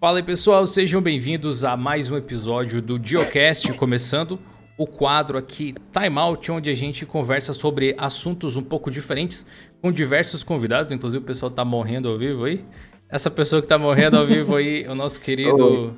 Fala 0.00 0.16
aí 0.18 0.22
pessoal, 0.22 0.66
sejam 0.66 1.02
bem-vindos 1.02 1.62
a 1.62 1.76
mais 1.76 2.10
um 2.10 2.16
episódio 2.16 2.80
do 2.80 2.98
Geocast, 2.98 3.70
começando 3.74 4.40
o 4.78 4.86
quadro 4.86 5.36
aqui 5.36 5.74
Time 5.92 6.18
Out, 6.18 6.50
onde 6.50 6.70
a 6.70 6.74
gente 6.74 7.04
conversa 7.04 7.52
sobre 7.52 7.94
assuntos 7.98 8.56
um 8.56 8.62
pouco 8.62 8.90
diferentes 8.90 9.44
com 9.82 9.92
diversos 9.92 10.42
convidados, 10.42 10.90
inclusive 10.90 11.22
o 11.22 11.26
pessoal 11.26 11.50
tá 11.50 11.66
morrendo 11.66 12.08
ao 12.08 12.16
vivo 12.16 12.44
aí. 12.44 12.64
Essa 13.10 13.30
pessoa 13.30 13.60
que 13.60 13.68
tá 13.68 13.76
morrendo 13.76 14.16
ao 14.16 14.26
vivo 14.26 14.56
aí, 14.56 14.88
o 14.88 14.94
nosso 14.94 15.20
querido 15.20 15.94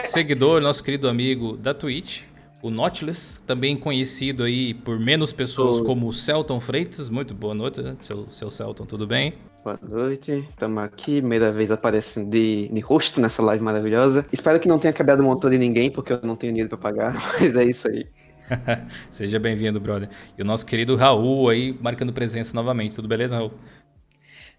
seguidor, 0.00 0.60
nosso 0.60 0.82
querido 0.82 1.08
amigo 1.08 1.56
da 1.56 1.72
Twitch, 1.72 2.22
o 2.62 2.70
Nautilus, 2.70 3.40
também 3.44 3.76
conhecido 3.76 4.44
aí 4.44 4.72
por 4.72 4.98
menos 4.98 5.32
pessoas 5.32 5.80
Oi. 5.80 5.84
como 5.84 6.06
o 6.06 6.12
Celton 6.12 6.60
Freitas. 6.60 7.08
Muito 7.08 7.34
boa 7.34 7.54
noite, 7.54 7.82
né? 7.82 7.96
seu, 8.00 8.30
seu 8.30 8.50
Celton, 8.50 8.86
tudo 8.86 9.04
bem? 9.04 9.34
Boa 9.64 9.78
noite, 9.82 10.46
estamos 10.48 10.78
aqui, 10.78 11.18
primeira 11.18 11.50
vez 11.50 11.72
aparecendo 11.72 12.30
de, 12.30 12.68
de 12.68 12.80
rosto 12.80 13.20
nessa 13.20 13.42
live 13.42 13.62
maravilhosa. 13.62 14.24
Espero 14.32 14.60
que 14.60 14.68
não 14.68 14.78
tenha 14.78 14.92
quebrado 14.92 15.22
o 15.22 15.26
motor 15.26 15.50
de 15.50 15.58
ninguém, 15.58 15.90
porque 15.90 16.12
eu 16.12 16.20
não 16.22 16.36
tenho 16.36 16.52
dinheiro 16.52 16.68
para 16.68 16.78
pagar, 16.78 17.14
mas 17.40 17.54
é 17.56 17.64
isso 17.64 17.88
aí. 17.88 18.06
Seja 19.10 19.40
bem-vindo, 19.40 19.80
brother. 19.80 20.08
E 20.38 20.42
o 20.42 20.44
nosso 20.44 20.64
querido 20.64 20.94
Raul 20.94 21.48
aí, 21.48 21.76
marcando 21.80 22.12
presença 22.12 22.54
novamente. 22.54 22.94
Tudo 22.94 23.08
beleza, 23.08 23.36
Raul? 23.36 23.52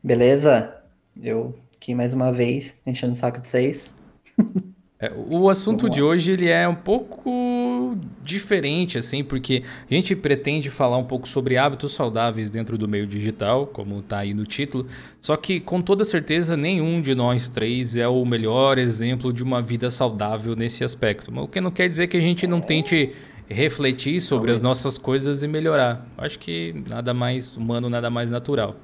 Beleza. 0.03 0.75
Eu 1.21 1.57
aqui 1.75 1.95
mais 1.95 2.13
uma 2.13 2.33
vez, 2.33 2.81
enchendo 2.85 3.13
o 3.13 3.15
saco 3.15 3.39
de 3.39 3.47
vocês. 3.47 3.95
É, 5.03 5.11
o 5.15 5.49
assunto 5.49 5.89
de 5.89 6.01
hoje 6.01 6.31
ele 6.31 6.47
é 6.47 6.65
um 6.65 6.75
pouco 6.75 7.29
diferente, 8.23 8.97
assim, 8.97 9.23
porque 9.23 9.63
a 9.89 9.93
gente 9.93 10.15
pretende 10.15 10.69
falar 10.69 10.97
um 10.97 11.03
pouco 11.03 11.27
sobre 11.27 11.57
hábitos 11.57 11.93
saudáveis 11.93 12.49
dentro 12.49 12.77
do 12.77 12.87
meio 12.87 13.07
digital, 13.07 13.67
como 13.67 13.99
está 13.99 14.19
aí 14.19 14.33
no 14.33 14.43
título. 14.43 14.87
Só 15.19 15.35
que, 15.35 15.59
com 15.59 15.81
toda 15.81 16.03
certeza, 16.03 16.55
nenhum 16.57 17.01
de 17.01 17.13
nós 17.15 17.49
três 17.49 17.95
é 17.95 18.07
o 18.07 18.23
melhor 18.25 18.77
exemplo 18.77 19.31
de 19.31 19.43
uma 19.43 19.61
vida 19.61 19.89
saudável 19.89 20.55
nesse 20.55 20.83
aspecto. 20.83 21.31
O 21.39 21.47
que 21.47 21.61
não 21.61 21.71
quer 21.71 21.89
dizer 21.89 22.07
que 22.07 22.17
a 22.17 22.21
gente 22.21 22.47
não 22.47 22.61
tente 22.61 23.11
refletir 23.47 24.21
sobre 24.21 24.51
as 24.51 24.61
nossas 24.61 24.97
coisas 24.97 25.43
e 25.43 25.47
melhorar. 25.47 26.07
Acho 26.17 26.39
que 26.39 26.73
nada 26.89 27.13
mais 27.13 27.55
humano, 27.57 27.89
nada 27.89 28.09
mais 28.09 28.29
natural. 28.29 28.75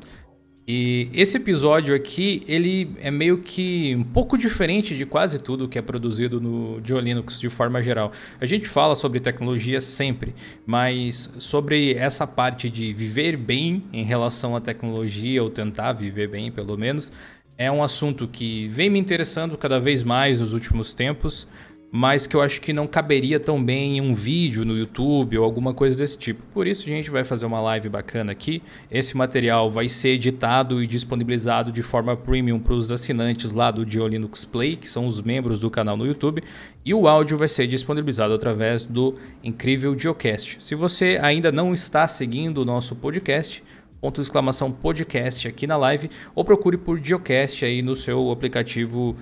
E 0.71 1.09
esse 1.15 1.35
episódio 1.35 1.95
aqui, 1.95 2.43
ele 2.47 2.91
é 3.01 3.09
meio 3.09 3.39
que 3.39 3.95
um 3.95 4.03
pouco 4.03 4.37
diferente 4.37 4.95
de 4.95 5.03
quase 5.03 5.41
tudo 5.41 5.67
que 5.67 5.79
é 5.79 5.81
produzido 5.81 6.39
no 6.39 6.77
Linux 6.99 7.39
de 7.39 7.49
forma 7.49 7.81
geral. 7.81 8.11
A 8.39 8.45
gente 8.45 8.67
fala 8.67 8.93
sobre 8.93 9.19
tecnologia 9.19 9.81
sempre, 9.81 10.35
mas 10.67 11.27
sobre 11.39 11.95
essa 11.95 12.27
parte 12.27 12.69
de 12.69 12.93
viver 12.93 13.35
bem 13.35 13.83
em 13.91 14.03
relação 14.03 14.55
à 14.55 14.61
tecnologia, 14.61 15.41
ou 15.41 15.49
tentar 15.49 15.93
viver 15.93 16.29
bem 16.29 16.51
pelo 16.51 16.77
menos, 16.77 17.11
é 17.57 17.71
um 17.71 17.81
assunto 17.81 18.27
que 18.27 18.67
vem 18.67 18.91
me 18.91 18.99
interessando 18.99 19.57
cada 19.57 19.79
vez 19.79 20.03
mais 20.03 20.39
nos 20.39 20.53
últimos 20.53 20.93
tempos 20.93 21.47
mas 21.91 22.27
que 22.27 22.35
eu 22.35 22.41
acho 22.41 22.61
que 22.61 22.71
não 22.71 22.85
caberia 22.85 23.39
tão 23.39 23.63
bem 23.63 23.97
em 23.97 24.01
um 24.01 24.13
vídeo 24.13 24.63
no 24.63 24.77
YouTube 24.77 25.37
ou 25.37 25.43
alguma 25.43 25.73
coisa 25.73 25.97
desse 25.97 26.17
tipo. 26.17 26.41
Por 26.53 26.67
isso 26.67 26.83
a 26.87 26.91
gente 26.91 27.09
vai 27.09 27.23
fazer 27.23 27.45
uma 27.45 27.59
live 27.61 27.89
bacana 27.89 28.31
aqui. 28.31 28.61
Esse 28.91 29.17
material 29.17 29.71
vai 29.71 29.89
ser 29.89 30.09
editado 30.09 30.83
e 30.83 30.87
disponibilizado 30.87 31.71
de 31.71 31.81
forma 31.81 32.15
premium 32.15 32.59
para 32.59 32.73
os 32.73 32.91
assinantes 32.91 33.51
lá 33.51 33.71
do 33.71 33.83
Linux 33.83 34.45
Play, 34.45 34.75
que 34.75 34.89
são 34.89 35.07
os 35.07 35.21
membros 35.21 35.59
do 35.59 35.69
canal 35.69 35.97
no 35.97 36.05
YouTube, 36.05 36.43
e 36.85 36.93
o 36.93 37.07
áudio 37.07 37.37
vai 37.37 37.47
ser 37.47 37.65
disponibilizado 37.65 38.33
através 38.33 38.85
do 38.85 39.15
incrível 39.43 39.97
Geocast. 39.97 40.63
Se 40.63 40.75
você 40.75 41.19
ainda 41.21 41.51
não 41.51 41.73
está 41.73 42.07
seguindo 42.07 42.59
o 42.59 42.65
nosso 42.65 42.95
podcast, 42.95 43.63
ponto 43.99 44.15
de 44.15 44.21
exclamação 44.21 44.71
podcast 44.71 45.47
aqui 45.47 45.67
na 45.67 45.75
live, 45.75 46.09
ou 46.33 46.45
procure 46.45 46.77
por 46.77 46.99
Geocast 47.03 47.65
aí 47.65 47.81
no 47.81 47.95
seu 47.95 48.31
aplicativo 48.31 49.15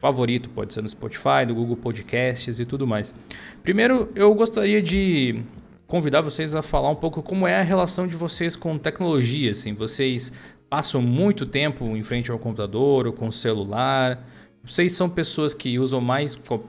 favorito, 0.00 0.48
pode 0.50 0.74
ser 0.74 0.82
no 0.82 0.88
Spotify, 0.88 1.44
no 1.46 1.54
Google 1.54 1.76
Podcasts 1.76 2.58
e 2.58 2.64
tudo 2.64 2.86
mais. 2.86 3.14
Primeiro, 3.62 4.10
eu 4.14 4.34
gostaria 4.34 4.82
de 4.82 5.42
convidar 5.86 6.22
vocês 6.22 6.56
a 6.56 6.62
falar 6.62 6.88
um 6.88 6.96
pouco 6.96 7.22
como 7.22 7.46
é 7.46 7.60
a 7.60 7.62
relação 7.62 8.06
de 8.06 8.16
vocês 8.16 8.56
com 8.56 8.78
tecnologia, 8.78 9.52
assim, 9.52 9.74
vocês 9.74 10.32
passam 10.68 11.02
muito 11.02 11.44
tempo 11.44 11.84
em 11.96 12.02
frente 12.02 12.30
ao 12.30 12.38
computador 12.38 13.06
ou 13.06 13.12
com 13.12 13.28
o 13.28 13.32
celular? 13.32 14.24
Vocês 14.64 14.92
são 14.92 15.08
pessoas 15.08 15.52
que 15.52 15.78
usam 15.78 16.00
mais 16.00 16.36
tipo, 16.36 16.64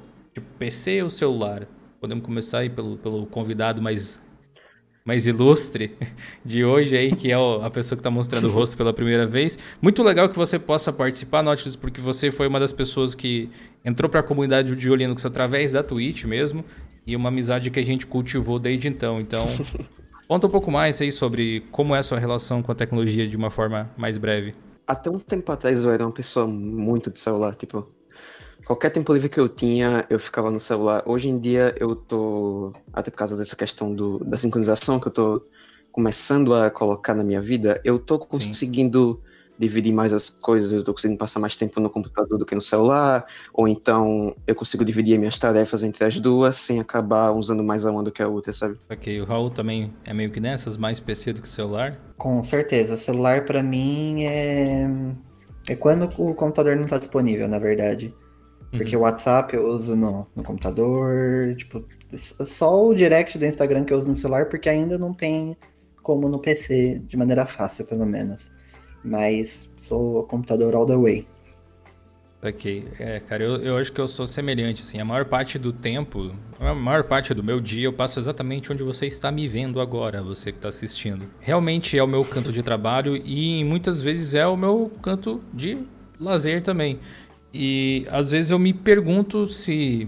PC 0.59 1.03
ou 1.03 1.09
celular? 1.09 1.67
Podemos 1.99 2.25
começar 2.25 2.59
aí 2.59 2.69
pelo, 2.69 2.97
pelo 2.97 3.25
convidado 3.27 3.81
mais 3.81 4.19
mais 5.03 5.25
ilustre 5.25 5.95
de 6.45 6.63
hoje 6.63 6.95
aí, 6.95 7.15
que 7.15 7.31
é 7.31 7.35
a 7.35 7.69
pessoa 7.69 7.97
que 7.97 8.01
está 8.01 8.11
mostrando 8.11 8.47
o 8.47 8.51
rosto 8.51 8.77
pela 8.77 8.93
primeira 8.93 9.25
vez. 9.25 9.57
Muito 9.81 10.03
legal 10.03 10.29
que 10.29 10.35
você 10.35 10.59
possa 10.59 10.93
participar, 10.93 11.41
Nautilus, 11.41 11.75
porque 11.75 11.99
você 11.99 12.31
foi 12.31 12.47
uma 12.47 12.59
das 12.59 12.71
pessoas 12.71 13.15
que 13.15 13.49
entrou 13.83 14.09
para 14.09 14.19
a 14.19 14.23
comunidade 14.23 14.75
de 14.75 14.95
Linux 14.95 15.25
através 15.25 15.71
da 15.71 15.81
Twitch 15.81 16.25
mesmo, 16.25 16.63
e 17.05 17.15
uma 17.15 17.29
amizade 17.29 17.71
que 17.71 17.79
a 17.79 17.83
gente 17.83 18.05
cultivou 18.05 18.59
desde 18.59 18.87
então. 18.87 19.15
Então, 19.19 19.45
conta 20.27 20.47
um 20.47 20.49
pouco 20.49 20.71
mais 20.71 21.01
aí 21.01 21.11
sobre 21.11 21.61
como 21.71 21.95
é 21.95 21.99
a 21.99 22.03
sua 22.03 22.19
relação 22.19 22.61
com 22.61 22.71
a 22.71 22.75
tecnologia 22.75 23.27
de 23.27 23.35
uma 23.35 23.49
forma 23.49 23.89
mais 23.97 24.17
breve. 24.17 24.53
Até 24.85 25.09
um 25.09 25.19
tempo 25.19 25.51
atrás 25.51 25.83
eu 25.83 25.91
era 25.91 26.05
uma 26.05 26.11
pessoa 26.11 26.45
muito 26.45 27.09
de 27.09 27.17
celular, 27.17 27.55
tipo, 27.55 27.87
Qualquer 28.65 28.91
tempo 28.91 29.13
livre 29.13 29.29
que 29.29 29.39
eu 29.39 29.49
tinha, 29.49 30.05
eu 30.09 30.19
ficava 30.19 30.51
no 30.51 30.59
celular. 30.59 31.03
Hoje 31.05 31.27
em 31.27 31.39
dia 31.39 31.75
eu 31.79 31.95
tô, 31.95 32.71
até 32.93 33.09
por 33.09 33.17
causa 33.17 33.35
dessa 33.35 33.55
questão 33.55 33.93
do, 33.93 34.19
da 34.19 34.37
sincronização 34.37 34.99
que 34.99 35.07
eu 35.07 35.11
tô 35.11 35.45
começando 35.91 36.53
a 36.53 36.69
colocar 36.69 37.13
na 37.13 37.23
minha 37.23 37.41
vida, 37.41 37.81
eu 37.83 37.99
tô 37.99 38.17
conseguindo 38.17 39.21
Sim. 39.21 39.31
dividir 39.59 39.91
mais 39.91 40.13
as 40.13 40.29
coisas, 40.29 40.71
eu 40.71 40.83
tô 40.83 40.93
conseguindo 40.93 41.17
passar 41.17 41.39
mais 41.39 41.55
tempo 41.55 41.81
no 41.81 41.89
computador 41.89 42.37
do 42.37 42.45
que 42.45 42.55
no 42.55 42.61
celular, 42.61 43.25
ou 43.53 43.67
então 43.67 44.33
eu 44.47 44.55
consigo 44.55 44.85
dividir 44.85 45.19
minhas 45.19 45.37
tarefas 45.37 45.83
entre 45.83 46.05
as 46.05 46.17
duas 46.19 46.55
sem 46.55 46.79
acabar 46.79 47.31
usando 47.31 47.61
mais 47.61 47.85
a 47.85 47.91
uma 47.91 48.03
do 48.03 48.11
que 48.11 48.23
a 48.23 48.27
outra, 48.27 48.53
sabe? 48.53 48.77
Ok, 48.89 49.19
o 49.19 49.25
Raul 49.25 49.49
também 49.49 49.93
é 50.05 50.13
meio 50.13 50.31
que 50.31 50.39
nessas, 50.39 50.77
mais 50.77 50.99
PC 50.99 51.33
do 51.33 51.41
que 51.41 51.49
celular? 51.49 51.99
Com 52.17 52.41
certeza, 52.41 52.95
celular 52.95 53.43
para 53.43 53.61
mim 53.61 54.23
é 54.23 54.87
é 55.67 55.75
quando 55.75 56.05
o 56.17 56.33
computador 56.33 56.75
não 56.75 56.87
tá 56.87 56.97
disponível, 56.97 57.47
na 57.47 57.59
verdade. 57.59 58.13
Porque 58.71 58.95
uhum. 58.95 59.01
o 59.01 59.05
WhatsApp 59.05 59.53
eu 59.53 59.67
uso 59.67 59.95
no, 59.95 60.25
no 60.35 60.43
computador, 60.43 61.53
tipo, 61.55 61.83
só 62.15 62.87
o 62.87 62.93
direct 62.93 63.37
do 63.37 63.45
Instagram 63.45 63.83
que 63.83 63.93
eu 63.93 63.97
uso 63.97 64.07
no 64.07 64.15
celular, 64.15 64.47
porque 64.47 64.69
ainda 64.69 64.97
não 64.97 65.13
tem 65.13 65.57
como 66.01 66.29
no 66.29 66.39
PC, 66.39 67.01
de 67.05 67.17
maneira 67.17 67.45
fácil, 67.45 67.85
pelo 67.85 68.05
menos. 68.05 68.51
Mas 69.03 69.69
sou 69.77 70.23
computador 70.23 70.73
all 70.73 70.85
the 70.85 70.95
way. 70.95 71.27
Ok, 72.43 72.87
é, 72.97 73.19
cara, 73.19 73.43
eu, 73.43 73.57
eu 73.57 73.77
acho 73.77 73.93
que 73.93 74.01
eu 74.01 74.07
sou 74.07 74.25
semelhante, 74.25 74.81
assim, 74.81 74.99
a 74.99 75.05
maior 75.05 75.25
parte 75.25 75.59
do 75.59 75.71
tempo, 75.71 76.33
a 76.59 76.73
maior 76.73 77.03
parte 77.03 77.35
do 77.35 77.43
meu 77.43 77.59
dia 77.59 77.85
eu 77.85 77.93
passo 77.93 78.19
exatamente 78.19 78.71
onde 78.71 78.81
você 78.81 79.05
está 79.05 79.31
me 79.31 79.47
vendo 79.47 79.79
agora, 79.79 80.23
você 80.23 80.51
que 80.51 80.57
está 80.57 80.69
assistindo. 80.69 81.29
Realmente 81.39 81.95
é 81.95 82.03
o 82.03 82.07
meu 82.07 82.25
canto 82.25 82.51
de 82.51 82.63
trabalho 82.63 83.15
e 83.15 83.63
muitas 83.63 84.01
vezes 84.01 84.33
é 84.33 84.47
o 84.47 84.57
meu 84.57 84.91
canto 85.03 85.39
de 85.53 85.85
lazer 86.19 86.63
também. 86.63 86.99
E 87.53 88.05
às 88.09 88.31
vezes 88.31 88.51
eu 88.51 88.59
me 88.59 88.73
pergunto 88.73 89.47
se 89.47 90.07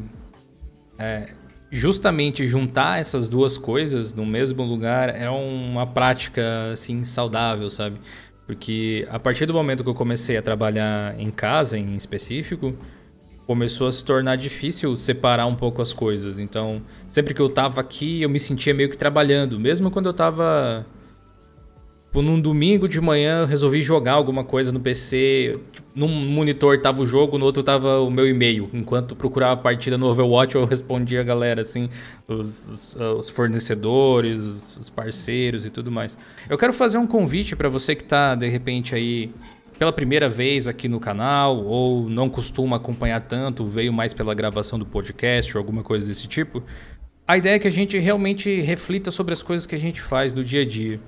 é, 0.97 1.29
justamente 1.71 2.45
juntar 2.47 2.99
essas 2.99 3.27
duas 3.27 3.57
coisas 3.57 4.13
no 4.13 4.25
mesmo 4.25 4.63
lugar 4.63 5.09
é 5.09 5.29
uma 5.29 5.85
prática 5.87 6.71
assim 6.71 7.03
saudável, 7.03 7.69
sabe? 7.69 7.99
Porque 8.45 9.07
a 9.09 9.19
partir 9.19 9.45
do 9.45 9.53
momento 9.53 9.83
que 9.83 9.89
eu 9.89 9.93
comecei 9.93 10.37
a 10.37 10.41
trabalhar 10.41 11.19
em 11.19 11.31
casa, 11.31 11.77
em 11.77 11.95
específico, 11.95 12.75
começou 13.47 13.87
a 13.87 13.91
se 13.91 14.03
tornar 14.03 14.35
difícil 14.35 14.95
separar 14.95 15.45
um 15.45 15.55
pouco 15.55 15.81
as 15.81 15.91
coisas. 15.91 16.37
Então, 16.37 16.81
sempre 17.07 17.33
que 17.33 17.41
eu 17.41 17.49
tava 17.49 17.81
aqui, 17.81 18.21
eu 18.21 18.29
me 18.29 18.39
sentia 18.39 18.73
meio 18.73 18.89
que 18.89 18.97
trabalhando, 18.97 19.59
mesmo 19.59 19.89
quando 19.89 20.07
eu 20.07 20.13
tava 20.13 20.85
Tipo, 22.13 22.21
num 22.21 22.39
domingo 22.39 22.87
de 22.87 23.01
manhã 23.01 23.39
eu 23.39 23.47
resolvi 23.47 23.81
jogar 23.81 24.11
alguma 24.11 24.43
coisa 24.43 24.71
no 24.71 24.79
PC. 24.79 25.57
Num 25.95 26.07
monitor 26.07 26.79
tava 26.79 27.01
o 27.01 27.07
jogo, 27.07 27.39
no 27.39 27.45
outro 27.45 27.63
tava 27.63 28.01
o 28.01 28.11
meu 28.11 28.27
e-mail. 28.27 28.69
Enquanto 28.71 29.15
procurava 29.15 29.53
a 29.53 29.57
partida 29.57 29.97
no 29.97 30.05
Overwatch, 30.05 30.53
eu 30.53 30.63
respondia 30.63 31.21
a 31.21 31.23
galera, 31.23 31.61
assim, 31.61 31.89
os, 32.27 32.95
os 33.17 33.31
fornecedores, 33.31 34.77
os 34.77 34.91
parceiros 34.91 35.65
e 35.65 35.71
tudo 35.71 35.89
mais. 35.89 36.15
Eu 36.47 36.55
quero 36.55 36.71
fazer 36.71 36.99
um 36.99 37.07
convite 37.07 37.55
para 37.55 37.67
você 37.67 37.95
que 37.95 38.03
tá, 38.03 38.35
de 38.35 38.47
repente, 38.47 38.93
aí 38.93 39.31
pela 39.79 39.91
primeira 39.91 40.29
vez 40.29 40.67
aqui 40.67 40.87
no 40.87 40.99
canal 40.99 41.65
ou 41.65 42.07
não 42.07 42.29
costuma 42.29 42.77
acompanhar 42.77 43.21
tanto, 43.21 43.65
veio 43.65 43.91
mais 43.91 44.13
pela 44.13 44.35
gravação 44.35 44.77
do 44.77 44.85
podcast 44.85 45.57
ou 45.57 45.59
alguma 45.59 45.81
coisa 45.81 46.05
desse 46.05 46.27
tipo. 46.27 46.61
A 47.27 47.39
ideia 47.39 47.55
é 47.55 47.59
que 47.59 47.67
a 47.67 47.71
gente 47.71 47.97
realmente 47.97 48.61
reflita 48.61 49.09
sobre 49.09 49.33
as 49.33 49.41
coisas 49.41 49.65
que 49.65 49.73
a 49.73 49.79
gente 49.79 49.99
faz 49.99 50.35
no 50.35 50.43
dia 50.43 50.61
a 50.61 50.65
dia. 50.65 50.99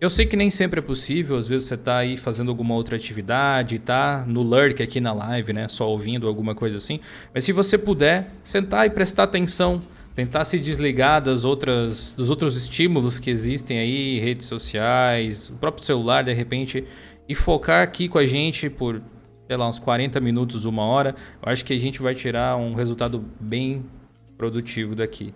Eu 0.00 0.08
sei 0.08 0.24
que 0.24 0.36
nem 0.36 0.50
sempre 0.50 0.80
é 0.80 0.82
possível, 0.82 1.36
às 1.36 1.46
vezes 1.46 1.68
você 1.68 1.74
está 1.74 1.98
aí 1.98 2.16
fazendo 2.16 2.50
alguma 2.50 2.74
outra 2.74 2.96
atividade, 2.96 3.78
tá 3.78 4.24
no 4.26 4.42
lurk 4.42 4.82
aqui 4.82 5.00
na 5.00 5.12
live, 5.12 5.52
né, 5.52 5.68
só 5.68 5.88
ouvindo 5.88 6.26
alguma 6.26 6.54
coisa 6.54 6.78
assim. 6.78 7.00
Mas 7.34 7.44
se 7.44 7.52
você 7.52 7.76
puder 7.76 8.30
sentar 8.42 8.86
e 8.86 8.90
prestar 8.90 9.24
atenção, 9.24 9.82
tentar 10.14 10.44
se 10.46 10.58
desligar 10.58 11.22
das 11.22 11.44
outras, 11.44 12.14
dos 12.14 12.30
outros 12.30 12.56
estímulos 12.56 13.18
que 13.18 13.30
existem 13.30 13.78
aí, 13.78 14.18
redes 14.18 14.46
sociais, 14.46 15.50
o 15.50 15.54
próprio 15.54 15.84
celular 15.84 16.24
de 16.24 16.32
repente, 16.32 16.84
e 17.28 17.34
focar 17.34 17.82
aqui 17.82 18.08
com 18.08 18.18
a 18.18 18.26
gente 18.26 18.70
por 18.70 19.02
sei 19.50 19.56
lá, 19.56 19.68
uns 19.68 19.80
40 19.80 20.20
minutos, 20.20 20.64
uma 20.64 20.84
hora, 20.84 21.16
eu 21.44 21.52
acho 21.52 21.64
que 21.64 21.72
a 21.72 21.78
gente 21.78 22.00
vai 22.00 22.14
tirar 22.14 22.56
um 22.56 22.72
resultado 22.72 23.24
bem 23.40 23.84
produtivo 24.38 24.94
daqui. 24.94 25.34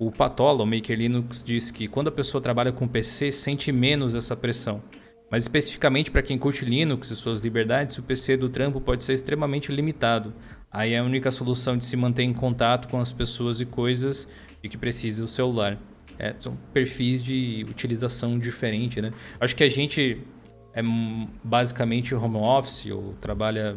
O 0.00 0.10
Patola, 0.10 0.62
o 0.62 0.66
Maker 0.66 0.96
Linux, 0.98 1.44
diz 1.44 1.70
que 1.70 1.86
quando 1.86 2.08
a 2.08 2.10
pessoa 2.10 2.40
trabalha 2.40 2.72
com 2.72 2.88
PC, 2.88 3.30
sente 3.30 3.70
menos 3.70 4.14
essa 4.14 4.34
pressão. 4.34 4.82
Mas 5.30 5.42
especificamente 5.42 6.10
para 6.10 6.22
quem 6.22 6.38
curte 6.38 6.64
Linux 6.64 7.10
e 7.10 7.16
suas 7.16 7.40
liberdades, 7.40 7.98
o 7.98 8.02
PC 8.02 8.38
do 8.38 8.48
trampo 8.48 8.80
pode 8.80 9.02
ser 9.02 9.12
extremamente 9.12 9.70
limitado. 9.70 10.32
Aí 10.72 10.94
é 10.94 10.98
a 11.00 11.04
única 11.04 11.30
solução 11.30 11.76
de 11.76 11.84
se 11.84 11.98
manter 11.98 12.22
em 12.22 12.32
contato 12.32 12.88
com 12.88 12.98
as 12.98 13.12
pessoas 13.12 13.60
e 13.60 13.66
coisas 13.66 14.26
e 14.62 14.70
que 14.70 14.78
precisa 14.78 15.22
o 15.22 15.28
celular. 15.28 15.78
É, 16.18 16.34
são 16.40 16.56
perfis 16.72 17.22
de 17.22 17.66
utilização 17.68 18.38
diferente, 18.38 19.02
né? 19.02 19.10
Acho 19.38 19.54
que 19.54 19.64
a 19.64 19.68
gente 19.68 20.22
é 20.72 20.80
basicamente 21.44 22.14
home 22.14 22.38
office 22.38 22.86
ou 22.86 23.12
trabalha 23.20 23.76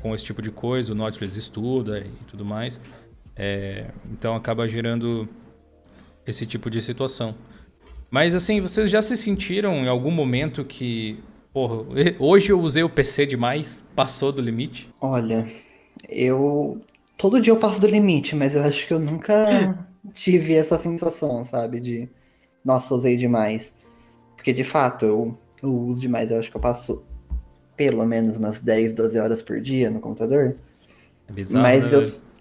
com 0.00 0.12
esse 0.12 0.24
tipo 0.24 0.42
de 0.42 0.50
coisa, 0.50 0.92
o 0.92 0.96
Nautilus 0.96 1.36
estuda 1.36 2.00
e 2.00 2.24
tudo 2.26 2.44
mais. 2.44 2.80
É, 3.36 3.92
então 4.10 4.34
acaba 4.34 4.66
gerando 4.66 5.28
esse 6.26 6.46
tipo 6.46 6.70
de 6.70 6.80
situação. 6.80 7.34
Mas 8.10 8.34
assim, 8.34 8.60
vocês 8.60 8.90
já 8.90 9.00
se 9.00 9.16
sentiram 9.16 9.76
em 9.76 9.88
algum 9.88 10.10
momento 10.10 10.64
que, 10.64 11.18
porra, 11.52 11.84
hoje 12.18 12.52
eu 12.52 12.60
usei 12.60 12.82
o 12.82 12.90
PC 12.90 13.26
demais, 13.26 13.84
passou 13.94 14.30
do 14.30 14.42
limite? 14.42 14.88
Olha, 15.00 15.50
eu 16.08 16.80
todo 17.16 17.40
dia 17.40 17.52
eu 17.52 17.56
passo 17.58 17.80
do 17.80 17.86
limite, 17.86 18.36
mas 18.36 18.54
eu 18.54 18.62
acho 18.62 18.86
que 18.86 18.92
eu 18.92 18.98
nunca 18.98 19.78
tive 20.12 20.54
essa 20.54 20.76
sensação, 20.76 21.44
sabe, 21.44 21.80
de 21.80 22.08
nossa, 22.64 22.94
usei 22.94 23.16
demais. 23.16 23.74
Porque 24.36 24.52
de 24.52 24.64
fato, 24.64 25.04
eu, 25.04 25.38
eu 25.62 25.72
uso 25.72 26.00
demais, 26.00 26.30
eu 26.30 26.38
acho 26.38 26.50
que 26.50 26.56
eu 26.56 26.60
passo 26.60 27.02
pelo 27.76 28.04
menos 28.04 28.36
umas 28.36 28.60
10, 28.60 28.92
12 28.92 29.18
horas 29.18 29.42
por 29.42 29.60
dia 29.60 29.90
no 29.90 30.00
computador. 30.00 30.56
É 31.28 31.32
bizarro, 31.32 31.62
mas 31.62 31.92
né? 31.92 31.98
eu 31.98 32.31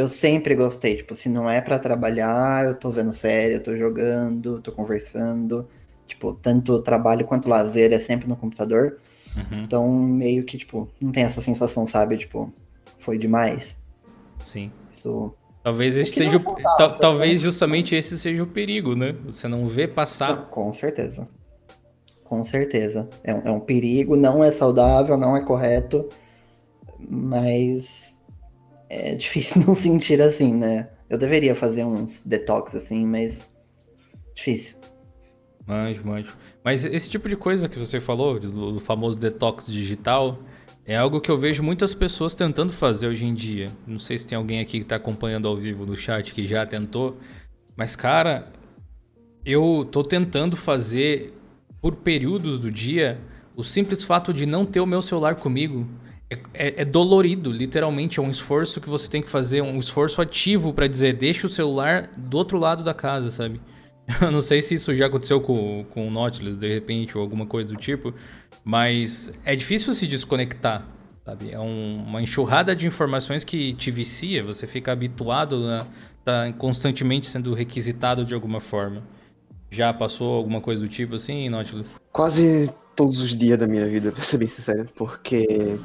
eu 0.00 0.08
sempre 0.08 0.54
gostei, 0.54 0.96
tipo, 0.96 1.14
se 1.14 1.28
não 1.28 1.48
é 1.48 1.60
para 1.60 1.78
trabalhar, 1.78 2.64
eu 2.64 2.74
tô 2.74 2.90
vendo 2.90 3.12
série, 3.12 3.54
eu 3.54 3.62
tô 3.62 3.76
jogando, 3.76 4.60
tô 4.62 4.72
conversando. 4.72 5.68
Tipo, 6.06 6.32
tanto 6.32 6.80
trabalho 6.80 7.26
quanto 7.26 7.50
lazer 7.50 7.92
é 7.92 7.98
sempre 7.98 8.26
no 8.26 8.34
computador. 8.34 8.96
Uhum. 9.36 9.62
Então, 9.62 9.92
meio 9.92 10.42
que, 10.44 10.56
tipo, 10.56 10.88
não 10.98 11.12
tem 11.12 11.24
essa 11.24 11.42
sensação, 11.42 11.86
sabe? 11.86 12.16
Tipo, 12.16 12.50
foi 12.98 13.18
demais. 13.18 13.78
Sim. 14.42 14.72
Isso. 14.90 15.34
Talvez 15.62 15.98
esse 15.98 16.12
seja 16.12 16.38
o... 16.38 16.40
saudável, 16.40 16.98
talvez 16.98 17.34
né? 17.34 17.44
justamente 17.44 17.94
esse 17.94 18.18
seja 18.18 18.42
o 18.42 18.46
perigo, 18.46 18.96
né? 18.96 19.14
Você 19.26 19.46
não 19.46 19.66
vê 19.66 19.86
passar. 19.86 20.34
Não, 20.34 20.44
com 20.46 20.72
certeza. 20.72 21.28
Com 22.24 22.42
certeza. 22.42 23.06
É 23.22 23.34
um, 23.34 23.42
é 23.44 23.50
um 23.50 23.60
perigo, 23.60 24.16
não 24.16 24.42
é 24.42 24.50
saudável, 24.50 25.18
não 25.18 25.36
é 25.36 25.42
correto. 25.42 26.08
Mas 26.98 28.09
é 28.90 29.14
difícil 29.14 29.62
não 29.64 29.74
sentir 29.74 30.20
assim, 30.20 30.52
né? 30.52 30.88
Eu 31.08 31.16
deveria 31.16 31.54
fazer 31.54 31.84
uns 31.84 32.20
detox 32.20 32.74
assim, 32.74 33.06
mas 33.06 33.50
difícil. 34.34 34.76
Manjo, 35.66 36.04
manjo. 36.04 36.36
Mas 36.64 36.84
esse 36.84 37.08
tipo 37.08 37.28
de 37.28 37.36
coisa 37.36 37.68
que 37.68 37.78
você 37.78 38.00
falou, 38.00 38.38
do, 38.40 38.80
famoso 38.80 39.18
detox 39.18 39.66
digital, 39.66 40.38
é 40.84 40.96
algo 40.96 41.20
que 41.20 41.30
eu 41.30 41.38
vejo 41.38 41.62
muitas 41.62 41.94
pessoas 41.94 42.34
tentando 42.34 42.72
fazer 42.72 43.06
hoje 43.06 43.24
em 43.24 43.34
dia. 43.34 43.68
Não 43.86 43.98
sei 43.98 44.18
se 44.18 44.26
tem 44.26 44.36
alguém 44.36 44.60
aqui 44.60 44.78
que 44.78 44.84
está 44.84 44.96
acompanhando 44.96 45.46
ao 45.46 45.56
vivo 45.56 45.86
no 45.86 45.96
chat 45.96 46.34
que 46.34 46.46
já 46.48 46.66
tentou, 46.66 47.16
mas 47.76 47.94
cara, 47.94 48.50
eu 49.44 49.88
tô 49.90 50.02
tentando 50.02 50.56
fazer 50.56 51.32
por 51.80 51.96
períodos 51.96 52.58
do 52.58 52.70
dia 52.70 53.20
o 53.56 53.62
simples 53.62 54.02
fato 54.02 54.32
de 54.32 54.46
não 54.46 54.64
ter 54.64 54.80
o 54.80 54.86
meu 54.86 55.02
celular 55.02 55.36
comigo 55.36 55.86
é, 56.54 56.82
é, 56.82 56.84
dolorido, 56.84 57.50
literalmente. 57.50 58.20
É 58.20 58.22
um 58.22 58.30
esforço 58.30 58.80
que 58.80 58.88
você 58.88 59.08
tem 59.08 59.20
que 59.20 59.28
fazer, 59.28 59.60
um 59.62 59.80
esforço 59.80 60.22
ativo 60.22 60.72
para 60.72 60.86
dizer, 60.86 61.14
deixa 61.14 61.46
o 61.46 61.50
celular 61.50 62.08
do 62.16 62.36
outro 62.36 62.58
lado 62.58 62.84
da 62.84 62.94
casa, 62.94 63.30
sabe? 63.30 63.60
Eu 64.20 64.30
não 64.30 64.40
sei 64.40 64.62
se 64.62 64.74
isso 64.74 64.94
já 64.94 65.06
aconteceu 65.06 65.40
com, 65.40 65.84
com 65.90 66.06
o 66.06 66.10
Nautilus, 66.10 66.56
de 66.56 66.72
repente, 66.72 67.16
ou 67.16 67.22
alguma 67.22 67.46
coisa 67.46 67.68
do 67.68 67.76
tipo, 67.76 68.14
mas 68.64 69.32
é 69.44 69.56
difícil 69.56 69.92
se 69.94 70.06
desconectar, 70.06 70.86
sabe? 71.24 71.50
É 71.52 71.58
um, 71.58 72.04
uma 72.06 72.22
enxurrada 72.22 72.74
de 72.74 72.86
informações 72.86 73.44
que 73.44 73.72
te 73.74 73.90
vicia, 73.90 74.42
você 74.42 74.66
fica 74.66 74.92
habituado 74.92 75.66
a 75.66 75.78
estar 76.18 76.46
tá 76.46 76.52
constantemente 76.52 77.26
sendo 77.26 77.54
requisitado 77.54 78.24
de 78.24 78.34
alguma 78.34 78.60
forma. 78.60 79.02
Já 79.70 79.92
passou 79.92 80.34
alguma 80.34 80.60
coisa 80.60 80.82
do 80.82 80.88
tipo 80.88 81.14
assim, 81.14 81.48
Nautilus? 81.48 81.94
Quase 82.12 82.72
todos 82.96 83.20
os 83.20 83.36
dias 83.36 83.56
da 83.56 83.68
minha 83.68 83.86
vida, 83.88 84.10
pra 84.10 84.22
ser 84.22 84.38
bem 84.38 84.48
sincero, 84.48 84.88
porque 84.96 85.78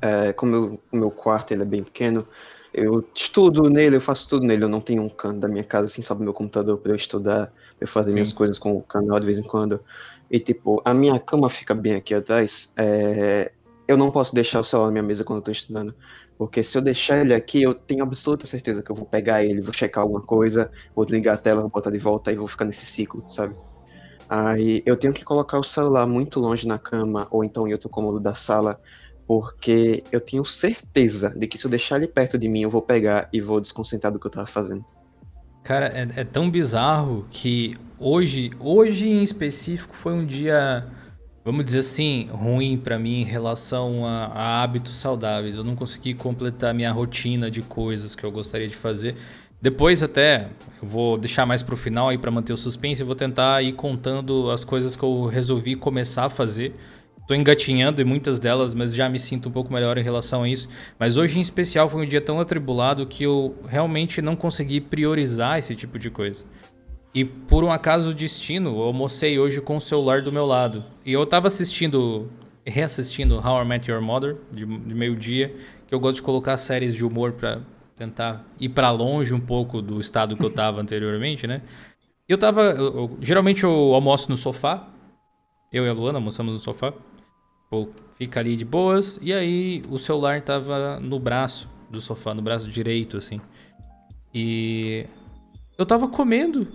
é, 0.00 0.32
como 0.32 0.56
eu, 0.56 0.80
o 0.92 0.96
meu 0.96 1.10
quarto 1.10 1.52
ele 1.52 1.62
é 1.62 1.66
bem 1.66 1.82
pequeno, 1.82 2.26
eu 2.72 3.08
estudo 3.14 3.68
nele, 3.68 3.96
eu 3.96 4.00
faço 4.00 4.28
tudo 4.28 4.46
nele. 4.46 4.64
Eu 4.64 4.68
não 4.68 4.80
tenho 4.80 5.02
um 5.02 5.08
canto 5.08 5.40
da 5.40 5.48
minha 5.48 5.64
casa 5.64 5.86
assim, 5.86 6.02
só 6.02 6.14
do 6.14 6.22
meu 6.22 6.32
computador 6.32 6.78
para 6.78 6.92
eu 6.92 6.96
estudar, 6.96 7.46
pra 7.46 7.54
eu 7.80 7.88
fazer 7.88 8.08
Sim. 8.08 8.14
minhas 8.14 8.32
coisas 8.32 8.58
com 8.58 8.76
o 8.76 8.82
canal 8.82 9.18
de 9.18 9.26
vez 9.26 9.38
em 9.38 9.42
quando. 9.42 9.80
E 10.30 10.38
tipo, 10.38 10.80
a 10.84 10.92
minha 10.92 11.18
cama 11.18 11.48
fica 11.48 11.74
bem 11.74 11.94
aqui 11.94 12.14
atrás. 12.14 12.72
É, 12.78 13.52
eu 13.86 13.96
não 13.96 14.10
posso 14.10 14.34
deixar 14.34 14.60
o 14.60 14.64
celular 14.64 14.88
na 14.88 14.92
minha 14.92 15.02
mesa 15.02 15.24
quando 15.24 15.38
eu 15.38 15.44
tô 15.44 15.50
estudando. 15.50 15.94
Porque 16.36 16.62
se 16.62 16.78
eu 16.78 16.82
deixar 16.82 17.18
ele 17.20 17.34
aqui, 17.34 17.62
eu 17.62 17.74
tenho 17.74 18.04
absoluta 18.04 18.46
certeza 18.46 18.80
que 18.82 18.90
eu 18.92 18.94
vou 18.94 19.06
pegar 19.06 19.42
ele, 19.42 19.60
vou 19.60 19.72
checar 19.72 20.02
alguma 20.02 20.20
coisa, 20.20 20.70
vou 20.94 21.04
ligar 21.04 21.34
a 21.34 21.36
tela, 21.36 21.62
vou 21.62 21.70
botar 21.70 21.90
de 21.90 21.98
volta 21.98 22.30
e 22.30 22.36
vou 22.36 22.46
ficar 22.46 22.64
nesse 22.64 22.86
ciclo, 22.86 23.24
sabe? 23.28 23.56
Aí 24.28 24.82
eu 24.86 24.96
tenho 24.96 25.12
que 25.12 25.24
colocar 25.24 25.58
o 25.58 25.64
celular 25.64 26.06
muito 26.06 26.38
longe 26.38 26.68
na 26.68 26.78
cama, 26.78 27.26
ou 27.30 27.42
então 27.42 27.66
em 27.66 27.72
outro 27.72 27.88
cômodo 27.88 28.20
da 28.20 28.34
sala, 28.34 28.78
porque 29.28 30.02
eu 30.10 30.22
tenho 30.22 30.42
certeza 30.42 31.28
de 31.36 31.46
que 31.46 31.58
se 31.58 31.66
eu 31.66 31.70
deixar 31.70 31.98
ele 31.98 32.08
perto 32.08 32.38
de 32.38 32.48
mim, 32.48 32.62
eu 32.62 32.70
vou 32.70 32.80
pegar 32.80 33.28
e 33.30 33.42
vou 33.42 33.60
desconcentrar 33.60 34.10
do 34.10 34.18
que 34.18 34.26
eu 34.26 34.30
tava 34.30 34.46
fazendo. 34.46 34.82
Cara, 35.62 35.88
é, 35.88 36.20
é 36.20 36.24
tão 36.24 36.50
bizarro 36.50 37.26
que 37.30 37.76
hoje, 37.98 38.50
hoje 38.58 39.06
em 39.06 39.22
específico, 39.22 39.94
foi 39.94 40.14
um 40.14 40.24
dia, 40.24 40.86
vamos 41.44 41.62
dizer 41.66 41.80
assim, 41.80 42.30
ruim 42.32 42.78
para 42.78 42.98
mim 42.98 43.20
em 43.20 43.24
relação 43.24 44.06
a, 44.06 44.28
a 44.28 44.62
hábitos 44.62 44.96
saudáveis. 44.96 45.56
Eu 45.56 45.64
não 45.64 45.76
consegui 45.76 46.14
completar 46.14 46.72
minha 46.72 46.90
rotina 46.90 47.50
de 47.50 47.60
coisas 47.60 48.14
que 48.14 48.24
eu 48.24 48.32
gostaria 48.32 48.66
de 48.66 48.76
fazer. 48.76 49.14
Depois 49.60 50.02
até 50.02 50.48
eu 50.80 50.88
vou 50.88 51.18
deixar 51.18 51.44
mais 51.44 51.62
pro 51.62 51.76
final 51.76 52.08
aí 52.08 52.16
para 52.16 52.30
manter 52.30 52.54
o 52.54 52.56
suspense, 52.56 53.02
eu 53.02 53.06
vou 53.06 53.16
tentar 53.16 53.60
ir 53.62 53.74
contando 53.74 54.50
as 54.50 54.64
coisas 54.64 54.96
que 54.96 55.02
eu 55.02 55.26
resolvi 55.26 55.76
começar 55.76 56.24
a 56.24 56.30
fazer 56.30 56.74
Tô 57.28 57.34
engatinhando 57.34 58.00
em 58.00 58.06
muitas 58.06 58.40
delas, 58.40 58.72
mas 58.72 58.94
já 58.94 59.06
me 59.06 59.20
sinto 59.20 59.50
um 59.50 59.52
pouco 59.52 59.70
melhor 59.70 59.98
em 59.98 60.02
relação 60.02 60.44
a 60.44 60.48
isso. 60.48 60.66
Mas 60.98 61.18
hoje 61.18 61.36
em 61.36 61.42
especial 61.42 61.86
foi 61.86 62.06
um 62.06 62.08
dia 62.08 62.22
tão 62.22 62.40
atribulado 62.40 63.06
que 63.06 63.22
eu 63.22 63.54
realmente 63.68 64.22
não 64.22 64.34
consegui 64.34 64.80
priorizar 64.80 65.58
esse 65.58 65.76
tipo 65.76 65.98
de 65.98 66.08
coisa. 66.08 66.42
E 67.14 67.26
por 67.26 67.64
um 67.64 67.70
acaso 67.70 68.14
destino, 68.14 68.70
eu 68.70 68.82
almocei 68.82 69.38
hoje 69.38 69.60
com 69.60 69.76
o 69.76 69.80
celular 69.80 70.22
do 70.22 70.32
meu 70.32 70.46
lado. 70.46 70.82
E 71.04 71.12
eu 71.12 71.26
tava 71.26 71.48
assistindo, 71.48 72.30
reassistindo 72.64 73.36
How 73.46 73.62
I 73.62 73.66
Met 73.66 73.90
Your 73.90 74.00
Mother, 74.00 74.38
de, 74.50 74.64
de 74.64 74.94
meio-dia, 74.94 75.54
que 75.86 75.94
eu 75.94 76.00
gosto 76.00 76.16
de 76.16 76.22
colocar 76.22 76.56
séries 76.56 76.94
de 76.94 77.04
humor 77.04 77.32
para 77.32 77.60
tentar 77.94 78.42
ir 78.58 78.70
para 78.70 78.90
longe 78.90 79.34
um 79.34 79.40
pouco 79.40 79.82
do 79.82 80.00
estado 80.00 80.34
que 80.34 80.42
eu 80.42 80.50
tava 80.50 80.80
anteriormente, 80.80 81.46
né? 81.46 81.60
Eu 82.26 82.38
tava. 82.38 82.62
Eu, 82.62 82.86
eu, 82.86 83.18
geralmente 83.20 83.64
eu 83.64 83.70
almoço 83.92 84.30
no 84.30 84.36
sofá. 84.38 84.88
Eu 85.70 85.84
e 85.84 85.90
a 85.90 85.92
Luana 85.92 86.16
almoçamos 86.16 86.54
no 86.54 86.60
sofá. 86.60 86.94
Pô, 87.70 87.88
fica 88.16 88.40
ali 88.40 88.56
de 88.56 88.64
boas. 88.64 89.18
E 89.22 89.32
aí 89.32 89.82
o 89.88 89.98
celular 89.98 90.40
tava 90.42 90.98
no 91.00 91.18
braço 91.18 91.68
do 91.90 92.00
sofá, 92.00 92.34
no 92.34 92.42
braço 92.42 92.68
direito, 92.68 93.16
assim. 93.16 93.40
E 94.34 95.06
eu 95.76 95.86
tava 95.86 96.08
comendo. 96.08 96.66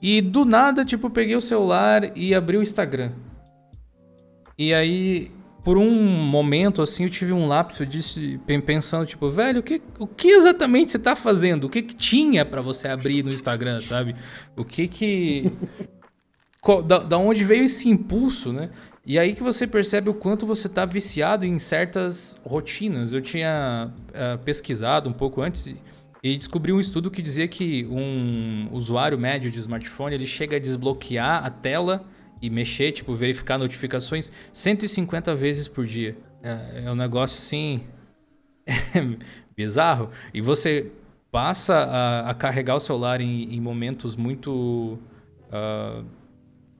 E 0.00 0.20
do 0.20 0.44
nada, 0.44 0.84
tipo, 0.84 1.10
peguei 1.10 1.36
o 1.36 1.40
celular 1.40 2.16
e 2.16 2.34
abri 2.34 2.56
o 2.56 2.62
Instagram. 2.62 3.12
E 4.56 4.72
aí, 4.72 5.30
por 5.64 5.76
um 5.76 5.92
momento, 5.92 6.82
assim, 6.82 7.04
eu 7.04 7.10
tive 7.10 7.32
um 7.32 7.46
lapso 7.46 7.84
de 7.84 8.40
pensando, 8.64 9.06
tipo, 9.06 9.28
velho, 9.30 9.60
o 9.60 9.62
que, 9.62 9.82
o 9.98 10.06
que 10.06 10.28
exatamente 10.28 10.92
você 10.92 10.98
tá 10.98 11.16
fazendo? 11.16 11.64
O 11.64 11.68
que 11.68 11.82
que 11.82 11.94
tinha 11.94 12.44
para 12.44 12.60
você 12.60 12.88
abrir 12.88 13.24
no 13.24 13.30
Instagram, 13.30 13.80
sabe? 13.80 14.14
O 14.56 14.64
que 14.64 14.88
que... 14.88 15.52
da, 16.86 16.98
da 16.98 17.18
onde 17.18 17.44
veio 17.44 17.64
esse 17.64 17.88
impulso, 17.88 18.52
né? 18.52 18.70
E 19.08 19.18
aí 19.18 19.34
que 19.34 19.42
você 19.42 19.66
percebe 19.66 20.10
o 20.10 20.14
quanto 20.14 20.44
você 20.44 20.66
está 20.66 20.84
viciado 20.84 21.46
em 21.46 21.58
certas 21.58 22.38
rotinas. 22.44 23.10
Eu 23.10 23.22
tinha 23.22 23.90
uh, 24.10 24.36
pesquisado 24.44 25.08
um 25.08 25.14
pouco 25.14 25.40
antes 25.40 25.74
e 26.22 26.36
descobri 26.36 26.74
um 26.74 26.78
estudo 26.78 27.10
que 27.10 27.22
dizia 27.22 27.48
que 27.48 27.86
um 27.86 28.68
usuário 28.70 29.18
médio 29.18 29.50
de 29.50 29.60
smartphone 29.60 30.14
ele 30.14 30.26
chega 30.26 30.56
a 30.56 30.60
desbloquear 30.60 31.42
a 31.42 31.48
tela 31.48 32.04
e 32.42 32.50
mexer, 32.50 32.92
tipo, 32.92 33.14
verificar 33.14 33.56
notificações 33.56 34.30
150 34.52 35.34
vezes 35.34 35.66
por 35.66 35.86
dia. 35.86 36.14
É, 36.42 36.82
é 36.84 36.92
um 36.92 36.94
negócio 36.94 37.38
assim 37.38 37.80
bizarro. 39.56 40.10
E 40.34 40.42
você 40.42 40.92
passa 41.32 41.76
a, 41.76 42.30
a 42.30 42.34
carregar 42.34 42.76
o 42.76 42.80
celular 42.80 43.22
em, 43.22 43.54
em 43.54 43.60
momentos 43.60 44.16
muito. 44.16 44.98
Uh, 45.48 46.04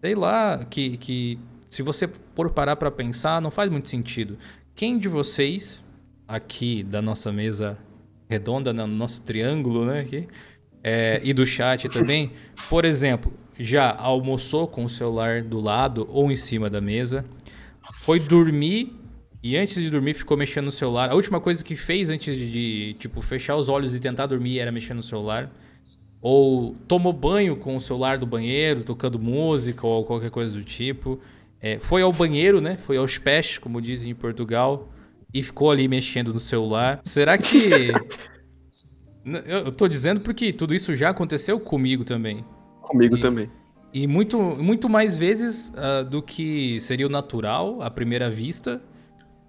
sei 0.02 0.14
lá, 0.14 0.64
que, 0.66 0.98
que 0.98 1.38
se 1.68 1.82
você 1.82 2.08
for 2.34 2.50
parar 2.50 2.76
para 2.76 2.90
pensar, 2.90 3.40
não 3.42 3.50
faz 3.50 3.70
muito 3.70 3.88
sentido. 3.88 4.38
Quem 4.74 4.98
de 4.98 5.06
vocês, 5.06 5.84
aqui 6.26 6.82
da 6.82 7.02
nossa 7.02 7.30
mesa 7.30 7.78
redonda, 8.28 8.72
no 8.72 8.86
nosso 8.86 9.20
triângulo, 9.20 9.84
né? 9.84 10.00
Aqui, 10.00 10.26
é, 10.82 11.20
e 11.22 11.34
do 11.34 11.46
chat 11.46 11.86
também, 11.92 12.32
por 12.70 12.86
exemplo, 12.86 13.30
já 13.58 13.94
almoçou 13.94 14.66
com 14.66 14.84
o 14.84 14.88
celular 14.88 15.42
do 15.42 15.60
lado 15.60 16.08
ou 16.10 16.32
em 16.32 16.36
cima 16.36 16.70
da 16.70 16.80
mesa, 16.80 17.24
foi 17.92 18.18
dormir 18.18 18.94
e 19.42 19.56
antes 19.56 19.74
de 19.74 19.90
dormir 19.90 20.14
ficou 20.14 20.36
mexendo 20.36 20.66
no 20.66 20.72
celular. 20.72 21.10
A 21.10 21.14
última 21.14 21.38
coisa 21.38 21.62
que 21.62 21.76
fez 21.76 22.08
antes 22.08 22.36
de, 22.36 22.96
tipo, 22.98 23.20
fechar 23.20 23.56
os 23.56 23.68
olhos 23.68 23.94
e 23.94 24.00
tentar 24.00 24.26
dormir 24.26 24.58
era 24.58 24.72
mexer 24.72 24.94
no 24.94 25.02
celular. 25.02 25.50
Ou 26.20 26.74
tomou 26.88 27.12
banho 27.12 27.56
com 27.56 27.76
o 27.76 27.80
celular 27.80 28.18
do 28.18 28.26
banheiro, 28.26 28.82
tocando 28.82 29.18
música 29.18 29.86
ou 29.86 30.04
qualquer 30.04 30.30
coisa 30.30 30.56
do 30.56 30.64
tipo. 30.64 31.20
É, 31.60 31.78
foi 31.78 32.02
ao 32.02 32.12
banheiro, 32.12 32.60
né? 32.60 32.76
Foi 32.76 32.96
aos 32.96 33.18
pés, 33.18 33.58
como 33.58 33.80
dizem 33.80 34.10
em 34.10 34.14
Portugal, 34.14 34.88
e 35.32 35.42
ficou 35.42 35.70
ali 35.70 35.88
mexendo 35.88 36.32
no 36.32 36.40
celular. 36.40 37.00
Será 37.04 37.36
que. 37.36 37.92
Eu 39.44 39.70
tô 39.72 39.86
dizendo 39.86 40.20
porque 40.20 40.52
tudo 40.52 40.74
isso 40.74 40.96
já 40.96 41.10
aconteceu 41.10 41.60
comigo 41.60 42.02
também. 42.02 42.44
Comigo 42.80 43.16
e, 43.16 43.20
também. 43.20 43.50
E 43.92 44.06
muito, 44.06 44.38
muito 44.40 44.88
mais 44.88 45.16
vezes 45.16 45.70
uh, 45.70 46.04
do 46.04 46.22
que 46.22 46.80
seria 46.80 47.06
o 47.06 47.10
natural 47.10 47.82
à 47.82 47.90
primeira 47.90 48.30
vista. 48.30 48.80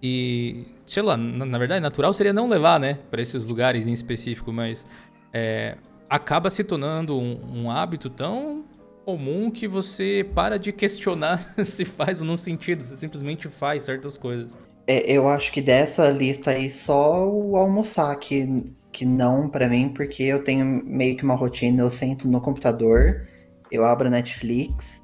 E, 0.02 0.66
sei 0.86 1.04
lá, 1.04 1.16
na, 1.16 1.46
na 1.46 1.58
verdade, 1.58 1.82
natural 1.82 2.14
seria 2.14 2.34
não 2.34 2.50
levar, 2.50 2.80
né, 2.80 3.00
para 3.10 3.22
esses 3.22 3.46
lugares 3.46 3.88
em 3.88 3.94
específico, 3.94 4.52
mas 4.52 4.86
é, 5.34 5.78
acaba 6.10 6.50
se 6.50 6.64
tornando 6.64 7.18
um, 7.18 7.64
um, 7.64 7.72
hábito 7.72 8.10
tão 8.10 8.66
comum 9.10 9.50
que 9.50 9.68
você 9.68 10.24
para 10.36 10.60
de 10.60 10.72
questionar 10.72 11.54
se 11.66 11.84
faz 11.84 12.22
ou 12.22 12.28
não 12.28 12.38
sentido, 12.38 12.84
você 12.84 12.96
simplesmente 12.96 13.50
faz 13.50 13.84
certas 13.84 14.16
coisas. 14.16 14.56
É, 14.86 15.12
eu 15.12 15.28
acho 15.28 15.52
que 15.52 15.62
dessa 15.62 16.12
lista 16.12 16.52
aí 16.52 16.70
só 16.70 17.28
o 17.28 17.58
almoçar 17.58 18.16
que, 18.18 18.72
que 18.92 19.06
não 19.06 19.50
para 19.50 19.68
mim, 19.68 19.90
porque 19.90 20.22
eu 20.22 20.44
tenho 20.44 20.84
meio 20.86 21.18
que 21.18 21.24
uma 21.24 21.34
rotina, 21.34 21.82
eu 21.82 21.90
sento 21.90 22.28
no 22.28 22.40
computador, 22.40 23.28
eu 23.72 23.84
abro 23.84 24.12
Netflix 24.12 25.02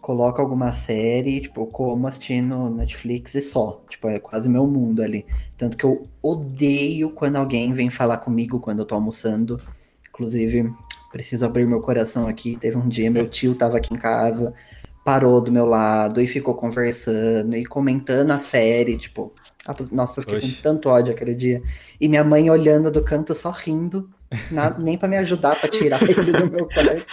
coloco 0.00 0.38
alguma 0.38 0.70
série, 0.74 1.40
tipo, 1.40 1.64
como 1.68 2.06
assistindo 2.06 2.68
Netflix 2.68 3.34
e 3.36 3.40
só. 3.40 3.82
Tipo, 3.88 4.08
é 4.08 4.18
quase 4.18 4.50
meu 4.50 4.66
mundo 4.66 5.00
ali. 5.00 5.24
Tanto 5.56 5.78
que 5.78 5.84
eu 5.84 6.06
odeio 6.20 7.08
quando 7.08 7.36
alguém 7.36 7.72
vem 7.72 7.88
falar 7.88 8.18
comigo 8.18 8.60
quando 8.60 8.80
eu 8.80 8.84
tô 8.84 8.94
almoçando. 8.94 9.58
Inclusive, 10.10 10.70
preciso 11.14 11.46
abrir 11.46 11.64
meu 11.64 11.80
coração 11.80 12.26
aqui. 12.26 12.56
Teve 12.56 12.76
um 12.76 12.88
dia, 12.88 13.08
meu 13.08 13.28
tio 13.28 13.54
tava 13.54 13.76
aqui 13.76 13.94
em 13.94 13.96
casa, 13.96 14.52
parou 15.04 15.40
do 15.40 15.52
meu 15.52 15.64
lado 15.64 16.20
e 16.20 16.26
ficou 16.26 16.54
conversando 16.54 17.56
e 17.56 17.64
comentando 17.64 18.32
a 18.32 18.40
série, 18.40 18.98
tipo. 18.98 19.32
Nossa, 19.92 20.18
eu 20.18 20.24
fiquei 20.24 20.38
Oxi. 20.38 20.56
com 20.56 20.62
tanto 20.62 20.88
ódio 20.88 21.14
aquele 21.14 21.36
dia. 21.36 21.62
E 22.00 22.08
minha 22.08 22.24
mãe 22.24 22.50
olhando 22.50 22.90
do 22.90 23.00
canto 23.00 23.32
só 23.32 23.50
rindo, 23.50 24.10
nada, 24.50 24.76
nem 24.82 24.98
para 24.98 25.08
me 25.08 25.16
ajudar 25.18 25.58
para 25.60 25.70
tirar 25.70 26.02
ele 26.02 26.32
do 26.32 26.50
meu 26.50 26.66
quarto. 26.66 27.06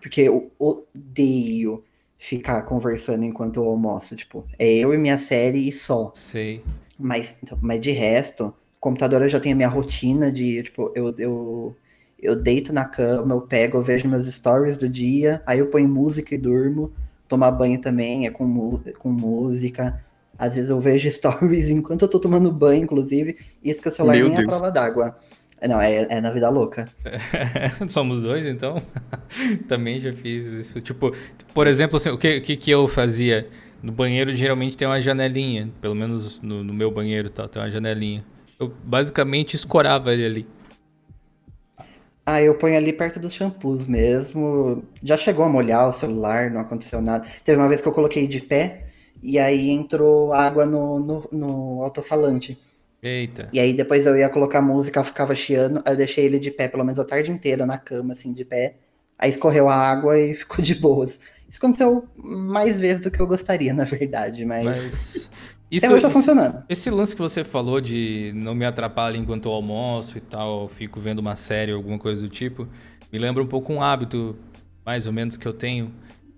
Porque 0.00 0.22
eu 0.22 0.50
odeio 0.58 1.84
ficar 2.18 2.62
conversando 2.62 3.24
enquanto 3.24 3.58
eu 3.58 3.64
almoço. 3.64 4.16
Tipo, 4.16 4.44
é 4.58 4.68
eu 4.74 4.92
e 4.92 4.98
minha 4.98 5.18
série 5.18 5.68
e 5.68 5.72
só. 5.72 6.10
Sei. 6.14 6.64
Mas, 6.98 7.36
então, 7.40 7.56
mas 7.62 7.80
de 7.80 7.92
resto, 7.92 8.52
computador 8.80 9.22
eu 9.22 9.28
já 9.28 9.38
tenho 9.38 9.54
a 9.54 9.56
minha 9.56 9.68
rotina 9.68 10.32
de, 10.32 10.64
tipo, 10.64 10.90
eu, 10.96 11.14
eu, 11.16 11.76
eu 12.18 12.34
deito 12.38 12.72
na 12.72 12.84
cama, 12.84 13.34
eu 13.34 13.42
pego, 13.42 13.78
eu 13.78 13.82
vejo 13.82 14.08
meus 14.08 14.26
stories 14.26 14.76
do 14.76 14.88
dia, 14.88 15.42
aí 15.46 15.58
eu 15.58 15.66
ponho 15.66 15.88
música 15.88 16.34
e 16.34 16.38
durmo. 16.38 16.92
Tomar 17.28 17.50
banho 17.50 17.80
também 17.80 18.26
é 18.26 18.30
com, 18.30 18.80
com 18.98 19.10
música. 19.10 20.02
Às 20.38 20.54
vezes 20.54 20.70
eu 20.70 20.80
vejo 20.80 21.08
stories 21.12 21.70
enquanto 21.70 22.02
eu 22.02 22.08
tô 22.08 22.18
tomando 22.18 22.50
banho, 22.50 22.84
inclusive. 22.84 23.36
Isso 23.62 23.82
que 23.82 23.88
o 23.88 23.92
celular 23.92 24.16
Meu 24.16 24.28
nem 24.28 24.38
é 24.38 24.40
a 24.42 24.46
prova 24.46 24.70
d'água. 24.70 25.16
Não, 25.68 25.80
é, 25.80 26.06
é 26.10 26.20
na 26.20 26.30
vida 26.30 26.48
louca. 26.50 26.88
Somos 27.88 28.22
dois, 28.22 28.46
então. 28.46 28.80
Também 29.66 29.98
já 29.98 30.12
fiz 30.12 30.44
isso. 30.44 30.80
Tipo, 30.80 31.12
por 31.54 31.66
exemplo, 31.66 31.96
assim, 31.96 32.10
o 32.10 32.18
que, 32.18 32.40
que, 32.40 32.56
que, 32.56 32.70
eu 32.70 32.86
fazia? 32.86 33.48
No 33.82 33.90
banheiro 33.90 34.34
geralmente 34.34 34.76
tem 34.76 34.86
uma 34.86 35.00
janelinha. 35.00 35.70
Pelo 35.80 35.94
menos 35.94 36.40
no, 36.42 36.62
no 36.62 36.74
meu 36.74 36.90
banheiro 36.90 37.30
tá, 37.30 37.48
tem 37.48 37.60
uma 37.60 37.70
janelinha. 37.70 38.24
Eu 38.60 38.72
basicamente 38.84 39.54
escorava 39.54 40.12
ele 40.12 40.26
ali. 40.26 40.46
Ah, 42.28 42.42
eu 42.42 42.56
ponho 42.56 42.76
ali 42.76 42.92
perto 42.92 43.20
dos 43.20 43.32
shampoos 43.32 43.86
mesmo. 43.86 44.82
Já 45.00 45.16
chegou 45.16 45.44
a 45.44 45.48
molhar 45.48 45.88
o 45.88 45.92
celular, 45.92 46.50
não 46.50 46.60
aconteceu 46.60 47.00
nada. 47.00 47.24
Teve 47.44 47.56
uma 47.56 47.68
vez 47.68 47.80
que 47.80 47.86
eu 47.86 47.92
coloquei 47.92 48.26
de 48.26 48.40
pé 48.40 48.88
e 49.22 49.38
aí 49.38 49.70
entrou 49.70 50.32
água 50.32 50.66
no, 50.66 50.98
no, 50.98 51.28
no 51.30 51.82
alto-falante. 51.84 52.58
Eita. 53.00 53.48
E 53.52 53.60
aí 53.60 53.74
depois 53.74 54.06
eu 54.06 54.16
ia 54.16 54.28
colocar 54.28 54.60
música, 54.60 55.04
ficava 55.04 55.36
chiando, 55.36 55.80
aí 55.84 55.92
eu 55.92 55.96
deixei 55.96 56.24
ele 56.24 56.40
de 56.40 56.50
pé 56.50 56.66
pelo 56.66 56.84
menos 56.84 56.98
a 56.98 57.04
tarde 57.04 57.30
inteira 57.30 57.64
na 57.64 57.78
cama, 57.78 58.14
assim, 58.14 58.32
de 58.32 58.44
pé. 58.44 58.74
Aí 59.16 59.30
escorreu 59.30 59.68
a 59.68 59.76
água 59.76 60.18
e 60.18 60.34
ficou 60.36 60.64
de 60.64 60.74
boas. 60.74 61.20
Isso 61.48 61.58
aconteceu 61.58 62.08
mais 62.16 62.80
vezes 62.80 63.02
do 63.02 63.10
que 63.10 63.20
eu 63.20 63.26
gostaria, 63.26 63.72
na 63.72 63.84
verdade, 63.84 64.44
mas. 64.44 64.64
mas... 64.64 65.30
Isso, 65.70 65.86
é, 65.86 66.00
tá 66.00 66.10
funcionando. 66.10 66.62
Esse 66.68 66.90
lance 66.90 67.14
que 67.14 67.20
você 67.20 67.42
falou 67.42 67.80
de 67.80 68.32
não 68.34 68.54
me 68.54 68.64
atrapalhar 68.64 69.18
enquanto 69.18 69.48
eu 69.48 69.52
almoço 69.52 70.16
e 70.16 70.20
tal, 70.20 70.68
fico 70.68 71.00
vendo 71.00 71.18
uma 71.18 71.34
série 71.34 71.72
ou 71.72 71.78
alguma 71.78 71.98
coisa 71.98 72.22
do 72.22 72.28
tipo, 72.28 72.68
me 73.12 73.18
lembra 73.18 73.42
um 73.42 73.46
pouco 73.46 73.72
um 73.72 73.82
hábito, 73.82 74.36
mais 74.84 75.06
ou 75.06 75.12
menos, 75.12 75.36
que 75.36 75.46
eu 75.46 75.52
tenho, 75.52 75.92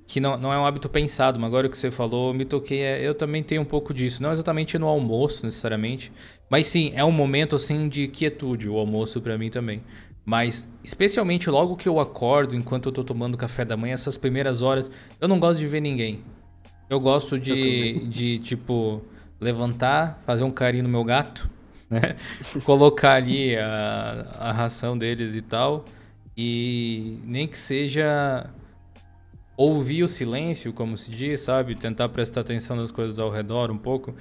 que 0.07 0.21
não, 0.21 0.39
não 0.39 0.53
é 0.53 0.59
um 0.59 0.65
hábito 0.65 0.89
pensado, 0.89 1.39
mas 1.39 1.49
agora 1.49 1.67
o 1.67 1.71
que 1.71 1.77
você 1.77 1.91
falou, 1.91 2.33
me 2.33 2.47
toquei, 2.47 2.81
é, 2.81 3.07
eu 3.07 3.15
também 3.15 3.43
tenho 3.43 3.61
um 3.61 3.67
pouco 3.67 3.93
disso. 3.93 4.23
Não 4.23 4.33
exatamente 4.33 4.79
no 4.79 4.87
almoço, 4.87 5.45
necessariamente, 5.45 6.11
mas 6.49 6.67
sim, 6.67 6.91
é 6.95 7.05
um 7.05 7.13
momento 7.13 7.55
assim 7.55 7.89
de 7.89 8.09
quietude, 8.09 8.69
o 8.69 8.79
almoço 8.79 9.21
para 9.21 9.37
mim 9.37 9.51
também. 9.51 9.83
Mas, 10.25 10.71
especialmente 10.85 11.49
logo 11.49 11.77
que 11.77 11.89
eu 11.89 12.01
acordo, 12.01 12.55
enquanto 12.55 12.87
eu 12.87 12.93
tô 12.93 13.05
tomando 13.05 13.37
café 13.37 13.65
da 13.65 13.77
manhã, 13.77 13.95
essas 13.95 14.17
primeiras 14.17 14.63
horas, 14.63 14.91
eu 15.21 15.29
não 15.29 15.39
gosto 15.39 15.59
de 15.59 15.67
ver 15.67 15.81
ninguém. 15.81 16.23
Eu 16.89 17.01
gosto 17.01 17.39
de, 17.39 17.99
eu 18.03 18.09
de 18.09 18.39
tipo, 18.39 19.03
levantar, 19.41 20.23
fazer 20.27 20.45
um 20.45 20.51
carinho 20.51 20.85
no 20.85 20.89
meu 20.89 21.05
gato, 21.05 21.49
né? 21.89 22.17
Colocar 22.65 23.15
ali 23.15 23.57
a, 23.57 24.27
a 24.39 24.53
ração 24.53 24.97
deles 24.97 25.35
e 25.35 25.43
tal. 25.43 25.85
E 26.37 27.19
nem 27.25 27.49
que 27.49 27.59
seja 27.59 28.49
ouvir 29.57 30.05
o 30.05 30.09
silêncio, 30.09 30.73
como 30.73 30.97
se 30.97 31.11
diz, 31.11 31.41
sabe? 31.41 31.75
Tentar 31.75 32.09
prestar 32.11 32.43
atenção 32.43 32.77
nas 32.77 32.93
coisas 32.93 33.19
ao 33.19 33.29
redor 33.29 33.73
um 33.73 33.77
pouco. 33.77 34.15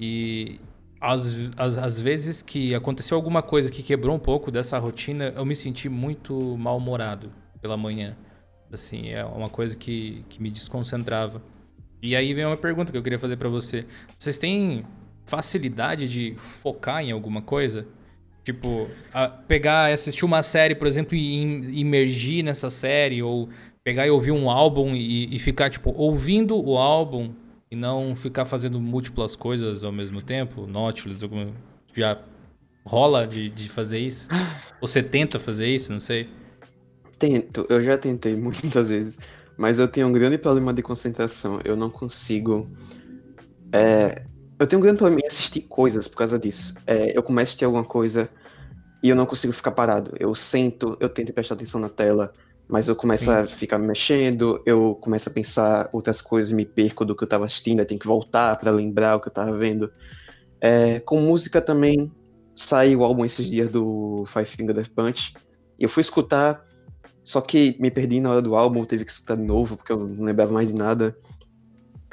E, 0.00 0.58
às, 0.98 2.00
vezes 2.00 2.40
que 2.40 2.74
aconteceu 2.74 3.16
alguma 3.16 3.42
coisa 3.42 3.70
que 3.70 3.82
quebrou 3.82 4.16
um 4.16 4.18
pouco 4.18 4.50
dessa 4.50 4.78
rotina, 4.78 5.32
eu 5.36 5.44
me 5.44 5.54
senti 5.54 5.90
muito 5.90 6.56
mal-humorado 6.56 7.30
pela 7.60 7.76
manhã. 7.76 8.16
Assim, 8.72 9.10
é 9.10 9.22
uma 9.22 9.50
coisa 9.50 9.76
que, 9.76 10.24
que 10.30 10.40
me 10.40 10.50
desconcentrava. 10.50 11.42
E 12.02 12.16
aí 12.16 12.34
vem 12.34 12.44
uma 12.44 12.56
pergunta 12.56 12.90
que 12.90 12.98
eu 12.98 13.02
queria 13.02 13.18
fazer 13.18 13.36
para 13.36 13.48
você. 13.48 13.86
Vocês 14.18 14.36
têm 14.36 14.84
facilidade 15.24 16.08
de 16.08 16.34
focar 16.36 17.02
em 17.02 17.12
alguma 17.12 17.40
coisa? 17.40 17.86
Tipo, 18.42 18.88
pegar, 19.46 19.92
assistir 19.92 20.24
uma 20.24 20.42
série, 20.42 20.74
por 20.74 20.88
exemplo, 20.88 21.14
e 21.14 21.80
imergir 21.80 22.42
nessa 22.42 22.68
série, 22.70 23.22
ou 23.22 23.48
pegar 23.84 24.04
e 24.06 24.10
ouvir 24.10 24.32
um 24.32 24.50
álbum 24.50 24.96
e, 24.96 25.34
e 25.34 25.38
ficar, 25.38 25.70
tipo, 25.70 25.94
ouvindo 25.96 26.56
o 26.60 26.76
álbum 26.76 27.32
e 27.70 27.76
não 27.76 28.16
ficar 28.16 28.44
fazendo 28.44 28.80
múltiplas 28.80 29.36
coisas 29.36 29.84
ao 29.84 29.92
mesmo 29.92 30.20
tempo? 30.20 30.66
Nautilus, 30.66 31.22
alguma... 31.22 31.52
já 31.94 32.20
rola 32.84 33.28
de, 33.28 33.48
de 33.48 33.68
fazer 33.68 34.00
isso? 34.00 34.26
Ou 34.82 34.88
você 34.88 35.04
tenta 35.04 35.38
fazer 35.38 35.68
isso? 35.68 35.92
Não 35.92 36.00
sei. 36.00 36.28
Tento, 37.16 37.64
eu 37.68 37.80
já 37.80 37.96
tentei 37.96 38.34
muitas 38.34 38.88
vezes, 38.88 39.16
mas 39.62 39.78
eu 39.78 39.86
tenho 39.86 40.08
um 40.08 40.12
grande 40.12 40.36
problema 40.36 40.74
de 40.74 40.82
concentração. 40.82 41.60
Eu 41.64 41.76
não 41.76 41.88
consigo. 41.88 42.68
É... 43.72 44.24
Eu 44.58 44.66
tenho 44.66 44.80
um 44.80 44.82
grande 44.82 44.98
problema 44.98 45.20
em 45.22 45.28
assistir 45.28 45.60
coisas 45.60 46.08
por 46.08 46.16
causa 46.16 46.36
disso. 46.36 46.74
É, 46.84 47.16
eu 47.16 47.22
começo 47.22 47.42
a 47.42 47.44
assistir 47.50 47.64
alguma 47.64 47.84
coisa 47.84 48.28
e 49.00 49.08
eu 49.08 49.14
não 49.14 49.24
consigo 49.24 49.52
ficar 49.52 49.70
parado. 49.70 50.14
Eu 50.18 50.34
sento, 50.34 50.96
eu 50.98 51.08
tento 51.08 51.32
prestar 51.32 51.54
atenção 51.54 51.80
na 51.80 51.88
tela, 51.88 52.32
mas 52.68 52.88
eu 52.88 52.96
começo 52.96 53.26
Sim. 53.26 53.30
a 53.30 53.46
ficar 53.46 53.78
me 53.78 53.86
mexendo, 53.86 54.60
eu 54.66 54.96
começo 54.96 55.28
a 55.28 55.32
pensar 55.32 55.88
outras 55.92 56.20
coisas, 56.20 56.50
me 56.50 56.66
perco 56.66 57.04
do 57.04 57.14
que 57.14 57.22
eu 57.22 57.26
estava 57.26 57.46
assistindo, 57.46 57.78
aí 57.78 57.86
tenho 57.86 58.00
que 58.00 58.06
voltar 58.06 58.56
para 58.58 58.72
lembrar 58.72 59.14
o 59.14 59.20
que 59.20 59.28
eu 59.28 59.30
estava 59.30 59.56
vendo. 59.56 59.92
É, 60.60 60.98
com 60.98 61.20
música 61.20 61.60
também, 61.60 62.10
saiu 62.56 62.98
o 62.98 63.04
álbum 63.04 63.24
esses 63.24 63.46
dias 63.46 63.68
do 63.68 64.24
Five 64.26 64.46
Finger 64.46 64.74
Death 64.74 64.90
Punch, 64.90 65.34
e 65.78 65.84
eu 65.84 65.88
fui 65.88 66.00
escutar, 66.00 66.64
só 67.24 67.40
que 67.40 67.76
me 67.80 67.90
perdi 67.90 68.20
na 68.20 68.30
hora 68.30 68.42
do 68.42 68.54
álbum, 68.54 68.84
teve 68.84 69.04
que 69.04 69.10
escutar 69.10 69.36
de 69.36 69.44
novo, 69.44 69.76
porque 69.76 69.92
eu 69.92 70.06
não 70.06 70.24
lembrava 70.24 70.52
mais 70.52 70.68
de 70.68 70.74
nada. 70.74 71.16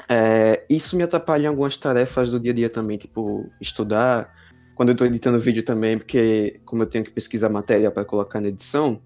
É, 0.07 0.65
isso 0.69 0.95
me 0.95 1.03
atrapalha 1.03 1.43
em 1.43 1.47
algumas 1.47 1.77
tarefas 1.77 2.31
do 2.31 2.39
dia 2.39 2.51
a 2.51 2.55
dia 2.55 2.69
também, 2.69 2.97
tipo, 2.97 3.49
estudar, 3.61 4.33
quando 4.75 4.89
eu 4.89 4.93
estou 4.93 5.05
editando 5.05 5.39
vídeo 5.39 5.63
também, 5.63 5.97
porque 5.97 6.61
como 6.65 6.83
eu 6.83 6.87
tenho 6.87 7.03
que 7.03 7.11
pesquisar 7.11 7.49
matéria 7.49 7.91
para 7.91 8.05
colocar 8.05 8.39
na 8.39 8.47
edição, 8.47 9.01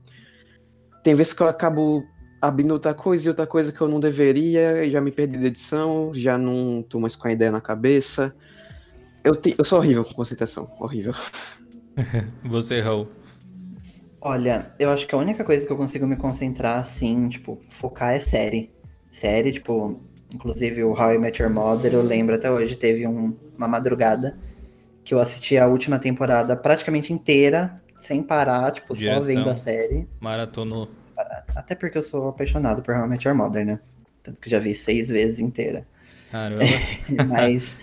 tem 1.04 1.16
vezes 1.16 1.34
que 1.34 1.42
eu 1.42 1.48
acabo 1.48 2.06
abrindo 2.42 2.72
outra 2.72 2.94
coisa 2.94 3.26
e 3.26 3.30
outra 3.30 3.48
coisa 3.48 3.72
que 3.72 3.80
eu 3.80 3.88
não 3.88 4.00
deveria, 4.00 4.90
já 4.90 5.00
me 5.00 5.12
perdi 5.12 5.38
de 5.38 5.46
edição, 5.46 6.12
já 6.14 6.38
não 6.38 6.84
tô 6.84 7.00
mais 7.00 7.16
com 7.16 7.28
a 7.28 7.32
ideia 7.32 7.52
na 7.52 7.62
cabeça. 7.62 8.36
Eu, 9.24 9.36
te, 9.36 9.56
eu 9.58 9.64
sou 9.64 9.80
horrível 9.80 10.04
com 10.04 10.14
concentração, 10.14 10.70
horrível. 10.80 11.14
Você 12.44 12.76
errou. 12.76 13.10
Olha, 14.25 14.72
eu 14.80 14.89
acho 14.89 15.06
que 15.06 15.13
a 15.13 15.18
única 15.18 15.44
coisa 15.44 15.68
que 15.68 15.72
eu 15.74 15.75
consigo 15.75 16.08
me 16.08 16.15
concentrar, 16.15 16.80
assim, 16.80 17.27
tipo, 17.27 17.62
focar 17.68 18.13
é 18.13 18.22
série. 18.22 18.72
Série, 19.12 19.51
tipo, 19.51 20.01
inclusive 20.34 20.82
o 20.82 20.92
How 20.92 21.15
I 21.15 21.18
Met 21.18 21.42
Your 21.42 21.51
Mother, 21.51 21.94
eu 21.94 22.01
lembro 22.01 22.34
até 22.34 22.50
hoje, 22.50 22.77
teve 22.77 23.06
um, 23.06 23.36
uma 23.58 23.68
madrugada 23.68 24.39
que 25.03 25.13
eu 25.13 25.20
assisti 25.20 25.58
a 25.58 25.68
última 25.68 26.00
temporada 26.00 26.56
praticamente 26.56 27.12
inteira, 27.12 27.84
sem 27.98 28.24
parar, 28.24 28.72
tipo, 28.72 28.96
Diretão. 28.96 29.20
só 29.20 29.27
vendo 29.27 29.50
a 29.50 29.56
série. 29.56 30.08
Maratonou. 30.22 30.89
Até 31.53 31.75
porque 31.75 31.98
eu 31.98 32.03
sou 32.03 32.30
apaixonado 32.30 32.82
por 32.82 32.96
How 32.96 33.06
I 33.06 33.10
Met 33.10 33.27
Your 33.27 33.36
Mother, 33.36 33.65
né? 33.65 33.82
Tanto 34.24 34.39
que 34.39 34.50
já 34.50 34.58
vi 34.58 34.74
seis 34.74 35.10
vezes 35.10 35.39
inteira. 35.39 35.86
Caramba. 36.32 36.63
mas, 37.27 37.75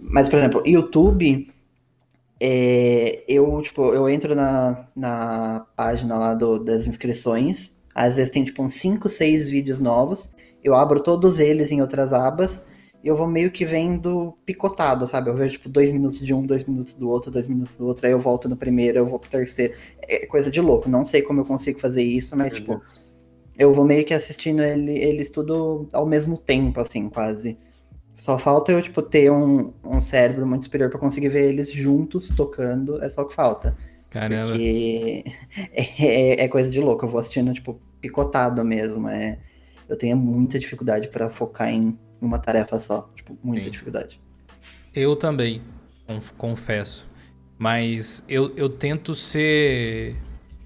mas, 0.00 0.28
por 0.28 0.40
exemplo, 0.40 0.60
YouTube, 0.66 1.52
é, 2.40 3.24
eu, 3.26 3.60
tipo, 3.60 3.92
eu 3.92 4.08
entro 4.08 4.34
na, 4.34 4.88
na 4.94 5.66
página 5.76 6.16
lá 6.16 6.34
do, 6.34 6.58
das 6.58 6.86
inscrições, 6.86 7.78
às 7.94 8.16
vezes 8.16 8.30
tem, 8.30 8.44
tipo, 8.44 8.62
uns 8.62 8.74
5, 8.74 9.08
6 9.08 9.50
vídeos 9.50 9.80
novos, 9.80 10.30
eu 10.62 10.74
abro 10.74 11.02
todos 11.02 11.40
eles 11.40 11.72
em 11.72 11.80
outras 11.80 12.12
abas, 12.12 12.64
e 13.02 13.08
eu 13.08 13.16
vou 13.16 13.26
meio 13.26 13.50
que 13.50 13.64
vendo 13.64 14.36
picotado, 14.44 15.06
sabe? 15.06 15.30
Eu 15.30 15.36
vejo, 15.36 15.52
tipo, 15.52 15.68
dois 15.68 15.92
minutos 15.92 16.18
de 16.18 16.34
um, 16.34 16.44
dois 16.44 16.64
minutos 16.64 16.94
do 16.94 17.08
outro, 17.08 17.30
dois 17.30 17.48
minutos 17.48 17.76
do 17.76 17.86
outro, 17.86 18.06
aí 18.06 18.12
eu 18.12 18.18
volto 18.18 18.48
no 18.48 18.56
primeiro, 18.56 18.98
eu 18.98 19.06
vou 19.06 19.18
pro 19.18 19.30
terceiro. 19.30 19.74
É 20.02 20.26
coisa 20.26 20.50
de 20.50 20.60
louco, 20.60 20.88
não 20.88 21.06
sei 21.06 21.22
como 21.22 21.40
eu 21.40 21.44
consigo 21.44 21.78
fazer 21.78 22.02
isso, 22.02 22.36
mas, 22.36 22.52
uhum. 22.54 22.58
tipo, 22.60 22.82
eu 23.58 23.72
vou 23.72 23.84
meio 23.84 24.04
que 24.04 24.14
assistindo 24.14 24.62
ele, 24.62 24.96
eles 24.96 25.30
tudo 25.30 25.88
ao 25.92 26.06
mesmo 26.06 26.36
tempo, 26.38 26.80
assim, 26.80 27.08
quase. 27.08 27.58
Só 28.18 28.36
falta 28.36 28.72
eu, 28.72 28.82
tipo, 28.82 29.00
ter 29.00 29.30
um, 29.30 29.72
um 29.84 30.00
cérebro 30.00 30.44
muito 30.44 30.64
superior 30.64 30.90
para 30.90 30.98
conseguir 30.98 31.28
ver 31.28 31.48
eles 31.48 31.72
juntos 31.72 32.28
tocando, 32.28 33.02
é 33.02 33.08
só 33.08 33.22
o 33.22 33.26
que 33.26 33.34
falta. 33.34 33.76
Caramba. 34.10 34.50
Porque 34.50 35.24
é, 35.72 36.44
é, 36.44 36.48
coisa 36.48 36.68
de 36.68 36.80
louco, 36.80 37.04
eu 37.04 37.08
vou 37.08 37.20
assistindo, 37.20 37.52
tipo, 37.52 37.80
picotado 38.00 38.64
mesmo. 38.64 39.08
É, 39.08 39.38
eu 39.88 39.96
tenho 39.96 40.16
muita 40.16 40.58
dificuldade 40.58 41.08
para 41.08 41.30
focar 41.30 41.72
em 41.72 41.96
uma 42.20 42.40
tarefa 42.40 42.80
só. 42.80 43.08
Tipo, 43.14 43.38
muita 43.40 43.66
Sim. 43.66 43.70
dificuldade. 43.70 44.20
Eu 44.92 45.14
também, 45.14 45.62
confesso. 46.36 47.08
Mas 47.56 48.24
eu, 48.28 48.52
eu 48.56 48.68
tento 48.68 49.14
ser. 49.14 50.16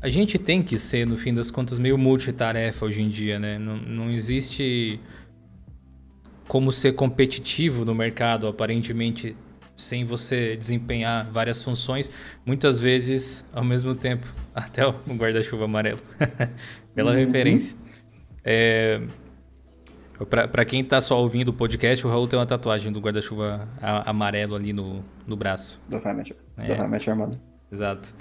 A 0.00 0.08
gente 0.08 0.38
tem 0.38 0.62
que 0.62 0.78
ser, 0.78 1.06
no 1.06 1.16
fim 1.16 1.34
das 1.34 1.50
contas, 1.50 1.78
meio 1.78 1.98
multitarefa 1.98 2.86
hoje 2.86 3.02
em 3.02 3.10
dia, 3.10 3.38
né? 3.38 3.58
Não, 3.58 3.76
não 3.76 4.10
existe 4.10 4.98
como 6.48 6.72
ser 6.72 6.92
competitivo 6.92 7.84
no 7.84 7.94
mercado, 7.94 8.46
aparentemente, 8.46 9.36
sem 9.74 10.04
você 10.04 10.56
desempenhar 10.56 11.30
várias 11.30 11.62
funções, 11.62 12.10
muitas 12.44 12.78
vezes 12.78 13.44
ao 13.52 13.64
mesmo 13.64 13.94
tempo. 13.94 14.26
Até 14.54 14.86
o 14.86 14.92
guarda-chuva 15.16 15.64
amarelo, 15.64 16.00
pela 16.94 17.12
uhum. 17.12 17.16
referência. 17.16 17.76
É, 18.44 19.00
para 20.26 20.64
quem 20.64 20.84
tá 20.84 21.00
só 21.00 21.18
ouvindo 21.18 21.48
o 21.48 21.52
podcast, 21.52 22.06
o 22.06 22.10
Raul 22.10 22.28
tem 22.28 22.38
uma 22.38 22.46
tatuagem 22.46 22.92
do 22.92 23.00
guarda-chuva 23.00 23.68
amarelo 24.04 24.54
ali 24.54 24.72
no, 24.72 25.04
no 25.26 25.36
braço. 25.36 25.80
Do 25.88 25.96
Hammett, 25.96 26.34
é. 26.58 26.74
do 26.74 27.10
Armado. 27.10 27.40
Exato. 27.70 28.14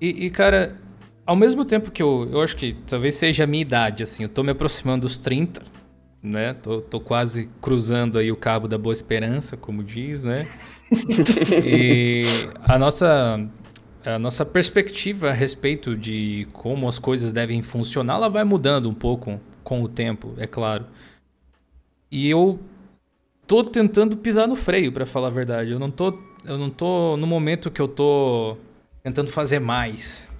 E, 0.00 0.26
e, 0.26 0.30
cara, 0.30 0.76
ao 1.24 1.36
mesmo 1.36 1.64
tempo 1.64 1.90
que 1.90 2.02
eu, 2.02 2.28
eu 2.30 2.42
acho 2.42 2.56
que 2.56 2.76
talvez 2.86 3.14
seja 3.14 3.44
a 3.44 3.46
minha 3.46 3.62
idade, 3.62 4.02
assim, 4.02 4.22
eu 4.22 4.28
tô 4.28 4.42
me 4.42 4.50
aproximando 4.50 5.06
dos 5.06 5.18
30, 5.18 5.62
né? 6.22 6.54
Tô, 6.54 6.80
tô 6.80 7.00
quase 7.00 7.48
cruzando 7.60 8.18
aí 8.18 8.30
o 8.30 8.36
cabo 8.36 8.66
da 8.66 8.78
boa 8.78 8.92
esperança, 8.92 9.56
como 9.56 9.82
diz, 9.82 10.24
né? 10.24 10.46
e 11.64 12.22
a 12.60 12.78
nossa 12.78 13.40
a 14.04 14.18
nossa 14.18 14.46
perspectiva 14.46 15.30
a 15.30 15.32
respeito 15.32 15.94
de 15.96 16.46
como 16.52 16.88
as 16.88 16.98
coisas 16.98 17.32
devem 17.32 17.62
funcionar, 17.62 18.14
ela 18.14 18.28
vai 18.28 18.44
mudando 18.44 18.88
um 18.88 18.94
pouco 18.94 19.40
com 19.62 19.82
o 19.82 19.88
tempo, 19.88 20.32
é 20.38 20.46
claro. 20.46 20.86
E 22.10 22.28
eu 22.28 22.58
tô 23.46 23.62
tentando 23.64 24.16
pisar 24.16 24.48
no 24.48 24.54
freio, 24.54 24.92
para 24.92 25.04
falar 25.04 25.28
a 25.28 25.30
verdade. 25.30 25.72
Eu 25.72 25.78
não 25.78 25.90
tô 25.90 26.18
eu 26.44 26.56
não 26.56 26.70
tô 26.70 27.16
no 27.16 27.26
momento 27.26 27.70
que 27.70 27.82
eu 27.82 27.88
tô 27.88 28.56
tentando 29.02 29.30
fazer 29.30 29.58
mais. 29.58 30.30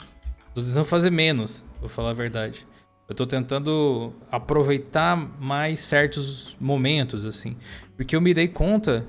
Tô 0.55 0.62
tentando 0.62 0.85
fazer 0.85 1.11
menos, 1.11 1.64
vou 1.81 1.88
falar 1.88 2.11
a 2.11 2.14
verdade. 2.14 2.66
Eu 3.09 3.14
tô 3.14 3.27
tentando 3.27 4.12
aproveitar 4.31 5.16
mais 5.16 5.81
certos 5.81 6.55
momentos, 6.61 7.25
assim. 7.25 7.57
Porque 7.97 8.14
eu 8.14 8.21
me 8.21 8.35
dei 8.35 8.49
conta 8.49 9.07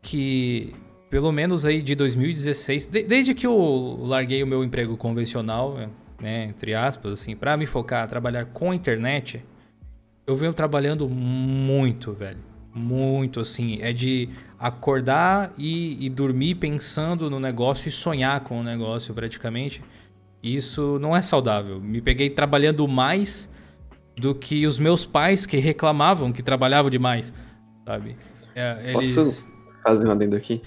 que, 0.00 0.72
pelo 1.10 1.32
menos 1.32 1.66
aí 1.66 1.82
de 1.82 1.96
2016, 1.96 2.86
de, 2.86 3.02
desde 3.02 3.34
que 3.34 3.44
eu 3.44 3.98
larguei 4.02 4.44
o 4.44 4.46
meu 4.46 4.62
emprego 4.62 4.96
convencional, 4.96 5.76
né, 6.20 6.44
entre 6.44 6.72
aspas, 6.72 7.14
assim, 7.14 7.34
para 7.34 7.56
me 7.56 7.66
focar 7.66 8.04
a 8.04 8.06
trabalhar 8.06 8.44
com 8.46 8.70
a 8.70 8.76
internet, 8.76 9.44
eu 10.24 10.36
venho 10.36 10.54
trabalhando 10.54 11.08
muito, 11.08 12.12
velho. 12.12 12.38
Muito, 12.72 13.40
assim. 13.40 13.78
É 13.80 13.92
de 13.92 14.28
acordar 14.58 15.52
e, 15.58 16.04
e 16.04 16.08
dormir 16.10 16.56
pensando 16.56 17.28
no 17.28 17.40
negócio 17.40 17.88
e 17.88 17.90
sonhar 17.90 18.40
com 18.40 18.60
o 18.60 18.62
negócio, 18.62 19.12
praticamente. 19.12 19.82
Isso 20.46 21.00
não 21.00 21.16
é 21.16 21.20
saudável. 21.22 21.80
Me 21.80 22.00
peguei 22.00 22.30
trabalhando 22.30 22.86
mais 22.86 23.50
do 24.16 24.32
que 24.32 24.64
os 24.64 24.78
meus 24.78 25.04
pais 25.04 25.44
que 25.44 25.56
reclamavam 25.56 26.32
que 26.32 26.40
trabalhavam 26.40 26.88
demais, 26.88 27.32
sabe? 27.84 28.16
É, 28.54 28.92
eles... 28.92 29.16
Posso 29.16 29.44
fazer 29.82 30.06
um 30.06 30.10
adendo 30.12 30.36
aqui? 30.36 30.62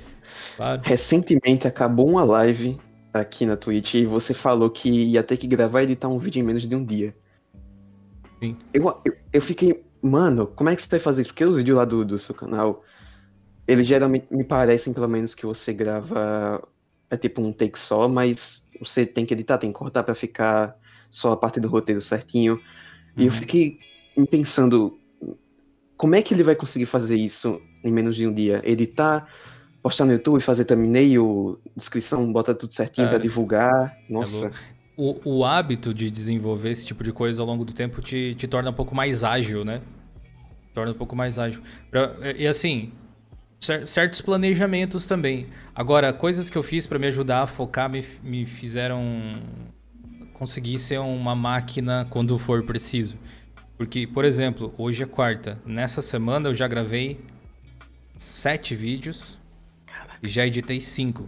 Claro. 0.57 0.81
Recentemente 0.83 1.65
acabou 1.65 2.09
uma 2.09 2.25
live 2.25 2.77
aqui 3.13 3.45
na 3.45 3.55
Twitch 3.55 3.93
e 3.93 4.05
você 4.05 4.33
falou 4.33 4.69
que 4.69 4.89
ia 4.89 5.23
ter 5.23 5.37
que 5.37 5.47
gravar 5.47 5.81
e 5.81 5.85
editar 5.85 6.09
um 6.09 6.19
vídeo 6.19 6.41
em 6.41 6.43
menos 6.43 6.67
de 6.67 6.75
um 6.75 6.83
dia. 6.83 7.15
Sim. 8.43 8.57
Eu, 8.73 8.83
eu, 9.05 9.13
eu 9.31 9.41
fiquei, 9.41 9.81
mano, 10.01 10.45
como 10.45 10.69
é 10.69 10.75
que 10.75 10.81
você 10.81 10.89
vai 10.89 10.99
fazer 10.99 11.21
isso? 11.21 11.29
Porque 11.29 11.45
os 11.45 11.55
vídeos 11.55 11.77
lá 11.77 11.85
do, 11.85 12.03
do 12.03 12.19
seu 12.19 12.35
canal, 12.35 12.83
eles 13.65 13.87
geralmente 13.87 14.27
me 14.29 14.43
parecem, 14.43 14.91
pelo 14.91 15.07
menos, 15.07 15.33
que 15.33 15.45
você 15.45 15.71
grava 15.73 16.61
é 17.09 17.17
tipo 17.17 17.41
um 17.41 17.51
take 17.51 17.79
só, 17.79 18.07
mas 18.07 18.68
você 18.79 19.05
tem 19.05 19.25
que 19.25 19.33
editar, 19.33 19.57
tem 19.57 19.71
que 19.71 19.77
cortar 19.77 20.03
para 20.03 20.15
ficar 20.15 20.75
só 21.09 21.33
a 21.33 21.37
parte 21.37 21.59
do 21.59 21.67
roteiro 21.67 22.01
certinho. 22.01 22.53
Uhum. 22.53 22.61
E 23.17 23.21
eu 23.21 23.25
uhum. 23.25 23.31
fiquei 23.31 23.79
pensando, 24.29 24.97
como 25.97 26.15
é 26.15 26.21
que 26.21 26.33
ele 26.33 26.43
vai 26.43 26.55
conseguir 26.55 26.85
fazer 26.85 27.15
isso 27.15 27.61
em 27.83 27.91
menos 27.91 28.15
de 28.15 28.27
um 28.27 28.33
dia? 28.33 28.61
Editar, 28.63 29.27
postar 29.81 30.05
no 30.05 30.13
YouTube, 30.13 30.41
fazer 30.41 30.65
thumbnail, 30.65 31.57
descrição, 31.75 32.31
botar 32.31 32.53
tudo 32.53 32.73
certinho 32.73 33.09
para 33.09 33.17
divulgar. 33.17 33.97
É 34.09 34.13
Nossa. 34.13 34.47
É 34.47 34.79
o, 34.99 35.37
o 35.37 35.45
hábito 35.45 35.93
de 35.93 36.11
desenvolver 36.11 36.71
esse 36.71 36.85
tipo 36.85 37.05
de 37.05 37.13
coisa 37.13 37.41
ao 37.41 37.47
longo 37.47 37.63
do 37.63 37.71
tempo 37.71 38.01
te, 38.01 38.35
te 38.35 38.45
torna 38.49 38.69
um 38.69 38.73
pouco 38.73 38.93
mais 38.93 39.23
ágil, 39.23 39.63
né? 39.63 39.81
Torna 40.73 40.91
um 40.91 40.95
pouco 40.95 41.15
mais 41.15 41.39
ágil. 41.39 41.61
E 42.37 42.45
assim, 42.45 42.91
certos 43.60 44.22
planejamentos 44.22 45.08
também. 45.08 45.48
Agora, 45.76 46.13
coisas 46.13 46.50
que 46.50 46.58
eu 46.58 46.63
fiz 46.63 46.88
para 46.88 46.98
me 46.98 47.08
ajudar 47.08 47.43
a 47.43 47.48
focar 47.48 47.89
me, 47.89 48.06
me 48.24 48.45
fizeram 48.45 49.04
conseguir 50.34 50.78
ser 50.78 51.00
uma 51.00 51.36
máquina 51.36 52.08
quando 52.10 52.38
for 52.38 52.63
preciso. 52.63 53.17
Porque, 53.78 54.08
por 54.08 54.26
exemplo, 54.26 54.74
hoje 54.78 55.04
é 55.04 55.06
quarta. 55.06 55.60
Nessa 55.65 56.02
semana 56.02 56.50
eu 56.50 56.56
já 56.56 56.67
gravei 56.67 57.19
sete 58.17 58.76
vídeos 58.76 59.38
Caraca. 59.86 60.19
e 60.24 60.30
já 60.30 60.45
editei 60.45 60.82
cinco. 60.82 61.28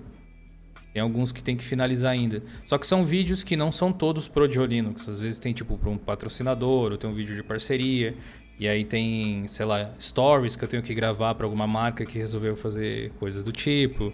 Tem 0.94 1.02
alguns 1.02 1.32
que 1.32 1.41
tem 1.41 1.56
que 1.56 1.63
finalizar 1.63 2.12
ainda. 2.12 2.44
Só 2.65 2.78
que 2.78 2.86
são 2.86 3.06
vídeos 3.06 3.44
que 3.44 3.56
não 3.56 3.72
são 3.72 3.94
todos 3.94 4.28
pro 4.28 4.46
Linux. 4.46 5.08
Às 5.08 5.20
vezes 5.20 5.39
tem 5.39 5.54
tipo 5.54 5.78
para 5.78 5.89
um 5.89 5.98
patrocinador, 5.98 6.91
ou 6.91 6.98
tem 6.98 7.10
um 7.10 7.13
vídeo 7.13 7.36
de 7.36 7.44
parceria. 7.44 8.15
E 8.62 8.67
aí 8.67 8.86
tem, 8.86 9.47
sei 9.47 9.65
lá, 9.65 9.89
stories 10.00 10.56
que 10.56 10.63
eu 10.63 10.69
tenho 10.69 10.84
que 10.84 10.93
gravar 10.93 11.34
para 11.34 11.47
alguma 11.47 11.65
marca 11.65 12.06
que 12.06 12.19
resolveu 12.19 12.56
fazer 12.56 13.12
coisas 13.19 13.43
do 13.43 13.52
tipo. 13.52 14.13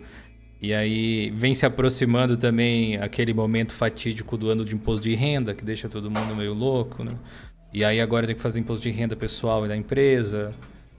E 0.61 0.73
aí 0.73 1.29
vem 1.31 1.53
se 1.53 1.65
aproximando 1.65 2.37
também 2.37 2.95
aquele 2.95 3.33
momento 3.33 3.73
fatídico 3.73 4.37
do 4.37 4.49
ano 4.49 4.63
de 4.63 4.73
imposto 4.73 5.03
de 5.03 5.13
renda, 5.15 5.53
que 5.53 5.65
deixa 5.65 5.89
todo 5.89 6.09
mundo 6.09 6.33
meio 6.33 6.53
louco, 6.53 7.03
né? 7.03 7.11
E 7.73 7.83
aí 7.83 7.99
agora 7.99 8.25
tem 8.25 8.37
que 8.37 8.41
fazer 8.41 8.61
imposto 8.61 8.83
de 8.83 8.89
renda 8.89 9.17
pessoal 9.17 9.65
e 9.65 9.67
da 9.67 9.75
empresa. 9.75 10.53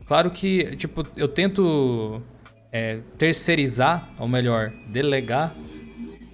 Claro 0.04 0.30
que, 0.30 0.76
tipo, 0.76 1.06
eu 1.16 1.26
tento 1.26 2.20
é, 2.70 2.98
terceirizar, 3.16 4.10
ou 4.18 4.28
melhor, 4.28 4.74
delegar 4.88 5.56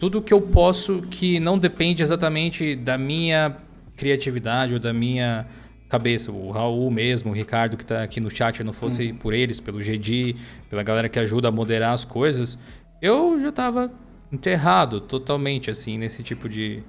tudo 0.00 0.20
que 0.20 0.34
eu 0.34 0.40
posso 0.40 1.00
que 1.02 1.38
não 1.38 1.60
depende 1.60 2.02
exatamente 2.02 2.74
da 2.74 2.98
minha 2.98 3.56
criatividade 3.96 4.74
ou 4.74 4.80
da 4.80 4.92
minha 4.92 5.46
cabeça. 5.94 6.32
O 6.32 6.50
Raul 6.50 6.90
mesmo, 6.90 7.30
o 7.30 7.34
Ricardo 7.34 7.76
que 7.76 7.84
está 7.84 8.02
aqui 8.02 8.20
no 8.20 8.28
chat, 8.30 8.64
não 8.64 8.72
fosse 8.72 9.10
uhum. 9.10 9.16
por 9.16 9.32
eles, 9.32 9.60
pelo 9.60 9.80
GD, 9.80 10.34
pela 10.68 10.82
galera 10.82 11.08
que 11.08 11.18
ajuda 11.20 11.48
a 11.48 11.52
moderar 11.52 11.92
as 11.92 12.04
coisas, 12.04 12.58
eu 13.00 13.40
já 13.40 13.50
estava 13.50 13.92
enterrado 14.32 15.00
totalmente, 15.00 15.70
assim, 15.70 15.96
nesse 15.96 16.22
tipo 16.22 16.48
de, 16.48 16.82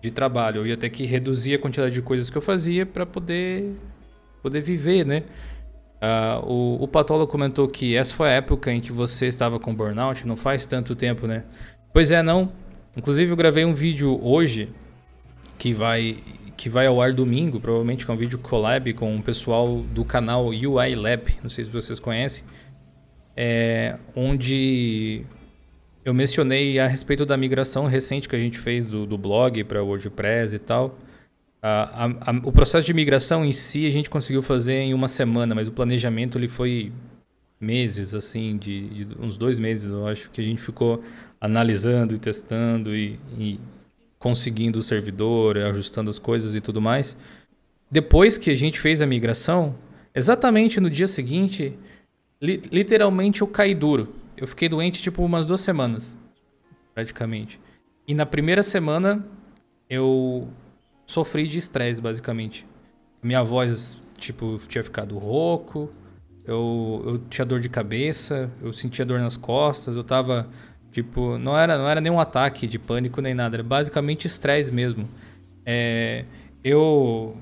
de 0.00 0.10
trabalho. 0.12 0.58
Eu 0.58 0.66
ia 0.66 0.76
ter 0.76 0.90
que 0.90 1.04
reduzir 1.04 1.54
a 1.54 1.58
quantidade 1.58 1.92
de 1.92 2.00
coisas 2.00 2.30
que 2.30 2.38
eu 2.38 2.42
fazia 2.42 2.86
para 2.86 3.04
poder, 3.04 3.74
poder 4.40 4.60
viver, 4.60 5.04
né? 5.04 5.24
Uh, 5.96 6.46
o, 6.46 6.84
o 6.84 6.88
Patólogo 6.88 7.30
comentou 7.30 7.66
que 7.66 7.96
essa 7.96 8.14
foi 8.14 8.28
a 8.28 8.32
época 8.32 8.70
em 8.70 8.80
que 8.80 8.92
você 8.92 9.26
estava 9.26 9.58
com 9.58 9.74
burnout, 9.74 10.26
não 10.26 10.36
faz 10.36 10.66
tanto 10.66 10.94
tempo, 10.94 11.26
né? 11.26 11.42
Pois 11.92 12.12
é, 12.12 12.22
não. 12.22 12.52
Inclusive 12.96 13.32
eu 13.32 13.36
gravei 13.36 13.64
um 13.64 13.74
vídeo 13.74 14.20
hoje 14.22 14.68
que 15.58 15.72
vai 15.72 16.18
que 16.56 16.68
vai 16.68 16.86
ao 16.86 17.00
ar 17.00 17.12
domingo, 17.12 17.60
provavelmente 17.60 18.06
com 18.06 18.12
é 18.12 18.14
um 18.14 18.18
vídeo 18.18 18.38
collab 18.38 18.92
com 18.94 19.16
o 19.16 19.22
pessoal 19.22 19.78
do 19.92 20.04
canal 20.04 20.46
UI 20.46 20.94
Lab, 20.94 21.36
não 21.42 21.50
sei 21.50 21.64
se 21.64 21.70
vocês 21.70 21.98
conhecem, 21.98 22.44
é, 23.36 23.96
onde 24.14 25.24
eu 26.04 26.12
mencionei 26.14 26.78
a 26.78 26.86
respeito 26.86 27.24
da 27.24 27.36
migração 27.36 27.86
recente 27.86 28.28
que 28.28 28.36
a 28.36 28.38
gente 28.38 28.58
fez 28.58 28.84
do, 28.84 29.06
do 29.06 29.16
blog 29.16 29.64
para 29.64 29.82
WordPress 29.82 30.54
e 30.54 30.58
tal. 30.58 30.98
A, 31.62 32.04
a, 32.04 32.30
a, 32.30 32.40
o 32.44 32.52
processo 32.52 32.86
de 32.86 32.92
migração 32.92 33.44
em 33.44 33.52
si 33.52 33.86
a 33.86 33.90
gente 33.90 34.10
conseguiu 34.10 34.42
fazer 34.42 34.74
em 34.74 34.92
uma 34.92 35.08
semana, 35.08 35.54
mas 35.54 35.66
o 35.66 35.72
planejamento 35.72 36.36
ele 36.36 36.48
foi 36.48 36.92
meses, 37.58 38.12
assim, 38.12 38.58
de, 38.58 39.04
de 39.06 39.16
uns 39.18 39.38
dois 39.38 39.58
meses, 39.58 39.88
eu 39.88 40.06
acho, 40.06 40.30
que 40.30 40.40
a 40.40 40.44
gente 40.44 40.60
ficou 40.60 41.02
analisando 41.40 42.14
e 42.14 42.18
testando 42.18 42.94
e, 42.94 43.18
e 43.38 43.58
conseguindo 44.24 44.78
o 44.78 44.82
servidor, 44.82 45.58
ajustando 45.58 46.08
as 46.08 46.18
coisas 46.18 46.54
e 46.54 46.60
tudo 46.62 46.80
mais. 46.80 47.14
Depois 47.90 48.38
que 48.38 48.50
a 48.50 48.56
gente 48.56 48.80
fez 48.80 49.02
a 49.02 49.06
migração, 49.06 49.74
exatamente 50.14 50.80
no 50.80 50.88
dia 50.88 51.06
seguinte, 51.06 51.78
li, 52.40 52.62
literalmente 52.72 53.42
eu 53.42 53.46
caí 53.46 53.74
duro. 53.74 54.14
Eu 54.34 54.46
fiquei 54.46 54.66
doente 54.66 55.02
tipo 55.02 55.22
umas 55.22 55.44
duas 55.44 55.60
semanas, 55.60 56.16
praticamente. 56.94 57.60
E 58.08 58.14
na 58.14 58.24
primeira 58.24 58.62
semana 58.62 59.22
eu 59.90 60.48
sofri 61.04 61.46
de 61.46 61.58
estresse, 61.58 62.00
basicamente. 62.00 62.66
Minha 63.22 63.42
voz, 63.42 63.98
tipo, 64.16 64.58
tinha 64.70 64.82
ficado 64.82 65.18
rouco, 65.18 65.90
eu, 66.46 67.02
eu 67.04 67.18
tinha 67.28 67.44
dor 67.44 67.60
de 67.60 67.68
cabeça, 67.68 68.50
eu 68.62 68.72
sentia 68.72 69.04
dor 69.04 69.20
nas 69.20 69.36
costas, 69.36 69.96
eu 69.96 70.02
tava, 70.02 70.48
tipo, 70.94 71.36
não 71.38 71.58
era, 71.58 71.76
não 71.76 71.88
era 71.88 72.00
nenhum 72.00 72.20
ataque 72.20 72.68
de 72.68 72.78
pânico 72.78 73.20
nem 73.20 73.34
nada, 73.34 73.56
era 73.56 73.64
basicamente 73.64 74.26
estresse 74.26 74.70
mesmo. 74.70 75.08
É, 75.66 76.24
eu. 76.62 77.36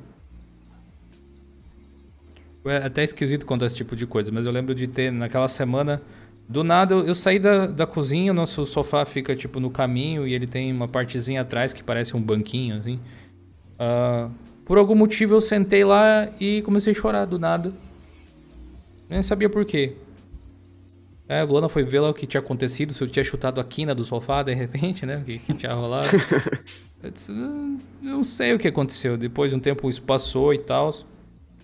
É 2.64 2.76
até 2.78 3.04
esquisito 3.04 3.44
contar 3.44 3.66
esse 3.66 3.76
tipo 3.76 3.94
de 3.94 4.06
coisa, 4.06 4.32
mas 4.32 4.46
eu 4.46 4.52
lembro 4.52 4.74
de 4.74 4.86
ter 4.86 5.12
naquela 5.12 5.48
semana 5.48 6.00
do 6.48 6.64
nada, 6.64 6.94
eu, 6.94 7.06
eu 7.06 7.14
saí 7.14 7.38
da, 7.38 7.66
da 7.66 7.86
cozinha, 7.86 8.32
o 8.32 8.34
nosso 8.34 8.64
sofá 8.64 9.04
fica, 9.04 9.36
tipo, 9.36 9.60
no 9.60 9.70
caminho 9.70 10.26
e 10.26 10.32
ele 10.32 10.46
tem 10.46 10.72
uma 10.72 10.88
partezinha 10.88 11.42
atrás 11.42 11.72
que 11.72 11.82
parece 11.82 12.16
um 12.16 12.22
banquinho, 12.22 12.76
assim. 12.76 12.98
Uh, 13.74 14.30
por 14.64 14.78
algum 14.78 14.94
motivo 14.94 15.34
eu 15.34 15.40
sentei 15.40 15.84
lá 15.84 16.28
e 16.40 16.62
comecei 16.62 16.92
a 16.92 16.96
chorar 16.96 17.26
do 17.26 17.38
nada. 17.38 17.72
Nem 19.10 19.22
sabia 19.22 19.50
por 19.50 19.64
quê. 19.64 19.96
É, 21.32 21.40
a 21.40 21.44
Luana 21.44 21.66
foi 21.66 21.82
ver 21.82 22.00
lá 22.00 22.10
o 22.10 22.14
que 22.14 22.26
tinha 22.26 22.42
acontecido, 22.42 22.92
se 22.92 23.02
eu 23.02 23.08
tinha 23.08 23.24
chutado 23.24 23.58
a 23.58 23.64
quina 23.64 23.94
do 23.94 24.04
sofá 24.04 24.42
de 24.42 24.52
repente, 24.52 25.06
né? 25.06 25.16
O 25.16 25.24
que, 25.24 25.38
que 25.38 25.54
tinha 25.54 25.72
rolado. 25.72 26.06
eu 27.02 27.10
disse, 27.10 27.32
não 28.02 28.22
sei 28.22 28.52
o 28.52 28.58
que 28.58 28.68
aconteceu. 28.68 29.16
Depois 29.16 29.50
de 29.50 29.56
um 29.56 29.58
tempo 29.58 29.88
isso 29.88 30.02
passou 30.02 30.52
e 30.52 30.58
tal. 30.58 30.90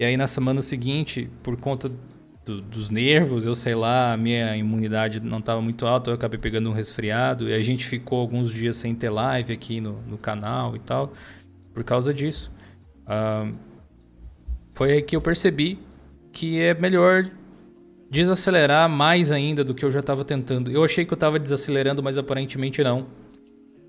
E 0.00 0.06
aí 0.06 0.16
na 0.16 0.26
semana 0.26 0.62
seguinte, 0.62 1.28
por 1.42 1.54
conta 1.58 1.92
do, 2.46 2.62
dos 2.62 2.88
nervos, 2.88 3.44
eu 3.44 3.54
sei 3.54 3.74
lá, 3.74 4.14
a 4.14 4.16
minha 4.16 4.56
imunidade 4.56 5.20
não 5.20 5.38
estava 5.38 5.60
muito 5.60 5.86
alta, 5.86 6.08
eu 6.08 6.14
acabei 6.14 6.40
pegando 6.40 6.70
um 6.70 6.72
resfriado 6.72 7.46
e 7.50 7.52
a 7.52 7.62
gente 7.62 7.84
ficou 7.84 8.20
alguns 8.20 8.50
dias 8.50 8.74
sem 8.74 8.94
ter 8.94 9.10
live 9.10 9.52
aqui 9.52 9.82
no, 9.82 10.00
no 10.08 10.16
canal 10.16 10.76
e 10.76 10.78
tal, 10.78 11.12
por 11.74 11.84
causa 11.84 12.14
disso. 12.14 12.50
Uh, 13.02 13.54
foi 14.72 14.92
aí 14.92 15.02
que 15.02 15.14
eu 15.14 15.20
percebi 15.20 15.78
que 16.32 16.58
é 16.58 16.72
melhor 16.72 17.24
desacelerar 18.10 18.88
mais 18.88 19.30
ainda 19.30 19.62
do 19.62 19.74
que 19.74 19.84
eu 19.84 19.92
já 19.92 20.00
estava 20.00 20.24
tentando. 20.24 20.70
Eu 20.70 20.84
achei 20.84 21.04
que 21.04 21.12
eu 21.12 21.16
estava 21.16 21.38
desacelerando, 21.38 22.02
mas 22.02 22.16
aparentemente 22.18 22.82
não 22.82 23.06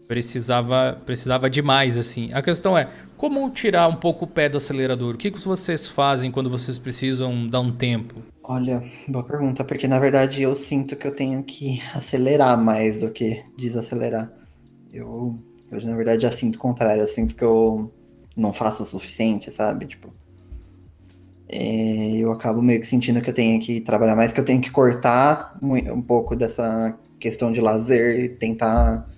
precisava 0.09 0.97
precisava 1.05 1.47
demais 1.47 1.95
assim. 1.95 2.33
A 2.33 2.41
questão 2.41 2.75
é 2.75 2.89
como 3.15 3.47
tirar 3.51 3.87
um 3.87 3.95
pouco 3.95 4.25
o 4.25 4.27
pé 4.27 4.49
do 4.49 4.57
acelerador. 4.57 5.13
O 5.13 5.17
que, 5.17 5.29
que 5.29 5.39
vocês 5.39 5.87
fazem 5.87 6.31
quando 6.31 6.49
vocês 6.49 6.79
precisam 6.79 7.47
dar 7.47 7.59
um 7.59 7.71
tempo? 7.71 8.15
Olha, 8.43 8.83
boa 9.07 9.23
pergunta, 9.23 9.63
porque 9.63 9.87
na 9.87 9.99
verdade 9.99 10.41
eu 10.41 10.55
sinto 10.55 10.95
que 10.95 11.05
eu 11.05 11.15
tenho 11.15 11.43
que 11.43 11.79
acelerar 11.93 12.59
mais 12.59 12.99
do 12.99 13.11
que 13.11 13.43
desacelerar. 13.55 14.31
Eu, 14.91 15.37
eu 15.71 15.85
na 15.85 15.95
verdade 15.95 16.23
já 16.23 16.31
sinto 16.31 16.55
o 16.55 16.59
contrário. 16.59 17.03
Eu 17.03 17.07
sinto 17.07 17.35
que 17.35 17.43
eu 17.43 17.93
não 18.35 18.51
faço 18.51 18.81
o 18.81 18.87
suficiente, 18.87 19.51
sabe? 19.51 19.85
Tipo, 19.85 20.11
é, 21.51 22.17
eu 22.17 22.31
acabo 22.31 22.61
meio 22.61 22.79
que 22.79 22.85
sentindo 22.85 23.19
que 23.21 23.29
eu 23.31 23.33
tenho 23.33 23.59
que 23.59 23.81
trabalhar 23.81 24.15
mais, 24.15 24.31
que 24.31 24.39
eu 24.39 24.45
tenho 24.45 24.61
que 24.61 24.69
cortar 24.69 25.57
um 25.63 26.01
pouco 26.01 26.35
dessa 26.35 26.95
questão 27.19 27.51
de 27.51 27.59
lazer 27.59 28.19
e 28.19 28.29
tentar 28.29 29.09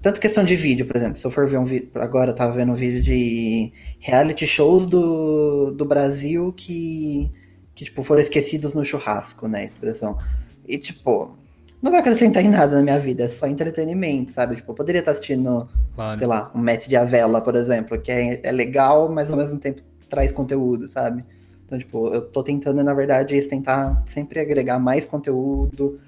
tanto 0.00 0.20
questão 0.20 0.44
de 0.44 0.56
vídeo, 0.56 0.86
por 0.86 0.96
exemplo, 0.96 1.16
se 1.16 1.26
eu 1.26 1.30
for 1.30 1.46
ver 1.46 1.58
um 1.58 1.64
vídeo, 1.64 1.88
agora 1.94 2.30
eu 2.30 2.34
tava 2.34 2.52
vendo 2.52 2.72
um 2.72 2.74
vídeo 2.74 3.02
de 3.02 3.72
reality 4.00 4.46
shows 4.46 4.86
do, 4.86 5.70
do 5.70 5.84
Brasil 5.84 6.52
que, 6.54 7.30
que, 7.74 7.84
tipo, 7.84 8.02
foram 8.02 8.20
esquecidos 8.20 8.74
no 8.74 8.84
churrasco, 8.84 9.48
né, 9.48 9.64
expressão. 9.64 10.18
E, 10.66 10.76
tipo, 10.76 11.36
não 11.82 11.90
vai 11.90 12.00
acrescentar 12.00 12.44
em 12.44 12.48
nada 12.48 12.76
na 12.76 12.82
minha 12.82 12.98
vida, 12.98 13.24
é 13.24 13.28
só 13.28 13.46
entretenimento, 13.46 14.32
sabe? 14.32 14.56
Tipo, 14.56 14.72
eu 14.72 14.74
poderia 14.74 14.98
estar 14.98 15.12
assistindo, 15.12 15.68
claro. 15.94 16.18
sei 16.18 16.26
lá, 16.26 16.50
um 16.54 16.58
match 16.62 16.86
de 16.86 16.96
Avela, 16.96 17.40
por 17.40 17.56
exemplo, 17.56 17.98
que 17.98 18.10
é, 18.10 18.40
é 18.42 18.52
legal, 18.52 19.10
mas 19.10 19.30
ao 19.30 19.38
mesmo 19.38 19.58
tempo 19.58 19.80
traz 20.08 20.32
conteúdo, 20.32 20.86
sabe? 20.86 21.24
Então, 21.64 21.78
tipo, 21.78 22.08
eu 22.08 22.22
tô 22.22 22.42
tentando, 22.42 22.82
na 22.82 22.92
verdade, 22.92 23.40
tentar 23.48 24.02
sempre 24.06 24.38
agregar 24.38 24.78
mais 24.78 25.06
conteúdo 25.06 25.98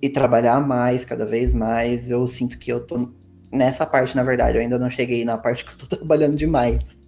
e 0.00 0.08
trabalhar 0.08 0.60
mais, 0.60 1.04
cada 1.04 1.24
vez 1.24 1.52
mais. 1.52 2.10
Eu 2.10 2.26
sinto 2.28 2.58
que 2.58 2.70
eu 2.70 2.80
tô 2.86 3.10
nessa 3.50 3.86
parte, 3.86 4.14
na 4.14 4.22
verdade. 4.22 4.58
Eu 4.58 4.62
ainda 4.62 4.78
não 4.78 4.90
cheguei 4.90 5.24
na 5.24 5.38
parte 5.38 5.64
que 5.64 5.72
eu 5.72 5.76
tô 5.76 5.86
trabalhando 5.96 6.36
demais. 6.36 6.98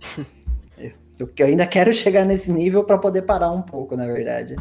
Porque 1.19 1.43
eu 1.43 1.47
ainda 1.47 1.67
quero 1.67 1.93
chegar 1.93 2.25
nesse 2.25 2.51
nível 2.51 2.83
para 2.83 2.97
poder 2.97 3.23
parar 3.23 3.51
um 3.53 3.63
pouco, 3.63 3.97
na 3.97 4.07
verdade. 4.07 4.57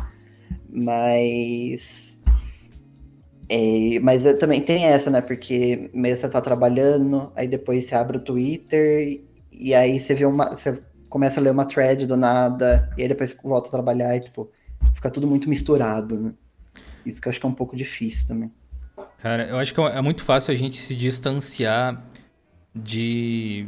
Mas. 0.69 2.19
É, 3.47 3.99
mas 4.01 4.23
também 4.37 4.61
tem 4.61 4.85
essa, 4.85 5.09
né? 5.09 5.21
Porque 5.21 5.89
meio 5.93 6.15
você 6.17 6.27
tá 6.29 6.41
trabalhando, 6.41 7.31
aí 7.35 7.47
depois 7.47 7.85
você 7.85 7.95
abre 7.95 8.17
o 8.17 8.23
Twitter 8.23 9.23
e 9.51 9.73
aí 9.73 9.97
você 9.97 10.13
vê 10.13 10.25
uma. 10.25 10.55
Você 10.55 10.81
começa 11.09 11.39
a 11.39 11.43
ler 11.43 11.51
uma 11.51 11.65
thread 11.65 12.05
do 12.05 12.15
nada, 12.15 12.89
e 12.97 13.01
aí 13.01 13.07
depois 13.07 13.35
volta 13.43 13.67
a 13.67 13.71
trabalhar 13.71 14.15
e, 14.15 14.21
tipo, 14.21 14.49
fica 14.93 15.09
tudo 15.09 15.27
muito 15.27 15.49
misturado, 15.49 16.19
né? 16.19 16.33
Isso 17.05 17.21
que 17.21 17.27
eu 17.27 17.31
acho 17.31 17.39
que 17.39 17.45
é 17.45 17.49
um 17.49 17.53
pouco 17.53 17.75
difícil 17.75 18.27
também. 18.27 18.51
Cara, 19.17 19.47
eu 19.47 19.57
acho 19.57 19.73
que 19.73 19.81
é 19.81 20.01
muito 20.01 20.23
fácil 20.23 20.53
a 20.53 20.57
gente 20.57 20.77
se 20.77 20.95
distanciar 20.95 22.01
de. 22.73 23.67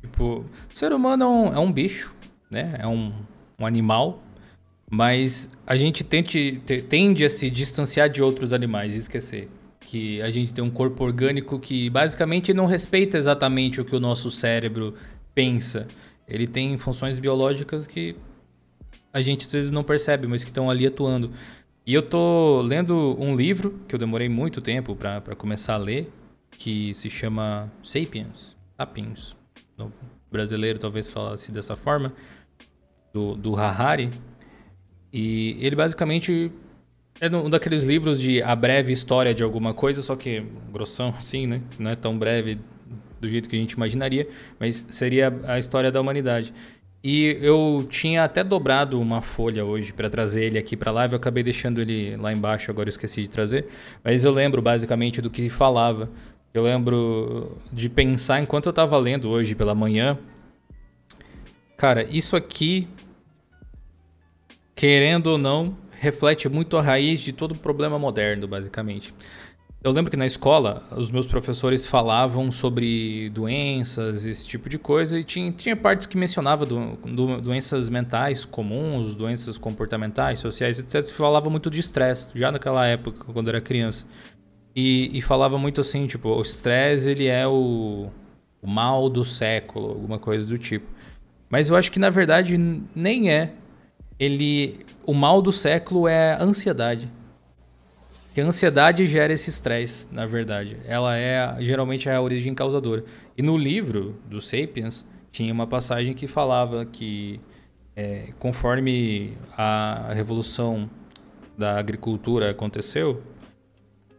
Tipo, 0.00 0.44
o 0.70 0.74
ser 0.74 0.92
humano 0.92 1.24
é 1.24 1.28
um, 1.28 1.54
é 1.54 1.58
um 1.58 1.72
bicho, 1.72 2.14
né? 2.50 2.76
É 2.78 2.86
um, 2.86 3.12
um 3.58 3.66
animal. 3.66 4.22
Mas 4.88 5.50
a 5.66 5.76
gente 5.76 6.04
tente, 6.04 6.62
tende 6.88 7.24
a 7.24 7.28
se 7.28 7.50
distanciar 7.50 8.08
de 8.08 8.22
outros 8.22 8.52
animais 8.52 8.94
e 8.94 8.98
esquecer 8.98 9.48
que 9.80 10.20
a 10.20 10.30
gente 10.30 10.52
tem 10.52 10.64
um 10.64 10.70
corpo 10.70 11.04
orgânico 11.04 11.58
que 11.60 11.88
basicamente 11.88 12.52
não 12.52 12.66
respeita 12.66 13.16
exatamente 13.16 13.80
o 13.80 13.84
que 13.84 13.94
o 13.94 14.00
nosso 14.00 14.30
cérebro 14.30 14.94
pensa. 15.34 15.86
Ele 16.28 16.46
tem 16.46 16.76
funções 16.76 17.18
biológicas 17.18 17.86
que 17.86 18.16
a 19.12 19.20
gente 19.20 19.44
às 19.44 19.52
vezes 19.52 19.70
não 19.70 19.84
percebe, 19.84 20.26
mas 20.26 20.42
que 20.42 20.50
estão 20.50 20.68
ali 20.68 20.86
atuando. 20.86 21.30
E 21.86 21.94
eu 21.94 22.02
tô 22.02 22.60
lendo 22.62 23.16
um 23.18 23.36
livro 23.36 23.78
que 23.86 23.94
eu 23.94 23.98
demorei 23.98 24.28
muito 24.28 24.60
tempo 24.60 24.96
para 24.96 25.36
começar 25.36 25.74
a 25.74 25.78
ler, 25.78 26.12
que 26.50 26.92
se 26.94 27.08
chama 27.08 27.72
Sapiens, 27.82 28.56
Sapiens, 28.76 29.36
no 29.78 29.92
brasileiro 30.30 30.78
talvez 30.78 31.06
falasse 31.06 31.52
dessa 31.52 31.76
forma, 31.76 32.12
do, 33.12 33.34
do 33.34 33.56
Harari. 33.56 34.10
E 35.12 35.56
ele 35.60 35.76
basicamente 35.76 36.50
é 37.20 37.28
um 37.34 37.48
daqueles 37.48 37.84
livros 37.84 38.20
de 38.20 38.42
a 38.42 38.54
breve 38.54 38.92
história 38.92 39.34
de 39.34 39.42
alguma 39.42 39.72
coisa, 39.72 40.02
só 40.02 40.16
que 40.16 40.44
grossão 40.72 41.14
assim, 41.16 41.46
né? 41.46 41.62
Não 41.78 41.92
é 41.92 41.96
tão 41.96 42.18
breve 42.18 42.58
do 43.20 43.28
jeito 43.28 43.48
que 43.48 43.56
a 43.56 43.58
gente 43.58 43.72
imaginaria, 43.72 44.28
mas 44.58 44.86
seria 44.90 45.34
a 45.44 45.58
história 45.58 45.90
da 45.90 46.00
humanidade. 46.00 46.52
E 47.02 47.38
eu 47.40 47.86
tinha 47.88 48.24
até 48.24 48.42
dobrado 48.42 49.00
uma 49.00 49.22
folha 49.22 49.64
hoje 49.64 49.92
para 49.92 50.10
trazer 50.10 50.44
ele 50.44 50.58
aqui 50.58 50.76
para 50.76 50.90
live. 50.90 51.14
Eu 51.14 51.18
acabei 51.18 51.42
deixando 51.42 51.80
ele 51.80 52.16
lá 52.16 52.32
embaixo, 52.32 52.68
agora 52.70 52.88
eu 52.88 52.90
esqueci 52.90 53.22
de 53.22 53.30
trazer. 53.30 53.68
Mas 54.02 54.24
eu 54.24 54.32
lembro 54.32 54.60
basicamente 54.60 55.22
do 55.22 55.30
que 55.30 55.48
falava. 55.48 56.10
Eu 56.52 56.64
lembro 56.64 57.58
de 57.72 57.88
pensar 57.88 58.40
enquanto 58.40 58.66
eu 58.66 58.70
estava 58.70 58.98
lendo 58.98 59.28
hoje 59.28 59.54
pela 59.54 59.72
manhã. 59.72 60.18
Cara, 61.76 62.02
isso 62.02 62.34
aqui, 62.34 62.88
querendo 64.74 65.28
ou 65.28 65.38
não, 65.38 65.76
reflete 65.92 66.48
muito 66.48 66.76
a 66.76 66.82
raiz 66.82 67.20
de 67.20 67.32
todo 67.32 67.52
o 67.52 67.58
problema 67.58 67.98
moderno, 67.98 68.48
basicamente. 68.48 69.14
Eu 69.86 69.92
lembro 69.92 70.10
que 70.10 70.16
na 70.16 70.26
escola 70.26 70.82
os 70.96 71.12
meus 71.12 71.28
professores 71.28 71.86
falavam 71.86 72.50
sobre 72.50 73.30
doenças, 73.30 74.26
esse 74.26 74.44
tipo 74.48 74.68
de 74.68 74.78
coisa, 74.78 75.16
e 75.16 75.22
tinha, 75.22 75.52
tinha 75.52 75.76
partes 75.76 76.08
que 76.08 76.16
mencionava 76.16 76.66
do, 76.66 76.96
do, 76.96 77.40
doenças 77.40 77.88
mentais 77.88 78.44
comuns, 78.44 79.14
doenças 79.14 79.56
comportamentais, 79.56 80.40
sociais, 80.40 80.80
etc. 80.80 81.02
Se 81.02 81.12
falava 81.12 81.48
muito 81.48 81.70
de 81.70 81.78
estresse, 81.78 82.36
já 82.36 82.50
naquela 82.50 82.84
época, 82.84 83.32
quando 83.32 83.48
era 83.48 83.60
criança. 83.60 84.04
E, 84.74 85.16
e 85.16 85.22
falava 85.22 85.56
muito 85.56 85.80
assim, 85.80 86.08
tipo, 86.08 86.30
o 86.30 86.42
estresse 86.42 87.08
ele 87.08 87.26
é 87.28 87.46
o, 87.46 88.08
o 88.60 88.66
mal 88.66 89.08
do 89.08 89.24
século, 89.24 89.90
alguma 89.90 90.18
coisa 90.18 90.48
do 90.48 90.58
tipo. 90.58 90.88
Mas 91.48 91.68
eu 91.68 91.76
acho 91.76 91.92
que 91.92 92.00
na 92.00 92.10
verdade 92.10 92.58
nem 92.92 93.30
é. 93.30 93.52
Ele, 94.18 94.84
o 95.04 95.14
mal 95.14 95.40
do 95.40 95.52
século 95.52 96.08
é 96.08 96.32
a 96.32 96.42
ansiedade. 96.42 97.08
Que 98.36 98.42
a 98.42 98.44
ansiedade 98.44 99.06
gera 99.06 99.32
esse 99.32 99.48
estresse, 99.48 100.06
na 100.12 100.26
verdade. 100.26 100.76
Ela 100.84 101.16
é 101.16 101.56
geralmente 101.60 102.06
é 102.06 102.14
a 102.14 102.20
origem 102.20 102.54
causadora. 102.54 103.02
E 103.34 103.40
no 103.40 103.56
livro 103.56 104.14
do 104.28 104.42
Sapiens 104.42 105.06
tinha 105.32 105.50
uma 105.50 105.66
passagem 105.66 106.12
que 106.12 106.26
falava 106.26 106.84
que 106.84 107.40
é, 107.96 108.34
conforme 108.38 109.38
a 109.56 110.12
revolução 110.12 110.90
da 111.56 111.78
agricultura 111.78 112.50
aconteceu, 112.50 113.22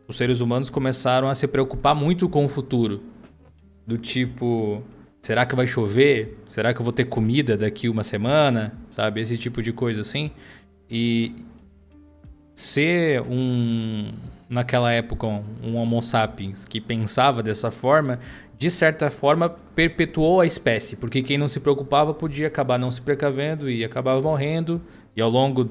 os 0.07 0.17
seres 0.17 0.41
humanos 0.41 0.71
começaram 0.71 1.29
a 1.29 1.35
se 1.35 1.47
preocupar 1.47 1.93
muito 1.93 2.27
com 2.27 2.43
o 2.43 2.49
futuro. 2.49 3.03
Do 3.85 3.99
tipo, 3.99 4.81
será 5.21 5.45
que 5.45 5.55
vai 5.55 5.67
chover? 5.67 6.39
Será 6.47 6.73
que 6.73 6.81
eu 6.81 6.83
vou 6.83 6.91
ter 6.91 7.05
comida 7.05 7.55
daqui 7.55 7.87
uma 7.87 8.03
semana? 8.03 8.75
Sabe? 8.89 9.21
Esse 9.21 9.37
tipo 9.37 9.61
de 9.61 9.71
coisa 9.71 10.01
assim. 10.01 10.31
E 10.89 11.35
ser 12.57 13.21
um 13.21 14.09
naquela 14.49 14.91
época 14.91 15.27
um 15.27 15.75
Homo 15.75 16.01
sapiens 16.01 16.65
que 16.65 16.81
pensava 16.81 17.43
dessa 17.43 17.69
forma, 17.69 18.19
de 18.57 18.71
certa 18.71 19.11
forma 19.11 19.47
perpetuou 19.75 20.41
a 20.41 20.45
espécie, 20.47 20.95
porque 20.95 21.21
quem 21.21 21.37
não 21.37 21.47
se 21.47 21.59
preocupava 21.59 22.15
podia 22.15 22.47
acabar 22.47 22.79
não 22.79 22.89
se 22.89 22.99
precavendo 22.99 23.69
e 23.69 23.85
acabava 23.85 24.19
morrendo, 24.23 24.81
e 25.15 25.21
ao 25.21 25.29
longo 25.29 25.69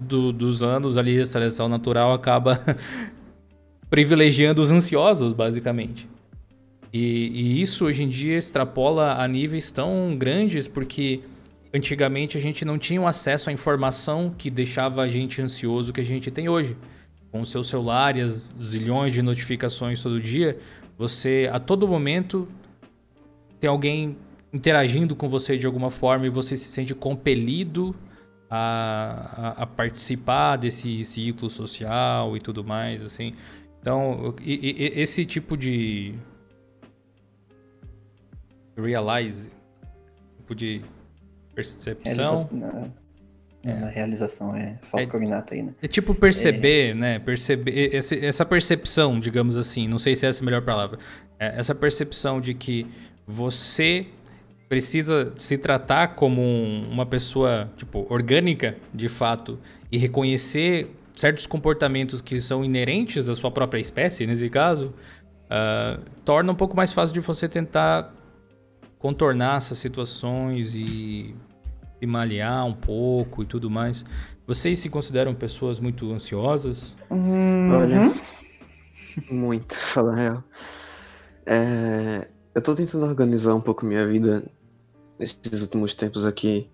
do, 0.00 0.32
dos 0.32 0.62
anos 0.62 0.96
ali 0.96 1.20
a 1.20 1.26
seleção 1.26 1.68
natural 1.68 2.14
acaba 2.14 2.64
privilegiando 3.90 4.62
os 4.62 4.70
ansiosos, 4.70 5.34
basicamente. 5.34 6.08
E, 6.90 6.98
e 6.98 7.60
isso 7.60 7.84
hoje 7.84 8.04
em 8.04 8.08
dia 8.08 8.38
extrapola 8.38 9.22
a 9.22 9.28
níveis 9.28 9.70
tão 9.70 10.16
grandes 10.16 10.66
porque 10.66 11.20
Antigamente 11.76 12.38
a 12.38 12.40
gente 12.40 12.64
não 12.64 12.78
tinha 12.78 12.98
um 12.98 13.06
acesso 13.06 13.50
à 13.50 13.52
informação 13.52 14.30
que 14.30 14.48
deixava 14.48 15.02
a 15.02 15.08
gente 15.08 15.42
ansioso 15.42 15.92
que 15.92 16.00
a 16.00 16.04
gente 16.04 16.30
tem 16.30 16.48
hoje. 16.48 16.74
Com 17.30 17.42
o 17.42 17.46
seu 17.46 17.62
celular 17.62 18.16
e 18.16 18.22
as 18.22 18.50
zilhões 18.58 19.12
de 19.12 19.20
notificações 19.20 20.02
todo 20.02 20.18
dia, 20.18 20.58
você 20.96 21.50
a 21.52 21.60
todo 21.60 21.86
momento 21.86 22.48
tem 23.60 23.68
alguém 23.68 24.16
interagindo 24.50 25.14
com 25.14 25.28
você 25.28 25.58
de 25.58 25.66
alguma 25.66 25.90
forma 25.90 26.26
e 26.26 26.30
você 26.30 26.56
se 26.56 26.64
sente 26.64 26.94
compelido 26.94 27.94
a, 28.48 29.52
a, 29.58 29.62
a 29.64 29.66
participar 29.66 30.56
desse 30.56 31.04
ciclo 31.04 31.50
social 31.50 32.34
e 32.38 32.40
tudo 32.40 32.64
mais, 32.64 33.02
assim. 33.02 33.34
Então, 33.82 34.34
e, 34.40 34.70
e, 34.70 34.98
esse 34.98 35.26
tipo 35.26 35.58
de 35.58 36.14
realize, 38.78 39.50
tipo 40.38 40.54
de 40.54 40.82
Percepção. 41.56 42.48
Na, 42.52 42.90
é. 43.64 43.74
na, 43.74 43.88
realização, 43.88 44.54
é 44.54 44.78
falso 44.82 45.08
é, 45.08 45.10
cognato 45.10 45.54
aí, 45.54 45.62
né? 45.62 45.74
É 45.82 45.88
tipo 45.88 46.14
perceber, 46.14 46.90
é. 46.90 46.94
né? 46.94 47.18
Perceber. 47.18 47.94
Esse, 47.94 48.24
essa 48.24 48.44
percepção, 48.44 49.18
digamos 49.18 49.56
assim, 49.56 49.88
não 49.88 49.98
sei 49.98 50.14
se 50.14 50.26
é 50.26 50.28
essa 50.28 50.42
a 50.42 50.44
melhor 50.44 50.62
palavra. 50.62 50.98
É 51.38 51.58
essa 51.58 51.74
percepção 51.74 52.42
de 52.42 52.52
que 52.52 52.86
você 53.26 54.06
precisa 54.68 55.32
se 55.38 55.56
tratar 55.56 56.08
como 56.08 56.42
um, 56.42 56.88
uma 56.90 57.06
pessoa, 57.06 57.72
tipo, 57.76 58.06
orgânica, 58.10 58.76
de 58.92 59.08
fato, 59.08 59.58
e 59.90 59.96
reconhecer 59.96 60.94
certos 61.14 61.46
comportamentos 61.46 62.20
que 62.20 62.38
são 62.38 62.62
inerentes 62.62 63.24
da 63.24 63.34
sua 63.34 63.50
própria 63.50 63.80
espécie, 63.80 64.26
nesse 64.26 64.50
caso, 64.50 64.92
uh, 65.46 66.02
torna 66.24 66.52
um 66.52 66.54
pouco 66.54 66.76
mais 66.76 66.92
fácil 66.92 67.14
de 67.14 67.20
você 67.20 67.48
tentar 67.48 68.14
contornar 68.98 69.58
essas 69.58 69.78
situações 69.78 70.74
e 70.74 71.34
se 71.98 72.06
malhar 72.06 72.64
um 72.66 72.74
pouco 72.74 73.42
e 73.42 73.46
tudo 73.46 73.70
mais. 73.70 74.04
Vocês 74.46 74.78
se 74.78 74.88
consideram 74.88 75.34
pessoas 75.34 75.80
muito 75.80 76.10
ansiosas? 76.12 76.96
Uhum. 77.10 77.72
Olha, 77.72 78.12
muito, 79.30 79.74
falar 79.76 80.12
a 80.12 80.16
real. 80.16 80.44
É, 81.46 82.28
eu 82.54 82.62
tô 82.62 82.74
tentando 82.74 83.06
organizar 83.06 83.54
um 83.54 83.60
pouco 83.60 83.84
minha 83.84 84.06
vida 84.06 84.48
nesses 85.18 85.62
últimos 85.62 85.94
tempos 85.94 86.24
aqui, 86.24 86.68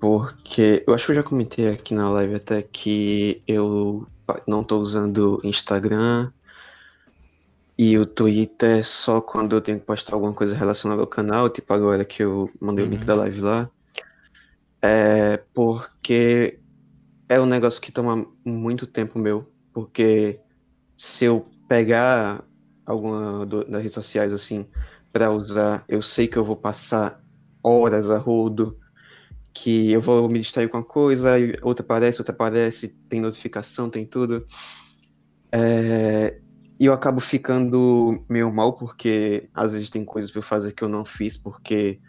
porque 0.00 0.82
eu 0.86 0.94
acho 0.94 1.06
que 1.06 1.12
eu 1.12 1.16
já 1.16 1.22
comentei 1.22 1.68
aqui 1.68 1.94
na 1.94 2.10
live 2.10 2.34
até 2.34 2.62
que 2.62 3.42
eu 3.46 4.06
não 4.46 4.64
tô 4.64 4.78
usando 4.78 5.40
Instagram, 5.44 6.32
e 7.78 7.98
o 7.98 8.06
Twitter 8.06 8.84
só 8.86 9.20
quando 9.20 9.56
eu 9.56 9.60
tenho 9.60 9.80
que 9.80 9.86
postar 9.86 10.14
alguma 10.14 10.32
coisa 10.32 10.54
relacionada 10.54 11.00
ao 11.00 11.06
canal, 11.06 11.48
tipo 11.48 11.72
agora 11.72 12.04
que 12.04 12.22
eu 12.22 12.48
mandei 12.60 12.84
uhum. 12.84 12.90
o 12.90 12.94
link 12.94 13.04
da 13.04 13.14
uhum. 13.14 13.20
live 13.20 13.40
lá. 13.40 13.70
É 14.82 15.36
porque 15.54 16.60
é 17.28 17.40
um 17.40 17.46
negócio 17.46 17.80
que 17.80 17.92
toma 17.92 18.26
muito 18.44 18.86
tempo 18.86 19.18
meu, 19.18 19.50
porque 19.72 20.40
se 20.96 21.24
eu 21.24 21.48
pegar 21.68 22.44
alguma 22.84 23.46
do, 23.46 23.64
das 23.64 23.82
redes 23.82 23.94
sociais 23.94 24.32
assim 24.32 24.68
para 25.12 25.30
usar, 25.30 25.84
eu 25.88 26.02
sei 26.02 26.26
que 26.26 26.36
eu 26.36 26.44
vou 26.44 26.56
passar 26.56 27.22
horas 27.62 28.10
a 28.10 28.18
rodo, 28.18 28.78
que 29.54 29.92
eu 29.92 30.00
vou 30.00 30.28
me 30.28 30.40
distrair 30.40 30.68
com 30.68 30.78
uma 30.78 30.84
coisa, 30.84 31.32
outra 31.62 31.84
aparece, 31.84 32.20
outra 32.20 32.34
aparece, 32.34 32.88
tem 33.08 33.20
notificação, 33.20 33.88
tem 33.88 34.06
tudo. 34.06 34.44
É, 35.52 36.40
e 36.80 36.86
eu 36.86 36.92
acabo 36.92 37.20
ficando 37.20 38.24
meio 38.28 38.52
mal 38.52 38.72
porque 38.72 39.48
às 39.54 39.72
vezes 39.72 39.90
tem 39.90 40.04
coisas 40.04 40.30
para 40.30 40.38
eu 40.38 40.42
fazer 40.42 40.72
que 40.72 40.82
eu 40.82 40.88
não 40.88 41.04
fiz 41.04 41.36
porque 41.36 42.00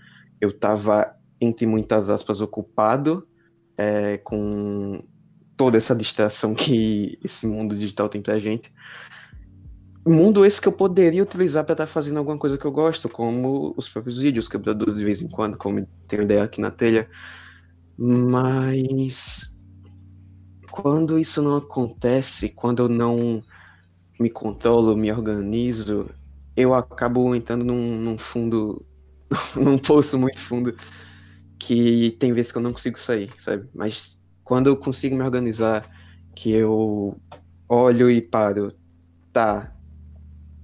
eu 0.41 0.51
tava, 0.57 1.15
entre 1.43 1.65
muitas 1.65 2.09
aspas, 2.09 2.41
ocupado 2.41 3.27
é, 3.77 4.17
com 4.17 5.01
toda 5.57 5.77
essa 5.77 5.95
distração 5.95 6.53
que 6.53 7.17
esse 7.23 7.45
mundo 7.47 7.75
digital 7.75 8.09
tem 8.09 8.21
pra 8.21 8.39
gente. 8.39 8.73
Mundo 10.05 10.45
esse 10.45 10.59
que 10.59 10.67
eu 10.67 10.73
poderia 10.73 11.23
utilizar 11.23 11.63
para 11.63 11.73
estar 11.73 11.85
tá 11.85 11.91
fazendo 11.91 12.17
alguma 12.17 12.37
coisa 12.37 12.57
que 12.57 12.65
eu 12.65 12.71
gosto, 12.71 13.07
como 13.07 13.73
os 13.77 13.87
próprios 13.87 14.21
vídeos 14.21 14.47
que 14.47 14.55
eu 14.57 14.59
produzo 14.59 14.97
de 14.97 15.05
vez 15.05 15.21
em 15.21 15.29
quando, 15.29 15.57
como 15.57 15.87
tenho 16.07 16.23
ideia 16.23 16.43
aqui 16.43 16.59
na 16.59 16.71
telha. 16.71 17.09
Mas 17.97 19.57
quando 20.69 21.19
isso 21.19 21.41
não 21.41 21.57
acontece, 21.57 22.49
quando 22.49 22.83
eu 22.83 22.89
não 22.89 23.41
me 24.19 24.29
controlo, 24.29 24.97
me 24.97 25.11
organizo, 25.11 26.09
eu 26.55 26.73
acabo 26.73 27.33
entrando 27.35 27.63
num, 27.63 27.97
num 27.99 28.17
fundo, 28.17 28.85
num 29.55 29.77
poço 29.77 30.19
muito 30.19 30.39
fundo, 30.39 30.75
que 31.65 32.11
tem 32.19 32.33
vezes 32.33 32.51
que 32.51 32.57
eu 32.57 32.61
não 32.61 32.73
consigo 32.73 32.99
sair, 32.99 33.31
sabe? 33.39 33.65
Mas 33.73 34.21
quando 34.43 34.67
eu 34.67 34.75
consigo 34.75 35.15
me 35.15 35.23
organizar, 35.23 35.89
que 36.35 36.51
eu 36.51 37.17
olho 37.69 38.11
e 38.11 38.21
paro, 38.21 38.73
tá, 39.31 39.73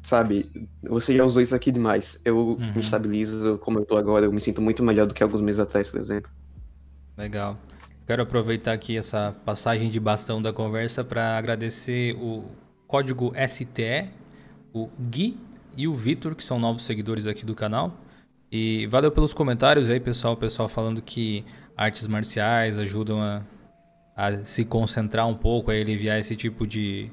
sabe? 0.04 0.52
Você 0.84 1.16
já 1.16 1.24
usou 1.24 1.42
isso 1.42 1.56
aqui 1.56 1.72
demais. 1.72 2.20
Eu 2.26 2.38
uhum. 2.38 2.74
me 2.74 2.82
estabilizo 2.82 3.58
como 3.60 3.80
eu 3.80 3.86
tô 3.86 3.96
agora, 3.96 4.26
eu 4.26 4.34
me 4.34 4.42
sinto 4.42 4.62
muito 4.62 4.84
melhor 4.84 5.08
do 5.08 5.14
que 5.14 5.24
alguns 5.24 5.40
meses 5.40 5.62
atrás, 5.62 5.88
por 5.88 6.02
exemplo. 6.02 6.30
Legal. 7.18 7.58
Quero 8.06 8.24
aproveitar 8.24 8.74
aqui 8.74 8.98
essa 8.98 9.34
passagem 9.46 9.90
de 9.90 10.02
bastão 10.02 10.42
da 10.42 10.52
conversa 10.52 11.02
para 11.02 11.38
agradecer 11.38 12.14
o 12.16 12.44
código 12.88 13.32
STE, 13.48 14.10
o 14.74 14.90
Gui 15.00 15.38
e 15.78 15.88
o 15.88 15.96
Vitor, 15.96 16.36
que 16.36 16.44
são 16.44 16.60
novos 16.60 16.84
seguidores 16.84 17.26
aqui 17.26 17.46
do 17.46 17.56
canal. 17.56 17.96
E 18.52 18.88
valeu 18.88 19.12
pelos 19.12 19.34
comentários 19.34 19.90
aí, 19.90 20.00
pessoal. 20.00 20.36
Pessoal 20.36 20.68
falando 20.68 21.02
que 21.02 21.46
artes 21.78 22.08
marciais 22.08 22.80
ajudam 22.80 23.22
a, 23.22 23.44
a 24.16 24.44
se 24.44 24.66
concentrar 24.66 25.28
um 25.28 25.36
pouco, 25.36 25.70
a 25.70 25.74
aliviar 25.74 26.18
esse 26.20 26.36
tipo 26.36 26.66
de 26.66 27.12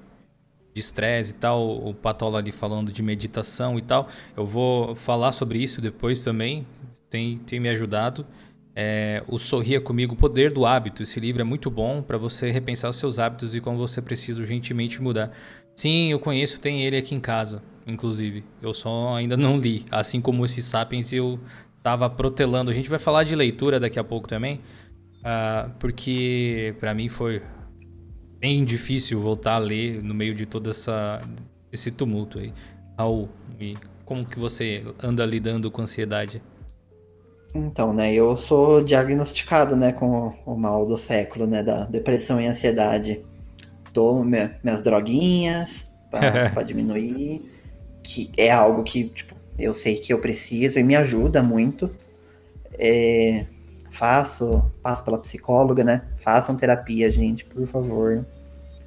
estresse 0.75 1.33
e 1.33 1.35
tal. 1.35 1.87
O 1.87 1.95
Patola 1.95 2.39
ali 2.39 2.51
falando 2.51 2.91
de 2.91 3.03
meditação 3.03 3.79
e 3.79 3.83
tal. 3.83 4.09
Eu 4.37 4.47
vou 4.47 4.95
falar 4.95 5.33
sobre 5.33 5.59
isso 5.59 5.81
depois 5.81 6.25
também. 6.25 6.67
Tem, 7.11 7.39
tem 7.41 7.61
me 7.61 7.69
ajudado. 7.69 8.27
É, 8.75 9.23
o 9.29 9.39
Sorria 9.39 9.81
Comigo, 9.81 10.15
o 10.15 10.17
Poder 10.17 10.53
do 10.53 10.65
Hábito. 10.65 11.03
Esse 11.03 11.21
livro 11.21 11.41
é 11.41 11.45
muito 11.45 11.71
bom 11.71 12.03
para 12.03 12.17
você 12.17 12.51
repensar 12.51 12.91
os 12.91 12.97
seus 12.97 13.19
hábitos 13.19 13.55
e 13.55 13.61
como 13.61 13.79
você 13.79 14.01
precisa 14.01 14.41
urgentemente 14.41 15.03
mudar. 15.03 15.33
Sim, 15.75 16.11
eu 16.11 16.19
conheço, 16.19 16.59
tem 16.61 16.83
ele 16.83 16.97
aqui 16.97 17.15
em 17.15 17.21
casa, 17.21 17.63
inclusive. 17.87 18.45
Eu 18.61 18.75
só 18.75 19.15
ainda 19.15 19.37
não 19.37 19.59
li. 19.59 19.87
Assim 19.91 20.21
como 20.21 20.45
esse 20.45 20.63
Sapiens, 20.63 21.13
eu 21.13 21.39
tava 21.83 22.11
protelando. 22.11 22.71
A 22.71 22.75
gente 22.75 22.91
vai 22.91 22.99
falar 22.99 23.25
de 23.25 23.35
leitura 23.35 23.79
daqui 23.79 23.99
a 23.99 24.05
pouco 24.05 24.27
também, 24.27 24.61
uh, 25.21 25.71
porque 25.79 26.75
para 26.81 26.93
mim 26.93 27.09
foi 27.09 27.43
bem 28.39 28.65
difícil 28.65 29.21
voltar 29.21 29.55
a 29.55 29.59
ler 29.59 30.03
no 30.03 30.13
meio 30.15 30.35
de 30.35 30.47
toda 30.47 30.71
essa 30.71 31.21
esse 31.73 31.91
tumulto 31.91 32.39
aí. 32.39 32.53
Raul, 32.99 33.29
e 33.61 33.77
como 34.05 34.25
que 34.25 34.39
você 34.39 34.83
anda 35.03 35.25
lidando 35.25 35.71
com 35.71 35.83
ansiedade? 35.83 36.43
Então, 37.55 37.93
né, 37.93 38.13
eu 38.13 38.37
sou 38.37 38.83
diagnosticado, 38.83 39.77
né, 39.77 39.93
com 39.93 40.35
o 40.45 40.57
mal 40.57 40.87
do 40.87 40.99
século, 40.99 41.47
né, 41.47 41.63
da 41.63 41.85
depressão 41.85 42.41
e 42.41 42.47
ansiedade. 42.47 43.25
Tomo 43.93 44.25
minhas 44.25 44.83
droguinhas 44.83 45.95
para 46.11 46.63
diminuir, 46.65 47.51
que 48.07 48.31
é 48.37 48.51
algo 48.51 48.85
que, 48.85 49.09
tipo, 49.09 49.35
eu 49.59 49.75
sei 49.75 49.97
que 49.97 50.13
eu 50.13 50.21
preciso 50.21 50.79
e 50.79 50.83
me 50.85 50.95
ajuda 50.95 51.43
muito. 51.43 51.91
É, 52.79 53.45
faço, 53.93 54.71
passo 54.81 55.05
pela 55.05 55.19
psicóloga, 55.19 55.83
né, 55.83 56.03
façam 56.19 56.55
terapia, 56.57 57.11
gente, 57.11 57.45
por 57.45 57.67
favor. 57.67 58.25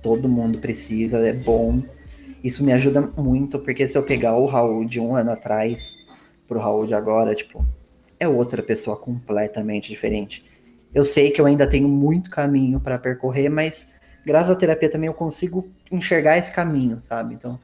Todo 0.02 0.30
mundo 0.30 0.60
precisa, 0.60 1.18
é 1.18 1.34
bom. 1.34 1.84
Isso 2.42 2.64
me 2.64 2.72
ajuda 2.72 3.02
muito, 3.02 3.60
porque 3.60 3.88
se 3.88 3.98
eu 3.98 4.04
pegar 4.04 4.38
o 4.38 4.46
Raul 4.46 4.86
de 4.86 5.02
um 5.02 5.16
ano 5.16 5.32
atrás 5.32 5.98
pro 6.48 6.60
Raul 6.60 6.88
de 6.88 6.94
agora, 6.94 7.36
tipo, 7.36 7.66
é 8.18 8.28
outra 8.28 8.64
pessoa 8.64 8.96
completamente 8.96 9.90
diferente. 9.90 10.46
Eu 10.94 11.06
sei 11.06 11.30
que 11.30 11.42
eu 11.42 11.46
ainda 11.46 11.68
tenho 11.68 11.90
muito 11.90 12.30
caminho 12.30 12.80
para 12.80 12.98
percorrer, 12.98 13.50
mas 13.50 13.90
graças 14.26 14.52
à 14.52 14.56
terapia 14.56 14.90
também 14.90 15.08
eu 15.08 15.14
consigo 15.14 15.68
enxergar 15.92 16.38
esse 16.38 16.54
caminho, 16.54 17.00
sabe? 17.02 17.36
Então, 17.36 17.60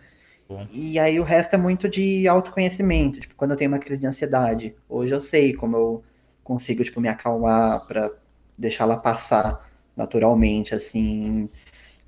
Bom. 0.47 0.67
e 0.71 0.99
aí 0.99 1.19
o 1.19 1.23
resto 1.23 1.55
é 1.55 1.57
muito 1.57 1.89
de 1.89 2.27
autoconhecimento. 2.27 3.19
Tipo, 3.19 3.35
quando 3.35 3.51
eu 3.51 3.57
tenho 3.57 3.71
uma 3.71 3.79
crise 3.79 3.99
de 3.99 4.07
ansiedade, 4.07 4.75
hoje 4.87 5.13
eu 5.13 5.21
sei 5.21 5.53
como 5.53 5.75
eu 5.75 6.03
consigo 6.43 6.83
tipo 6.83 7.01
me 7.01 7.09
acalmar 7.09 7.85
para 7.87 8.11
deixar 8.57 8.83
ela 8.83 8.97
passar 8.97 9.67
naturalmente, 9.97 10.75
assim. 10.75 11.49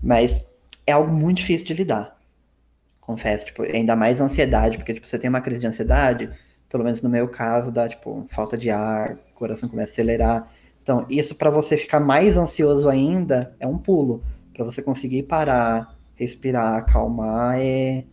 Mas 0.02 0.46
é 0.86 0.92
algo 0.92 1.12
muito 1.12 1.38
difícil 1.38 1.66
de 1.68 1.74
lidar 1.74 2.18
confesso, 3.08 3.46
tipo, 3.46 3.64
ainda 3.64 3.96
mais 3.96 4.20
ansiedade, 4.20 4.78
porque, 4.78 4.94
tipo, 4.94 5.08
você 5.08 5.18
tem 5.18 5.30
uma 5.30 5.40
crise 5.40 5.62
de 5.62 5.68
ansiedade, 5.68 6.30
pelo 6.68 6.84
menos 6.84 7.02
no 7.02 7.10
meu 7.10 7.30
caso, 7.30 7.72
dá, 7.72 7.88
tipo, 7.88 8.26
falta 8.30 8.58
de 8.58 8.70
ar, 8.70 9.14
o 9.32 9.34
coração 9.34 9.70
começa 9.70 9.92
a 9.92 9.94
acelerar. 9.94 10.52
Então, 10.84 11.06
isso 11.10 11.34
para 11.34 11.50
você 11.50 11.78
ficar 11.78 12.02
mais 12.02 12.38
ansioso 12.38 12.90
ainda 12.90 13.56
é 13.62 13.66
um 13.66 13.78
pulo. 13.78 14.22
para 14.54 14.66
você 14.66 14.82
conseguir 14.82 15.24
parar, 15.24 15.96
respirar, 16.16 16.78
acalmar, 16.78 17.60
é, 17.60 18.04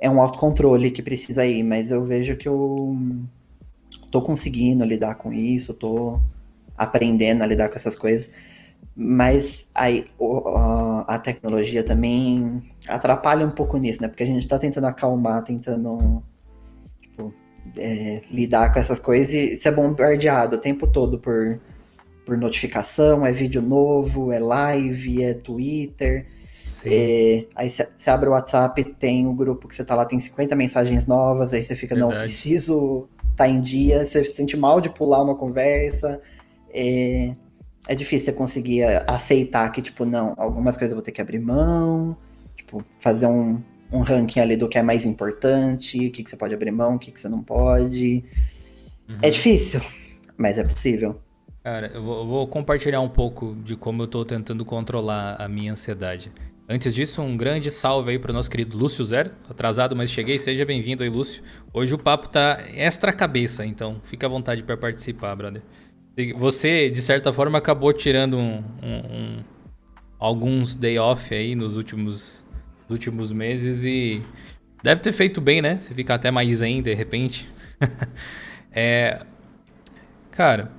é 0.00 0.08
um 0.08 0.20
autocontrole 0.20 0.90
que 0.90 1.02
precisa 1.02 1.44
ir, 1.46 1.62
mas 1.62 1.92
eu 1.92 2.02
vejo 2.02 2.36
que 2.36 2.48
eu 2.48 2.96
tô 4.10 4.22
conseguindo 4.22 4.84
lidar 4.84 5.16
com 5.16 5.32
isso, 5.32 5.74
tô 5.74 6.18
aprendendo 6.76 7.42
a 7.42 7.46
lidar 7.46 7.68
com 7.68 7.76
essas 7.76 7.94
coisas. 7.94 8.32
Mas 8.96 9.68
aí 9.74 10.10
a 11.06 11.18
tecnologia 11.18 11.84
também 11.84 12.62
atrapalha 12.88 13.46
um 13.46 13.50
pouco 13.50 13.76
nisso, 13.76 14.00
né? 14.00 14.08
Porque 14.08 14.22
a 14.22 14.26
gente 14.26 14.40
está 14.40 14.58
tentando 14.58 14.86
acalmar, 14.86 15.44
tentando 15.44 16.22
tipo, 17.00 17.32
é, 17.76 18.22
lidar 18.30 18.72
com 18.72 18.78
essas 18.78 18.98
coisas 18.98 19.32
e 19.32 19.56
ser 19.56 19.72
bombardeado 19.72 20.56
o 20.56 20.60
tempo 20.60 20.86
todo 20.86 21.18
por, 21.18 21.60
por 22.24 22.36
notificação, 22.36 23.24
é 23.24 23.32
vídeo 23.32 23.62
novo, 23.62 24.32
é 24.32 24.38
live, 24.38 25.22
é 25.22 25.34
Twitter. 25.34 26.26
É, 26.86 27.46
aí 27.54 27.70
você 27.70 28.10
abre 28.10 28.28
o 28.28 28.32
WhatsApp, 28.32 28.82
tem 28.98 29.26
o 29.26 29.30
um 29.30 29.36
grupo 29.36 29.68
que 29.68 29.74
você 29.74 29.84
tá 29.84 29.94
lá, 29.94 30.04
tem 30.04 30.18
50 30.18 30.54
mensagens 30.56 31.06
novas, 31.06 31.52
aí 31.52 31.62
você 31.62 31.74
fica, 31.74 31.94
Verdade. 31.94 32.14
não, 32.14 32.20
preciso 32.20 33.08
estar 33.22 33.44
tá 33.44 33.48
em 33.48 33.60
dia, 33.60 34.04
você 34.04 34.24
se 34.24 34.34
sente 34.34 34.56
mal 34.56 34.80
de 34.80 34.88
pular 34.90 35.22
uma 35.22 35.34
conversa. 35.34 36.20
É, 36.72 37.34
é 37.88 37.94
difícil 37.94 38.26
você 38.26 38.32
conseguir 38.32 38.84
aceitar 39.06 39.70
que, 39.70 39.82
tipo, 39.82 40.04
não, 40.04 40.34
algumas 40.36 40.76
coisas 40.76 40.92
eu 40.92 40.96
vou 40.96 41.02
ter 41.02 41.12
que 41.12 41.20
abrir 41.20 41.40
mão, 41.40 42.16
tipo, 42.56 42.84
fazer 43.00 43.26
um, 43.26 43.60
um 43.92 44.00
ranking 44.00 44.40
ali 44.40 44.56
do 44.56 44.68
que 44.68 44.78
é 44.78 44.82
mais 44.82 45.04
importante, 45.04 46.06
o 46.06 46.12
que, 46.12 46.22
que 46.22 46.30
você 46.30 46.36
pode 46.36 46.54
abrir 46.54 46.70
mão, 46.70 46.94
o 46.94 46.98
que, 46.98 47.10
que 47.10 47.20
você 47.20 47.28
não 47.28 47.42
pode. 47.42 48.24
É 49.08 49.12
uhum. 49.12 49.18
É 49.22 49.30
difícil, 49.30 49.80
mas 50.36 50.58
é 50.58 50.64
possível. 50.64 51.20
Cara, 51.62 51.88
eu 51.92 52.02
vou, 52.02 52.18
eu 52.20 52.26
vou, 52.26 52.46
compartilhar 52.46 53.00
um 53.00 53.08
pouco 53.08 53.54
de 53.62 53.76
como 53.76 54.02
eu 54.02 54.06
tô 54.06 54.24
tentando 54.24 54.64
controlar 54.64 55.36
a 55.38 55.46
minha 55.46 55.72
ansiedade. 55.72 56.32
Antes 56.72 56.94
disso, 56.94 57.20
um 57.20 57.36
grande 57.36 57.68
salve 57.68 58.12
aí 58.12 58.18
pro 58.20 58.32
nosso 58.32 58.48
querido 58.48 58.76
Lúcio 58.76 59.04
Zero. 59.04 59.32
Atrasado, 59.48 59.96
mas 59.96 60.08
cheguei. 60.08 60.38
Seja 60.38 60.64
bem-vindo 60.64 61.02
aí, 61.02 61.08
Lúcio. 61.10 61.42
Hoje 61.74 61.92
o 61.92 61.98
papo 61.98 62.28
tá 62.28 62.62
extra 62.72 63.12
cabeça, 63.12 63.66
então 63.66 64.00
fica 64.04 64.28
à 64.28 64.30
vontade 64.30 64.62
para 64.62 64.76
participar, 64.76 65.34
brother. 65.34 65.62
Você, 66.36 66.88
de 66.88 67.02
certa 67.02 67.32
forma, 67.32 67.58
acabou 67.58 67.92
tirando 67.92 68.38
um, 68.38 68.62
um, 68.84 68.98
um, 69.10 69.44
alguns 70.16 70.76
day 70.76 70.96
off 70.96 71.34
aí 71.34 71.56
nos 71.56 71.76
últimos, 71.76 72.46
últimos 72.88 73.32
meses 73.32 73.84
e 73.84 74.22
deve 74.80 75.00
ter 75.00 75.10
feito 75.10 75.40
bem, 75.40 75.60
né? 75.60 75.80
Você 75.80 75.92
fica 75.92 76.14
até 76.14 76.30
mais 76.30 76.58
zen 76.58 76.82
de 76.82 76.94
repente. 76.94 77.50
é, 78.70 79.26
cara, 80.30 80.70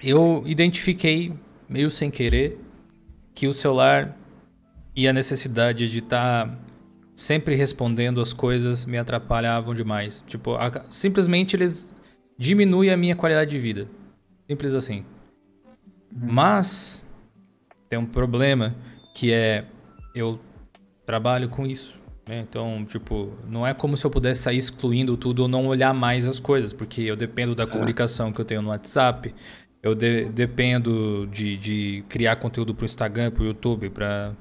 eu 0.00 0.44
identifiquei, 0.46 1.32
meio 1.68 1.90
sem 1.90 2.08
querer, 2.08 2.56
que 3.34 3.48
o 3.48 3.52
celular 3.52 4.21
e 4.94 5.08
a 5.08 5.12
necessidade 5.12 5.90
de 5.90 5.98
estar 5.98 6.48
tá 6.48 6.58
sempre 7.14 7.54
respondendo 7.54 8.20
as 8.20 8.32
coisas 8.32 8.84
me 8.84 8.98
atrapalhavam 8.98 9.74
demais. 9.74 10.22
Tipo, 10.26 10.54
a, 10.54 10.84
simplesmente 10.90 11.56
eles 11.56 11.94
diminuem 12.38 12.90
a 12.90 12.96
minha 12.96 13.14
qualidade 13.14 13.50
de 13.50 13.58
vida. 13.58 13.88
Simples 14.48 14.74
assim. 14.74 15.04
Uhum. 16.12 16.32
Mas 16.32 17.04
tem 17.88 17.98
um 17.98 18.06
problema 18.06 18.74
que 19.14 19.32
é 19.32 19.64
eu 20.14 20.38
trabalho 21.06 21.48
com 21.48 21.66
isso. 21.66 22.00
Né? 22.28 22.40
Então, 22.48 22.84
tipo, 22.86 23.32
não 23.48 23.66
é 23.66 23.74
como 23.74 23.96
se 23.96 24.04
eu 24.04 24.10
pudesse 24.10 24.42
sair 24.42 24.56
excluindo 24.56 25.16
tudo 25.16 25.42
ou 25.42 25.48
não 25.48 25.66
olhar 25.66 25.92
mais 25.92 26.26
as 26.26 26.38
coisas, 26.38 26.72
porque 26.72 27.02
eu 27.02 27.16
dependo 27.16 27.54
da 27.54 27.64
é. 27.64 27.66
comunicação 27.66 28.32
que 28.32 28.40
eu 28.40 28.44
tenho 28.44 28.62
no 28.62 28.68
WhatsApp, 28.68 29.34
eu 29.82 29.94
de, 29.94 30.26
dependo 30.26 31.26
de, 31.30 31.56
de, 31.56 32.04
criar 32.08 32.36
conteúdo 32.36 32.74
para 32.74 32.84
o 32.84 32.86
Instagram, 32.86 33.30
para 33.30 33.42
o 33.42 33.46
YouTube, 33.46 33.90
para 33.90 34.32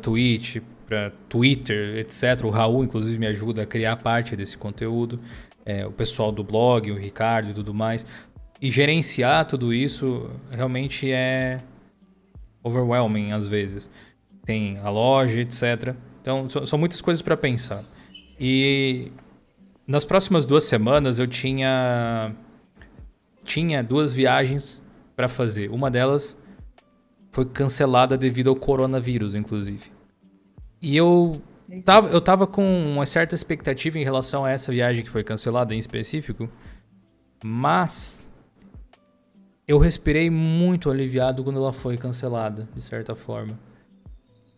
Twitch, 0.00 0.58
para 0.86 1.10
Twitter, 1.28 1.98
etc. 1.98 2.44
O 2.44 2.50
Raul, 2.50 2.84
inclusive, 2.84 3.18
me 3.18 3.26
ajuda 3.26 3.62
a 3.62 3.66
criar 3.66 3.96
parte 3.96 4.36
desse 4.36 4.56
conteúdo. 4.56 5.20
É, 5.64 5.86
o 5.86 5.92
pessoal 5.92 6.30
do 6.30 6.44
blog, 6.44 6.90
o 6.90 6.96
Ricardo 6.96 7.50
e 7.50 7.54
tudo 7.54 7.72
mais. 7.72 8.04
E 8.60 8.70
gerenciar 8.70 9.46
tudo 9.46 9.72
isso 9.74 10.30
realmente 10.50 11.10
é 11.10 11.58
overwhelming 12.62 13.32
às 13.32 13.46
vezes. 13.46 13.90
Tem 14.44 14.78
a 14.78 14.90
loja, 14.90 15.40
etc. 15.40 15.94
Então, 16.20 16.48
são 16.48 16.78
muitas 16.78 17.00
coisas 17.00 17.22
para 17.22 17.36
pensar. 17.36 17.82
E 18.38 19.10
nas 19.86 20.04
próximas 20.04 20.46
duas 20.46 20.64
semanas 20.64 21.18
eu 21.18 21.26
tinha 21.26 22.34
tinha 23.44 23.82
duas 23.82 24.12
viagens 24.12 24.84
para 25.14 25.28
fazer. 25.28 25.70
Uma 25.70 25.90
delas 25.90 26.36
foi 27.34 27.44
cancelada 27.44 28.16
devido 28.16 28.48
ao 28.48 28.54
coronavírus, 28.54 29.34
inclusive. 29.34 29.90
E 30.80 30.96
eu 30.96 31.42
tava, 31.84 32.08
eu 32.10 32.20
tava 32.20 32.46
com 32.46 32.84
uma 32.84 33.04
certa 33.06 33.34
expectativa 33.34 33.98
em 33.98 34.04
relação 34.04 34.44
a 34.44 34.52
essa 34.52 34.70
viagem 34.70 35.02
que 35.02 35.10
foi 35.10 35.24
cancelada 35.24 35.74
em 35.74 35.78
específico, 35.78 36.48
mas 37.42 38.30
eu 39.66 39.78
respirei 39.78 40.30
muito 40.30 40.88
aliviado 40.88 41.42
quando 41.42 41.58
ela 41.58 41.72
foi 41.72 41.96
cancelada, 41.96 42.68
de 42.72 42.80
certa 42.80 43.16
forma. 43.16 43.58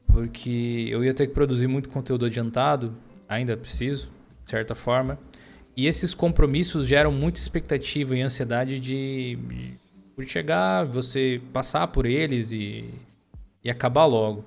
Porque 0.07 0.87
eu 0.91 1.03
ia 1.03 1.15
ter 1.15 1.29
que 1.29 1.33
produzir 1.33 1.69
muito 1.69 1.89
conteúdo 1.89 2.27
adiantado, 2.27 2.95
ainda 3.27 3.57
preciso, 3.57 4.11
de 4.45 4.51
certa 4.51 4.75
forma. 4.75 5.19
E 5.75 5.87
esses 5.87 6.12
compromissos 6.12 6.87
geram 6.87 7.11
muita 7.11 7.41
expectativa 7.41 8.15
e 8.15 8.21
ansiedade 8.21 8.79
de, 8.79 9.39
de 10.25 10.31
chegar, 10.31 10.85
você 10.85 11.41
passar 11.53 11.87
por 11.89 12.07
eles 12.07 12.53
e, 12.53 12.85
e 13.63 13.71
acabar 13.71 14.07
logo. 14.07 14.45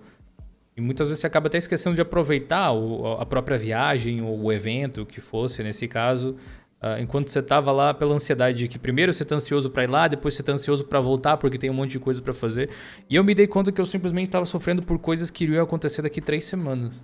E 0.75 0.81
muitas 0.81 1.07
vezes 1.07 1.21
você 1.21 1.27
acaba 1.27 1.47
até 1.47 1.57
esquecendo 1.57 1.95
de 1.95 2.01
aproveitar 2.01 2.71
o, 2.71 3.17
a 3.19 3.25
própria 3.25 3.57
viagem 3.57 4.21
ou 4.21 4.43
o 4.43 4.51
evento, 4.51 5.01
o 5.01 5.05
que 5.05 5.19
fosse 5.19 5.61
nesse 5.61 5.87
caso, 5.87 6.35
Uh, 6.81 6.97
enquanto 7.01 7.27
você 7.27 7.39
estava 7.39 7.73
lá 7.73 7.93
pela 7.93 8.15
ansiedade 8.15 8.57
de 8.57 8.67
que 8.69 8.79
primeiro 8.79 9.13
você 9.13 9.23
está 9.23 9.35
ansioso 9.35 9.69
para 9.69 9.83
ir 9.83 9.89
lá, 9.89 10.07
depois 10.07 10.33
você 10.33 10.41
está 10.41 10.53
ansioso 10.53 10.85
para 10.85 11.01
voltar 11.01 11.35
porque 11.35 11.57
tem 11.57 11.69
um 11.69 11.73
monte 11.73 11.91
de 11.91 11.99
coisa 11.99 12.21
para 12.21 12.33
fazer. 12.33 12.69
E 13.09 13.17
eu 13.17 13.23
me 13.23 13.35
dei 13.35 13.47
conta 13.47 13.69
que 13.69 13.81
eu 13.81 13.85
simplesmente 13.85 14.27
estava 14.27 14.45
sofrendo 14.45 14.81
por 14.81 14.97
coisas 14.97 15.29
que 15.29 15.43
iriam 15.43 15.61
acontecer 15.61 16.01
daqui 16.01 16.21
três 16.21 16.45
semanas. 16.45 17.03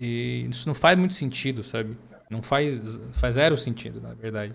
E 0.00 0.46
isso 0.50 0.66
não 0.66 0.74
faz 0.74 0.98
muito 0.98 1.12
sentido, 1.12 1.62
sabe? 1.62 1.94
Não 2.30 2.40
faz, 2.40 2.98
faz 3.12 3.34
zero 3.34 3.58
sentido, 3.58 4.00
na 4.00 4.14
verdade. 4.14 4.54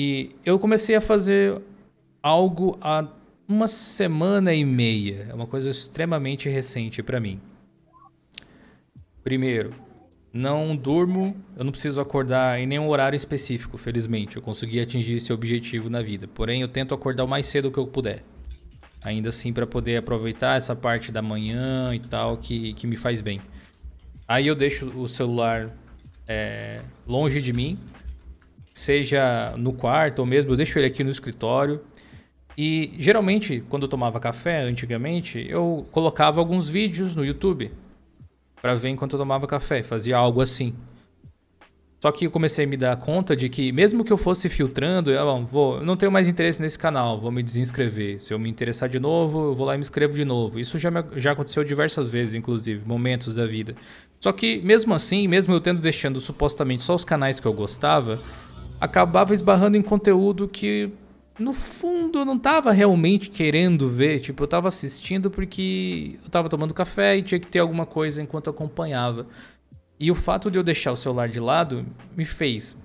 E 0.00 0.30
eu 0.44 0.60
comecei 0.60 0.94
a 0.94 1.00
fazer 1.00 1.60
algo 2.22 2.78
há 2.80 3.04
uma 3.48 3.66
semana 3.66 4.54
e 4.54 4.64
meia. 4.64 5.26
É 5.28 5.34
uma 5.34 5.48
coisa 5.48 5.68
extremamente 5.70 6.48
recente 6.48 7.02
para 7.02 7.18
mim. 7.18 7.40
Primeiro, 9.24 9.74
não 10.32 10.76
durmo, 10.76 11.34
eu 11.56 11.64
não 11.64 11.72
preciso 11.72 12.00
acordar 12.00 12.60
em 12.60 12.64
nenhum 12.64 12.88
horário 12.88 13.16
específico, 13.16 13.76
felizmente. 13.76 14.36
Eu 14.36 14.42
consegui 14.42 14.78
atingir 14.78 15.14
esse 15.14 15.32
objetivo 15.32 15.90
na 15.90 16.00
vida. 16.00 16.28
Porém, 16.28 16.62
eu 16.62 16.68
tento 16.68 16.94
acordar 16.94 17.24
o 17.24 17.28
mais 17.28 17.48
cedo 17.48 17.68
que 17.68 17.78
eu 17.78 17.88
puder. 17.88 18.22
Ainda 19.02 19.30
assim, 19.30 19.52
para 19.52 19.66
poder 19.66 19.96
aproveitar 19.96 20.56
essa 20.56 20.76
parte 20.76 21.10
da 21.10 21.20
manhã 21.20 21.92
e 21.92 21.98
tal 21.98 22.36
que, 22.36 22.72
que 22.74 22.86
me 22.86 22.94
faz 22.94 23.20
bem. 23.20 23.40
Aí 24.28 24.46
eu 24.46 24.54
deixo 24.54 24.96
o 24.96 25.08
celular 25.08 25.76
é, 26.28 26.82
longe 27.04 27.42
de 27.42 27.52
mim, 27.52 27.76
seja 28.78 29.54
no 29.56 29.72
quarto 29.72 30.20
ou 30.20 30.26
mesmo 30.26 30.52
eu 30.52 30.56
deixo 30.56 30.78
ele 30.78 30.86
aqui 30.86 31.02
no 31.02 31.10
escritório. 31.10 31.80
E 32.56 32.92
geralmente, 32.98 33.62
quando 33.68 33.84
eu 33.84 33.88
tomava 33.88 34.18
café 34.18 34.62
antigamente, 34.62 35.46
eu 35.48 35.86
colocava 35.92 36.40
alguns 36.40 36.68
vídeos 36.68 37.14
no 37.14 37.24
YouTube 37.24 37.70
para 38.60 38.74
ver 38.74 38.88
enquanto 38.88 39.12
eu 39.12 39.18
tomava 39.18 39.46
café, 39.46 39.82
fazia 39.82 40.16
algo 40.16 40.40
assim. 40.40 40.74
Só 42.00 42.12
que 42.12 42.26
eu 42.26 42.30
comecei 42.30 42.64
a 42.64 42.68
me 42.68 42.76
dar 42.76 42.96
conta 42.96 43.36
de 43.36 43.48
que, 43.48 43.72
mesmo 43.72 44.04
que 44.04 44.12
eu 44.12 44.16
fosse 44.16 44.48
filtrando, 44.48 45.10
eu 45.10 45.28
ah, 45.28 45.40
vou, 45.40 45.82
não 45.84 45.96
tenho 45.96 46.12
mais 46.12 46.28
interesse 46.28 46.62
nesse 46.62 46.78
canal, 46.78 47.20
vou 47.20 47.32
me 47.32 47.42
desinscrever. 47.42 48.22
Se 48.22 48.32
eu 48.32 48.38
me 48.38 48.48
interessar 48.48 48.88
de 48.88 49.00
novo, 49.00 49.46
eu 49.46 49.54
vou 49.54 49.66
lá 49.66 49.74
e 49.74 49.78
me 49.78 49.82
inscrevo 49.82 50.14
de 50.14 50.24
novo. 50.24 50.60
Isso 50.60 50.78
já, 50.78 50.92
me, 50.92 51.02
já 51.16 51.32
aconteceu 51.32 51.64
diversas 51.64 52.08
vezes, 52.08 52.36
inclusive, 52.36 52.86
momentos 52.86 53.34
da 53.34 53.46
vida. 53.46 53.74
Só 54.20 54.30
que, 54.30 54.60
mesmo 54.62 54.94
assim, 54.94 55.26
mesmo 55.26 55.54
eu 55.54 55.60
tendo 55.60 55.80
deixando 55.80 56.20
supostamente 56.20 56.84
só 56.84 56.94
os 56.94 57.04
canais 57.04 57.40
que 57.40 57.46
eu 57.46 57.52
gostava, 57.52 58.20
acabava 58.80 59.34
esbarrando 59.34 59.76
em 59.76 59.82
conteúdo 59.82 60.48
que, 60.48 60.90
no 61.38 61.52
fundo, 61.52 62.20
eu 62.20 62.24
não 62.24 62.36
estava 62.36 62.72
realmente 62.72 63.30
querendo 63.30 63.88
ver. 63.88 64.20
Tipo, 64.20 64.42
eu 64.42 64.46
estava 64.46 64.68
assistindo 64.68 65.30
porque 65.30 66.16
eu 66.20 66.26
estava 66.26 66.48
tomando 66.48 66.74
café 66.74 67.16
e 67.16 67.22
tinha 67.22 67.38
que 67.38 67.46
ter 67.46 67.58
alguma 67.58 67.86
coisa 67.86 68.22
enquanto 68.22 68.50
acompanhava. 68.50 69.26
E 69.98 70.10
o 70.10 70.14
fato 70.14 70.50
de 70.50 70.58
eu 70.58 70.62
deixar 70.62 70.92
o 70.92 70.96
celular 70.96 71.28
de 71.28 71.40
lado 71.40 71.84
me 72.16 72.24
fez 72.24 72.76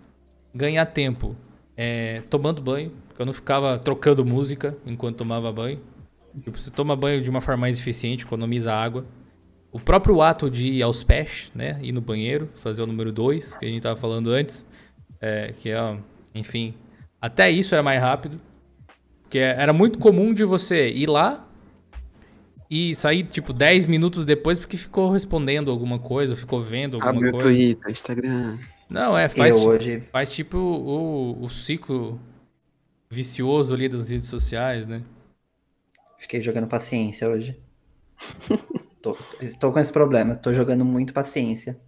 ganhar 0.53 0.85
tempo 0.87 1.35
é, 1.77 2.21
tomando 2.29 2.61
banho, 2.61 2.91
porque 3.07 3.21
eu 3.21 3.25
não 3.25 3.33
ficava 3.33 3.77
trocando 3.77 4.25
música 4.25 4.75
enquanto 4.85 5.17
tomava 5.17 5.51
banho. 5.51 5.79
Tipo, 6.43 6.59
você 6.59 6.71
toma 6.71 6.95
banho 6.95 7.21
de 7.21 7.29
uma 7.29 7.41
forma 7.41 7.61
mais 7.61 7.79
eficiente, 7.79 8.25
economiza 8.25 8.73
água. 8.73 9.05
O 9.71 9.79
próprio 9.79 10.21
ato 10.21 10.49
de 10.49 10.69
ir 10.69 10.83
aos 10.83 11.03
pés, 11.03 11.51
né? 11.53 11.79
Ir 11.81 11.91
no 11.91 12.01
banheiro, 12.01 12.49
fazer 12.55 12.81
o 12.81 12.87
número 12.87 13.11
2, 13.11 13.55
que 13.57 13.65
a 13.65 13.67
gente 13.67 13.81
tava 13.81 13.95
falando 13.95 14.31
antes. 14.31 14.65
É, 15.25 15.53
que 15.57 15.69
é, 15.69 15.97
enfim. 16.35 16.73
Até 17.21 17.49
isso 17.49 17.73
era 17.73 17.81
mais 17.81 18.01
rápido. 18.01 18.41
Porque 19.21 19.39
era 19.39 19.71
muito 19.71 19.97
comum 19.97 20.33
de 20.33 20.43
você 20.43 20.89
ir 20.89 21.07
lá, 21.07 21.47
e 22.75 22.95
sair, 22.95 23.23
tipo, 23.25 23.53
10 23.53 23.85
minutos 23.85 24.25
depois 24.25 24.57
porque 24.57 24.75
ficou 24.75 25.11
respondendo 25.11 25.69
alguma 25.69 25.99
coisa, 25.99 26.35
ficou 26.35 26.59
vendo 26.59 26.95
alguma 26.95 27.11
Abre 27.11 27.29
coisa. 27.29 27.45
Twitter, 27.45 27.91
Instagram. 27.91 28.57
Não, 28.89 29.15
é, 29.15 29.29
faz, 29.29 29.55
hoje... 29.55 30.01
faz 30.11 30.31
tipo 30.31 30.57
o, 30.57 31.43
o 31.43 31.49
ciclo 31.49 32.19
vicioso 33.11 33.75
ali 33.75 33.87
das 33.87 34.09
redes 34.09 34.27
sociais, 34.27 34.87
né? 34.87 35.03
Fiquei 36.17 36.41
jogando 36.41 36.65
paciência 36.65 37.29
hoje. 37.29 37.55
tô, 39.03 39.15
estou 39.39 39.71
com 39.71 39.77
esse 39.77 39.93
problema, 39.93 40.35
tô 40.35 40.51
jogando 40.51 40.83
muito 40.83 41.13
paciência. 41.13 41.79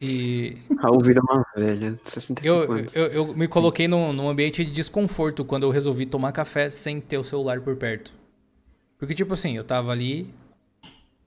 E. 0.00 0.58
Raul 0.78 1.00
vira 1.00 1.20
uma 1.22 1.44
velha, 1.56 1.98
65 2.02 2.46
eu, 2.46 2.72
anos. 2.72 2.94
Eu, 2.94 3.06
eu 3.06 3.34
me 3.34 3.48
coloquei 3.48 3.88
num, 3.88 4.12
num 4.12 4.28
ambiente 4.28 4.64
de 4.64 4.70
desconforto 4.70 5.44
quando 5.44 5.62
eu 5.62 5.70
resolvi 5.70 6.04
tomar 6.04 6.32
café 6.32 6.68
sem 6.68 7.00
ter 7.00 7.16
o 7.16 7.24
celular 7.24 7.60
por 7.62 7.76
perto. 7.76 8.12
Porque, 8.98 9.14
tipo 9.14 9.32
assim, 9.32 9.56
eu 9.56 9.64
tava 9.64 9.92
ali. 9.92 10.32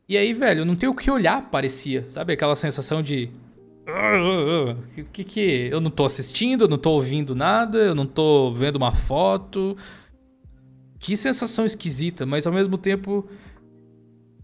E 0.07 0.17
aí, 0.17 0.34
velho, 0.34 0.65
não 0.65 0.76
tem 0.76 0.88
o 0.88 0.93
que 0.93 1.09
olhar, 1.09 1.49
parecia. 1.49 2.05
Sabe? 2.09 2.34
Aquela 2.34 2.55
sensação 2.55 3.01
de. 3.01 3.30
O 3.88 5.03
que 5.11 5.24
que. 5.24 5.70
Eu 5.72 5.82
não 5.82 5.89
tô 5.89 6.05
assistindo, 6.05 6.65
eu 6.65 6.67
não 6.67 6.78
tô 6.78 6.91
ouvindo 6.91 7.34
nada, 7.36 7.80
eu 7.80 7.95
não 7.95 8.05
tô 8.05 8.51
vendo 8.53 8.76
uma 8.76 8.91
foto. 8.91 9.76
Que 10.99 11.17
sensação 11.17 11.65
esquisita, 11.65 12.26
mas 12.26 12.45
ao 12.45 12.53
mesmo 12.53 12.78
tempo. 12.78 13.28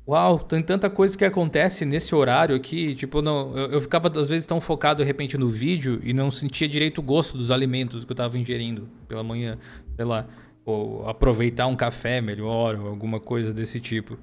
Uau, 0.07 0.37
tem 0.39 0.61
tanta 0.61 0.87
coisa 0.89 1.17
que 1.17 1.25
acontece 1.25 1.83
nesse 1.83 2.13
horário 2.13 2.55
aqui. 2.55 2.93
Tipo, 2.93 3.21
não, 3.21 3.57
eu, 3.57 3.71
eu, 3.71 3.81
ficava 3.81 4.07
às 4.19 4.29
vezes 4.29 4.45
tão 4.45 4.61
focado 4.61 5.01
de 5.01 5.07
repente 5.07 5.37
no 5.37 5.49
vídeo 5.49 5.99
e 6.03 6.13
não 6.13 6.29
sentia 6.29 6.67
direito 6.67 6.99
o 6.99 7.01
gosto 7.01 7.37
dos 7.37 7.49
alimentos 7.49 8.03
que 8.03 8.11
eu 8.11 8.15
tava 8.15 8.37
ingerindo 8.37 8.87
pela 9.07 9.23
manhã. 9.23 9.57
Sei 9.95 10.05
lá 10.05 10.27
ou 10.65 11.07
aproveitar 11.07 11.67
um 11.67 11.75
café 11.75 12.19
melhor, 12.19 12.75
ou 12.79 12.87
alguma 12.87 13.19
coisa 13.19 13.53
desse 13.53 13.79
tipo. 13.79 14.17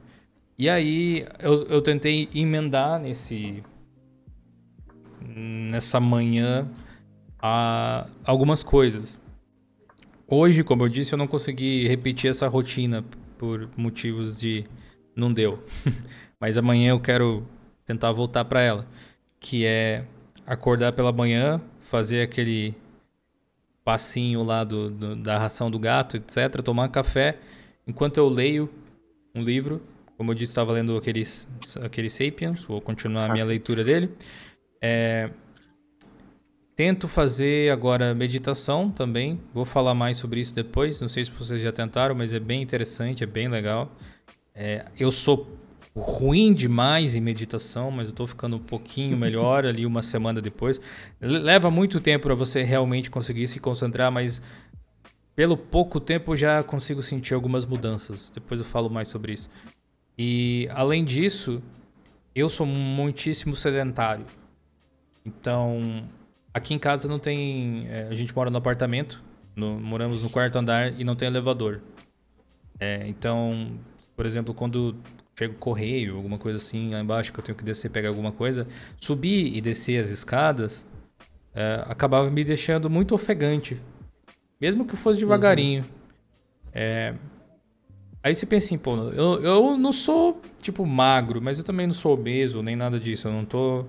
E 0.59 0.69
aí 0.69 1.25
eu, 1.39 1.65
eu 1.65 1.81
tentei 1.81 2.29
emendar 2.35 3.01
nesse 3.01 3.63
nessa 5.25 6.01
manhã 6.01 6.69
a, 7.41 8.07
algumas 8.25 8.63
coisas. 8.63 9.19
Hoje, 10.27 10.65
como 10.65 10.83
eu 10.83 10.89
disse, 10.89 11.15
eu 11.15 11.19
não 11.19 11.29
consegui 11.29 11.87
repetir 11.87 12.29
essa 12.29 12.49
rotina 12.49 13.05
por 13.39 13.69
motivos 13.77 14.37
de 14.39 14.65
não 15.15 15.33
deu. 15.33 15.63
Mas 16.41 16.59
amanhã 16.59 16.91
eu 16.91 17.01
quero 17.01 17.47
tentar 17.85 18.13
voltar 18.13 18.45
para 18.45 18.61
ela, 18.61 18.87
que 19.39 19.65
é 19.65 20.05
acordar 20.47 20.93
pela 20.93 21.13
manhã, 21.13 21.61
fazer 21.81 22.23
aquele 22.23 22.75
passinho 23.85 24.43
lá 24.43 24.65
do, 24.65 24.91
do, 24.91 25.17
da 25.17 25.39
ração 25.39 25.71
do 25.71 25.79
gato, 25.79 26.17
etc. 26.17 26.63
Tomar 26.63 26.89
café 26.89 27.39
enquanto 27.87 28.19
eu 28.19 28.29
leio 28.29 28.71
um 29.35 29.43
livro. 29.43 29.83
Como 30.17 30.31
eu 30.31 30.35
disse, 30.35 30.53
estava 30.53 30.73
lendo 30.73 30.97
aquele, 30.97 31.23
aquele 31.83 32.09
Sapiens, 32.09 32.65
vou 32.65 32.81
continuar 32.81 33.29
a 33.29 33.33
minha 33.33 33.45
leitura 33.45 33.83
dele. 33.83 34.11
É, 34.81 35.31
tento 36.77 37.09
fazer 37.09 37.73
agora 37.73 38.15
meditação 38.15 38.91
também. 38.91 39.41
Vou 39.53 39.65
falar 39.65 39.95
mais 39.95 40.17
sobre 40.17 40.41
isso 40.41 40.55
depois. 40.55 41.01
Não 41.01 41.09
sei 41.09 41.25
se 41.25 41.31
vocês 41.31 41.61
já 41.61 41.73
tentaram, 41.73 42.15
mas 42.15 42.33
é 42.33 42.39
bem 42.39 42.63
interessante, 42.63 43.25
é 43.25 43.27
bem 43.27 43.49
legal. 43.49 43.91
É, 44.55 44.87
eu 44.99 45.11
sou 45.11 45.59
ruim 45.95 46.55
demais 46.55 47.15
em 47.15 47.21
meditação, 47.21 47.91
mas 47.91 48.07
eu 48.09 48.13
tô 48.13 48.27
ficando 48.27 48.57
um 48.57 48.61
pouquinho 48.61 49.17
melhor 49.19 49.65
ali 49.65 49.85
uma 49.85 50.03
semana 50.03 50.41
depois. 50.41 50.81
Leva 51.21 51.71
muito 51.71 52.01
tempo 52.01 52.25
para 52.25 52.35
você 52.35 52.63
realmente 52.63 53.11
conseguir 53.11 53.47
se 53.47 53.61
concentrar, 53.61 54.11
mas 54.11 54.43
pelo 55.35 55.57
pouco 55.57 55.99
tempo 56.01 56.33
eu 56.33 56.37
já 56.37 56.63
consigo 56.63 57.03
sentir 57.03 57.35
algumas 57.35 57.65
mudanças. 57.65 58.31
Depois 58.31 58.61
eu 58.61 58.67
falo 58.67 58.91
mais 58.91 59.09
sobre 59.09 59.33
isso. 59.33 59.49
E 60.17 60.69
além 60.71 61.05
disso, 61.05 61.63
eu 62.35 62.49
sou 62.49 62.67
muitíssimo 62.67 63.57
sedentário. 63.57 64.27
Então, 65.25 66.05
aqui 66.53 66.75
em 66.75 66.79
casa 66.79 67.09
não 67.09 67.19
tem. 67.19 67.87
É, 67.89 68.09
a 68.11 68.15
gente 68.15 68.35
mora 68.35 68.51
no 68.51 68.59
apartamento, 68.59 69.23
no, 69.55 69.81
moramos 69.81 70.23
no 70.23 70.31
quarto 70.31 70.57
andar 70.57 70.99
e 70.99 71.05
não 71.05 71.17
tem 71.17 71.29
elevador. 71.29 71.81
É, 72.79 73.07
então, 73.07 73.79
por 74.17 74.27
exemplo, 74.27 74.53
quando 74.55 74.97
chego 75.37 75.55
correio, 75.55 76.17
alguma 76.17 76.39
coisa 76.39 76.57
assim, 76.57 76.91
lá 76.91 77.01
embaixo 77.01 77.33
que 77.33 77.41
eu 77.41 77.45
tenho 77.45 77.57
que 77.57 77.65
descer 77.65 77.91
pegar 77.91 78.09
alguma 78.09 78.33
coisa, 78.33 78.67
subir 79.01 79.57
e 79.57 79.61
descer 79.61 80.01
as 80.01 80.11
escadas 80.11 80.87
é, 81.55 81.85
acabava 81.87 82.31
me 82.31 82.45
deixando 82.45 82.89
muito 82.89 83.15
ofegante, 83.15 83.81
mesmo 84.61 84.85
que 84.85 84.97
fosse 84.97 85.19
devagarinho. 85.19 85.83
Uhum. 85.83 85.89
É... 86.73 87.15
Aí 88.23 88.35
você 88.35 88.47
pensa 88.47 88.67
assim, 88.67 88.79
pô, 88.79 88.95
eu, 89.11 89.43
eu 89.43 89.77
não 89.77 89.93
sou, 89.93 90.41
tipo, 90.61 90.87
magro, 90.87 91.43
mas 91.43 91.59
eu 91.59 91.65
também 91.65 91.87
não 91.87 91.95
sou 91.95 92.15
obeso, 92.15 92.63
nem 92.63 92.77
nada 92.77 92.99
disso, 93.01 93.27
eu 93.27 93.33
não 93.33 93.45
tô, 93.45 93.85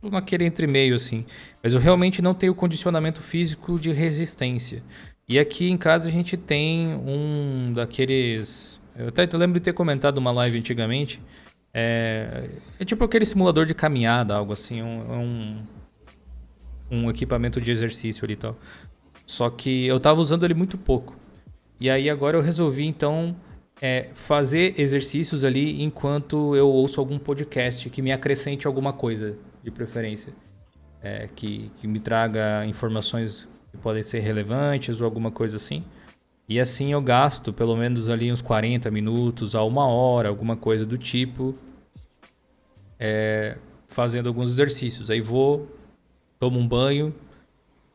tô 0.00 0.10
naquele 0.10 0.44
entre 0.44 0.66
meio, 0.66 0.96
assim. 0.96 1.24
Mas 1.62 1.72
eu 1.72 1.78
realmente 1.78 2.20
não 2.20 2.34
tenho 2.34 2.52
condicionamento 2.52 3.22
físico 3.22 3.78
de 3.78 3.92
resistência. 3.92 4.82
E 5.28 5.38
aqui 5.38 5.70
em 5.70 5.76
casa 5.76 6.08
a 6.08 6.12
gente 6.12 6.36
tem 6.36 6.94
um 6.94 7.72
daqueles 7.72 8.80
eu 8.98 9.08
até 9.08 9.24
lembro 9.36 9.60
de 9.60 9.64
ter 9.64 9.72
comentado 9.72 10.18
uma 10.18 10.30
live 10.30 10.58
antigamente. 10.58 11.20
É, 11.72 12.48
é 12.80 12.84
tipo 12.84 13.04
aquele 13.04 13.26
simulador 13.26 13.66
de 13.66 13.74
caminhada, 13.74 14.34
algo 14.34 14.52
assim. 14.52 14.82
Um, 14.82 15.12
um, 15.12 15.62
um 16.90 17.10
equipamento 17.10 17.60
de 17.60 17.70
exercício 17.70 18.24
ali 18.24 18.34
e 18.34 18.36
tal. 18.36 18.56
Só 19.26 19.50
que 19.50 19.86
eu 19.86 19.98
tava 20.00 20.20
usando 20.20 20.44
ele 20.44 20.54
muito 20.54 20.78
pouco. 20.78 21.16
E 21.78 21.90
aí 21.90 22.08
agora 22.08 22.36
eu 22.36 22.42
resolvi 22.42 22.86
então 22.86 23.36
é, 23.82 24.08
fazer 24.14 24.80
exercícios 24.80 25.44
ali 25.44 25.82
enquanto 25.82 26.56
eu 26.56 26.68
ouço 26.68 27.00
algum 27.00 27.18
podcast 27.18 27.90
que 27.90 28.00
me 28.00 28.12
acrescente 28.12 28.66
alguma 28.66 28.92
coisa, 28.92 29.36
de 29.62 29.70
preferência. 29.70 30.32
É, 31.02 31.28
que, 31.34 31.70
que 31.76 31.86
me 31.86 32.00
traga 32.00 32.64
informações 32.66 33.46
que 33.70 33.76
podem 33.76 34.02
ser 34.02 34.20
relevantes 34.20 35.00
ou 35.00 35.04
alguma 35.04 35.30
coisa 35.30 35.56
assim. 35.56 35.84
E 36.48 36.60
assim 36.60 36.92
eu 36.92 37.02
gasto 37.02 37.52
pelo 37.52 37.76
menos 37.76 38.08
ali 38.08 38.30
uns 38.30 38.40
40 38.40 38.90
minutos 38.90 39.54
a 39.54 39.62
uma 39.64 39.86
hora, 39.86 40.28
alguma 40.28 40.56
coisa 40.56 40.86
do 40.86 40.96
tipo, 40.96 41.54
é, 42.98 43.58
fazendo 43.88 44.28
alguns 44.28 44.50
exercícios. 44.50 45.10
Aí 45.10 45.20
vou, 45.20 45.68
tomo 46.38 46.58
um 46.58 46.66
banho 46.66 47.14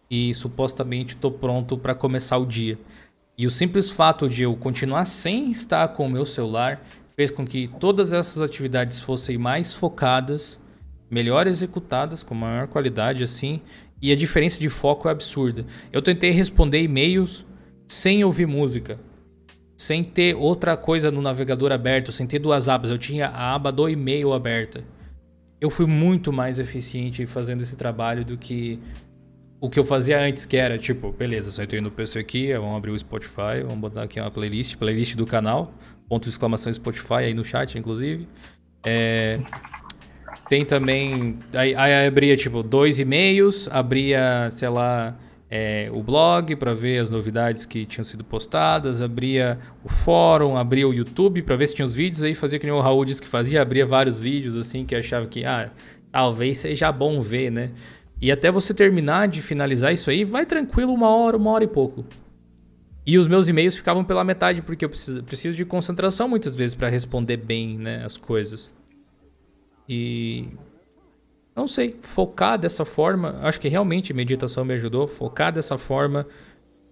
e 0.09 0.33
supostamente 0.33 1.15
estou 1.15 1.31
pronto 1.31 1.77
para 1.77 1.95
começar 1.95 2.37
o 2.37 2.45
dia. 2.45 2.77
E 3.37 3.47
o 3.47 3.49
simples 3.49 3.89
fato 3.89 4.27
de 4.27 4.43
eu 4.43 4.55
continuar 4.55 5.05
sem 5.05 5.49
estar 5.49 5.87
com 5.89 6.05
o 6.05 6.09
meu 6.09 6.25
celular 6.25 6.83
fez 7.15 7.31
com 7.31 7.45
que 7.45 7.69
todas 7.79 8.11
essas 8.11 8.41
atividades 8.41 8.99
fossem 8.99 9.37
mais 9.37 9.73
focadas, 9.73 10.59
melhor 11.09 11.47
executadas, 11.47 12.23
com 12.23 12.35
maior 12.35 12.67
qualidade 12.67 13.23
assim, 13.23 13.61
e 14.01 14.11
a 14.11 14.15
diferença 14.15 14.59
de 14.59 14.69
foco 14.69 15.07
é 15.07 15.11
absurda. 15.11 15.65
Eu 15.91 16.01
tentei 16.01 16.31
responder 16.31 16.81
e-mails 16.81 17.45
sem 17.91 18.23
ouvir 18.23 18.47
música, 18.47 18.97
sem 19.75 20.01
ter 20.01 20.33
outra 20.33 20.77
coisa 20.77 21.11
no 21.11 21.21
navegador 21.21 21.73
aberto, 21.73 22.09
sem 22.09 22.25
ter 22.25 22.39
duas 22.39 22.69
abas. 22.69 22.89
Eu 22.89 22.97
tinha 22.97 23.27
a 23.27 23.53
aba 23.53 23.69
do 23.69 23.89
e-mail 23.89 24.31
aberta. 24.31 24.81
eu 25.59 25.69
fui 25.69 25.85
muito 25.85 26.31
mais 26.31 26.57
eficiente 26.57 27.25
fazendo 27.25 27.61
esse 27.61 27.75
trabalho 27.75 28.23
do 28.23 28.37
que 28.37 28.79
o 29.59 29.69
que 29.69 29.77
eu 29.77 29.85
fazia 29.85 30.19
antes, 30.21 30.45
que 30.45 30.55
era 30.55 30.77
tipo, 30.77 31.11
beleza, 31.11 31.51
só 31.51 31.63
entrei 31.63 31.81
no 31.81 31.91
PC 31.91 32.19
aqui, 32.19 32.53
vamos 32.53 32.77
abrir 32.77 32.91
o 32.91 32.97
Spotify, 32.97 33.59
vamos 33.61 33.79
botar 33.79 34.03
aqui 34.03 34.21
uma 34.21 34.31
playlist, 34.31 34.77
playlist 34.77 35.15
do 35.15 35.25
canal, 35.25 35.73
ponto 36.07 36.23
de 36.23 36.29
exclamação 36.29 36.73
Spotify 36.73 37.25
aí 37.25 37.33
no 37.33 37.43
chat, 37.43 37.77
inclusive. 37.77 38.25
É, 38.85 39.31
tem 40.47 40.63
também. 40.63 41.37
Aí, 41.53 41.75
aí 41.75 42.07
abria 42.07 42.37
tipo 42.37 42.63
dois 42.63 42.99
e-mails, 42.99 43.67
abria, 43.67 44.49
sei 44.49 44.69
lá, 44.69 45.15
é, 45.53 45.89
o 45.91 46.01
blog 46.01 46.55
para 46.55 46.73
ver 46.73 46.99
as 46.99 47.11
novidades 47.11 47.65
que 47.65 47.85
tinham 47.85 48.05
sido 48.05 48.23
postadas, 48.23 49.01
abria 49.01 49.59
o 49.83 49.89
fórum, 49.89 50.55
abria 50.55 50.87
o 50.87 50.93
YouTube 50.93 51.41
para 51.41 51.57
ver 51.57 51.67
se 51.67 51.75
tinha 51.75 51.85
os 51.85 51.93
vídeos, 51.93 52.23
aí 52.23 52.33
fazia 52.33 52.57
que 52.57 52.65
nem 52.65 52.73
o 52.73 52.79
Raul 52.79 53.03
disse 53.03 53.21
que 53.21 53.27
fazia, 53.27 53.61
abria 53.61 53.85
vários 53.85 54.21
vídeos 54.21 54.55
assim 54.55 54.85
que 54.85 54.95
achava 54.95 55.27
que, 55.27 55.43
ah, 55.43 55.69
talvez 56.09 56.59
seja 56.59 56.89
bom 56.89 57.19
ver, 57.19 57.51
né? 57.51 57.71
E 58.21 58.31
até 58.31 58.49
você 58.49 58.73
terminar 58.73 59.27
de 59.27 59.41
finalizar 59.41 59.91
isso 59.91 60.09
aí, 60.09 60.23
vai 60.23 60.45
tranquilo 60.45 60.93
uma 60.93 61.09
hora, 61.09 61.35
uma 61.35 61.51
hora 61.51 61.65
e 61.65 61.67
pouco. 61.67 62.05
E 63.05 63.17
os 63.17 63.27
meus 63.27 63.49
e-mails 63.49 63.75
ficavam 63.75 64.05
pela 64.05 64.23
metade, 64.23 64.61
porque 64.61 64.85
eu 64.85 64.89
preciso, 64.89 65.21
preciso 65.23 65.57
de 65.57 65.65
concentração 65.65 66.29
muitas 66.29 66.55
vezes 66.55 66.75
para 66.75 66.87
responder 66.87 67.35
bem 67.35 67.77
né, 67.77 68.05
as 68.05 68.15
coisas. 68.15 68.73
E. 69.89 70.47
Não 71.55 71.67
sei, 71.67 71.97
focar 72.01 72.57
dessa 72.57 72.85
forma, 72.85 73.37
acho 73.41 73.59
que 73.59 73.67
realmente 73.67 74.13
meditação 74.13 74.63
me 74.63 74.73
ajudou. 74.73 75.07
Focar 75.07 75.51
dessa 75.51 75.77
forma 75.77 76.25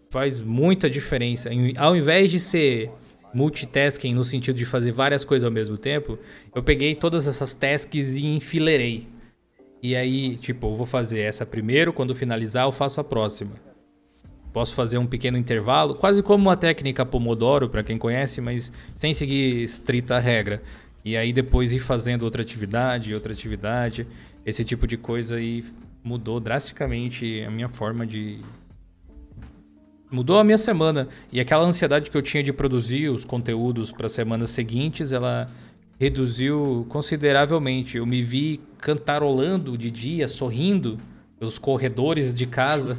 faz 0.10 0.42
muita 0.42 0.90
diferença. 0.90 1.50
Ao 1.78 1.96
invés 1.96 2.30
de 2.30 2.40
ser 2.40 2.92
multitasking 3.34 4.14
no 4.14 4.24
sentido 4.24 4.56
de 4.56 4.66
fazer 4.66 4.92
várias 4.92 5.24
coisas 5.24 5.46
ao 5.46 5.52
mesmo 5.52 5.78
tempo, 5.78 6.18
eu 6.54 6.64
peguei 6.64 6.96
todas 6.96 7.28
essas 7.28 7.54
tasks 7.54 8.16
e 8.16 8.26
enfileirei. 8.26 9.08
E 9.82 9.96
aí, 9.96 10.36
tipo, 10.36 10.68
eu 10.68 10.76
vou 10.76 10.86
fazer 10.86 11.22
essa 11.22 11.46
primeiro, 11.46 11.94
quando 11.94 12.14
finalizar, 12.14 12.66
eu 12.66 12.72
faço 12.72 13.00
a 13.00 13.04
próxima. 13.04 13.52
Posso 14.52 14.74
fazer 14.74 14.98
um 14.98 15.06
pequeno 15.06 15.38
intervalo, 15.38 15.96
quase 15.96 16.22
como 16.22 16.50
uma 16.50 16.58
técnica 16.58 17.06
Pomodoro, 17.06 17.70
para 17.70 17.84
quem 17.84 17.98
conhece, 17.98 18.42
mas 18.42 18.72
sem 18.96 19.14
seguir 19.14 19.64
estrita 19.64 20.20
regra. 20.20 20.62
E 21.06 21.16
aí 21.16 21.32
depois 21.32 21.72
ir 21.72 21.80
fazendo 21.80 22.24
outra 22.24 22.42
atividade, 22.42 23.14
outra 23.14 23.32
atividade, 23.32 24.06
esse 24.50 24.66
tipo 24.66 24.86
de 24.88 24.98
coisa 24.98 25.36
aí 25.36 25.64
mudou 26.04 26.40
drasticamente 26.40 27.44
a 27.46 27.52
minha 27.52 27.70
forma 27.70 28.06
de 28.06 28.40
mudou 30.12 30.40
a 30.40 30.44
minha 30.44 30.58
semana 30.58 31.08
e 31.32 31.40
aquela 31.40 31.66
ansiedade 31.66 32.10
que 32.10 32.18
eu 32.18 32.22
tinha 32.22 32.42
de 32.42 32.52
produzir 32.52 33.10
os 33.10 33.24
conteúdos 33.24 33.92
para 33.92 34.10
semanas 34.10 34.50
seguintes, 34.50 35.12
ela 35.12 35.48
reduziu 36.00 36.86
consideravelmente. 36.90 37.98
Eu 37.98 38.06
me 38.06 38.22
vi 38.22 38.60
cantarolando 38.80 39.78
de 39.78 39.92
dia, 39.92 40.28
sorrindo 40.28 41.00
pelos 41.38 41.60
corredores 41.60 42.34
de 42.34 42.48
casa, 42.48 42.98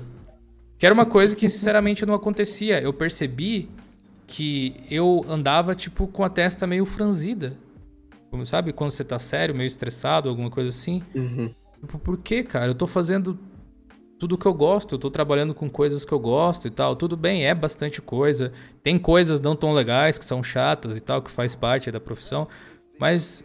que 0.78 0.86
era 0.86 0.94
uma 0.94 1.06
coisa 1.06 1.34
que 1.34 1.48
sinceramente 1.48 2.06
não 2.06 2.14
acontecia. 2.14 2.80
Eu 2.80 2.92
percebi 2.92 3.68
que 4.26 4.74
eu 4.90 5.24
andava 5.28 5.74
tipo 5.74 6.06
com 6.06 6.22
a 6.22 6.28
testa 6.28 6.66
meio 6.66 6.84
franzida. 6.84 7.56
Como, 8.30 8.46
sabe 8.46 8.72
quando 8.72 8.90
você 8.90 9.04
tá 9.04 9.18
sério, 9.18 9.54
meio 9.54 9.66
estressado, 9.66 10.28
alguma 10.28 10.50
coisa 10.50 10.68
assim? 10.68 11.02
Uhum. 11.14 11.52
Tipo, 11.80 11.98
por 11.98 12.18
que, 12.18 12.42
cara? 12.42 12.66
Eu 12.66 12.74
tô 12.74 12.86
fazendo 12.86 13.38
tudo 14.18 14.36
que 14.36 14.46
eu 14.46 14.52
gosto, 14.54 14.94
eu 14.94 14.98
tô 14.98 15.10
trabalhando 15.10 15.54
com 15.54 15.68
coisas 15.68 16.04
que 16.04 16.12
eu 16.12 16.18
gosto 16.18 16.68
e 16.68 16.70
tal. 16.70 16.94
Tudo 16.94 17.16
bem, 17.16 17.46
é 17.46 17.54
bastante 17.54 18.02
coisa. 18.02 18.52
Tem 18.82 18.98
coisas 18.98 19.40
não 19.40 19.56
tão 19.56 19.72
legais, 19.72 20.18
que 20.18 20.24
são 20.24 20.42
chatas 20.42 20.96
e 20.96 21.00
tal, 21.00 21.22
que 21.22 21.30
faz 21.30 21.54
parte 21.56 21.90
da 21.90 21.98
profissão. 21.98 22.46
Mas 22.98 23.44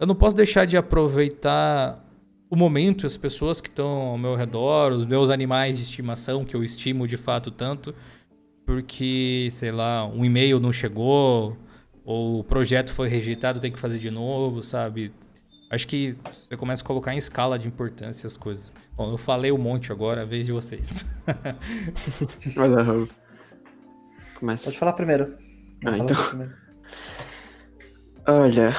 eu 0.00 0.06
não 0.06 0.14
posso 0.14 0.36
deixar 0.36 0.66
de 0.66 0.76
aproveitar 0.76 2.00
o 2.48 2.56
momento, 2.56 3.04
as 3.06 3.16
pessoas 3.16 3.60
que 3.60 3.68
estão 3.68 3.88
ao 3.88 4.18
meu 4.18 4.36
redor, 4.36 4.92
os 4.92 5.04
meus 5.04 5.30
animais 5.30 5.76
de 5.76 5.82
estimação, 5.82 6.44
que 6.44 6.54
eu 6.54 6.62
estimo 6.62 7.08
de 7.08 7.16
fato 7.16 7.50
tanto, 7.50 7.92
porque, 8.64 9.48
sei 9.50 9.72
lá, 9.72 10.06
um 10.06 10.24
e-mail 10.24 10.60
não 10.60 10.72
chegou, 10.72 11.56
ou 12.04 12.40
o 12.40 12.44
projeto 12.44 12.92
foi 12.92 13.08
rejeitado, 13.08 13.60
tem 13.60 13.72
que 13.72 13.78
fazer 13.78 13.98
de 13.98 14.10
novo, 14.10 14.62
sabe? 14.62 15.12
Acho 15.70 15.88
que 15.88 16.16
você 16.30 16.56
começa 16.56 16.82
a 16.82 16.86
colocar 16.86 17.14
em 17.14 17.18
escala 17.18 17.58
de 17.58 17.66
importância 17.66 18.26
as 18.26 18.36
coisas. 18.36 18.70
Bom, 18.96 19.10
eu 19.10 19.18
falei 19.18 19.50
um 19.50 19.58
monte 19.58 19.90
agora, 19.90 20.22
a 20.22 20.24
vez 20.24 20.46
de 20.46 20.52
vocês. 20.52 21.04
Olha, 22.56 22.82
Raul. 22.82 23.08
Começa. 24.38 24.66
Pode 24.66 24.78
falar 24.78 24.92
primeiro. 24.92 25.36
Ah, 25.84 25.98
então. 25.98 26.16
Primeiro. 26.28 26.52
Olha, 28.26 28.72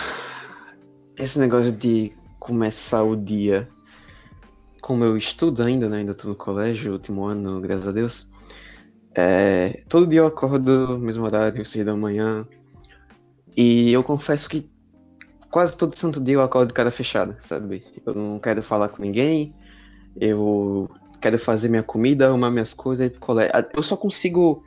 esse 1.18 1.40
negócio 1.40 1.72
de 1.72 2.14
começar 2.40 3.04
o 3.04 3.16
dia, 3.16 3.68
como 4.82 5.04
eu 5.04 5.18
estudo 5.18 5.64
ainda, 5.64 5.90
né? 5.90 5.98
Ainda 5.98 6.14
tô 6.14 6.30
no 6.30 6.36
colégio, 6.36 6.94
último 6.94 7.26
ano, 7.26 7.60
graças 7.60 7.88
a 7.88 7.92
Deus. 7.92 8.32
É, 9.14 9.84
todo 9.90 10.08
dia 10.08 10.20
eu 10.20 10.28
acordo 10.28 10.90
no 10.90 11.00
mesmo 11.00 11.26
horário, 11.26 11.66
seis 11.66 11.86
da 11.86 11.96
manhã, 11.96 12.48
e 13.56 13.92
eu 13.94 14.04
confesso 14.04 14.50
que 14.50 14.70
quase 15.50 15.78
todo 15.78 15.98
santo 15.98 16.20
dia 16.20 16.36
eu 16.36 16.42
acordo 16.42 16.70
de 16.70 16.74
cara 16.74 16.92
fechada, 16.92 17.38
sabe? 17.40 17.86
Eu 18.06 18.14
não 18.14 18.40
quero 18.40 18.62
falar 18.62 18.90
com 18.90 19.02
ninguém, 19.02 19.56
eu 20.20 20.90
quero 21.22 21.40
fazer 21.40 21.70
minha 21.70 21.84
comida, 21.84 22.28
arrumar 22.28 22.52
minhas 22.52 22.74
coisas 22.74 23.08
e 23.08 23.10
colégio. 23.10 23.54
Eu 23.74 23.82
só 23.82 23.96
consigo 23.96 24.64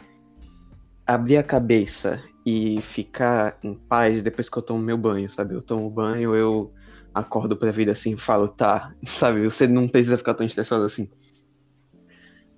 abrir 1.06 1.36
a 1.36 1.42
cabeça 1.42 2.22
e 2.44 2.80
ficar 2.80 3.58
em 3.62 3.74
paz 3.74 4.22
depois 4.22 4.48
que 4.48 4.56
eu 4.56 4.62
tomo 4.62 4.82
meu 4.82 4.96
banho, 4.96 5.30
sabe? 5.30 5.54
Eu 5.54 5.62
tomo 5.62 5.90
banho, 5.90 6.34
eu 6.34 6.72
acordo 7.12 7.56
pra 7.56 7.70
vida 7.70 7.92
assim 7.92 8.16
falo, 8.16 8.48
tá, 8.48 8.94
sabe? 9.04 9.44
Você 9.44 9.66
não 9.66 9.86
precisa 9.86 10.16
ficar 10.16 10.34
tão 10.34 10.46
estressado 10.46 10.84
assim. 10.84 11.10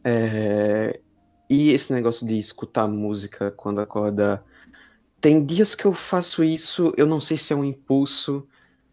É... 0.05 1.01
E 1.49 1.73
esse 1.73 1.93
negócio 1.93 2.25
de 2.25 2.39
escutar 2.39 2.87
música 2.87 3.51
quando 3.51 3.81
acorda 3.81 4.45
tem 5.21 5.45
dias 5.45 5.75
que 5.75 5.85
eu 5.85 5.93
faço 5.93 6.43
isso, 6.43 6.93
eu 6.97 7.07
não 7.07 7.21
sei 7.21 7.37
se 7.37 7.53
é 7.53 7.57
um 7.57 7.65
impulso, 7.65 8.47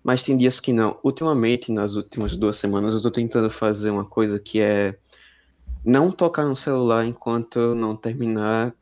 mas 0.03 0.23
tem 0.23 0.37
dias 0.37 0.59
que 0.59 0.73
não. 0.73 0.99
Ultimamente, 1.03 1.71
nas 1.71 1.95
últimas 1.95 2.35
duas 2.35 2.57
semanas, 2.57 2.93
eu 2.93 3.01
tô 3.01 3.09
tentando 3.11 3.49
fazer 3.49 3.89
uma 3.89 4.05
coisa 4.05 4.39
que 4.39 4.59
é 4.61 4.97
não 5.85 6.11
tocar 6.11 6.45
no 6.45 6.55
celular 6.55 7.05
enquanto 7.05 7.59
eu 7.59 7.75
não 7.75 7.95
terminar 7.95 8.73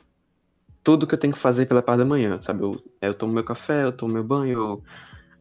tudo 0.84 1.08
que 1.08 1.16
eu 1.16 1.20
tenho 1.20 1.34
que 1.34 1.39
fazer 1.39 1.66
pela 1.68 1.82
parte 1.82 2.00
da 2.00 2.06
manhã, 2.06 2.39
sabe? 2.41 2.64
Eu, 2.64 2.82
eu 3.02 3.14
tomo 3.14 3.34
meu 3.34 3.43
café, 3.43 3.84
eu 3.84 3.91
tomo 3.91 4.14
meu 4.14 4.24
banho, 4.24 4.60
eu 4.60 4.84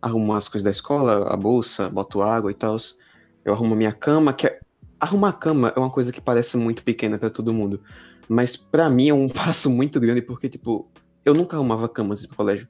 arrumo 0.01 0.35
as 0.35 0.49
coisas 0.49 0.65
da 0.65 0.71
escola, 0.71 1.29
a 1.33 1.37
bolsa, 1.37 1.89
boto 1.91 2.23
água 2.23 2.51
e 2.51 2.55
tal. 2.55 2.77
Eu 3.45 3.53
arrumo 3.55 3.75
minha 3.75 3.93
cama, 3.93 4.33
que 4.33 4.47
é... 4.47 4.61
Arrumar 5.01 5.31
a 5.31 5.33
cama 5.35 5.73
é 5.77 5.79
uma 5.79 5.91
coisa 5.91 6.13
que 6.13 6.21
parece 6.21 6.57
muito 6.57 6.83
pequena 6.83 7.19
para 7.19 7.29
todo 7.29 7.53
mundo. 7.53 7.81
Mas 8.27 8.57
para 8.57 8.89
mim 8.89 9.09
é 9.09 9.15
um 9.15 9.29
passo 9.31 9.69
muito 9.69 10.01
grande, 10.01 10.23
porque, 10.23 10.49
tipo, 10.49 10.89
eu 11.25 11.35
nunca 11.35 11.57
arrumava 11.57 11.89
cama 11.89 12.13
antes 12.13 12.27
colégio. 12.27 12.69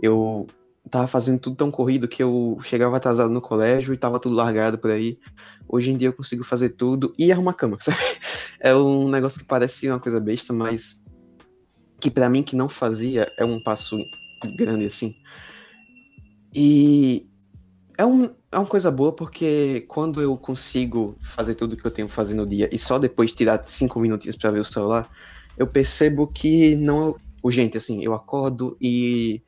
Eu 0.00 0.46
tava 0.90 1.06
fazendo 1.06 1.38
tudo 1.38 1.56
tão 1.56 1.70
corrido 1.70 2.06
que 2.06 2.22
eu 2.22 2.58
chegava 2.62 2.96
atrasado 2.96 3.32
no 3.32 3.40
colégio 3.40 3.94
e 3.94 3.96
tava 3.96 4.20
tudo 4.20 4.36
largado 4.36 4.78
por 4.78 4.90
aí. 4.90 5.18
Hoje 5.68 5.90
em 5.90 5.96
dia 5.96 6.08
eu 6.08 6.12
consigo 6.12 6.44
fazer 6.44 6.70
tudo 6.70 7.14
e 7.18 7.32
arrumar 7.32 7.54
cama, 7.54 7.78
sabe? 7.80 7.98
É 8.60 8.74
um 8.74 9.08
negócio 9.08 9.40
que 9.40 9.46
parece 9.46 9.88
uma 9.88 10.00
coisa 10.00 10.20
besta, 10.20 10.52
mas 10.52 11.04
que 12.00 12.10
para 12.10 12.28
mim 12.28 12.42
que 12.42 12.54
não 12.54 12.68
fazia 12.68 13.30
é 13.38 13.44
um 13.44 13.62
passo 13.62 13.98
grande 14.56 14.86
assim. 14.86 15.14
E 16.54 17.26
é, 17.96 18.04
um, 18.04 18.24
é 18.52 18.58
uma 18.58 18.66
coisa 18.66 18.90
boa 18.90 19.12
porque 19.12 19.84
quando 19.88 20.20
eu 20.20 20.36
consigo 20.36 21.16
fazer 21.22 21.54
tudo 21.54 21.76
que 21.76 21.84
eu 21.84 21.90
tenho 21.90 22.08
que 22.08 22.14
fazer 22.14 22.34
no 22.34 22.46
dia 22.46 22.68
e 22.70 22.78
só 22.78 22.98
depois 22.98 23.32
tirar 23.32 23.62
cinco 23.66 23.98
minutinhos 23.98 24.36
para 24.36 24.50
ver 24.50 24.60
o 24.60 24.64
celular, 24.64 25.10
eu 25.56 25.66
percebo 25.66 26.26
que 26.26 26.76
não 26.76 27.16
urgente, 27.44 27.76
assim. 27.76 28.02
Eu 28.02 28.14
acordo 28.14 28.76
e. 28.80 29.42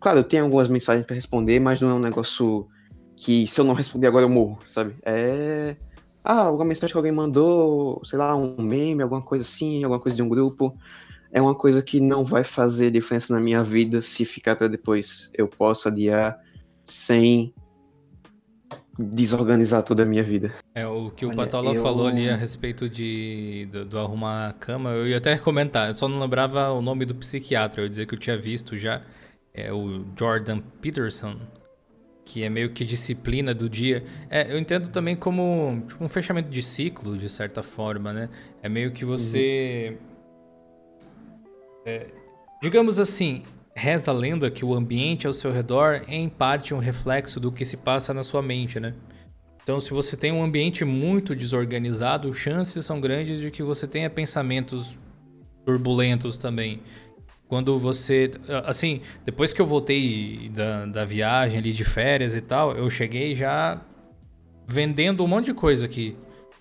Claro, 0.00 0.18
eu 0.18 0.24
tenho 0.24 0.44
algumas 0.44 0.68
mensagens 0.68 1.06
para 1.06 1.14
responder, 1.14 1.60
mas 1.60 1.80
não 1.80 1.90
é 1.90 1.94
um 1.94 1.98
negócio 1.98 2.68
que 3.16 3.46
se 3.46 3.60
eu 3.60 3.64
não 3.64 3.72
responder 3.72 4.08
agora 4.08 4.24
eu 4.24 4.28
morro, 4.28 4.58
sabe? 4.66 4.94
É. 5.04 5.76
Ah, 6.22 6.42
alguma 6.42 6.64
mensagem 6.64 6.92
que 6.92 6.96
alguém 6.96 7.12
mandou, 7.12 8.02
sei 8.04 8.18
lá, 8.18 8.34
um 8.34 8.60
meme, 8.60 9.02
alguma 9.02 9.22
coisa 9.22 9.44
assim, 9.44 9.84
alguma 9.84 10.00
coisa 10.00 10.16
de 10.16 10.22
um 10.22 10.28
grupo. 10.28 10.76
É 11.32 11.40
uma 11.40 11.54
coisa 11.54 11.80
que 11.82 12.00
não 12.00 12.24
vai 12.24 12.42
fazer 12.42 12.90
diferença 12.90 13.32
na 13.32 13.40
minha 13.40 13.62
vida 13.62 14.02
se 14.02 14.24
ficar 14.24 14.56
para 14.56 14.66
depois. 14.66 15.30
Eu 15.34 15.46
posso 15.46 15.86
adiar 15.88 16.36
sem 16.82 17.54
desorganizar 18.98 19.82
toda 19.82 20.02
a 20.02 20.06
minha 20.06 20.22
vida. 20.22 20.52
É, 20.74 20.86
o 20.86 21.10
que 21.10 21.24
o 21.24 21.28
Olha, 21.28 21.36
Patola 21.36 21.74
eu... 21.74 21.82
falou 21.82 22.06
ali 22.06 22.28
a 22.28 22.36
respeito 22.36 22.88
de, 22.88 23.68
do, 23.70 23.84
do, 23.84 23.98
arrumar 23.98 24.48
a 24.48 24.52
cama, 24.52 24.90
eu 24.90 25.06
ia 25.06 25.18
até 25.18 25.36
comentar, 25.36 25.88
eu 25.88 25.94
só 25.94 26.08
não 26.08 26.18
lembrava 26.18 26.70
o 26.70 26.80
nome 26.80 27.04
do 27.04 27.14
psiquiatra, 27.14 27.80
eu 27.80 27.84
ia 27.84 27.90
dizer 27.90 28.06
que 28.06 28.14
eu 28.14 28.18
tinha 28.18 28.38
visto 28.38 28.78
já, 28.78 29.02
é 29.52 29.72
o 29.72 30.04
Jordan 30.18 30.60
Peterson, 30.80 31.36
que 32.24 32.42
é 32.42 32.50
meio 32.50 32.70
que 32.70 32.84
disciplina 32.84 33.54
do 33.54 33.70
dia. 33.70 34.04
É, 34.28 34.52
eu 34.52 34.58
entendo 34.58 34.88
também 34.88 35.14
como 35.14 35.82
tipo, 35.86 36.04
um 36.04 36.08
fechamento 36.08 36.48
de 36.48 36.62
ciclo, 36.62 37.16
de 37.16 37.28
certa 37.28 37.62
forma, 37.62 38.12
né? 38.12 38.28
É 38.62 38.68
meio 38.68 38.90
que 38.90 39.04
você... 39.04 39.96
Uhum. 41.00 41.36
É, 41.86 42.06
digamos 42.60 42.98
assim, 42.98 43.44
Reza 43.78 44.10
a 44.10 44.14
lenda 44.14 44.50
que 44.50 44.64
o 44.64 44.74
ambiente 44.74 45.26
ao 45.26 45.34
seu 45.34 45.52
redor 45.52 46.02
é 46.08 46.14
em 46.14 46.30
parte 46.30 46.72
um 46.72 46.78
reflexo 46.78 47.38
do 47.38 47.52
que 47.52 47.62
se 47.62 47.76
passa 47.76 48.14
na 48.14 48.24
sua 48.24 48.40
mente, 48.40 48.80
né? 48.80 48.94
Então, 49.62 49.78
se 49.80 49.90
você 49.90 50.16
tem 50.16 50.32
um 50.32 50.42
ambiente 50.42 50.82
muito 50.82 51.36
desorganizado, 51.36 52.32
chances 52.32 52.86
são 52.86 52.98
grandes 53.00 53.38
de 53.38 53.50
que 53.50 53.62
você 53.62 53.86
tenha 53.86 54.08
pensamentos 54.08 54.96
turbulentos 55.62 56.38
também. 56.38 56.80
Quando 57.48 57.78
você. 57.78 58.30
Assim, 58.64 59.02
depois 59.26 59.52
que 59.52 59.60
eu 59.60 59.66
voltei 59.66 60.48
da, 60.54 60.86
da 60.86 61.04
viagem 61.04 61.58
ali 61.58 61.72
de 61.72 61.84
férias 61.84 62.34
e 62.34 62.40
tal, 62.40 62.72
eu 62.72 62.88
cheguei 62.88 63.36
já 63.36 63.78
vendendo 64.66 65.22
um 65.22 65.28
monte 65.28 65.46
de 65.46 65.54
coisa 65.54 65.84
aqui. 65.84 66.16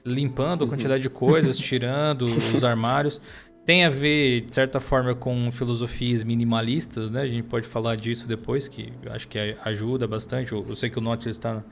Limpando 0.05 0.65
a 0.65 0.67
quantidade 0.67 1.01
de 1.01 1.09
coisas, 1.09 1.57
tirando 1.59 2.23
os 2.23 2.63
armários. 2.63 3.21
Tem 3.65 3.83
a 3.83 3.89
ver, 3.89 4.41
de 4.41 4.53
certa 4.53 4.79
forma, 4.79 5.15
com 5.15 5.51
filosofias 5.51 6.23
minimalistas, 6.23 7.09
né? 7.09 7.21
A 7.21 7.27
gente 7.27 7.43
pode 7.43 7.65
falar 7.65 7.95
disso 7.95 8.27
depois, 8.27 8.67
que 8.67 8.93
acho 9.09 9.27
que 9.27 9.39
ajuda 9.63 10.07
bastante. 10.07 10.51
Eu, 10.51 10.63
eu 10.69 10.75
sei 10.75 10.87
que 10.87 10.99
o 10.99 11.01
Nautilus 11.01 11.35
está 11.35 11.63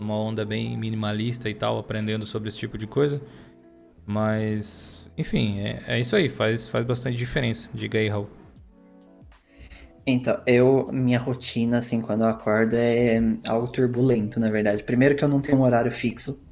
uma 0.00 0.16
onda 0.16 0.46
bem 0.46 0.76
minimalista 0.78 1.50
e 1.50 1.54
tal, 1.54 1.78
aprendendo 1.78 2.24
sobre 2.24 2.48
esse 2.48 2.56
tipo 2.56 2.78
de 2.78 2.86
coisa. 2.86 3.20
Mas, 4.06 5.06
enfim, 5.16 5.60
é, 5.60 5.82
é 5.88 6.00
isso 6.00 6.16
aí, 6.16 6.26
faz, 6.26 6.66
faz 6.66 6.86
bastante 6.86 7.18
diferença. 7.18 7.68
Diga 7.74 7.98
aí, 7.98 8.08
Raul. 8.08 8.30
Então, 10.06 10.40
eu, 10.46 10.88
minha 10.90 11.18
rotina, 11.18 11.78
assim, 11.78 12.00
quando 12.00 12.22
eu 12.22 12.28
acordo 12.28 12.74
é 12.74 13.20
algo 13.46 13.68
turbulento, 13.68 14.40
na 14.40 14.50
verdade. 14.50 14.82
Primeiro 14.82 15.14
que 15.14 15.22
eu 15.22 15.28
não 15.28 15.40
tenho 15.40 15.58
um 15.58 15.62
horário 15.62 15.92
fixo. 15.92 16.42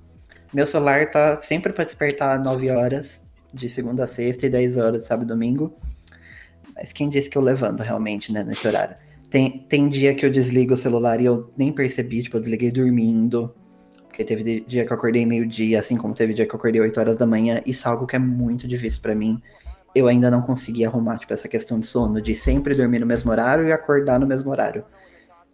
Meu 0.52 0.66
celular 0.66 1.10
tá 1.10 1.40
sempre 1.42 1.72
para 1.72 1.84
despertar 1.84 2.38
9 2.38 2.70
horas, 2.70 3.22
de 3.52 3.68
segunda 3.68 4.04
a 4.04 4.06
sexta, 4.06 4.46
e 4.46 4.50
10 4.50 4.76
horas, 4.78 5.06
sábado 5.06 5.26
e 5.26 5.28
domingo. 5.28 5.74
Mas 6.74 6.92
quem 6.92 7.08
disse 7.08 7.28
que 7.28 7.36
eu 7.36 7.42
levanto 7.42 7.82
realmente, 7.82 8.32
né, 8.32 8.42
nesse 8.42 8.66
horário? 8.66 8.96
Tem, 9.28 9.64
tem 9.68 9.88
dia 9.88 10.14
que 10.14 10.26
eu 10.26 10.30
desligo 10.30 10.74
o 10.74 10.76
celular 10.76 11.20
e 11.20 11.26
eu 11.26 11.52
nem 11.56 11.72
percebi, 11.72 12.22
tipo, 12.22 12.36
eu 12.36 12.40
desliguei 12.40 12.70
dormindo. 12.70 13.54
Porque 14.06 14.24
teve 14.24 14.60
dia 14.66 14.84
que 14.84 14.92
eu 14.92 14.96
acordei 14.96 15.24
meio-dia, 15.24 15.78
assim 15.78 15.96
como 15.96 16.14
teve 16.14 16.34
dia 16.34 16.46
que 16.46 16.52
eu 16.52 16.58
acordei 16.58 16.80
8 16.80 16.98
horas 16.98 17.16
da 17.16 17.26
manhã. 17.26 17.62
Isso 17.64 17.86
é 17.86 17.90
algo 17.90 18.06
que 18.06 18.16
é 18.16 18.18
muito 18.18 18.66
difícil 18.66 19.00
para 19.00 19.14
mim. 19.14 19.40
Eu 19.94 20.08
ainda 20.08 20.30
não 20.30 20.42
consegui 20.42 20.84
arrumar, 20.84 21.18
tipo, 21.18 21.32
essa 21.32 21.48
questão 21.48 21.78
de 21.78 21.86
sono, 21.86 22.20
de 22.20 22.34
sempre 22.34 22.74
dormir 22.74 22.98
no 22.98 23.06
mesmo 23.06 23.30
horário 23.30 23.66
e 23.66 23.72
acordar 23.72 24.18
no 24.18 24.26
mesmo 24.26 24.50
horário. 24.50 24.84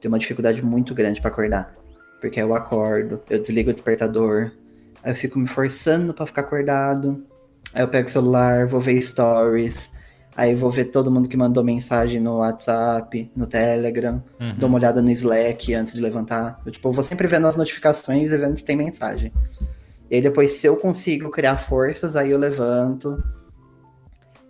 Tenho 0.00 0.12
uma 0.12 0.18
dificuldade 0.18 0.62
muito 0.62 0.94
grande 0.94 1.20
para 1.20 1.30
acordar. 1.30 1.74
Porque 2.20 2.40
eu 2.40 2.54
acordo, 2.54 3.20
eu 3.28 3.40
desligo 3.40 3.70
o 3.70 3.72
despertador, 3.72 4.52
aí 5.02 5.12
eu 5.12 5.16
fico 5.16 5.38
me 5.38 5.46
forçando 5.46 6.14
para 6.14 6.26
ficar 6.26 6.42
acordado. 6.42 7.24
Aí 7.76 7.82
eu 7.82 7.88
pego 7.88 8.08
o 8.08 8.10
celular, 8.10 8.66
vou 8.66 8.80
ver 8.80 9.00
stories, 9.02 9.92
Aí 10.36 10.54
vou 10.54 10.70
ver 10.70 10.86
todo 10.86 11.10
mundo 11.10 11.30
que 11.30 11.36
mandou 11.36 11.64
mensagem 11.64 12.20
no 12.20 12.38
WhatsApp, 12.38 13.30
no 13.34 13.46
Telegram, 13.46 14.22
uhum. 14.38 14.54
dou 14.58 14.68
uma 14.68 14.76
olhada 14.76 15.00
no 15.00 15.10
Slack 15.10 15.72
antes 15.72 15.94
de 15.94 16.00
levantar. 16.00 16.60
Eu, 16.66 16.70
tipo, 16.70 16.86
eu 16.86 16.92
vou 16.92 17.02
sempre 17.02 17.26
vendo 17.26 17.46
as 17.46 17.56
notificações 17.56 18.30
e 18.30 18.36
vendo 18.36 18.54
se 18.54 18.62
tem 18.62 18.76
mensagem. 18.76 19.32
E 20.10 20.16
aí 20.16 20.20
depois, 20.20 20.50
se 20.50 20.66
eu 20.66 20.76
consigo 20.76 21.30
criar 21.30 21.56
forças, 21.56 22.16
aí 22.16 22.32
eu 22.32 22.38
levanto. 22.38 23.16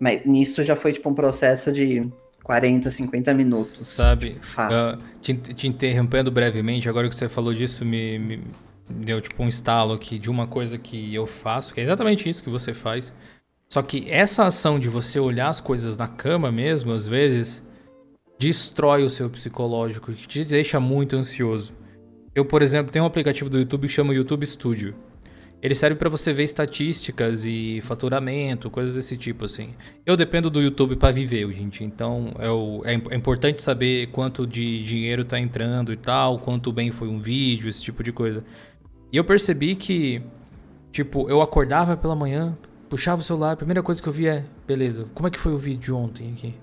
Mas 0.00 0.26
nisso 0.26 0.64
já 0.64 0.74
foi 0.74 0.92
tipo 0.92 1.08
um 1.08 1.14
processo 1.14 1.72
de 1.72 2.10
40, 2.42 2.90
50 2.90 3.32
minutos. 3.32 3.86
Sabe? 3.86 4.38
Fácil. 4.42 4.98
Uh, 4.98 5.02
te, 5.20 5.34
te, 5.34 5.68
interrompendo 5.68 6.32
brevemente, 6.32 6.88
agora 6.88 7.08
que 7.08 7.14
você 7.14 7.28
falou 7.28 7.54
disso, 7.54 7.84
me, 7.84 8.18
me 8.18 8.42
deu 8.88 9.20
tipo 9.20 9.42
um 9.42 9.48
estalo 9.48 9.92
aqui 9.92 10.18
de 10.18 10.30
uma 10.30 10.46
coisa 10.46 10.78
que 10.78 11.14
eu 11.14 11.26
faço, 11.26 11.74
que 11.74 11.80
é 11.80 11.84
exatamente 11.84 12.28
isso 12.28 12.42
que 12.42 12.50
você 12.50 12.72
faz 12.72 13.12
só 13.68 13.82
que 13.82 14.06
essa 14.08 14.46
ação 14.46 14.78
de 14.78 14.88
você 14.88 15.18
olhar 15.18 15.48
as 15.48 15.60
coisas 15.60 15.96
na 15.96 16.06
cama 16.06 16.52
mesmo, 16.52 16.92
às 16.92 17.06
vezes, 17.06 17.62
destrói 18.38 19.02
o 19.02 19.10
seu 19.10 19.28
psicológico, 19.28 20.12
que 20.12 20.28
te 20.28 20.44
deixa 20.44 20.78
muito 20.78 21.16
ansioso. 21.16 21.74
Eu, 22.34 22.44
por 22.44 22.62
exemplo, 22.62 22.92
tenho 22.92 23.04
um 23.04 23.08
aplicativo 23.08 23.50
do 23.50 23.58
YouTube 23.58 23.88
que 23.88 23.92
chama 23.92 24.14
YouTube 24.14 24.46
Studio. 24.46 24.94
Ele 25.60 25.74
serve 25.74 25.96
para 25.96 26.10
você 26.10 26.34
ver 26.34 26.44
estatísticas 26.44 27.44
e 27.44 27.80
faturamento, 27.80 28.70
coisas 28.70 28.94
desse 28.94 29.16
tipo, 29.16 29.46
assim. 29.46 29.70
Eu 30.04 30.14
dependo 30.16 30.50
do 30.50 30.60
YouTube 30.60 30.96
para 30.96 31.10
viver, 31.12 31.50
gente. 31.50 31.82
Então 31.82 32.34
é, 32.38 32.92
é, 32.92 33.00
é, 33.10 33.16
importante 33.16 33.62
saber 33.62 34.08
quanto 34.08 34.46
de 34.46 34.84
dinheiro 34.84 35.24
tá 35.24 35.40
entrando 35.40 35.92
e 35.92 35.96
tal, 35.96 36.38
quanto 36.38 36.70
bem 36.70 36.92
foi 36.92 37.08
um 37.08 37.18
vídeo, 37.18 37.68
esse 37.68 37.82
tipo 37.82 38.04
de 38.04 38.12
coisa. 38.12 38.44
E 39.12 39.16
eu 39.16 39.24
percebi 39.24 39.74
que, 39.74 40.22
tipo, 40.90 41.28
eu 41.30 41.40
acordava 41.40 41.96
pela 41.96 42.14
manhã, 42.14 42.56
puxava 42.88 43.20
o 43.20 43.24
celular, 43.24 43.52
a 43.52 43.56
primeira 43.56 43.82
coisa 43.82 44.02
que 44.02 44.08
eu 44.08 44.12
via 44.12 44.34
é, 44.34 44.44
beleza, 44.66 45.06
como 45.14 45.28
é 45.28 45.30
que 45.30 45.38
foi 45.38 45.52
o 45.52 45.58
vídeo 45.58 45.80
de 45.80 45.92
ontem 45.92 46.32
aqui? 46.32 46.54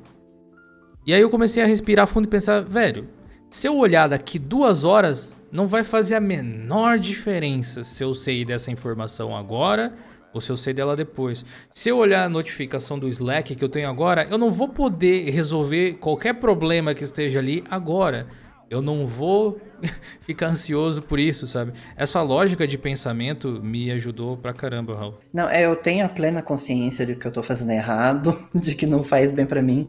E 1.05 1.13
aí 1.13 1.21
eu 1.21 1.29
comecei 1.29 1.61
a 1.61 1.65
respirar 1.65 2.07
fundo 2.07 2.25
e 2.25 2.29
pensar, 2.29 2.61
velho, 2.61 3.07
se 3.49 3.67
eu 3.67 3.77
olhar 3.77 4.07
daqui 4.07 4.39
duas 4.39 4.83
horas, 4.83 5.35
não 5.51 5.67
vai 5.67 5.83
fazer 5.83 6.15
a 6.15 6.19
menor 6.19 6.97
diferença 6.97 7.83
se 7.83 8.03
eu 8.03 8.13
sei 8.15 8.43
dessa 8.43 8.71
informação 8.71 9.35
agora 9.35 9.93
ou 10.33 10.41
se 10.41 10.51
eu 10.51 10.57
sei 10.57 10.73
dela 10.73 10.95
depois. 10.95 11.45
Se 11.71 11.89
eu 11.89 11.97
olhar 11.97 12.23
a 12.23 12.29
notificação 12.29 12.97
do 12.97 13.07
Slack 13.07 13.55
que 13.55 13.63
eu 13.63 13.69
tenho 13.69 13.87
agora, 13.87 14.27
eu 14.31 14.37
não 14.37 14.49
vou 14.49 14.69
poder 14.69 15.29
resolver 15.29 15.93
qualquer 15.99 16.33
problema 16.33 16.95
que 16.95 17.03
esteja 17.03 17.37
ali 17.37 17.63
agora. 17.69 18.27
Eu 18.73 18.81
não 18.81 19.05
vou 19.05 19.61
ficar 20.19 20.47
ansioso 20.47 21.03
por 21.03 21.19
isso, 21.19 21.45
sabe? 21.45 21.73
Essa 21.95 22.23
lógica 22.23 22.65
de 22.65 22.75
pensamento 22.75 23.61
me 23.63 23.91
ajudou 23.91 24.35
pra 24.35 24.51
caramba, 24.51 24.95
Raul. 24.95 25.19
Não, 25.31 25.47
é, 25.47 25.63
eu 25.63 25.75
tenho 25.75 26.03
a 26.03 26.09
plena 26.09 26.41
consciência 26.41 27.05
de 27.05 27.15
que 27.15 27.27
eu 27.27 27.31
tô 27.31 27.43
fazendo 27.43 27.71
errado, 27.71 28.35
de 28.51 28.73
que 28.73 28.87
não 28.87 29.03
faz 29.03 29.31
bem 29.31 29.45
para 29.45 29.61
mim. 29.61 29.87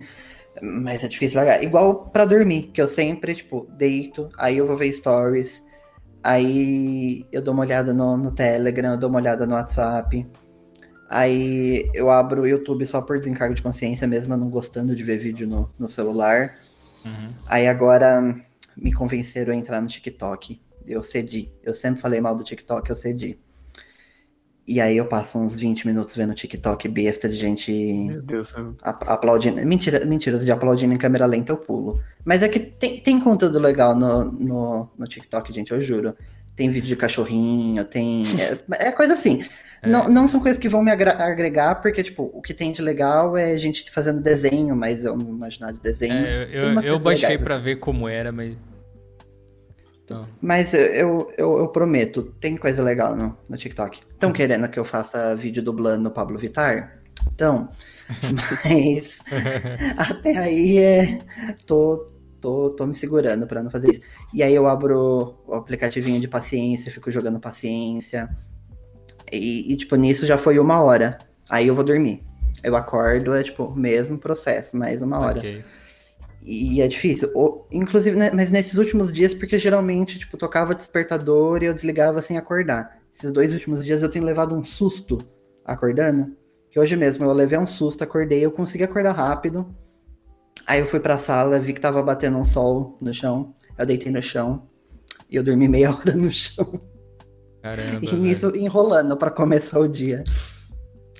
Mas 0.62 1.02
é 1.02 1.08
difícil 1.08 1.38
largar. 1.38 1.62
Igual 1.62 2.10
para 2.10 2.26
dormir, 2.26 2.64
que 2.74 2.82
eu 2.82 2.86
sempre, 2.86 3.34
tipo, 3.34 3.66
deito, 3.70 4.28
aí 4.36 4.58
eu 4.58 4.66
vou 4.66 4.76
ver 4.76 4.92
stories, 4.92 5.64
aí 6.22 7.24
eu 7.32 7.40
dou 7.40 7.54
uma 7.54 7.62
olhada 7.62 7.94
no, 7.94 8.18
no 8.18 8.32
Telegram, 8.32 8.92
eu 8.92 8.98
dou 8.98 9.08
uma 9.08 9.18
olhada 9.18 9.46
no 9.46 9.54
WhatsApp. 9.54 10.26
Aí 11.08 11.88
eu 11.94 12.10
abro 12.10 12.42
o 12.42 12.46
YouTube 12.46 12.84
só 12.84 13.00
por 13.00 13.18
desencargo 13.18 13.54
de 13.54 13.62
consciência, 13.62 14.06
mesmo 14.06 14.34
eu 14.34 14.38
não 14.38 14.50
gostando 14.50 14.94
de 14.94 15.02
ver 15.02 15.16
vídeo 15.16 15.48
no, 15.48 15.70
no 15.78 15.88
celular. 15.88 16.56
Uhum. 17.02 17.28
Aí 17.46 17.66
agora 17.66 18.34
me 18.76 18.92
convenceram 18.92 19.52
a 19.52 19.56
entrar 19.56 19.80
no 19.80 19.88
TikTok. 19.88 20.60
Eu 20.86 21.02
cedi. 21.02 21.52
Eu 21.62 21.74
sempre 21.74 22.00
falei 22.00 22.20
mal 22.20 22.36
do 22.36 22.44
TikTok, 22.44 22.90
eu 22.90 22.96
cedi. 22.96 23.38
E 24.66 24.80
aí 24.80 24.96
eu 24.96 25.06
passo 25.06 25.38
uns 25.38 25.54
20 25.54 25.86
minutos 25.86 26.16
vendo 26.16 26.34
TikTok 26.34 26.88
besta 26.88 27.28
de 27.28 27.36
gente 27.36 28.08
aplaudindo. 28.80 29.64
Mentira, 29.64 30.04
mentiras, 30.06 30.42
de 30.42 30.50
aplaudindo 30.50 30.94
em 30.94 30.96
câmera 30.96 31.26
lenta 31.26 31.52
eu 31.52 31.58
pulo. 31.58 32.00
Mas 32.24 32.42
é 32.42 32.48
que 32.48 32.58
tem, 32.58 32.98
tem 33.00 33.20
conteúdo 33.20 33.58
legal 33.58 33.94
no, 33.94 34.32
no, 34.32 34.90
no 34.96 35.06
TikTok, 35.06 35.52
gente, 35.52 35.70
eu 35.70 35.82
juro. 35.82 36.16
Tem 36.56 36.70
vídeo 36.70 36.88
de 36.88 36.96
cachorrinho, 36.96 37.84
tem. 37.84 38.22
É, 38.70 38.88
é 38.88 38.92
coisa 38.92 39.14
assim. 39.14 39.44
É. 39.82 39.88
Não, 39.88 40.08
não 40.08 40.26
são 40.26 40.40
coisas 40.40 40.58
que 40.58 40.68
vão 40.68 40.82
me 40.82 40.90
agregar, 40.90 41.76
porque, 41.76 42.02
tipo, 42.02 42.30
o 42.32 42.40
que 42.40 42.54
tem 42.54 42.72
de 42.72 42.80
legal 42.80 43.36
é 43.36 43.56
gente 43.58 43.90
fazendo 43.90 44.20
desenho, 44.20 44.74
mas 44.74 45.04
eu 45.04 45.16
não 45.16 45.30
imaginar 45.30 45.72
de 45.72 45.80
desenho. 45.80 46.14
É, 46.14 46.48
eu, 46.52 46.80
eu 46.80 46.98
baixei 46.98 47.36
para 47.36 47.56
assim. 47.56 47.64
ver 47.64 47.76
como 47.76 48.08
era, 48.08 48.32
mas. 48.32 48.56
Então. 50.02 50.26
Mas 50.40 50.74
eu, 50.74 51.32
eu, 51.36 51.58
eu, 51.58 51.68
prometo, 51.68 52.22
tem 52.38 52.56
coisa 52.56 52.82
legal 52.82 53.16
no, 53.16 53.36
no 53.48 53.56
TikTok. 53.56 54.02
Estão 54.12 54.30
uhum. 54.30 54.34
querendo 54.34 54.68
que 54.68 54.78
eu 54.78 54.84
faça 54.84 55.34
vídeo 55.34 55.62
dublando 55.62 56.10
Pablo 56.10 56.38
Vittar? 56.38 57.00
Então. 57.32 57.68
Mas. 58.64 59.20
até 59.96 60.36
aí 60.36 60.78
é. 60.78 61.20
Tô, 61.66 62.06
tô, 62.44 62.68
tô 62.68 62.86
me 62.86 62.94
segurando 62.94 63.46
para 63.46 63.62
não 63.62 63.70
fazer 63.70 63.90
isso. 63.90 64.02
E 64.34 64.42
aí 64.42 64.54
eu 64.54 64.68
abro 64.68 65.34
o 65.46 65.54
aplicativinho 65.54 66.20
de 66.20 66.28
paciência, 66.28 66.92
fico 66.92 67.10
jogando 67.10 67.40
paciência. 67.40 68.28
E, 69.32 69.72
e, 69.72 69.76
tipo, 69.78 69.96
nisso 69.96 70.26
já 70.26 70.36
foi 70.36 70.58
uma 70.58 70.82
hora. 70.82 71.18
Aí 71.48 71.66
eu 71.68 71.74
vou 71.74 71.82
dormir. 71.82 72.22
Eu 72.62 72.76
acordo, 72.76 73.34
é 73.34 73.42
tipo, 73.42 73.74
mesmo 73.74 74.18
processo, 74.18 74.76
mais 74.76 75.00
uma 75.00 75.18
hora. 75.18 75.38
Okay. 75.38 75.64
E 76.42 76.82
é 76.82 76.86
difícil. 76.86 77.30
Ou, 77.34 77.66
inclusive, 77.72 78.14
né, 78.14 78.30
mas 78.30 78.50
nesses 78.50 78.76
últimos 78.76 79.10
dias, 79.10 79.32
porque 79.32 79.58
geralmente, 79.58 80.18
tipo, 80.18 80.36
tocava 80.36 80.74
despertador 80.74 81.62
e 81.62 81.66
eu 81.66 81.74
desligava 81.74 82.20
sem 82.20 82.36
acordar. 82.36 82.98
Esses 83.10 83.32
dois 83.32 83.54
últimos 83.54 83.82
dias 83.82 84.02
eu 84.02 84.10
tenho 84.10 84.26
levado 84.26 84.54
um 84.54 84.62
susto 84.62 85.26
acordando. 85.64 86.36
Que 86.70 86.78
hoje 86.78 86.94
mesmo 86.94 87.24
eu 87.24 87.32
levei 87.32 87.58
um 87.58 87.66
susto, 87.66 88.04
acordei, 88.04 88.44
eu 88.44 88.50
consegui 88.50 88.84
acordar 88.84 89.12
rápido. 89.12 89.74
Aí 90.66 90.80
eu 90.80 90.86
fui 90.86 91.00
pra 91.00 91.18
sala, 91.18 91.58
vi 91.58 91.72
que 91.72 91.80
tava 91.80 92.02
batendo 92.02 92.38
um 92.38 92.44
sol 92.44 92.96
no 93.00 93.12
chão. 93.12 93.54
Eu 93.76 93.84
deitei 93.84 94.10
no 94.10 94.22
chão. 94.22 94.66
E 95.30 95.36
eu 95.36 95.42
dormi 95.42 95.68
meia 95.68 95.90
hora 95.94 96.14
no 96.14 96.32
chão. 96.32 96.80
Caramba. 97.62 98.00
E 98.02 98.14
nisso 98.14 98.54
enrolando 98.54 99.16
para 99.16 99.30
começar 99.30 99.78
o 99.78 99.88
dia. 99.88 100.22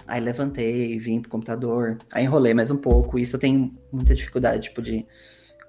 Aí 0.07 0.21
levantei, 0.21 0.99
vim 0.99 1.21
pro 1.21 1.31
computador, 1.31 1.97
aí 2.13 2.25
enrolei 2.25 2.53
mais 2.53 2.71
um 2.71 2.77
pouco. 2.77 3.19
Isso 3.19 3.37
eu 3.37 3.41
tenho 3.41 3.75
muita 3.91 4.15
dificuldade, 4.15 4.65
tipo, 4.65 4.83
de 4.83 5.07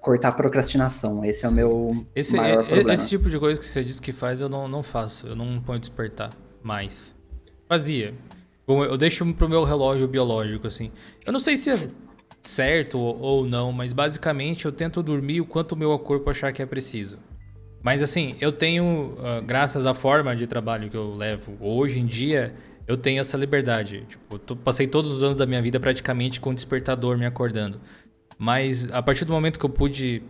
cortar 0.01 0.33
procrastinação. 0.33 1.23
Esse 1.23 1.41
Sim. 1.41 1.47
é 1.47 1.49
o 1.49 1.53
meu 1.53 2.07
esse, 2.13 2.35
maior 2.35 2.61
é, 2.61 2.65
problema. 2.65 2.93
Esse 2.93 3.07
tipo 3.07 3.29
de 3.29 3.39
coisa 3.39 3.59
que 3.59 3.65
você 3.65 3.83
diz 3.83 3.99
que 3.99 4.11
faz, 4.11 4.41
eu 4.41 4.49
não, 4.49 4.67
não 4.67 4.83
faço. 4.83 5.27
Eu 5.27 5.35
não 5.35 5.61
ponho 5.61 5.79
despertar 5.79 6.35
mais. 6.61 7.15
Fazia. 7.67 8.13
Bom, 8.67 8.83
eu 8.83 8.97
deixo 8.97 9.25
pro 9.33 9.47
meu 9.47 9.63
relógio 9.63 10.07
biológico, 10.07 10.67
assim. 10.67 10.91
Eu 11.25 11.31
não 11.31 11.39
sei 11.39 11.55
se 11.55 11.69
é 11.69 11.89
certo 12.47 12.99
ou 12.99 13.45
não, 13.45 13.71
mas 13.71 13.93
basicamente 13.93 14.65
eu 14.65 14.71
tento 14.71 15.01
dormir 15.01 15.41
o 15.41 15.45
quanto 15.45 15.73
o 15.73 15.75
meu 15.75 15.97
corpo 15.99 16.29
achar 16.29 16.51
que 16.51 16.61
é 16.61 16.65
preciso. 16.65 17.17
Mas 17.83 18.01
assim, 18.01 18.35
eu 18.41 18.51
tenho, 18.51 19.15
uh, 19.19 19.41
graças 19.45 19.85
à 19.85 19.93
forma 19.93 20.35
de 20.35 20.47
trabalho 20.47 20.89
que 20.89 20.97
eu 20.97 21.15
levo 21.15 21.55
hoje 21.59 21.99
em 21.99 22.05
dia, 22.05 22.55
eu 22.87 22.97
tenho 22.97 23.19
essa 23.19 23.37
liberdade. 23.37 24.05
Tipo, 24.09 24.39
tô, 24.39 24.55
passei 24.55 24.87
todos 24.87 25.11
os 25.11 25.23
anos 25.23 25.37
da 25.37 25.45
minha 25.45 25.61
vida 25.61 25.79
praticamente 25.79 26.39
com 26.39 26.53
despertador 26.53 27.17
me 27.17 27.25
acordando. 27.25 27.79
Mas 28.37 28.91
a 28.91 29.01
partir 29.01 29.25
do 29.25 29.33
momento 29.33 29.59
que 29.59 29.65
eu 29.65 29.69
pude 29.69 30.23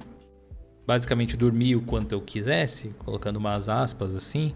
basicamente 0.85 1.35
dormir 1.35 1.75
o 1.75 1.81
quanto 1.81 2.11
eu 2.11 2.21
quisesse, 2.21 2.89
colocando 2.99 3.37
umas 3.37 3.67
aspas 3.67 4.13
assim, 4.13 4.53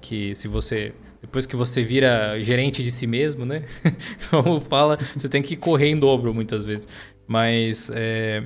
que 0.00 0.34
se 0.34 0.48
você 0.48 0.94
depois 1.20 1.46
que 1.46 1.56
você 1.56 1.82
vira 1.82 2.40
gerente 2.40 2.82
de 2.82 2.90
si 2.90 3.06
mesmo, 3.06 3.44
né? 3.44 3.64
Como 4.30 4.60
fala, 4.60 4.98
você 5.16 5.28
tem 5.28 5.42
que 5.42 5.56
correr 5.56 5.88
em 5.88 5.94
dobro 5.94 6.32
muitas 6.32 6.62
vezes. 6.64 6.88
Mas 7.26 7.90
é, 7.94 8.42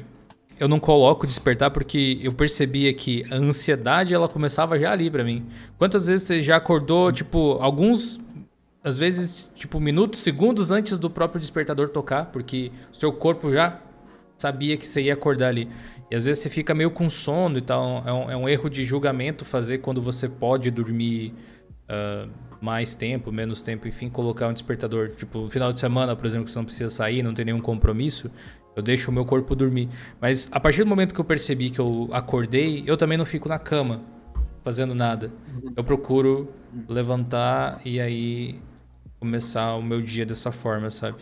eu 0.59 0.69
não 0.69 0.79
coloco 0.79 1.27
despertar 1.27 1.71
porque 1.71 2.19
eu 2.23 2.33
percebia 2.33 2.93
que 2.93 3.25
a 3.31 3.37
ansiedade 3.37 4.13
ela 4.13 4.29
começava 4.29 4.79
já 4.79 4.93
ali 4.93 5.11
para 5.11 5.25
mim. 5.25 5.47
Quantas 5.79 6.07
vezes 6.07 6.27
você 6.27 6.43
já 6.43 6.57
acordou, 6.57 7.13
tipo, 7.13 7.59
alguns 7.61 8.21
às 8.83 8.99
vezes, 8.99 9.51
tipo, 9.57 9.81
minutos, 9.81 10.21
segundos 10.21 10.71
antes 10.71 10.99
do 10.99 11.09
próprio 11.09 11.41
despertador 11.41 11.89
tocar, 11.89 12.27
porque 12.27 12.71
o 12.93 12.95
seu 12.95 13.11
corpo 13.11 13.51
já 13.51 13.81
sabia 14.37 14.77
que 14.77 14.87
você 14.87 15.01
ia 15.03 15.15
acordar 15.15 15.49
ali. 15.49 15.71
E 16.11 16.15
às 16.15 16.27
vezes 16.27 16.43
você 16.43 16.51
fica 16.51 16.75
meio 16.75 16.91
com 16.91 17.09
sono 17.09 17.57
e 17.57 17.63
tal. 17.63 18.03
É 18.05 18.13
um, 18.13 18.31
é 18.31 18.37
um 18.37 18.49
erro 18.49 18.69
de 18.69 18.85
julgamento 18.85 19.45
fazer 19.45 19.79
quando 19.79 20.03
você 20.03 20.29
pode 20.29 20.71
dormir 20.71 21.33
uh, 21.89 22.31
mais 22.65 22.97
tempo, 22.97 23.31
menos 23.31 23.61
tempo, 23.61 23.87
enfim, 23.87 24.09
colocar 24.09 24.49
um 24.49 24.53
despertador. 24.55 25.11
Tipo, 25.11 25.41
no 25.41 25.51
final 25.51 25.71
de 25.71 25.79
semana, 25.79 26.17
por 26.17 26.25
exemplo, 26.25 26.47
que 26.47 26.51
você 26.51 26.59
não 26.59 26.65
precisa 26.65 26.89
sair, 26.89 27.23
não 27.23 27.35
tem 27.35 27.45
nenhum 27.45 27.61
compromisso, 27.61 28.31
eu 28.75 28.83
deixo 28.83 29.11
o 29.11 29.15
meu 29.15 29.27
corpo 29.27 29.55
dormir. 29.55 29.91
Mas 30.19 30.49
a 30.51 30.59
partir 30.59 30.83
do 30.83 30.89
momento 30.89 31.15
que 31.15 31.21
eu 31.21 31.25
percebi 31.25 31.69
que 31.69 31.79
eu 31.79 32.09
acordei, 32.11 32.83
eu 32.87 32.97
também 32.97 33.19
não 33.19 33.27
fico 33.27 33.49
na 33.51 33.59
cama 33.59 34.01
fazendo 34.65 34.95
nada. 34.95 35.31
Eu 35.77 35.85
procuro 35.85 36.49
levantar 36.89 37.83
e 37.85 38.01
aí 38.01 38.59
começar 39.21 39.75
o 39.75 39.83
meu 39.83 40.01
dia 40.01 40.25
dessa 40.25 40.51
forma, 40.51 40.91
sabe? 40.91 41.19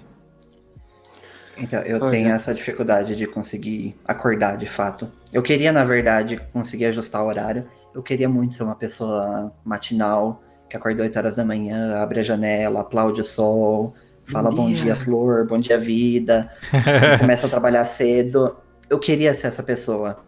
Então, 1.59 1.82
eu 1.82 2.01
Olha. 2.01 2.11
tenho 2.11 2.28
essa 2.28 2.55
dificuldade 2.55 3.16
de 3.16 3.26
conseguir 3.26 3.95
acordar 4.05 4.57
de 4.57 4.66
fato. 4.66 5.11
Eu 5.32 5.43
queria, 5.43 5.72
na 5.72 5.84
verdade, 5.84 6.40
conseguir 6.53 6.86
ajustar 6.86 7.22
o 7.22 7.26
horário. 7.26 7.68
Eu 7.95 8.03
queria 8.03 8.28
muito 8.28 8.55
ser 8.55 8.62
uma 8.62 8.76
pessoa 8.76 9.53
matinal, 9.64 10.43
que 10.72 10.76
acorda 10.78 11.02
8 11.02 11.18
horas 11.18 11.36
da 11.36 11.44
manhã, 11.44 11.98
abre 11.98 12.20
a 12.20 12.22
janela, 12.22 12.80
aplaude 12.80 13.20
o 13.20 13.24
sol, 13.24 13.92
fala 14.24 14.50
bom 14.50 14.68
dia, 14.68 14.76
bom 14.78 14.84
dia 14.84 14.96
flor, 14.96 15.46
bom 15.46 15.58
dia 15.58 15.78
vida, 15.78 16.50
começa 17.20 17.46
a 17.46 17.50
trabalhar 17.50 17.84
cedo. 17.84 18.56
Eu 18.88 18.98
queria 18.98 19.34
ser 19.34 19.48
essa 19.48 19.62
pessoa, 19.62 20.24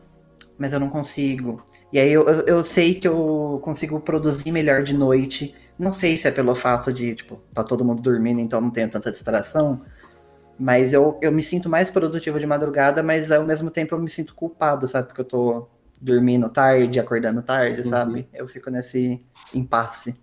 mas 0.58 0.74
eu 0.74 0.78
não 0.78 0.90
consigo. 0.90 1.64
E 1.90 1.98
aí 1.98 2.12
eu, 2.12 2.28
eu 2.28 2.62
sei 2.62 2.94
que 2.94 3.08
eu 3.08 3.58
consigo 3.64 3.98
produzir 4.00 4.52
melhor 4.52 4.82
de 4.82 4.92
noite. 4.92 5.54
Não 5.78 5.92
sei 5.92 6.14
se 6.18 6.28
é 6.28 6.30
pelo 6.30 6.54
fato 6.54 6.92
de, 6.92 7.14
tipo, 7.14 7.40
tá 7.54 7.64
todo 7.64 7.82
mundo 7.82 8.02
dormindo, 8.02 8.38
então 8.38 8.60
não 8.60 8.70
tenho 8.70 8.90
tanta 8.90 9.10
distração. 9.10 9.80
Mas 10.58 10.92
eu, 10.92 11.18
eu 11.22 11.32
me 11.32 11.42
sinto 11.42 11.70
mais 11.70 11.90
produtivo 11.90 12.38
de 12.38 12.46
madrugada, 12.46 13.02
mas 13.02 13.32
ao 13.32 13.44
mesmo 13.44 13.70
tempo 13.70 13.94
eu 13.94 13.98
me 13.98 14.10
sinto 14.10 14.34
culpado, 14.34 14.86
sabe? 14.86 15.06
Porque 15.06 15.22
eu 15.22 15.24
tô 15.24 15.68
dormindo 15.98 16.50
tarde, 16.50 17.00
acordando 17.00 17.40
tarde, 17.40 17.80
uhum. 17.80 17.88
sabe? 17.88 18.28
Eu 18.34 18.46
fico 18.46 18.70
nesse 18.70 19.24
impasse. 19.54 20.22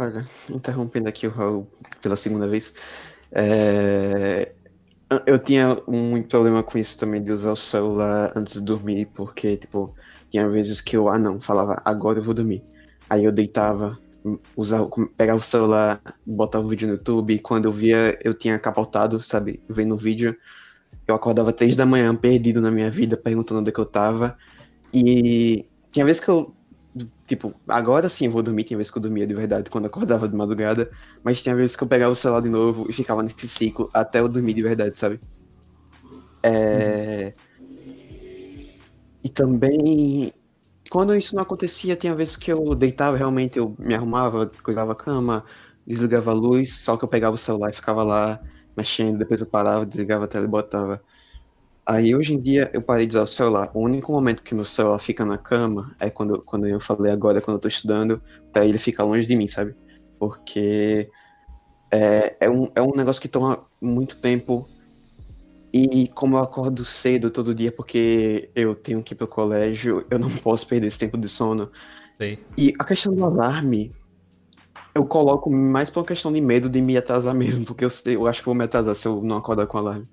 Olha, 0.00 0.26
interrompendo 0.48 1.10
aqui 1.10 1.26
o 1.26 1.30
Raul 1.30 1.70
pela 2.00 2.16
segunda 2.16 2.48
vez. 2.48 2.74
É... 3.30 4.50
Eu 5.26 5.38
tinha 5.38 5.76
muito 5.86 6.26
problema 6.26 6.62
com 6.62 6.78
isso 6.78 6.98
também 6.98 7.22
de 7.22 7.30
usar 7.30 7.52
o 7.52 7.56
celular 7.56 8.32
antes 8.34 8.54
de 8.54 8.62
dormir, 8.62 9.10
porque, 9.14 9.58
tipo, 9.58 9.94
tinha 10.30 10.48
vezes 10.48 10.80
que 10.80 10.96
eu, 10.96 11.10
ah 11.10 11.18
não, 11.18 11.38
falava, 11.38 11.82
agora 11.84 12.18
eu 12.18 12.22
vou 12.22 12.32
dormir. 12.32 12.64
Aí 13.10 13.24
eu 13.24 13.32
deitava, 13.32 13.98
usava, 14.56 14.88
pegava 15.18 15.38
o 15.38 15.42
celular, 15.42 16.00
botava 16.24 16.64
o 16.64 16.68
vídeo 16.70 16.88
no 16.88 16.94
YouTube, 16.94 17.34
e 17.34 17.38
quando 17.38 17.66
eu 17.66 17.72
via, 17.72 18.18
eu 18.24 18.32
tinha 18.32 18.58
capotado, 18.58 19.20
sabe, 19.20 19.62
vendo 19.68 19.94
o 19.94 19.98
vídeo. 19.98 20.34
Eu 21.06 21.14
acordava 21.14 21.52
três 21.52 21.76
da 21.76 21.84
manhã, 21.84 22.16
perdido 22.16 22.62
na 22.62 22.70
minha 22.70 22.90
vida, 22.90 23.18
perguntando 23.18 23.60
onde 23.60 23.68
é 23.68 23.72
que 23.72 23.80
eu 23.80 23.84
tava. 23.84 24.38
E 24.94 25.66
tinha 25.92 26.06
vezes 26.06 26.24
que 26.24 26.30
eu 26.30 26.54
Tipo, 27.30 27.54
agora 27.68 28.08
sim 28.08 28.26
eu 28.26 28.32
vou 28.32 28.42
dormir, 28.42 28.64
tinha 28.64 28.76
vezes 28.76 28.90
que 28.90 28.98
eu 28.98 29.02
dormia 29.02 29.24
de 29.26 29.34
verdade 29.34 29.70
quando 29.70 29.86
acordava 29.86 30.28
de 30.28 30.36
madrugada, 30.36 30.90
mas 31.22 31.40
tinha 31.42 31.54
vezes 31.54 31.76
que 31.76 31.84
eu 31.84 31.88
pegava 31.88 32.10
o 32.10 32.14
celular 32.16 32.42
de 32.42 32.48
novo 32.48 32.86
e 32.90 32.92
ficava 32.92 33.22
nesse 33.22 33.46
ciclo 33.48 33.88
até 33.94 34.18
eu 34.18 34.28
dormir 34.28 34.52
de 34.54 34.62
verdade, 34.64 34.98
sabe? 34.98 35.22
É... 36.42 37.34
E 39.22 39.28
também, 39.28 40.32
quando 40.90 41.14
isso 41.16 41.36
não 41.36 41.42
acontecia, 41.42 41.96
tinha 41.96 42.14
vezes 42.14 42.36
que 42.36 42.52
eu 42.52 42.74
deitava 42.74 43.16
realmente, 43.16 43.58
eu 43.58 43.76
me 43.78 43.94
arrumava, 43.94 44.48
cuidava 44.62 44.92
a 44.92 44.96
cama, 44.96 45.44
desligava 45.86 46.30
a 46.32 46.34
luz, 46.34 46.82
só 46.82 46.96
que 46.96 47.04
eu 47.04 47.08
pegava 47.08 47.34
o 47.34 47.38
celular 47.38 47.70
e 47.70 47.74
ficava 47.74 48.02
lá 48.04 48.42
mexendo, 48.76 49.18
depois 49.18 49.40
eu 49.40 49.48
parava, 49.50 49.86
desligava 49.86 50.24
a 50.26 50.28
tela 50.28 50.46
e 50.46 50.48
botava. 50.48 51.04
Aí 51.90 52.14
hoje 52.14 52.34
em 52.34 52.40
dia 52.40 52.70
eu 52.72 52.80
parei 52.80 53.04
de 53.04 53.16
usar 53.16 53.24
o 53.24 53.26
celular. 53.26 53.68
O 53.74 53.80
único 53.80 54.12
momento 54.12 54.44
que 54.44 54.54
meu 54.54 54.64
celular 54.64 55.00
fica 55.00 55.24
na 55.24 55.36
cama 55.36 55.92
é 55.98 56.08
quando, 56.08 56.40
quando 56.42 56.68
eu 56.68 56.78
falei 56.78 57.10
agora, 57.10 57.40
quando 57.40 57.56
eu 57.56 57.60
tô 57.60 57.66
estudando, 57.66 58.22
pra 58.52 58.64
ele 58.64 58.78
ficar 58.78 59.02
longe 59.02 59.26
de 59.26 59.34
mim, 59.34 59.48
sabe? 59.48 59.74
Porque 60.16 61.10
é, 61.90 62.36
é, 62.46 62.48
um, 62.48 62.70
é 62.76 62.80
um 62.80 62.92
negócio 62.94 63.20
que 63.20 63.26
toma 63.26 63.66
muito 63.82 64.20
tempo. 64.20 64.68
E 65.74 66.06
como 66.14 66.36
eu 66.36 66.40
acordo 66.44 66.84
cedo 66.84 67.28
todo 67.28 67.52
dia 67.52 67.72
porque 67.72 68.48
eu 68.54 68.72
tenho 68.76 69.02
que 69.02 69.14
ir 69.14 69.16
pro 69.16 69.26
colégio, 69.26 70.06
eu 70.12 70.18
não 70.20 70.30
posso 70.38 70.68
perder 70.68 70.86
esse 70.86 70.98
tempo 70.98 71.18
de 71.18 71.28
sono. 71.28 71.72
Sim. 72.22 72.38
E 72.56 72.72
a 72.78 72.84
questão 72.84 73.12
do 73.12 73.24
alarme, 73.24 73.90
eu 74.94 75.04
coloco 75.04 75.50
mais 75.50 75.90
por 75.90 75.98
uma 75.98 76.06
questão 76.06 76.32
de 76.32 76.40
medo 76.40 76.68
de 76.68 76.80
me 76.80 76.96
atrasar 76.96 77.34
mesmo, 77.34 77.64
porque 77.64 77.84
eu, 77.84 77.90
eu 78.06 78.28
acho 78.28 78.38
que 78.38 78.46
vou 78.46 78.54
me 78.54 78.62
atrasar 78.62 78.94
se 78.94 79.08
eu 79.08 79.20
não 79.20 79.38
acordar 79.38 79.66
com 79.66 79.76
o 79.76 79.80
alarme. 79.80 80.06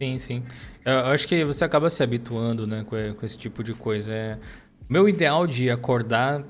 Sim, 0.00 0.18
sim. 0.18 0.42
Eu 0.84 1.06
acho 1.06 1.26
que 1.26 1.44
você 1.44 1.64
acaba 1.64 1.90
se 1.90 2.02
habituando, 2.02 2.66
né, 2.66 2.84
com, 2.84 2.96
esse 3.24 3.36
tipo 3.36 3.64
de 3.64 3.74
coisa. 3.74 4.12
É... 4.12 4.38
Meu 4.88 5.08
ideal 5.08 5.46
de 5.46 5.70
acordar, 5.70 6.44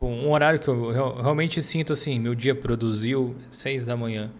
um 0.00 0.30
horário 0.30 0.58
que 0.58 0.68
eu 0.68 0.90
realmente 1.20 1.62
sinto 1.62 1.92
assim, 1.92 2.18
meu 2.18 2.34
dia 2.34 2.54
produziu 2.54 3.36
seis 3.50 3.84
da 3.84 3.96
manhã, 3.96 4.30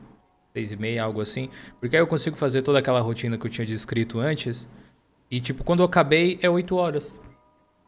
seis 0.55 0.73
e 0.73 0.77
meia, 0.77 1.05
algo 1.05 1.21
assim, 1.21 1.51
porque 1.79 1.97
aí 1.97 2.03
eu 2.03 2.07
consigo 2.07 2.35
fazer 2.37 2.63
toda 2.63 2.79
aquela 2.79 3.01
rotina 3.01 3.37
que 3.37 3.47
eu 3.47 3.51
tinha 3.51 3.67
descrito 3.67 4.19
antes, 4.19 4.67
e 5.31 5.41
tipo, 5.41 5.63
quando 5.63 5.81
eu 5.81 5.87
acabei 5.87 6.39
é 6.43 6.51
oito 6.51 6.75
horas, 6.75 7.21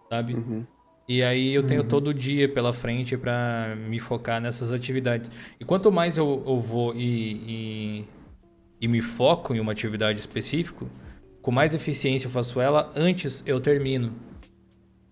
sabe? 0.09 0.34
Uhum. 0.34 0.64
E 1.09 1.22
aí 1.22 1.53
eu 1.53 1.64
tenho 1.64 1.82
uhum. 1.82 1.88
todo 1.88 2.09
o 2.09 2.14
dia 2.14 2.48
pela 2.48 2.72
frente 2.72 3.16
para 3.16 3.74
me 3.88 3.98
focar 3.98 4.40
nessas 4.40 4.70
atividades. 4.70 5.30
E 5.59 5.64
quanto 5.64 5.90
mais 5.90 6.16
eu, 6.16 6.42
eu 6.46 6.61
vou 6.61 6.94
e, 6.94 7.98
e 7.98 8.05
e 8.83 8.89
me 8.89 9.01
foco 9.01 9.55
em 9.55 9.61
uma 9.61 9.70
atividade 9.70 10.18
específica, 10.18 10.85
com 11.41 11.53
mais 11.53 11.72
eficiência 11.72 12.26
eu 12.26 12.30
faço 12.30 12.61
ela 12.61 12.91
antes 12.97 13.43
eu 13.47 13.61
termino. 13.61 14.12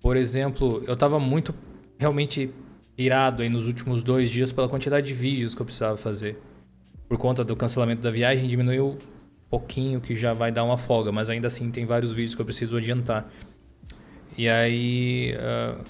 Por 0.02 0.16
exemplo, 0.16 0.82
eu 0.88 0.94
estava 0.94 1.20
muito 1.20 1.54
realmente 1.96 2.50
irado 2.98 3.42
aí 3.42 3.48
nos 3.48 3.68
últimos 3.68 4.02
dois 4.02 4.28
dias 4.28 4.50
pela 4.50 4.68
quantidade 4.68 5.06
de 5.06 5.14
vídeos 5.14 5.54
que 5.54 5.62
eu 5.62 5.64
precisava 5.64 5.96
fazer. 5.96 6.36
Por 7.08 7.16
conta 7.16 7.44
do 7.44 7.54
cancelamento 7.54 8.02
da 8.02 8.10
viagem, 8.10 8.48
diminuiu 8.48 8.88
um 8.88 8.98
pouquinho, 9.48 10.00
que 10.00 10.16
já 10.16 10.32
vai 10.32 10.50
dar 10.50 10.64
uma 10.64 10.76
folga, 10.76 11.12
mas 11.12 11.30
ainda 11.30 11.46
assim 11.46 11.70
tem 11.70 11.86
vários 11.86 12.12
vídeos 12.12 12.34
que 12.34 12.40
eu 12.40 12.46
preciso 12.46 12.76
adiantar. 12.76 13.30
E 14.36 14.48
aí. 14.48 15.34
Uh, 15.34 15.84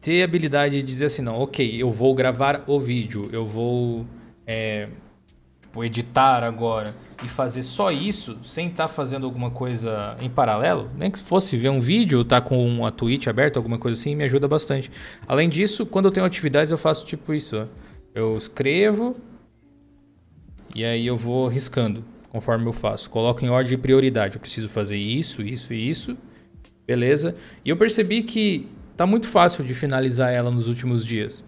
ter 0.00 0.22
a 0.22 0.24
habilidade 0.24 0.76
de 0.76 0.82
dizer 0.82 1.06
assim, 1.06 1.20
não, 1.20 1.38
ok, 1.38 1.80
eu 1.80 1.90
vou 1.90 2.14
gravar 2.14 2.64
o 2.66 2.80
vídeo, 2.80 3.28
eu 3.32 3.46
vou. 3.46 4.06
É, 4.46 4.88
tipo, 5.70 5.84
editar 5.84 6.42
agora 6.42 6.94
e 7.22 7.28
fazer 7.28 7.62
só 7.62 7.92
isso, 7.92 8.36
sem 8.42 8.68
estar 8.68 8.88
tá 8.88 8.92
fazendo 8.92 9.24
alguma 9.24 9.50
coisa 9.50 10.16
em 10.20 10.28
paralelo, 10.28 10.90
nem 10.96 11.10
que 11.10 11.20
fosse 11.22 11.56
ver 11.56 11.68
um 11.68 11.80
vídeo, 11.80 12.24
tá 12.24 12.40
com 12.40 12.66
uma 12.66 12.90
Twitch 12.90 13.28
aberta, 13.28 13.58
alguma 13.58 13.78
coisa 13.78 13.98
assim, 13.98 14.14
me 14.14 14.24
ajuda 14.24 14.48
bastante. 14.48 14.90
Além 15.26 15.48
disso, 15.48 15.86
quando 15.86 16.06
eu 16.06 16.10
tenho 16.10 16.26
atividades, 16.26 16.72
eu 16.72 16.78
faço 16.78 17.06
tipo 17.06 17.32
isso, 17.32 17.56
ó. 17.56 17.66
Eu 18.12 18.36
escrevo 18.36 19.16
e 20.74 20.84
aí 20.84 21.06
eu 21.06 21.16
vou 21.16 21.46
riscando 21.46 22.04
conforme 22.30 22.66
eu 22.66 22.72
faço. 22.72 23.08
Coloco 23.08 23.44
em 23.44 23.48
ordem 23.48 23.70
de 23.70 23.78
prioridade. 23.78 24.34
Eu 24.34 24.40
preciso 24.40 24.68
fazer 24.68 24.96
isso, 24.96 25.42
isso 25.42 25.72
e 25.72 25.88
isso. 25.88 26.16
Beleza? 26.84 27.36
E 27.64 27.70
eu 27.70 27.76
percebi 27.76 28.24
que 28.24 28.66
tá 28.96 29.06
muito 29.06 29.28
fácil 29.28 29.62
de 29.62 29.74
finalizar 29.74 30.32
ela 30.32 30.50
nos 30.50 30.66
últimos 30.66 31.06
dias. 31.06 31.44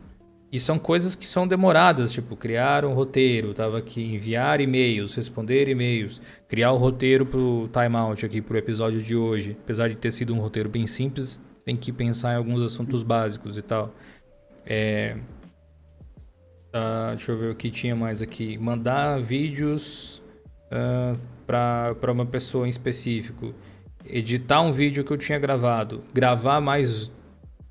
E 0.53 0.61
são 0.61 0.78
coisas 0.78 1.14
que 1.14 1.26
são 1.26 1.48
demoradas, 1.48 2.12
tipo, 2.12 2.36
criar 2.36 2.84
um 2.84 2.92
roteiro, 2.92 3.55
tava 3.55 3.78
aqui, 3.78 4.03
enviar 4.05 4.61
e-mails, 4.61 5.14
responder 5.14 5.66
e-mails, 5.66 6.20
criar 6.46 6.74
um 6.74 6.76
roteiro 6.76 7.24
pro 7.24 7.70
timeout 7.72 8.26
aqui 8.26 8.42
pro 8.42 8.59
episódio 8.59 9.00
de 9.00 9.16
hoje. 9.16 9.57
Apesar 9.62 9.88
de 9.88 9.94
ter 9.94 10.12
sido 10.12 10.34
um 10.34 10.38
roteiro 10.38 10.68
bem 10.68 10.86
simples, 10.86 11.40
tem 11.64 11.74
que 11.74 11.90
pensar 11.90 12.34
em 12.34 12.36
alguns 12.36 12.61
assuntos 12.61 13.03
básicos 13.03 13.57
e 13.57 13.62
tal. 13.62 13.94
É... 14.66 15.16
Uh, 16.68 17.16
deixa 17.16 17.32
eu 17.32 17.38
ver 17.38 17.50
o 17.50 17.55
que 17.55 17.70
tinha 17.70 17.96
mais 17.96 18.20
aqui. 18.20 18.59
Mandar 18.59 19.22
vídeos 19.22 20.18
uh, 20.70 21.18
ah, 21.48 21.94
para 21.96 22.12
uma 22.12 22.26
pessoa 22.26 22.66
em 22.66 22.70
específico. 22.70 23.55
Editar 24.05 24.61
um 24.61 24.72
vídeo 24.72 25.03
que 25.03 25.12
eu 25.12 25.18
tinha 25.18 25.38
gravado. 25.38 26.05
Gravar 26.12 26.61
mais 26.61 27.11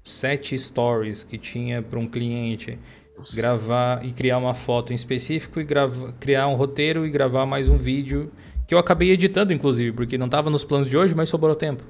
sete 0.04 0.58
stories 0.58 1.24
que 1.24 1.38
tinha 1.38 1.82
para 1.82 2.00
um 2.00 2.08
cliente, 2.08 2.78
Nossa. 3.18 3.36
gravar 3.36 4.06
e 4.06 4.12
criar 4.12 4.38
uma 4.38 4.54
foto 4.54 4.92
em 4.92 4.96
específico 4.96 5.60
e 5.60 5.64
gravar, 5.64 6.14
criar 6.14 6.48
um 6.48 6.56
roteiro 6.56 7.06
e 7.06 7.10
gravar 7.10 7.46
mais 7.46 7.70
um 7.70 7.78
vídeo 7.78 8.32
que 8.68 8.74
eu 8.74 8.80
acabei 8.80 9.12
editando, 9.12 9.52
inclusive, 9.52 9.92
porque 9.92 10.18
não 10.18 10.28
estava 10.28 10.50
nos 10.50 10.64
planos 10.64 10.90
de 10.90 10.98
hoje, 10.98 11.14
mas 11.14 11.30
sobrou 11.30 11.56
tempo. 11.56 11.84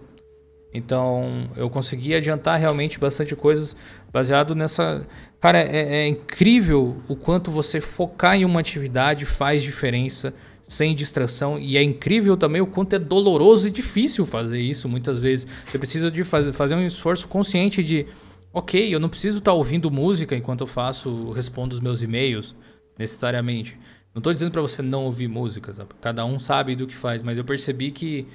Então 0.74 1.50
eu 1.56 1.70
consegui 1.70 2.16
adiantar 2.16 2.60
realmente 2.60 2.98
bastante 2.98 3.36
coisas 3.36 3.76
baseado 4.12 4.56
nessa. 4.56 5.06
Cara, 5.40 5.60
é, 5.60 6.04
é 6.04 6.08
incrível 6.08 6.98
o 7.08 7.16
quanto 7.16 7.52
você 7.52 7.82
focar 7.82 8.36
em 8.36 8.46
uma 8.46 8.60
atividade 8.60 9.26
faz 9.26 9.62
diferença 9.62 10.34
sem 10.72 10.96
distração. 10.96 11.60
E 11.60 11.78
é 11.78 11.84
incrível 11.84 12.38
também 12.38 12.62
o 12.62 12.66
quanto 12.66 12.96
é 12.96 13.00
doloroso 13.00 13.68
e 13.68 13.72
difícil 13.72 14.26
fazer 14.26 14.62
isso 14.62 14.88
muitas 14.88 15.20
vezes. 15.20 15.46
Você 15.66 15.78
precisa 15.78 16.10
de 16.10 16.24
fazer, 16.24 16.54
fazer 16.54 16.76
um 16.76 16.86
esforço 16.86 17.28
consciente 17.28 17.84
de, 17.84 18.08
ok, 18.54 18.96
eu 18.96 18.98
não 18.98 19.10
preciso 19.10 19.40
estar 19.40 19.52
tá 19.52 19.58
ouvindo 19.58 19.92
música 19.92 20.34
enquanto 20.34 20.62
eu 20.62 20.68
faço, 20.68 21.32
respondo 21.32 21.76
os 21.76 21.82
meus 21.82 22.02
e-mails, 22.02 22.56
necessariamente. 22.98 23.78
Não 24.16 24.22
estou 24.22 24.34
dizendo 24.34 24.54
para 24.54 24.62
você 24.62 24.82
não 24.82 25.04
ouvir 25.04 25.28
música, 25.28 25.74
sabe? 25.74 25.90
cada 26.00 26.24
um 26.24 26.40
sabe 26.40 26.74
do 26.74 26.88
que 26.88 26.96
faz, 26.96 27.22
mas 27.22 27.38
eu 27.38 27.44
percebi 27.44 27.92
que 27.92 28.26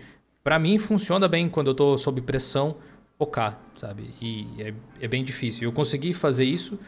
para 0.45 0.59
mim 0.59 0.77
funciona 0.77 1.27
bem 1.27 1.49
quando 1.49 1.69
eu 1.69 1.73
estou 1.73 1.97
sob 1.97 2.21
pressão 2.21 2.77
focar, 3.17 3.59
sabe? 3.79 4.11
E 4.21 4.47
é, 4.59 4.75
é, 5.01 5.09
bem 5.09 5.25
difícil. 5.25 5.65
Eu 5.65 5.73
consegui 5.73 6.13
fazer 6.13 6.45
isso 6.45 6.79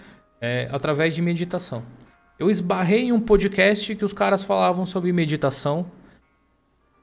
é, 0.43 0.69
através 0.71 1.15
de 1.15 1.23
meditação. 1.23 1.83
Eu 2.39 2.49
esbarrei 2.49 3.07
em 3.07 3.13
um 3.13 3.21
podcast 3.21 3.97
que 3.97 4.05
os 4.05 4.13
caras 4.13 4.45
falavam 4.45 4.87
sobre 4.87 5.13
meditação 5.13 5.91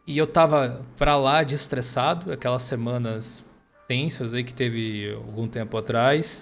e 0.08 0.18
eu 0.18 0.26
tava 0.26 0.86
pra 0.96 1.18
lá 1.18 1.44
de 1.44 1.56
estressado, 1.56 2.32
aquelas 2.32 2.64
semanas 2.64 3.44
tensas 3.86 4.34
aí 4.34 4.46
que 4.46 4.54
teve 4.54 5.14
algum 5.14 5.46
tempo 5.46 5.76
atrás. 5.76 6.42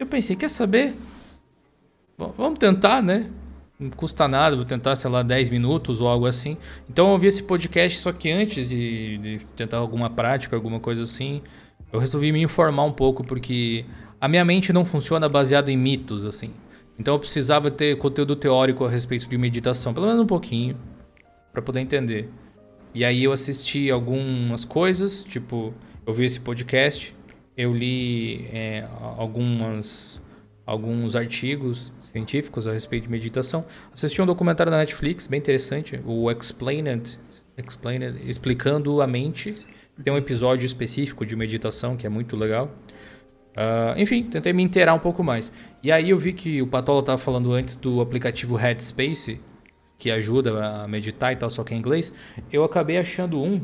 Eu 0.00 0.06
pensei, 0.06 0.34
quer 0.34 0.50
saber? 0.50 0.96
Bom, 2.18 2.34
vamos 2.36 2.58
tentar, 2.58 3.00
né? 3.00 3.30
Não 3.78 3.90
custa 3.90 4.26
nada, 4.26 4.56
vou 4.56 4.64
tentar, 4.64 4.96
sei 4.96 5.08
lá, 5.08 5.22
10 5.22 5.50
minutos 5.50 6.00
ou 6.00 6.08
algo 6.08 6.26
assim. 6.26 6.56
Então 6.90 7.06
eu 7.06 7.12
ouvi 7.12 7.28
esse 7.28 7.42
podcast, 7.44 8.00
só 8.00 8.10
que 8.10 8.32
antes 8.32 8.68
de, 8.68 9.18
de 9.18 9.46
tentar 9.54 9.76
alguma 9.76 10.10
prática, 10.10 10.56
alguma 10.56 10.80
coisa 10.80 11.02
assim, 11.02 11.40
eu 11.92 12.00
resolvi 12.00 12.32
me 12.32 12.42
informar 12.42 12.82
um 12.82 12.92
pouco, 12.92 13.22
porque 13.22 13.84
a 14.20 14.26
minha 14.26 14.44
mente 14.44 14.72
não 14.72 14.84
funciona 14.84 15.28
baseada 15.28 15.70
em 15.70 15.76
mitos, 15.76 16.24
assim. 16.24 16.52
Então 16.98 17.14
eu 17.14 17.18
precisava 17.18 17.70
ter 17.70 17.96
conteúdo 17.98 18.34
teórico 18.34 18.84
a 18.84 18.90
respeito 18.90 19.28
de 19.28 19.36
meditação, 19.36 19.92
pelo 19.92 20.06
menos 20.06 20.22
um 20.22 20.26
pouquinho, 20.26 20.76
para 21.52 21.60
poder 21.60 21.80
entender. 21.80 22.28
E 22.94 23.04
aí 23.04 23.24
eu 23.24 23.32
assisti 23.32 23.90
algumas 23.90 24.64
coisas, 24.64 25.22
tipo, 25.22 25.74
eu 26.06 26.14
vi 26.14 26.24
esse 26.24 26.40
podcast, 26.40 27.14
eu 27.56 27.74
li 27.74 28.46
é, 28.52 28.86
algumas, 29.18 30.20
alguns 30.64 31.14
artigos 31.14 31.92
científicos 32.00 32.66
a 32.66 32.72
respeito 32.72 33.04
de 33.04 33.10
meditação, 33.10 33.66
assisti 33.92 34.20
um 34.22 34.26
documentário 34.26 34.70
da 34.70 34.78
Netflix, 34.78 35.26
bem 35.26 35.38
interessante, 35.38 36.00
o 36.06 36.30
Explained, 36.30 37.18
Explained 37.56 38.28
explicando 38.28 39.02
a 39.02 39.06
mente. 39.06 39.56
Tem 40.02 40.12
um 40.12 40.16
episódio 40.16 40.66
específico 40.66 41.24
de 41.24 41.34
meditação 41.34 41.96
que 41.96 42.06
é 42.06 42.10
muito 42.10 42.36
legal. 42.36 42.70
Uh, 43.56 43.98
enfim, 43.98 44.24
tentei 44.24 44.52
me 44.52 44.62
inteirar 44.62 44.92
um 44.92 44.98
pouco 44.98 45.24
mais. 45.24 45.50
E 45.82 45.90
aí 45.90 46.10
eu 46.10 46.18
vi 46.18 46.34
que 46.34 46.60
o 46.60 46.66
Patola 46.66 47.00
estava 47.00 47.16
falando 47.16 47.52
antes 47.52 47.74
do 47.74 48.02
aplicativo 48.02 48.54
Headspace, 48.54 49.40
que 49.96 50.10
ajuda 50.10 50.82
a 50.82 50.86
meditar 50.86 51.32
e 51.32 51.36
tal, 51.36 51.48
só 51.48 51.64
que 51.64 51.72
é 51.72 51.76
em 51.76 51.80
inglês. 51.80 52.12
Eu 52.52 52.64
acabei 52.64 52.98
achando 52.98 53.42
um. 53.42 53.62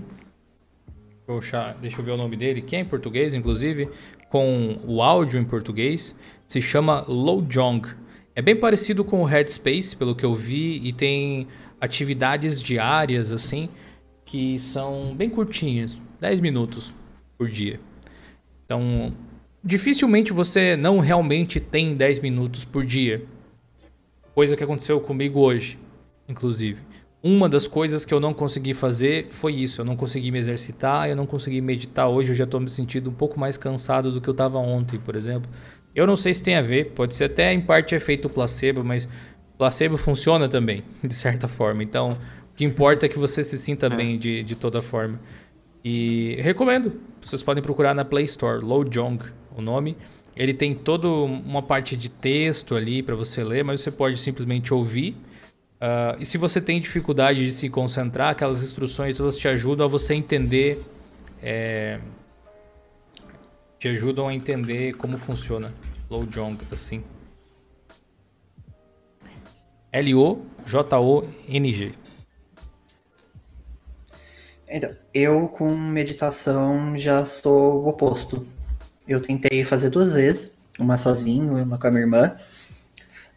Poxa, 1.27 1.77
deixa 1.81 2.01
eu 2.01 2.05
ver 2.05 2.13
o 2.13 2.17
nome 2.17 2.37
dele, 2.37 2.63
que 2.63 2.75
é 2.75 2.81
em 2.81 2.85
português, 2.87 3.35
inclusive, 3.35 3.91
com 4.31 4.79
o 4.87 5.03
áudio 5.03 5.39
em 5.39 5.45
português. 5.45 6.17
Se 6.49 6.63
chama 6.63 7.05
Lojong. 7.07 7.83
É 8.35 8.41
bem 8.41 8.57
parecido 8.57 9.05
com 9.05 9.21
o 9.21 9.25
Headspace, 9.25 9.95
pelo 9.95 10.17
que 10.17 10.25
eu 10.25 10.35
vi, 10.35 10.81
e 10.83 10.91
tem 10.91 11.47
atividades 11.79 12.63
diárias, 12.63 13.31
assim, 13.31 13.69
que 14.25 14.59
são 14.59 15.15
bem 15.15 15.29
curtinhas 15.29 16.01
10 16.19 16.41
minutos 16.41 16.95
por 17.37 17.51
dia. 17.51 17.79
Então, 18.65 19.13
dificilmente 19.65 20.33
você 20.33 20.77
não 20.77 20.99
realmente 20.99 21.61
tem 21.61 21.95
10 21.95 22.21
minutos 22.21 22.65
por 22.65 22.85
dia. 22.85 23.25
Coisa 24.35 24.57
que 24.57 24.65
aconteceu 24.65 25.01
comigo 25.01 25.41
hoje, 25.41 25.79
inclusive. 26.29 26.81
Uma 27.23 27.49
das 27.49 27.69
coisas 27.69 28.05
que 28.05 28.13
eu 28.13 28.19
não 28.19 28.35
consegui 28.35 28.75
fazer 28.75 29.29
foi 29.31 29.55
isso. 29.55 29.81
Eu 29.81 29.85
não 29.85 29.95
consegui 29.95 30.31
me 30.33 30.39
exercitar, 30.39 31.09
eu 31.09 31.15
não 31.15 31.27
consegui 31.27 31.61
meditar. 31.61 32.09
Hoje 32.09 32.33
eu 32.33 32.35
já 32.35 32.45
estou 32.45 32.59
me 32.59 32.69
sentindo 32.69 33.11
um 33.11 33.13
pouco 33.15 33.39
mais 33.39 33.57
cansado 33.57 34.11
do 34.11 34.21
que 34.21 34.29
eu 34.29 34.33
estava 34.33 34.59
ontem, 34.59 34.99
por 34.99 35.15
exemplo. 35.15 35.49
Eu 35.95 36.07
não 36.07 36.17
sei 36.17 36.35
se 36.35 36.43
tem 36.43 36.57
a 36.57 36.63
ver, 36.63 36.93
pode 36.93 37.15
ser 37.15 37.25
até 37.25 37.53
em 37.53 37.61
parte 37.61 37.95
efeito 37.95 38.29
placebo, 38.29 38.83
mas 38.83 39.09
placebo 39.57 39.97
funciona 39.97 40.49
também, 40.49 40.83
de 41.05 41.15
certa 41.15 41.47
forma. 41.47 41.83
Então, 41.83 42.19
o 42.53 42.57
que 42.57 42.65
importa 42.65 43.07
é 43.07 43.09
que 43.09 43.19
você 43.19 43.45
se 43.45 43.57
sinta 43.57 43.87
é. 43.87 43.91
bem 43.91 44.19
de, 44.19 44.43
de 44.43 44.57
toda 44.57 44.81
forma. 44.81 45.21
E 45.85 46.37
recomendo. 46.41 46.93
Vocês 47.21 47.43
podem 47.43 47.63
procurar 47.63 47.95
na 47.95 48.05
Play 48.05 48.25
Store, 48.25 48.65
Lojong, 48.65 49.21
o 49.57 49.63
nome. 49.63 49.97
Ele 50.35 50.55
tem 50.55 50.75
toda 50.75 51.09
uma 51.09 51.63
parte 51.63 51.97
de 51.97 52.09
texto 52.09 52.75
ali 52.75 53.03
para 53.03 53.15
você 53.15 53.45
ler, 53.45 53.63
mas 53.63 53.81
você 53.81 53.91
pode 53.91 54.17
simplesmente 54.17 54.73
ouvir. 54.73 55.15
Uh, 55.83 56.17
e 56.21 56.25
se 56.25 56.39
você 56.39 56.61
tem 56.61 56.81
dificuldade 56.81 57.45
de 57.45 57.53
se 57.53 57.69
concentrar, 57.69 58.31
aquelas 58.31 58.63
instruções 58.63 59.21
elas 59.21 59.37
te 59.37 59.49
ajudam 59.49 59.87
a 59.87 59.89
você 59.89 60.15
entender. 60.15 60.83
É, 61.43 61.99
te 63.79 63.89
ajudam 63.89 64.29
a 64.29 64.35
entender 64.35 64.95
como 64.95 65.19
funciona 65.19 65.75
Lojong 66.09 66.57
assim. 66.71 67.03
L-O-J-O-N-G. 69.93 71.93
Então, 74.69 74.91
eu 75.13 75.49
com 75.49 75.77
meditação 75.77 76.97
já 76.97 77.27
sou 77.27 77.83
o 77.83 77.89
oposto. 77.89 78.47
Eu 79.07 79.21
tentei 79.21 79.65
fazer 79.65 79.91
duas 79.91 80.15
vezes, 80.15 80.53
uma 80.79 80.97
sozinho 80.97 81.59
e 81.59 81.63
uma 81.63 81.79
com 81.79 81.87
a 81.87 81.91
minha 81.91 82.03
irmã. 82.03 82.37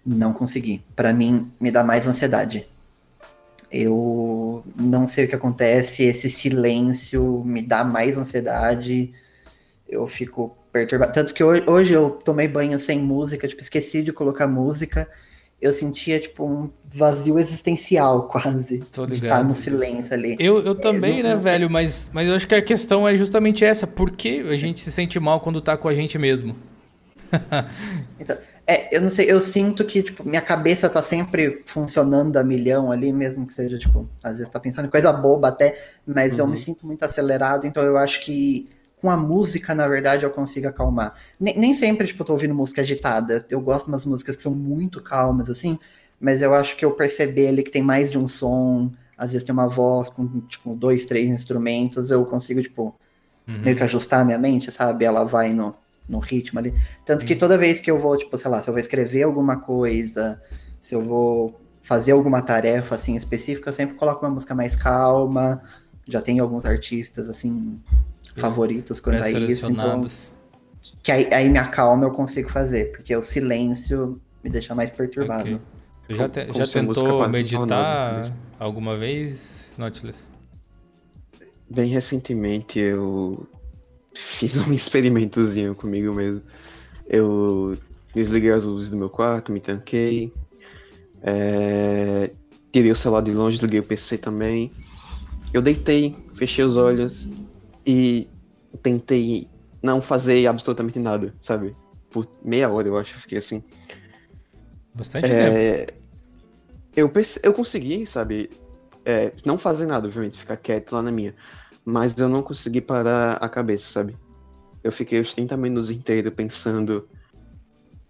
Não 0.06 0.34
consegui. 0.34 0.84
Para 0.96 1.14
mim, 1.14 1.52
me 1.60 1.72
dá 1.72 1.84
mais 1.84 2.08
ansiedade. 2.08 2.66
Eu 3.72 4.64
não 4.76 5.08
sei 5.08 5.26
o 5.26 5.28
que 5.28 5.36
acontece, 5.36 6.04
esse 6.04 6.30
silêncio 6.30 7.44
me 7.44 7.62
dá 7.62 7.84
mais 7.84 8.18
ansiedade. 8.18 9.14
Eu 9.88 10.08
fico 10.08 10.56
perturbado. 10.72 11.14
Tanto 11.14 11.34
que 11.34 11.44
hoje, 11.44 11.64
hoje 11.68 11.94
eu 11.94 12.12
tomei 12.12 12.48
banho 12.48 12.80
sem 12.80 13.00
música, 13.00 13.48
tipo, 13.48 13.62
esqueci 13.62 14.04
de 14.04 14.14
colocar 14.14 14.48
música 14.48 15.10
eu 15.66 15.74
sentia, 15.74 16.20
tipo, 16.20 16.46
um 16.46 16.70
vazio 16.94 17.40
existencial, 17.40 18.24
quase. 18.30 18.84
Tô 18.92 19.06
de 19.06 19.16
estar 19.16 19.44
no 19.44 19.56
silêncio 19.56 20.14
ali. 20.14 20.36
Eu, 20.40 20.60
eu 20.60 20.76
também, 20.76 21.22
é, 21.22 21.24
né, 21.24 21.36
velho? 21.36 21.70
Mas, 21.70 22.12
mas 22.14 22.28
eu 22.28 22.36
acho 22.36 22.48
que 22.48 22.56
a 22.56 22.62
questão 22.62 23.08
é 23.08 23.18
justamente 23.18 23.66
essa. 23.66 23.88
Por 23.88 24.12
que 24.12 24.42
a 24.42 24.56
gente 24.56 24.80
se 24.80 24.92
sente 24.92 25.20
mal 25.20 25.40
quando 25.40 25.60
tá 25.60 25.76
com 25.76 25.88
a 25.88 25.96
gente 25.96 26.20
mesmo? 26.20 26.56
então, 28.20 28.38
é, 28.68 28.96
eu 28.96 29.02
não 29.02 29.10
sei, 29.10 29.32
eu 29.32 29.42
sinto 29.42 29.84
que, 29.84 30.04
tipo, 30.04 30.24
minha 30.24 30.42
cabeça 30.42 30.88
tá 30.88 31.02
sempre 31.02 31.64
funcionando 31.66 32.38
a 32.38 32.44
milhão 32.44 32.92
ali, 32.92 33.12
mesmo 33.12 33.46
que 33.48 33.54
seja, 33.54 33.78
tipo, 33.80 34.08
às 34.24 34.38
vezes 34.38 34.50
tá 34.50 34.60
pensando 34.60 34.86
em 34.86 34.92
coisa 34.92 35.12
boba 35.12 35.48
até, 35.48 35.78
mas 36.06 36.34
uhum. 36.34 36.40
eu 36.40 36.46
me 36.46 36.52
uhum. 36.52 36.58
sinto 36.58 36.86
muito 36.86 37.04
acelerado, 37.04 37.66
então 37.66 37.84
eu 37.84 37.98
acho 37.98 38.24
que 38.24 38.70
com 39.02 39.10
a 39.10 39.18
música, 39.18 39.76
na 39.76 39.88
verdade, 39.88 40.26
eu 40.26 40.30
consigo 40.30 40.68
acalmar. 40.68 41.14
Nem, 41.40 41.58
nem 41.58 41.74
sempre, 41.74 42.08
tipo, 42.08 42.22
eu 42.24 42.26
tô 42.26 42.34
ouvindo 42.34 42.56
música 42.56 42.82
agitada. 42.82 43.46
Eu 43.50 43.62
gosto 43.62 43.86
de 43.86 43.92
umas 43.92 44.06
músicas 44.06 44.36
que 44.36 44.42
são 44.42 44.54
muito 44.54 45.02
calmas, 45.02 45.50
assim, 45.50 45.78
mas 46.20 46.42
eu 46.42 46.54
acho 46.54 46.76
que 46.76 46.86
eu 46.86 46.92
perceber 46.92 47.48
ali 47.48 47.64
que 47.64 47.72
tem 47.72 47.84
mais 47.84 48.10
de 48.10 48.18
um 48.18 48.28
som, 48.28 48.92
às 49.18 49.32
vezes 49.32 49.46
tem 49.46 49.54
uma 49.54 49.68
voz 49.68 50.10
com, 50.10 50.42
tipo, 50.42 50.76
dois, 50.76 51.06
três 51.06 51.30
instrumentos, 51.30 52.12
eu 52.12 52.26
consigo, 52.26 52.62
tipo, 52.62 52.96
uhum. 53.48 53.60
meio 53.60 53.76
que 53.76 53.84
ajustar 53.84 54.22
a 54.22 54.26
minha 54.26 54.38
mente, 54.38 54.72
sabe? 54.72 55.06
Ela 55.06 55.24
vai 55.24 55.54
no, 55.54 55.76
no 56.08 56.20
ritmo 56.20 56.60
ali. 56.60 56.74
Tanto 57.06 57.22
uhum. 57.22 57.28
que 57.28 57.36
toda 57.36 57.58
vez 57.58 57.80
que 57.80 57.92
eu 57.92 57.98
vou, 57.98 58.18
tipo, 58.18 58.38
sei 58.38 58.50
lá, 58.50 58.62
se 58.62 58.70
eu 58.70 58.74
vou 58.74 58.80
escrever 58.80 59.24
alguma 59.24 59.58
coisa, 59.58 60.42
se 60.82 60.96
eu 60.96 61.04
vou 61.04 61.60
fazer 61.82 62.14
alguma 62.14 62.42
tarefa, 62.42 62.96
assim, 62.96 63.16
específica, 63.16 63.70
eu 63.70 63.74
sempre 63.74 63.96
coloco 63.96 64.26
uma 64.26 64.34
música 64.34 64.56
mais 64.56 64.76
calma. 64.76 65.62
Já 66.08 66.22
tem 66.22 66.40
alguns 66.40 66.66
artistas, 66.66 67.30
assim, 67.30 67.80
favoritos 68.36 69.00
quanto 69.00 69.24
a 69.24 69.32
isso. 69.32 69.70
Então, 69.70 70.02
que 71.02 71.12
aí, 71.12 71.34
aí 71.34 71.50
me 71.50 71.58
acalma 71.58 72.06
eu 72.06 72.12
consigo 72.12 72.50
fazer, 72.50 72.92
porque 72.92 73.16
o 73.16 73.22
silêncio 73.22 74.22
me 74.44 74.50
deixa 74.50 74.76
mais 74.76 74.92
perturbado. 74.92 75.60
Okay. 76.08 76.16
Já, 76.16 76.30
te, 76.30 76.54
já 76.54 76.68
tentou 76.68 77.28
meditar 77.28 78.32
alguma 78.60 78.96
vez, 78.96 79.74
Nautilus? 79.78 80.30
Bem 81.68 81.90
recentemente 81.90 82.78
eu 82.78 83.48
fiz 84.14 84.58
um 84.58 84.72
experimentozinho 84.74 85.74
comigo 85.74 86.14
mesmo. 86.14 86.44
Eu 87.08 87.76
desliguei 88.14 88.52
as 88.52 88.64
luzes 88.64 88.90
do 88.92 88.98
meu 88.98 89.10
quarto, 89.10 89.52
me 89.52 89.60
tanquei, 89.60 90.32
é... 91.24 92.32
tirei 92.72 92.92
o 92.92 92.96
celular 92.96 93.22
de 93.22 93.32
longe, 93.32 93.58
desliguei 93.58 93.80
o 93.80 93.84
PC 93.84 94.20
também. 94.20 94.72
Eu 95.52 95.62
deitei, 95.62 96.16
fechei 96.36 96.64
os 96.64 96.78
olhos 96.78 97.32
e 97.86 98.28
tentei 98.82 99.48
não 99.82 100.02
fazer 100.02 100.48
absolutamente 100.48 101.00
nada, 101.00 101.34
sabe? 101.40 101.76
Por 102.10 102.28
meia 102.44 102.70
hora, 102.70 102.88
eu 102.88 102.98
acho, 102.98 103.14
eu 103.14 103.20
fiquei 103.20 103.38
assim. 103.38 103.64
Bastante 104.94 105.32
é, 105.32 105.86
tempo. 105.86 105.94
Eu, 106.96 107.12
eu 107.44 107.54
consegui, 107.54 108.08
sabe? 108.08 108.50
É, 109.04 109.34
não 109.46 109.58
fazer 109.58 109.86
nada, 109.86 110.08
obviamente, 110.08 110.38
ficar 110.38 110.58
quieto 110.58 110.94
lá 110.94 111.02
na 111.02 111.12
minha. 111.12 111.36
Mas 111.84 112.18
eu 112.18 112.28
não 112.28 112.42
consegui 112.42 112.82
parar 112.82 113.34
a 113.34 113.48
cabeça, 113.48 113.92
sabe? 113.92 114.18
Eu 114.84 114.92
fiquei 114.92 115.20
os 115.20 115.34
30 115.34 115.56
minutos 115.58 115.92
inteiros 115.92 116.34
pensando 116.34 117.08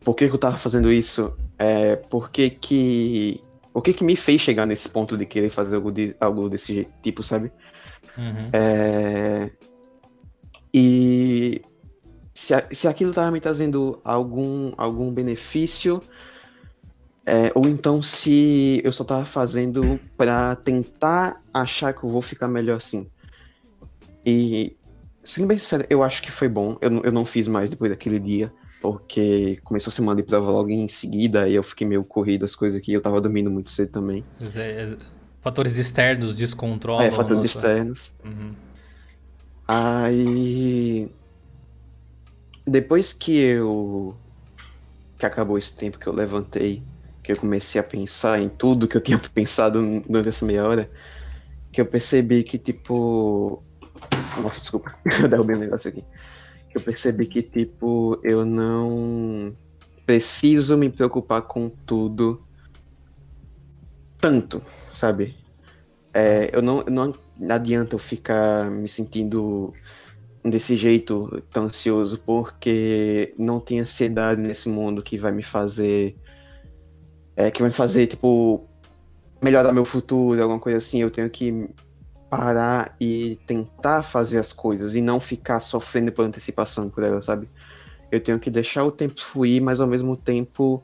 por 0.05 0.15
que, 0.15 0.27
que 0.27 0.35
eu 0.35 0.39
tava 0.39 0.55
fazendo 0.55 0.91
isso? 0.91 1.35
É, 1.57 1.95
por 1.95 2.29
que 2.29 2.51
que... 2.51 3.41
O 3.73 3.81
que 3.81 3.91
que 3.91 4.03
me 4.03 4.15
fez 4.15 4.39
chegar 4.39 4.65
nesse 4.65 4.87
ponto 4.87 5.17
de 5.17 5.25
querer 5.25 5.49
fazer 5.49 5.75
algo, 5.75 5.91
de, 5.91 6.15
algo 6.19 6.47
desse 6.47 6.87
tipo, 7.01 7.21
sabe? 7.23 7.51
Uhum. 8.17 8.49
É... 8.53 9.51
E 10.77 11.61
se, 12.33 12.53
se 12.69 12.85
aquilo 12.85 13.13
tava 13.13 13.31
me 13.31 13.39
trazendo 13.39 13.97
algum, 14.03 14.73
algum 14.75 15.09
benefício, 15.09 16.01
é, 17.25 17.49
ou 17.55 17.65
então 17.65 18.03
se 18.03 18.81
eu 18.83 18.91
só 18.91 19.05
tava 19.05 19.23
fazendo 19.23 19.97
para 20.17 20.53
tentar 20.57 21.41
achar 21.53 21.93
que 21.93 22.03
eu 22.03 22.09
vou 22.09 22.21
ficar 22.21 22.49
melhor 22.49 22.75
assim. 22.75 23.09
E, 24.25 24.75
sendo 25.23 25.47
bem 25.47 25.57
sincero, 25.57 25.85
eu 25.89 26.03
acho 26.03 26.21
que 26.21 26.29
foi 26.29 26.49
bom. 26.49 26.77
Eu, 26.81 26.91
eu 27.05 27.11
não 27.13 27.25
fiz 27.25 27.47
mais 27.47 27.69
depois 27.69 27.89
daquele 27.89 28.19
dia 28.19 28.51
porque 28.81 29.57
começou 29.63 29.89
a 29.89 29.93
semana 29.93 30.21
de 30.21 30.27
prova 30.27 30.51
logo 30.51 30.69
em 30.69 30.89
seguida 30.89 31.47
e 31.47 31.55
eu 31.55 31.63
fiquei 31.63 31.87
meio 31.87 32.03
corrido 32.03 32.43
as 32.43 32.53
coisas 32.53 32.77
aqui, 32.77 32.91
eu 32.91 33.01
tava 33.01 33.21
dormindo 33.21 33.49
muito 33.49 33.69
cedo 33.69 33.93
também. 33.93 34.25
É, 34.57 34.93
fatores 35.41 35.77
externos 35.77 36.35
descontrolam. 36.35 37.01
É, 37.01 37.09
fatores 37.09 37.43
nossa... 37.43 37.45
externos. 37.45 38.13
Uhum. 38.25 38.64
Aí. 39.67 41.09
Depois 42.67 43.13
que 43.13 43.37
eu. 43.37 44.15
que 45.17 45.25
acabou 45.25 45.57
esse 45.57 45.75
tempo 45.75 45.99
que 45.99 46.07
eu 46.07 46.13
levantei, 46.13 46.83
que 47.23 47.31
eu 47.31 47.37
comecei 47.37 47.79
a 47.79 47.83
pensar 47.83 48.39
em 48.41 48.49
tudo 48.49 48.87
que 48.87 48.97
eu 48.97 49.01
tinha 49.01 49.19
pensado 49.33 49.79
durante 50.07 50.29
essa 50.29 50.45
meia 50.45 50.67
hora, 50.67 50.89
que 51.71 51.81
eu 51.81 51.85
percebi 51.85 52.43
que, 52.43 52.57
tipo. 52.57 53.63
Nossa, 54.41 54.59
desculpa, 54.59 54.93
eu 55.21 55.27
derrubei 55.27 55.55
um 55.55 55.59
negócio 55.59 55.89
aqui 55.89 56.03
eu 56.75 56.81
percebi 56.81 57.25
que, 57.25 57.41
tipo, 57.41 58.19
eu 58.21 58.45
não 58.45 59.55
preciso 60.05 60.77
me 60.77 60.89
preocupar 60.89 61.41
com 61.43 61.69
tudo 61.69 62.45
tanto, 64.19 64.61
sabe? 64.91 65.37
É, 66.13 66.49
eu 66.53 66.61
não, 66.61 66.83
não 66.83 67.13
adianta 67.49 67.95
eu 67.95 67.99
ficar 67.99 68.69
me 68.69 68.87
sentindo 68.87 69.73
desse 70.43 70.75
jeito 70.75 71.43
tão 71.51 71.63
ansioso, 71.63 72.19
porque 72.19 73.33
não 73.37 73.59
tem 73.59 73.79
ansiedade 73.79 74.41
nesse 74.41 74.69
mundo 74.69 75.01
que 75.01 75.17
vai 75.17 75.31
me 75.31 75.43
fazer. 75.43 76.15
É, 77.35 77.51
que 77.51 77.61
vai 77.61 77.69
me 77.69 77.75
fazer, 77.75 78.07
tipo, 78.07 78.67
melhorar 79.41 79.73
meu 79.73 79.85
futuro, 79.85 80.41
alguma 80.41 80.59
coisa 80.59 80.77
assim. 80.77 81.01
Eu 81.01 81.11
tenho 81.11 81.29
que 81.29 81.69
parar 82.29 82.95
e 82.99 83.39
tentar 83.45 84.03
fazer 84.03 84.39
as 84.39 84.51
coisas 84.53 84.95
e 84.95 85.01
não 85.01 85.19
ficar 85.19 85.59
sofrendo 85.59 86.11
por 86.11 86.25
antecipação 86.25 86.89
por 86.89 87.03
ela, 87.03 87.21
sabe? 87.21 87.49
Eu 88.11 88.21
tenho 88.21 88.39
que 88.39 88.49
deixar 88.49 88.83
o 88.83 88.91
tempo 88.91 89.19
fluir, 89.21 89.61
mas 89.61 89.81
ao 89.81 89.87
mesmo 89.87 90.15
tempo 90.15 90.83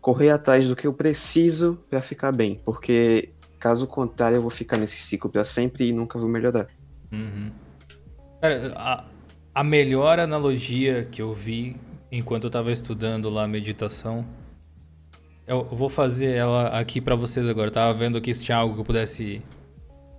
correr 0.00 0.30
atrás 0.30 0.68
do 0.68 0.76
que 0.76 0.86
eu 0.86 0.92
preciso 0.92 1.78
para 1.88 2.02
ficar 2.02 2.32
bem, 2.32 2.60
porque 2.64 3.30
caso 3.64 3.86
contrário 3.86 4.36
eu 4.36 4.42
vou 4.42 4.50
ficar 4.50 4.76
nesse 4.76 4.98
ciclo 4.98 5.30
para 5.30 5.42
sempre 5.42 5.88
e 5.88 5.92
nunca 5.92 6.18
vou 6.18 6.28
melhorar. 6.28 6.68
Uhum. 7.10 7.50
Cara, 8.40 8.74
a, 8.76 9.04
a 9.54 9.64
melhor 9.64 10.20
analogia 10.20 11.08
que 11.10 11.22
eu 11.22 11.32
vi 11.32 11.76
enquanto 12.12 12.44
eu 12.44 12.48
estava 12.48 12.70
estudando 12.70 13.30
lá 13.30 13.44
a 13.44 13.48
meditação 13.48 14.26
eu 15.46 15.64
vou 15.64 15.88
fazer 15.88 16.34
ela 16.34 16.68
aqui 16.68 17.00
para 17.00 17.14
vocês 17.14 17.48
agora. 17.48 17.68
Eu 17.68 17.72
tava 17.72 17.92
vendo 17.92 18.16
aqui 18.16 18.34
se 18.34 18.44
tinha 18.44 18.56
algo 18.56 18.74
que 18.74 18.80
eu 18.80 18.84
pudesse 18.84 19.42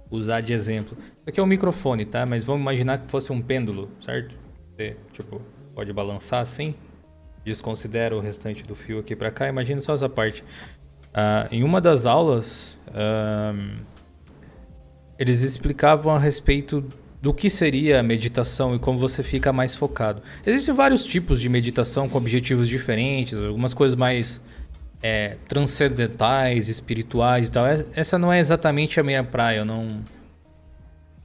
usar 0.10 0.42
de 0.42 0.54
exemplo. 0.54 0.96
Aqui 1.26 1.40
é 1.40 1.44
um 1.44 1.48
microfone, 1.48 2.06
tá? 2.06 2.26
Mas 2.26 2.44
vamos 2.44 2.62
imaginar 2.62 3.00
que 3.00 3.10
fosse 3.10 3.32
um 3.32 3.42
pêndulo, 3.42 3.90
certo? 4.00 4.38
Você, 4.76 4.96
tipo, 5.12 5.42
pode 5.74 5.92
balançar 5.92 6.42
assim. 6.42 6.76
Desconsidera 7.44 8.16
o 8.16 8.20
restante 8.20 8.64
do 8.64 8.76
fio 8.76 9.00
aqui 9.00 9.16
para 9.16 9.32
cá. 9.32 9.48
Imagina 9.48 9.82
só 9.82 9.94
essa 9.96 10.08
parte. 10.08 10.44
Uh, 11.16 11.48
em 11.50 11.64
uma 11.64 11.80
das 11.80 12.06
aulas, 12.06 12.78
uh, 12.90 13.80
eles 15.18 15.40
explicavam 15.40 16.14
a 16.14 16.20
respeito 16.20 16.84
do 17.22 17.34
que 17.34 17.50
seria 17.50 18.02
a 18.02 18.04
meditação 18.04 18.76
e 18.76 18.80
como 18.80 19.00
você 19.00 19.24
fica 19.24 19.54
mais 19.54 19.78
focado. 19.78 20.22
Existem 20.46 20.76
vários 20.76 21.06
tipos 21.06 21.40
de 21.40 21.48
meditação 21.48 22.10
com 22.10 22.18
objetivos 22.18 22.68
diferentes, 22.68 23.40
algumas 23.40 23.74
coisas 23.74 23.98
mais 23.98 24.42
é, 25.02 25.38
transcendentais, 25.48 26.68
espirituais 26.68 27.48
e 27.48 27.52
tal. 27.52 27.66
É, 27.66 27.86
essa 27.96 28.20
não 28.20 28.32
é 28.32 28.40
exatamente 28.40 29.00
a 29.00 29.04
minha 29.04 29.24
praia. 29.24 29.60
Eu 29.60 29.66
não. 29.66 30.04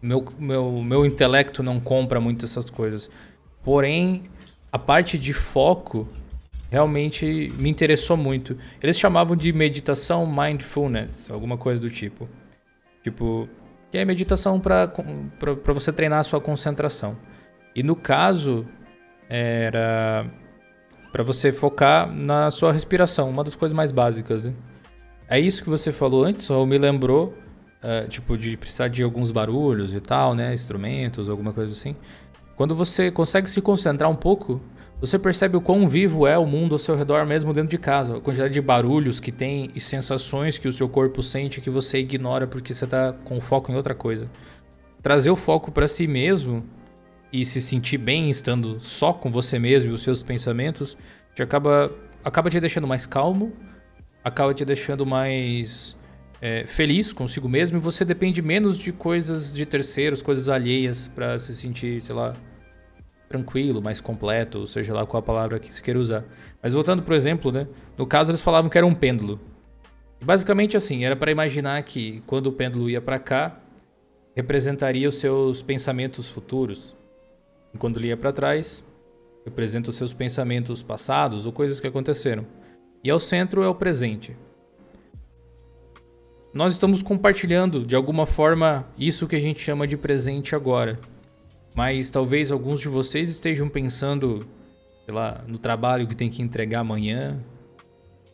Meu, 0.01 0.25
meu, 0.39 0.83
meu 0.83 1.05
intelecto 1.05 1.63
não 1.63 1.81
compra 1.81 2.21
muito 2.21 2.45
essas 2.45 2.71
coisas. 2.71 3.11
Porém, 3.63 4.23
a 4.73 4.79
parte 4.79 5.19
de 5.19 5.33
foco 5.33 6.09
realmente 6.71 7.53
me 7.59 7.69
interessou 7.69 8.17
muito. 8.17 8.57
Eles 8.83 8.99
chamavam 8.99 9.37
de 9.37 9.53
meditação 9.53 10.25
mindfulness, 10.27 11.31
alguma 11.31 11.59
coisa 11.59 11.81
do 11.81 11.91
tipo. 11.91 12.29
Tipo, 13.03 13.49
que 13.91 13.99
é 13.99 14.05
meditação 14.05 14.61
para 14.61 14.93
você 15.75 15.93
treinar 15.93 16.21
a 16.21 16.25
sua 16.25 16.41
concentração. 16.41 17.17
E 17.75 17.83
no 17.83 17.97
caso, 17.97 18.67
era 19.29 20.27
para 21.13 21.25
você 21.25 21.51
focar 21.51 22.11
na 22.13 22.51
sua 22.53 22.73
respiração, 22.73 23.29
uma 23.29 23.43
das 23.43 23.57
coisas 23.57 23.75
mais 23.75 23.91
básicas. 23.91 24.45
Né? 24.45 24.55
É 25.29 25.41
isso 25.41 25.63
que 25.63 25.69
você 25.69 25.91
falou 25.91 26.25
antes, 26.25 26.45
só 26.45 26.65
me 26.65 26.79
lembrou, 26.79 27.35
uh, 27.83 28.09
tipo, 28.09 28.39
de 28.39 28.57
precisar 28.57 28.89
de 28.89 29.03
alguns 29.03 29.33
barulhos 29.33 29.93
e 29.93 30.01
tal, 30.01 30.35
né? 30.35 30.55
Instrumentos, 30.55 31.29
alguma 31.29 31.53
coisa 31.53 31.73
assim. 31.73 31.97
Quando 32.57 32.77
você 32.77 33.11
consegue 33.11 33.49
se 33.51 33.61
concentrar 33.61 34.11
um 34.11 34.15
pouco, 34.15 34.61
você 35.01 35.19
percebe 35.19 35.57
o 35.57 35.63
quão 35.63 35.89
vivo 35.89 36.27
é 36.27 36.37
o 36.37 36.45
mundo 36.45 36.75
ao 36.75 36.79
seu 36.79 36.95
redor, 36.95 37.25
mesmo 37.25 37.55
dentro 37.55 37.71
de 37.71 37.79
casa. 37.79 38.19
A 38.19 38.21
quantidade 38.21 38.53
de 38.53 38.61
barulhos 38.61 39.19
que 39.19 39.33
tem 39.33 39.71
e 39.75 39.81
sensações 39.81 40.59
que 40.59 40.69
o 40.69 40.73
seu 40.73 40.89
corpo 40.91 41.23
sente 41.23 41.61
que 41.61 41.71
você 41.71 42.01
ignora 42.01 42.47
porque 42.47 42.75
você 42.75 42.85
está 42.85 43.15
com 43.25 43.41
foco 43.41 43.73
em 43.73 43.77
outra 43.77 43.95
coisa. 43.95 44.31
Trazer 45.03 45.31
o 45.31 45.37
foco 45.37 45.73
para 45.73 45.89
si 45.89 46.07
mesmo 46.07 46.63
e 47.33 47.47
se 47.47 47.63
sentir 47.63 47.97
bem 47.97 48.29
estando 48.29 48.79
só 48.79 49.13
com 49.13 49.31
você 49.31 49.59
mesmo 49.59 49.91
e 49.91 49.95
os 49.95 50.03
seus 50.03 50.23
pensamentos, 50.23 50.99
te 51.35 51.43
acaba, 51.43 51.91
acaba 52.23 52.51
te 52.51 52.61
deixando 52.61 52.87
mais 52.87 53.07
calmo, 53.07 53.55
acaba 54.23 54.53
te 54.53 54.67
deixando 54.67 55.07
mais 55.07 55.97
é, 56.43 56.67
feliz 56.67 57.11
consigo 57.11 57.49
mesmo 57.49 57.79
e 57.79 57.81
você 57.81 58.05
depende 58.05 58.43
menos 58.43 58.77
de 58.77 58.93
coisas 58.93 59.55
de 59.55 59.65
terceiros, 59.65 60.21
coisas 60.21 60.51
alheias 60.51 61.09
para 61.09 61.39
se 61.39 61.55
sentir, 61.55 62.03
sei 62.03 62.15
lá, 62.15 62.35
tranquilo, 63.31 63.81
mais 63.81 64.01
completo, 64.01 64.67
seja 64.67 64.93
lá 64.93 65.07
qual 65.07 65.21
a 65.21 65.25
palavra 65.25 65.61
que 65.61 65.73
se 65.73 65.81
queira 65.81 66.01
usar. 66.01 66.25
Mas 66.61 66.75
voltando 66.75 67.01
pro 67.01 67.15
exemplo, 67.15 67.53
né? 67.53 67.69
No 67.97 68.05
caso 68.05 68.33
eles 68.33 68.43
falavam 68.43 68.69
que 68.69 68.77
era 68.77 68.85
um 68.85 68.95
pêndulo. 68.95 69.39
Basicamente 70.21 70.77
assim, 70.77 71.05
era 71.05 71.15
para 71.15 71.31
imaginar 71.31 71.81
que 71.85 72.23
quando 72.27 72.49
o 72.49 72.53
pêndulo 72.53 72.91
ia 72.91 73.01
para 73.01 73.21
cá, 73.21 73.61
representaria 74.35 75.09
os 75.09 75.15
seus 75.15 75.63
pensamentos 75.63 76.29
futuros. 76.29 76.97
E 77.73 77.79
quando 77.79 78.01
ele 78.01 78.09
ia 78.09 78.17
para 78.17 78.33
trás, 78.33 78.83
representa 79.45 79.91
os 79.91 79.97
seus 79.97 80.13
pensamentos 80.13 80.83
passados 80.83 81.47
ou 81.47 81.53
coisas 81.53 81.79
que 81.79 81.87
aconteceram. 81.87 82.45
E 83.03 83.09
ao 83.09 83.21
centro 83.21 83.63
é 83.63 83.69
o 83.69 83.77
presente. 83.77 84.37
Nós 86.53 86.73
estamos 86.73 87.01
compartilhando 87.01 87.87
de 87.87 87.95
alguma 87.95 88.27
forma 88.27 88.89
isso 88.99 89.29
que 89.29 89.37
a 89.37 89.41
gente 89.41 89.61
chama 89.61 89.87
de 89.87 89.97
presente 89.97 90.57
agora. 90.57 90.99
Mas 91.75 92.11
talvez 92.11 92.51
alguns 92.51 92.81
de 92.81 92.89
vocês 92.89 93.29
estejam 93.29 93.69
pensando, 93.69 94.47
sei 95.05 95.15
lá, 95.15 95.45
no 95.47 95.59
trabalho 95.59 96.07
que 96.07 96.15
tem 96.15 96.29
que 96.29 96.43
entregar 96.43 96.81
amanhã, 96.81 97.39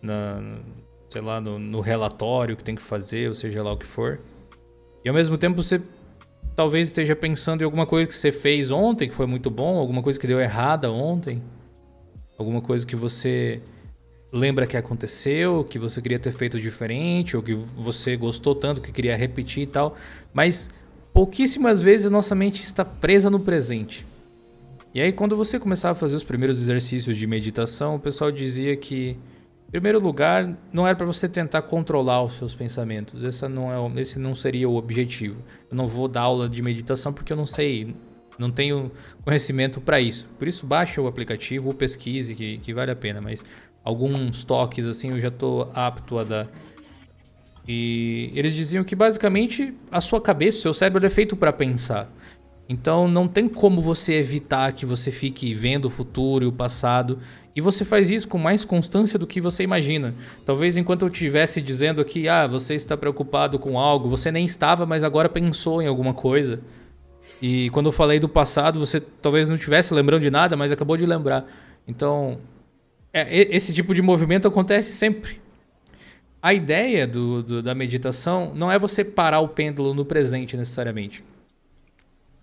na, 0.01 0.59
sei 1.09 1.21
lá, 1.21 1.41
no, 1.41 1.59
no 1.59 1.81
relatório 1.81 2.57
que 2.57 2.65
tem 2.65 2.75
que 2.75 2.83
fazer, 2.83 3.29
ou 3.29 3.35
seja 3.35 3.63
lá 3.63 3.73
o 3.73 3.77
que 3.77 3.87
for. 3.87 4.21
E 5.05 5.09
ao 5.09 5.15
mesmo 5.15 5.37
tempo 5.39 5.63
você 5.63 5.81
talvez 6.55 6.87
esteja 6.87 7.15
pensando 7.15 7.61
em 7.61 7.65
alguma 7.65 7.87
coisa 7.87 8.09
que 8.09 8.15
você 8.15 8.33
fez 8.33 8.71
ontem 8.71 9.09
que 9.09 9.15
foi 9.15 9.27
muito 9.27 9.51
bom, 9.51 9.79
alguma 9.79 10.03
coisa 10.03 10.19
que 10.19 10.27
deu 10.27 10.41
errada 10.41 10.91
ontem, 10.91 11.43
alguma 12.39 12.63
coisa 12.63 12.87
que 12.87 12.97
você 12.97 13.61
lembra 14.33 14.67
que 14.67 14.77
aconteceu, 14.77 15.65
que 15.65 15.79
você 15.79 16.01
queria 16.01 16.19
ter 16.19 16.33
feito 16.33 16.61
diferente, 16.61 17.37
ou 17.37 17.43
que 17.43 17.55
você 17.55 18.17
gostou 18.17 18.55
tanto 18.55 18.81
que 18.81 18.91
queria 18.91 19.17
repetir 19.17 19.65
e 19.65 19.67
tal, 19.67 19.97
mas 20.33 20.71
pouquíssimas 21.17 21.81
vezes 21.81 22.11
nossa 22.11 22.35
mente 22.35 22.63
está 22.63 22.85
presa 22.85 23.31
no 23.31 23.41
presente. 23.41 24.07
E 24.93 25.01
aí 25.01 25.11
quando 25.11 25.35
você 25.35 25.59
começava 25.59 25.93
a 25.93 25.95
fazer 25.95 26.15
os 26.15 26.23
primeiros 26.23 26.61
exercícios 26.61 27.17
de 27.17 27.27
meditação, 27.27 27.95
o 27.95 27.99
pessoal 27.99 28.31
dizia 28.31 28.77
que 28.77 29.17
em 29.67 29.71
primeiro 29.71 29.99
lugar, 29.99 30.55
não 30.71 30.87
era 30.87 30.95
para 30.95 31.07
você 31.07 31.27
tentar 31.27 31.63
controlar 31.63 32.23
os 32.23 32.37
seus 32.37 32.55
pensamentos. 32.55 33.25
Essa 33.25 33.49
não 33.49 33.73
é, 33.73 34.01
esse 34.01 34.19
não 34.19 34.35
seria 34.35 34.69
o 34.69 34.77
objetivo. 34.77 35.39
Eu 35.71 35.77
não 35.77 35.89
vou 35.89 36.07
dar 36.07 36.21
aula 36.21 36.51
de 36.51 36.61
meditação 36.61 37.15
porque 37.15 37.33
eu 37.33 37.37
não 37.37 37.47
sei 37.47 37.97
Não 38.39 38.51
tenho 38.51 38.93
conhecimento 39.25 39.81
para 39.81 39.99
isso. 39.99 40.29
Por 40.39 40.47
isso, 40.47 40.67
baixa 40.67 41.01
o 41.01 41.07
aplicativo 41.07 41.69
ou 41.69 41.75
pesquise, 41.75 42.35
que, 42.35 42.59
que 42.59 42.75
vale 42.75 42.91
a 42.91 42.97
pena. 42.97 43.23
Mas 43.23 43.43
alguns 43.83 44.45
toques 44.45 44.87
assim 44.87 45.13
eu 45.13 45.21
já 45.21 45.29
estou 45.29 45.71
apto 45.75 46.19
a 46.19 46.25
dar. 46.25 46.49
E 47.69 48.31
eles 48.35 48.55
diziam 48.55 48.85
que 48.85 48.95
basicamente 48.95 49.75
a 49.91 50.01
sua 50.01 50.21
cabeça, 50.21 50.59
o 50.59 50.61
seu 50.61 50.75
cérebro 50.75 51.05
é 51.05 51.11
feito 51.11 51.37
para 51.37 51.53
pensar. 51.53 52.09
Então 52.69 53.07
não 53.07 53.29
tem 53.29 53.49
como 53.49 53.81
você 53.81 54.15
evitar 54.15 54.73
que 54.73 54.85
você 54.85 55.11
fique 55.11 55.55
vendo 55.55 55.87
o 55.87 55.91
futuro 55.91 56.45
e 56.45 56.49
o 56.49 56.53
passado. 56.53 57.19
E 57.55 57.61
você 57.61 57.85
faz 57.85 58.11
isso 58.11 58.29
com 58.29 58.39
mais 58.39 58.65
constância 58.65 59.19
do 59.19 59.27
que 59.27 59.41
você 59.41 59.63
imagina. 59.63 60.15
Talvez 60.45 60.77
enquanto 60.77 61.03
eu 61.03 61.09
estivesse 61.09 61.61
dizendo 61.61 62.01
aqui, 62.01 62.29
ah, 62.29 62.47
você 62.47 62.75
está 62.75 62.97
preocupado 62.97 63.59
com 63.59 63.79
algo, 63.79 64.09
você 64.09 64.31
nem 64.31 64.45
estava, 64.45 64.85
mas 64.85 65.03
agora 65.03 65.29
pensou 65.29 65.81
em 65.81 65.87
alguma 65.87 66.13
coisa. 66.13 66.61
E 67.41 67.71
quando 67.71 67.87
eu 67.87 67.93
falei 67.93 68.19
do 68.19 68.29
passado, 68.29 68.79
você 68.79 69.01
talvez 69.01 69.49
não 69.49 69.57
estivesse 69.57 69.95
lembrando 69.95 70.23
de 70.23 70.31
nada, 70.31 70.57
mas 70.57 70.71
acabou 70.73 70.97
de 70.97 71.07
lembrar. 71.07 71.47
Então, 71.87 72.39
é, 73.13 73.57
esse 73.57 73.73
tipo 73.73 73.95
de 73.95 74.03
movimento 74.03 74.47
acontece 74.49 74.93
sempre. 74.93 75.41
A 76.47 76.55
ideia 76.55 77.07
do, 77.07 77.43
do, 77.43 77.63
da 77.63 77.75
meditação 77.75 78.55
não 78.55 78.71
é 78.71 78.79
você 78.79 79.05
parar 79.05 79.41
o 79.41 79.49
pêndulo 79.49 79.93
no 79.93 80.05
presente 80.05 80.57
necessariamente 80.57 81.25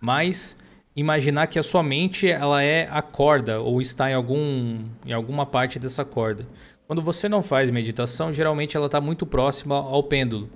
mas 0.03 0.57
imaginar 0.93 1.47
que 1.47 1.57
a 1.57 1.63
sua 1.63 1.81
mente 1.81 2.27
ela 2.27 2.61
é 2.61 2.89
a 2.91 3.01
corda 3.01 3.61
ou 3.61 3.81
está 3.81 4.11
em, 4.11 4.13
algum, 4.13 4.79
em 5.05 5.13
alguma 5.13 5.45
parte 5.45 5.79
dessa 5.79 6.03
corda. 6.03 6.45
Quando 6.85 7.01
você 7.01 7.29
não 7.29 7.41
faz 7.41 7.69
meditação, 7.69 8.33
geralmente 8.33 8.75
ela 8.75 8.87
está 8.87 8.99
muito 8.99 9.25
próxima 9.25 9.75
ao 9.75 10.03
pêndulo. 10.03 10.49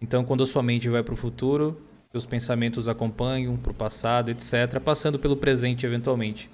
Então, 0.00 0.24
quando 0.24 0.42
a 0.42 0.46
sua 0.46 0.62
mente 0.62 0.88
vai 0.88 1.02
para 1.02 1.12
o 1.12 1.18
futuro, 1.18 1.82
seus 2.12 2.24
pensamentos 2.24 2.88
acompanham 2.88 3.58
para 3.58 3.72
o 3.72 3.74
passado, 3.74 4.30
etc., 4.30 4.80
passando 4.82 5.18
pelo 5.18 5.36
presente 5.36 5.84
eventualmente. 5.84 6.48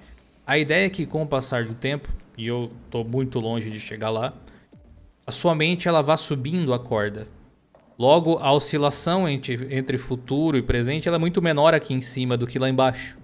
A 0.44 0.58
ideia 0.58 0.86
é 0.86 0.90
que, 0.90 1.06
com 1.06 1.22
o 1.22 1.26
passar 1.26 1.64
do 1.64 1.74
tempo, 1.74 2.08
e 2.36 2.48
eu 2.48 2.68
estou 2.84 3.04
muito 3.04 3.38
longe 3.38 3.70
de 3.70 3.78
chegar 3.78 4.10
lá, 4.10 4.34
a 5.30 5.32
sua 5.32 5.54
mente 5.54 5.86
ela 5.86 6.02
vá 6.02 6.16
subindo 6.16 6.74
a 6.74 6.78
corda. 6.78 7.28
Logo, 7.96 8.38
a 8.38 8.52
oscilação 8.52 9.28
entre, 9.28 9.72
entre 9.76 9.96
futuro 9.96 10.58
e 10.58 10.62
presente 10.62 11.08
é 11.08 11.18
muito 11.18 11.40
menor 11.40 11.72
aqui 11.72 11.94
em 11.94 12.00
cima 12.00 12.36
do 12.36 12.48
que 12.48 12.58
lá 12.58 12.68
embaixo. 12.68 13.16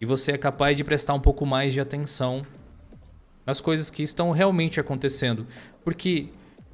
E 0.00 0.06
você 0.06 0.30
é 0.30 0.38
capaz 0.38 0.76
de 0.76 0.84
prestar 0.84 1.14
um 1.14 1.20
pouco 1.20 1.44
mais 1.44 1.74
de 1.74 1.80
atenção 1.80 2.46
nas 3.44 3.60
coisas 3.60 3.90
que 3.90 4.04
estão 4.04 4.30
realmente 4.30 4.78
acontecendo. 4.78 5.44
Porque, 5.82 6.28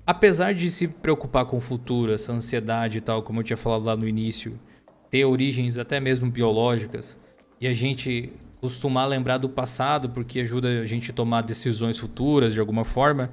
apesar 0.06 0.52
de 0.52 0.70
se 0.70 0.86
preocupar 0.86 1.46
com 1.46 1.56
o 1.56 1.60
futuro, 1.62 2.12
essa 2.12 2.30
ansiedade 2.30 2.98
e 2.98 3.00
tal, 3.00 3.22
como 3.22 3.40
eu 3.40 3.44
tinha 3.44 3.56
falado 3.56 3.84
lá 3.84 3.96
no 3.96 4.06
início, 4.06 4.60
ter 5.08 5.24
origens 5.24 5.78
até 5.78 5.98
mesmo 6.00 6.30
biológicas, 6.30 7.16
e 7.58 7.66
a 7.66 7.72
gente 7.72 8.30
costumar 8.60 9.08
lembrar 9.08 9.38
do 9.38 9.48
passado 9.48 10.10
porque 10.10 10.40
ajuda 10.40 10.82
a 10.82 10.84
gente 10.84 11.12
a 11.12 11.14
tomar 11.14 11.40
decisões 11.40 11.98
futuras 11.98 12.52
de 12.52 12.60
alguma 12.60 12.84
forma, 12.84 13.30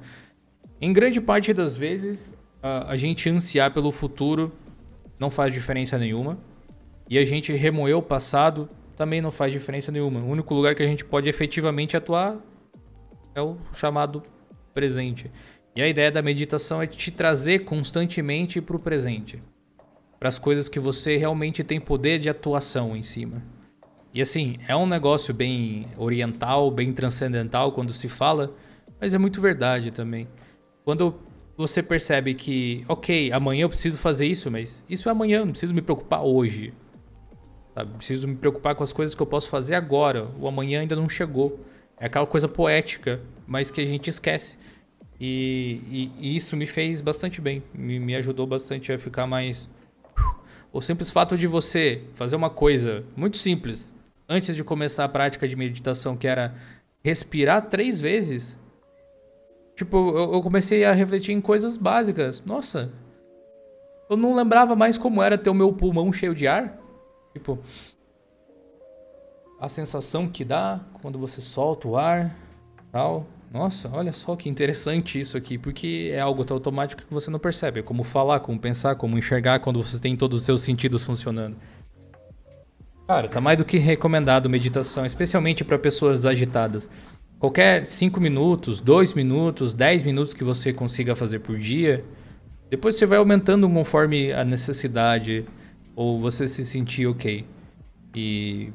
em 0.80 0.92
grande 0.92 1.20
parte 1.20 1.52
das 1.52 1.76
vezes 1.76 2.36
a, 2.62 2.92
a 2.92 2.96
gente 2.96 3.28
ansiar 3.28 3.72
pelo 3.72 3.90
futuro 3.90 4.52
não 5.18 5.30
faz 5.30 5.52
diferença 5.52 5.98
nenhuma. 5.98 6.38
E 7.08 7.18
a 7.18 7.24
gente 7.24 7.52
remoer 7.52 7.96
o 7.96 8.02
passado 8.02 8.68
também 8.96 9.20
não 9.20 9.30
faz 9.30 9.52
diferença 9.52 9.92
nenhuma. 9.92 10.20
O 10.20 10.28
único 10.28 10.52
lugar 10.54 10.74
que 10.74 10.82
a 10.82 10.86
gente 10.86 11.04
pode 11.04 11.28
efetivamente 11.28 11.96
atuar 11.96 12.36
é 13.34 13.40
o 13.40 13.56
chamado 13.72 14.22
presente. 14.74 15.30
E 15.74 15.82
a 15.82 15.88
ideia 15.88 16.10
da 16.10 16.22
meditação 16.22 16.82
é 16.82 16.86
te 16.86 17.10
trazer 17.10 17.60
constantemente 17.60 18.60
para 18.60 18.76
o 18.76 18.82
presente. 18.82 19.38
Para 20.18 20.28
as 20.28 20.38
coisas 20.38 20.68
que 20.68 20.80
você 20.80 21.16
realmente 21.16 21.62
tem 21.62 21.78
poder 21.78 22.18
de 22.18 22.30
atuação 22.30 22.96
em 22.96 23.02
cima. 23.02 23.42
E 24.12 24.22
assim, 24.22 24.56
é 24.66 24.74
um 24.74 24.86
negócio 24.86 25.34
bem 25.34 25.86
oriental, 25.98 26.70
bem 26.70 26.92
transcendental 26.92 27.72
quando 27.72 27.92
se 27.92 28.08
fala, 28.08 28.54
mas 28.98 29.12
é 29.12 29.18
muito 29.18 29.40
verdade 29.42 29.90
também. 29.90 30.26
Quando 30.86 31.16
você 31.56 31.82
percebe 31.82 32.32
que, 32.32 32.84
ok, 32.86 33.32
amanhã 33.32 33.62
eu 33.62 33.68
preciso 33.68 33.98
fazer 33.98 34.24
isso, 34.28 34.48
mas 34.52 34.84
isso 34.88 35.08
é 35.08 35.12
amanhã, 35.12 35.44
não 35.44 35.50
preciso 35.50 35.74
me 35.74 35.82
preocupar 35.82 36.22
hoje. 36.22 36.72
Sabe? 37.74 37.92
Preciso 37.96 38.28
me 38.28 38.36
preocupar 38.36 38.76
com 38.76 38.84
as 38.84 38.92
coisas 38.92 39.12
que 39.12 39.20
eu 39.20 39.26
posso 39.26 39.48
fazer 39.48 39.74
agora. 39.74 40.30
O 40.38 40.46
amanhã 40.46 40.82
ainda 40.82 40.94
não 40.94 41.08
chegou. 41.08 41.58
É 41.98 42.06
aquela 42.06 42.24
coisa 42.24 42.46
poética, 42.46 43.20
mas 43.48 43.68
que 43.68 43.80
a 43.80 43.84
gente 43.84 44.08
esquece. 44.08 44.58
E, 45.20 45.80
e, 45.90 46.12
e 46.20 46.36
isso 46.36 46.56
me 46.56 46.66
fez 46.66 47.00
bastante 47.00 47.40
bem. 47.40 47.64
Me, 47.74 47.98
me 47.98 48.14
ajudou 48.14 48.46
bastante 48.46 48.92
a 48.92 48.98
ficar 48.98 49.26
mais. 49.26 49.68
O 50.72 50.80
simples 50.80 51.10
fato 51.10 51.36
de 51.36 51.48
você 51.48 52.04
fazer 52.14 52.36
uma 52.36 52.48
coisa 52.48 53.04
muito 53.16 53.38
simples 53.38 53.92
antes 54.28 54.54
de 54.54 54.62
começar 54.62 55.02
a 55.02 55.08
prática 55.08 55.48
de 55.48 55.56
meditação, 55.56 56.16
que 56.16 56.28
era 56.28 56.54
respirar 57.02 57.68
três 57.68 58.00
vezes, 58.00 58.56
Tipo, 59.76 59.96
eu, 59.96 60.32
eu 60.32 60.40
comecei 60.40 60.84
a 60.84 60.92
refletir 60.92 61.32
em 61.32 61.40
coisas 61.40 61.76
básicas. 61.76 62.42
Nossa, 62.44 62.90
eu 64.08 64.16
não 64.16 64.34
lembrava 64.34 64.74
mais 64.74 64.96
como 64.96 65.22
era 65.22 65.36
ter 65.36 65.50
o 65.50 65.54
meu 65.54 65.72
pulmão 65.72 66.12
cheio 66.12 66.34
de 66.34 66.48
ar. 66.48 66.80
Tipo, 67.34 67.58
a 69.60 69.68
sensação 69.68 70.28
que 70.28 70.44
dá 70.44 70.80
quando 71.02 71.18
você 71.18 71.40
solta 71.40 71.86
o 71.86 71.96
ar, 71.96 72.34
tal. 72.90 73.26
Nossa, 73.52 73.88
olha 73.92 74.12
só 74.12 74.34
que 74.34 74.48
interessante 74.48 75.20
isso 75.20 75.36
aqui, 75.36 75.56
porque 75.56 76.10
é 76.12 76.20
algo 76.20 76.44
tão 76.44 76.56
automático 76.56 77.02
que 77.02 77.14
você 77.14 77.30
não 77.30 77.38
percebe. 77.38 77.80
É 77.80 77.82
como 77.82 78.02
falar, 78.02 78.40
como 78.40 78.58
pensar, 78.58 78.96
como 78.96 79.18
enxergar 79.18 79.60
quando 79.60 79.82
você 79.82 79.98
tem 79.98 80.16
todos 80.16 80.38
os 80.38 80.44
seus 80.44 80.62
sentidos 80.62 81.04
funcionando. 81.04 81.56
Cara, 83.06 83.28
tá 83.28 83.40
mais 83.40 83.56
do 83.56 83.64
que 83.64 83.78
recomendado 83.78 84.50
meditação, 84.50 85.06
especialmente 85.06 85.64
para 85.64 85.78
pessoas 85.78 86.26
agitadas. 86.26 86.90
Qualquer 87.38 87.86
5 87.86 88.18
minutos, 88.20 88.80
2 88.80 89.12
minutos, 89.12 89.74
10 89.74 90.02
minutos 90.04 90.32
que 90.32 90.42
você 90.42 90.72
consiga 90.72 91.14
fazer 91.14 91.40
por 91.40 91.58
dia, 91.58 92.04
depois 92.70 92.96
você 92.96 93.04
vai 93.04 93.18
aumentando 93.18 93.68
conforme 93.68 94.32
a 94.32 94.44
necessidade 94.44 95.44
ou 95.94 96.20
você 96.20 96.48
se 96.48 96.64
sentir 96.64 97.06
ok. 97.06 97.46
E 98.14 98.72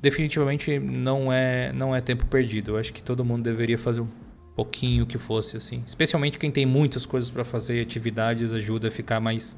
definitivamente 0.00 0.78
não 0.78 1.32
é 1.32 1.72
não 1.72 1.94
é 1.94 2.00
tempo 2.00 2.26
perdido. 2.26 2.72
Eu 2.72 2.78
acho 2.78 2.92
que 2.92 3.02
todo 3.02 3.24
mundo 3.24 3.42
deveria 3.42 3.76
fazer 3.76 4.00
um 4.00 4.08
pouquinho 4.56 5.06
que 5.06 5.18
fosse 5.18 5.56
assim, 5.56 5.82
especialmente 5.86 6.38
quem 6.38 6.50
tem 6.50 6.64
muitas 6.64 7.04
coisas 7.04 7.30
para 7.30 7.44
fazer, 7.44 7.82
atividades 7.82 8.52
ajuda 8.52 8.88
a 8.88 8.90
ficar 8.90 9.20
mais 9.20 9.56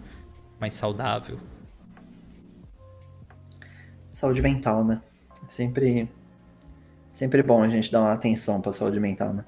mais 0.58 0.74
saudável. 0.74 1.38
Saúde 4.12 4.40
mental, 4.40 4.84
né? 4.84 5.00
Sempre 5.46 6.08
Sempre 7.16 7.42
bom 7.42 7.62
a 7.62 7.68
gente 7.70 7.90
dar 7.90 8.02
uma 8.02 8.12
atenção 8.12 8.60
para 8.60 8.72
a 8.72 8.74
saúde 8.74 9.00
mental, 9.00 9.32
né? 9.32 9.42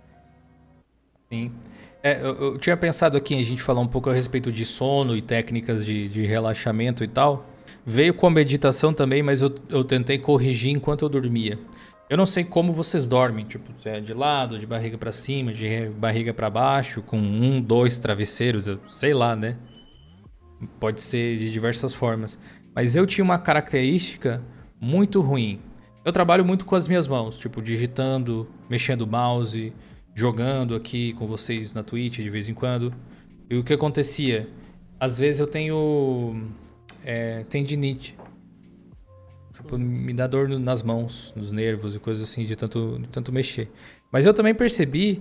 Sim. 1.31 1.53
É, 2.03 2.19
eu, 2.19 2.35
eu, 2.35 2.59
tinha 2.59 2.75
pensado 2.79 3.15
aqui 3.15 3.35
a 3.35 3.45
gente 3.45 3.61
falar 3.61 3.83
um 3.83 3.87
pouco 3.87 4.09
a 4.09 4.15
respeito 4.15 4.51
de 4.51 4.65
sono 4.65 5.15
e 5.15 5.21
técnicas 5.21 5.85
de, 5.85 6.09
de 6.09 6.25
relaxamento 6.25 7.05
e 7.05 7.09
tal. 7.09 7.45
Veio 7.85 8.15
com 8.15 8.27
a 8.27 8.31
meditação 8.31 8.95
também, 8.95 9.23
mas 9.23 9.43
eu, 9.43 9.55
eu 9.69 9.85
tentei 9.85 10.19
corrigir 10.19 10.73
enquanto 10.73 11.03
eu 11.03 11.11
dormia. 11.11 11.59
Eu 12.09 12.17
não 12.17 12.25
sei 12.25 12.43
como 12.43 12.73
vocês 12.73 13.07
dormem, 13.07 13.45
tipo, 13.45 13.71
se 13.79 13.91
é 13.91 14.01
de 14.01 14.15
lado, 14.15 14.59
de 14.59 14.67
barriga 14.67 14.97
para 14.97 15.13
cima, 15.13 15.53
de 15.53 15.91
barriga 15.91 16.33
para 16.33 16.49
baixo, 16.49 17.03
com 17.03 17.19
um, 17.19 17.61
dois 17.61 17.99
travesseiros, 17.99 18.67
eu 18.67 18.81
sei 18.89 19.13
lá, 19.13 19.37
né? 19.37 19.59
Pode 20.81 21.03
ser 21.03 21.37
de 21.37 21.53
diversas 21.53 21.93
formas. 21.93 22.39
Mas 22.75 22.97
eu 22.97 23.07
tinha 23.07 23.23
uma 23.23 23.39
característica 23.39 24.43
muito 24.81 25.21
ruim. 25.21 25.61
Eu 26.09 26.13
trabalho 26.13 26.43
muito 26.43 26.65
com 26.65 26.75
as 26.75 26.89
minhas 26.89 27.07
mãos, 27.07 27.39
tipo, 27.39 27.61
digitando, 27.61 28.49
mexendo 28.67 29.03
o 29.03 29.07
mouse, 29.07 29.75
jogando 30.15 30.75
aqui 30.75 31.13
com 31.13 31.27
vocês 31.27 31.75
na 31.75 31.83
Twitch 31.83 32.21
de 32.21 32.31
vez 32.31 32.49
em 32.49 32.55
quando. 32.55 32.95
E 33.51 33.55
o 33.59 33.63
que 33.63 33.75
acontecia? 33.75 34.49
Às 34.99 35.19
vezes 35.19 35.39
eu 35.39 35.47
tenho 35.47 36.45
é, 37.05 37.45
tendinite. 37.51 38.17
Tipo, 39.53 39.77
me 39.77 40.15
dá 40.15 40.27
dor 40.27 40.49
nas 40.49 40.83
mãos, 40.83 41.31
nos 41.37 41.53
nervos 41.53 41.95
e 41.95 41.99
coisas 41.99 42.23
assim, 42.23 42.47
de 42.47 42.57
tanto, 42.57 43.01
de 43.03 43.09
tanto 43.09 43.31
mexer. 43.31 43.71
Mas 44.11 44.25
eu 44.25 44.33
também 44.33 44.55
percebi 44.55 45.21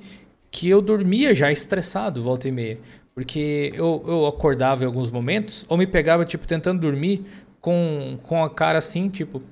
que 0.49 0.69
eu 0.69 0.81
dormia 0.81 1.35
já 1.35 1.51
estressado 1.51 2.23
volta 2.23 2.47
e 2.47 2.51
meia. 2.53 2.79
Porque 3.13 3.73
eu, 3.75 4.05
eu 4.07 4.25
acordava 4.25 4.83
em 4.83 4.87
alguns 4.87 5.11
momentos, 5.11 5.65
ou 5.67 5.77
me 5.77 5.85
pegava, 5.85 6.23
tipo, 6.23 6.47
tentando 6.47 6.79
dormir 6.79 7.25
com, 7.59 8.17
com 8.23 8.41
a 8.41 8.49
cara 8.49 8.77
assim, 8.77 9.09
tipo, 9.09 9.43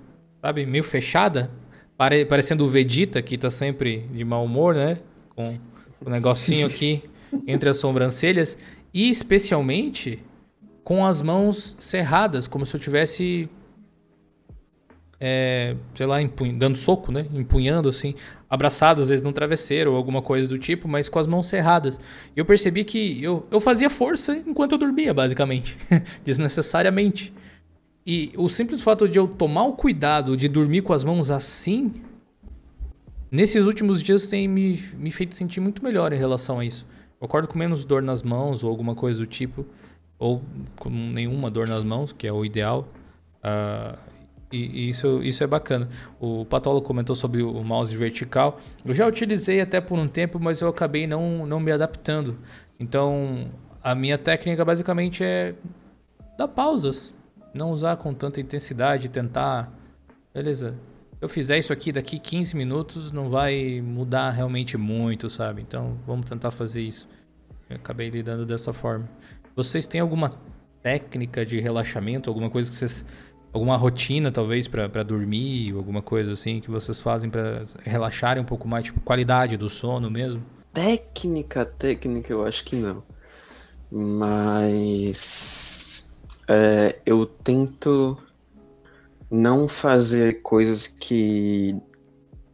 sabe, 0.46 0.64
meio 0.64 0.84
fechada, 0.84 1.50
pare, 1.98 2.24
parecendo 2.24 2.66
o 2.66 2.70
Vegeta, 2.70 3.20
que 3.20 3.36
tá 3.36 3.50
sempre 3.50 4.08
de 4.14 4.24
mau 4.24 4.46
humor, 4.46 4.76
né? 4.76 5.00
Com 5.36 5.50
o 5.50 6.08
um 6.08 6.10
negocinho 6.12 6.68
aqui 6.68 7.02
entre 7.48 7.68
as 7.68 7.78
sobrancelhas. 7.78 8.56
E 8.94 9.10
especialmente 9.10 10.22
com 10.84 11.04
as 11.04 11.20
mãos 11.24 11.76
cerradas, 11.80 12.48
como 12.48 12.64
se 12.64 12.76
eu 12.76 12.80
tivesse. 12.80 13.50
É, 15.20 15.76
sei 15.96 16.06
lá, 16.06 16.18
dando 16.56 16.78
soco, 16.78 17.12
né? 17.12 17.26
Empunhando 17.34 17.90
assim, 17.90 18.14
abraçado 18.48 19.02
às 19.02 19.08
vezes 19.08 19.24
num 19.24 19.32
travesseiro 19.32 19.92
ou 19.92 19.98
alguma 19.98 20.22
coisa 20.22 20.48
do 20.48 20.60
tipo, 20.60 20.88
mas 20.88 21.10
com 21.10 21.18
as 21.18 21.26
mãos 21.26 21.48
cerradas. 21.48 22.00
E 22.36 22.40
eu 22.40 22.46
percebi 22.46 22.84
que 22.84 23.24
eu, 23.24 23.48
eu 23.50 23.60
fazia 23.60 23.90
força 23.90 24.38
enquanto 24.46 24.74
eu 24.74 24.78
dormia, 24.78 25.12
basicamente, 25.12 25.76
desnecessariamente. 26.24 27.34
E 28.06 28.32
o 28.38 28.48
simples 28.48 28.84
fato 28.84 29.10
de 29.10 29.18
eu 29.18 29.28
tomar 29.28 29.64
o 29.64 29.74
cuidado 29.74 30.38
de 30.38 30.48
dormir 30.48 30.84
com 30.84 30.94
as 30.94 31.04
mãos 31.04 31.32
assim, 31.32 31.92
nesses 33.32 33.66
últimos 33.66 34.04
dias 34.04 34.28
tem 34.28 34.48
me, 34.48 34.78
me 34.96 35.10
feito 35.10 35.34
sentir 35.34 35.60
muito 35.60 35.84
melhor 35.84 36.14
em 36.14 36.18
relação 36.18 36.60
a 36.60 36.66
isso. 36.66 36.86
Eu 37.20 37.26
acordo 37.26 37.48
com 37.48 37.58
menos 37.58 37.84
dor 37.84 38.04
nas 38.04 38.22
mãos 38.22 38.64
ou 38.64 38.70
alguma 38.70 38.94
coisa 38.94 39.18
do 39.20 39.26
tipo, 39.26 39.66
ou 40.20 40.44
com 40.78 40.90
nenhuma 40.90 41.50
dor 41.50 41.68
nas 41.68 41.84
mãos, 41.84 42.14
que 42.14 42.28
é 42.28 42.32
o 42.32 42.46
ideal. 42.46 42.88
Uh, 43.38 43.98
e, 44.52 44.88
isso, 44.90 45.24
isso 45.24 45.44
é 45.44 45.48
bacana. 45.48 45.90
O 46.20 46.46
Patolo 46.46 46.84
comentou 46.84 47.16
sobre 47.16 47.42
o 47.42 47.64
mouse 47.64 47.98
vertical. 47.98 48.60
Eu 48.86 48.94
já 48.94 49.08
utilizei 49.08 49.62
até 49.62 49.82
por 49.82 49.98
um 49.98 50.08
tempo, 50.08 50.40
mas 50.40 50.62
eu 50.62 50.68
acabei 50.68 51.08
não, 51.08 51.48
não 51.48 51.60
me 51.60 51.72
adaptando. 51.72 52.38
Então, 52.80 53.48
a 53.82 53.96
minha 53.96 54.20
técnica 54.20 54.64
basicamente 54.64 55.24
é 55.24 55.56
dar 56.38 56.48
pausas 56.48 57.15
não 57.56 57.72
usar 57.72 57.98
com 57.98 58.14
tanta 58.14 58.42
intensidade, 58.42 59.10
tentar. 59.10 59.72
Beleza. 60.34 60.76
Eu 61.22 61.30
fizer 61.30 61.58
isso 61.58 61.72
aqui 61.72 61.92
daqui 61.92 62.20
15 62.20 62.56
minutos, 62.56 63.12
não 63.12 63.30
vai 63.30 63.82
mudar 63.82 64.32
realmente 64.32 64.78
muito, 64.78 65.30
sabe? 65.30 65.62
Então 65.62 65.98
vamos 66.06 66.30
tentar 66.30 66.52
fazer 66.52 66.82
isso. 66.82 67.08
Eu 67.70 67.78
acabei 67.78 68.10
lidando 68.10 68.46
dessa 68.46 68.74
forma. 68.74 69.10
Vocês 69.56 69.88
têm 69.88 70.02
alguma 70.02 70.34
técnica 70.84 71.46
de 71.46 71.60
relaxamento, 71.60 72.30
alguma 72.30 72.50
coisa 72.50 72.70
que 72.70 72.76
vocês. 72.76 73.06
Alguma 73.52 73.78
rotina, 73.78 74.34
talvez, 74.34 74.68
para 74.68 75.02
dormir, 75.02 75.74
alguma 75.74 76.02
coisa 76.02 76.34
assim 76.34 76.60
que 76.60 76.70
vocês 76.70 77.00
fazem 77.00 77.30
para 77.30 77.64
relaxarem 77.84 78.44
um 78.44 78.46
pouco 78.46 78.68
mais, 78.68 78.84
tipo, 78.84 79.00
qualidade 79.00 79.56
do 79.56 79.70
sono 79.70 80.12
mesmo? 80.12 80.44
Técnica, 80.74 81.66
técnica, 81.66 82.34
eu 82.34 82.46
acho 82.46 82.66
que 82.66 82.76
não. 82.76 83.02
Mas 83.90 85.95
é, 86.48 87.00
eu 87.06 87.26
tento 87.26 88.18
não 89.30 89.68
fazer 89.68 90.42
coisas 90.42 90.88
que 90.88 91.76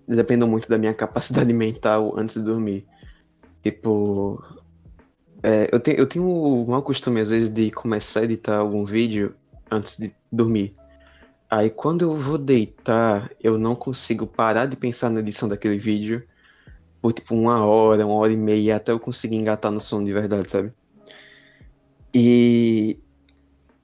dependam 0.08 0.48
muito 0.48 0.70
da 0.70 0.78
minha 0.78 0.94
capacidade 0.96 1.52
mental 1.54 2.14
antes 2.18 2.36
de 2.38 2.44
dormir. 2.44 2.86
Tipo, 3.64 4.44
é, 5.44 5.70
eu, 5.72 5.80
tenho, 5.80 5.98
eu 5.98 6.08
tenho 6.08 6.26
o 6.26 6.68
mau 6.68 6.82
costume, 6.82 7.22
às 7.22 7.30
vezes, 7.30 7.50
de 7.50 7.72
começar 7.72 8.22
a 8.22 8.24
editar 8.24 8.58
algum 8.58 8.86
vídeo 8.86 9.36
antes 9.70 9.98
de 9.98 10.14
dormir. 10.32 10.76
Aí, 11.50 11.70
quando 11.70 12.04
eu 12.04 12.16
vou 12.16 12.38
deitar, 12.38 13.30
eu 13.42 13.58
não 13.58 13.76
consigo 13.76 14.26
parar 14.26 14.66
de 14.66 14.76
pensar 14.78 15.10
na 15.10 15.20
edição 15.20 15.50
daquele 15.50 15.78
vídeo 15.78 16.24
por, 17.02 17.12
tipo, 17.14 17.36
uma 17.36 17.66
hora, 17.66 18.06
uma 18.06 18.16
hora 18.16 18.32
e 18.32 18.38
meia, 18.38 18.78
até 18.78 18.92
eu 18.92 19.00
conseguir 19.00 19.36
engatar 19.36 19.72
no 19.72 19.82
sono 19.82 20.06
de 20.06 20.14
verdade, 20.14 20.50
sabe? 20.50 20.72
E 22.14 23.00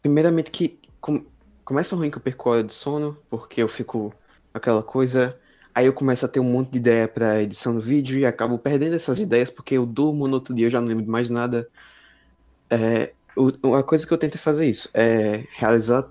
Primeiramente 0.01 0.51
que 0.51 0.79
com, 0.99 1.25
começa 1.63 1.95
ruim 1.95 2.09
que 2.09 2.17
eu 2.17 2.21
perco 2.21 2.49
a 2.49 2.51
hora 2.53 2.63
de 2.63 2.73
sono, 2.73 3.17
porque 3.29 3.61
eu 3.61 3.67
fico 3.67 4.13
aquela 4.53 4.83
coisa. 4.83 5.37
Aí 5.73 5.85
eu 5.85 5.93
começo 5.93 6.25
a 6.25 6.29
ter 6.29 6.39
um 6.39 6.43
monte 6.43 6.71
de 6.71 6.77
ideia 6.77 7.07
para 7.07 7.41
edição 7.41 7.75
do 7.75 7.81
vídeo 7.81 8.17
e 8.17 8.25
acabo 8.25 8.57
perdendo 8.57 8.95
essas 8.95 9.19
ideias 9.19 9.49
porque 9.49 9.75
eu 9.75 9.85
durmo 9.85 10.27
no 10.27 10.35
outro 10.35 10.53
dia, 10.53 10.67
eu 10.67 10.71
já 10.71 10.81
não 10.81 10.87
lembro 10.87 11.03
de 11.03 11.09
mais 11.09 11.29
nada. 11.29 11.67
É, 12.69 13.13
o, 13.35 13.75
a 13.75 13.83
coisa 13.83 14.05
que 14.05 14.11
eu 14.11 14.17
tento 14.17 14.35
é 14.35 14.37
fazer 14.39 14.65
isso, 14.65 14.89
é 14.93 15.45
realizar 15.51 16.09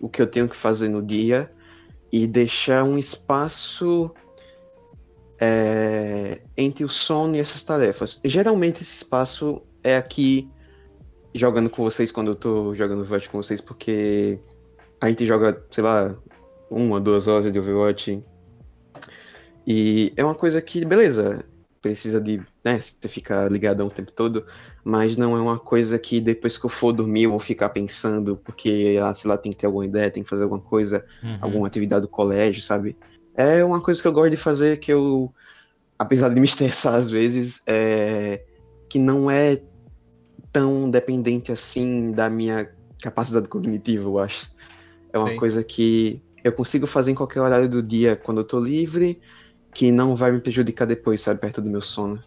o 0.00 0.08
que 0.08 0.22
eu 0.22 0.26
tenho 0.26 0.48
que 0.48 0.56
fazer 0.56 0.88
no 0.88 1.02
dia 1.02 1.50
e 2.10 2.26
deixar 2.26 2.84
um 2.84 2.98
espaço 2.98 4.14
é, 5.38 6.42
entre 6.56 6.84
o 6.84 6.88
sono 6.88 7.36
e 7.36 7.40
essas 7.40 7.62
tarefas. 7.62 8.20
Geralmente 8.24 8.82
esse 8.82 8.94
espaço 8.94 9.62
é 9.82 9.96
aqui 9.96 10.50
jogando 11.34 11.68
com 11.68 11.82
vocês 11.82 12.12
quando 12.12 12.28
eu 12.28 12.34
tô 12.34 12.74
jogando 12.74 13.00
Overwatch 13.00 13.28
com 13.28 13.42
vocês, 13.42 13.60
porque 13.60 14.40
a 15.00 15.08
gente 15.08 15.26
joga, 15.26 15.62
sei 15.70 15.82
lá, 15.82 16.16
uma, 16.70 17.00
duas 17.00 17.26
horas 17.26 17.52
de 17.52 17.58
Overwatch. 17.58 18.24
E 19.66 20.12
é 20.16 20.24
uma 20.24 20.34
coisa 20.34 20.60
que, 20.62 20.84
beleza, 20.84 21.44
precisa 21.82 22.20
de, 22.20 22.40
né, 22.64 22.80
você 22.80 23.08
ficar 23.08 23.50
ligadão 23.50 23.88
o 23.88 23.90
tempo 23.90 24.12
todo, 24.12 24.46
mas 24.84 25.16
não 25.16 25.36
é 25.36 25.40
uma 25.40 25.58
coisa 25.58 25.98
que 25.98 26.20
depois 26.20 26.56
que 26.56 26.64
eu 26.64 26.70
for 26.70 26.92
dormir 26.92 27.24
eu 27.24 27.30
vou 27.30 27.40
ficar 27.40 27.70
pensando, 27.70 28.36
porque, 28.36 28.98
ah, 29.02 29.12
sei 29.12 29.28
lá, 29.28 29.36
tem 29.36 29.50
que 29.50 29.58
ter 29.58 29.66
alguma 29.66 29.84
ideia, 29.84 30.10
tem 30.10 30.22
que 30.22 30.28
fazer 30.28 30.44
alguma 30.44 30.60
coisa, 30.60 31.04
uhum. 31.22 31.38
alguma 31.40 31.66
atividade 31.66 32.02
do 32.02 32.08
colégio, 32.08 32.62
sabe? 32.62 32.96
É 33.34 33.64
uma 33.64 33.80
coisa 33.80 34.00
que 34.00 34.06
eu 34.06 34.12
gosto 34.12 34.30
de 34.30 34.36
fazer 34.36 34.78
que 34.78 34.92
eu, 34.92 35.32
apesar 35.98 36.28
de 36.28 36.40
me 36.40 36.46
estressar 36.46 36.94
às 36.94 37.10
vezes, 37.10 37.62
é 37.66 38.44
que 38.88 38.98
não 38.98 39.30
é 39.30 39.60
tão 40.54 40.88
dependente 40.88 41.50
assim 41.50 42.12
da 42.12 42.30
minha 42.30 42.70
capacidade 43.02 43.48
cognitiva, 43.48 44.04
eu 44.04 44.20
acho. 44.20 44.54
É 45.12 45.18
uma 45.18 45.30
Sim. 45.30 45.36
coisa 45.36 45.64
que 45.64 46.22
eu 46.44 46.52
consigo 46.52 46.86
fazer 46.86 47.10
em 47.10 47.14
qualquer 47.14 47.40
horário 47.40 47.68
do 47.68 47.82
dia 47.82 48.14
quando 48.14 48.38
eu 48.38 48.44
tô 48.44 48.60
livre, 48.60 49.20
que 49.74 49.90
não 49.90 50.14
vai 50.14 50.30
me 50.30 50.40
prejudicar 50.40 50.86
depois, 50.86 51.20
sabe, 51.20 51.40
perto 51.40 51.60
do 51.60 51.68
meu 51.68 51.82
sono. 51.82 52.22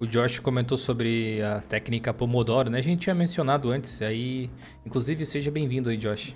O 0.00 0.06
Josh 0.06 0.38
comentou 0.38 0.78
sobre 0.78 1.42
a 1.42 1.60
técnica 1.60 2.14
Pomodoro, 2.14 2.70
né? 2.70 2.78
A 2.78 2.82
gente 2.82 3.00
tinha 3.00 3.14
mencionado 3.14 3.70
antes, 3.70 4.00
aí, 4.00 4.48
inclusive 4.86 5.26
seja 5.26 5.50
bem-vindo 5.50 5.90
aí, 5.90 5.98
Josh. 5.98 6.34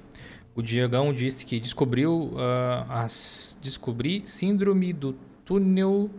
O 0.55 0.60
Diagão 0.60 1.12
disse 1.14 1.47
que 1.47 1.59
descobriu 1.59 2.32
uh, 2.35 2.85
as 2.90 3.56
descobri 3.62 4.23
síndrome 4.27 4.93
do 4.93 5.14
túnel 5.44 6.10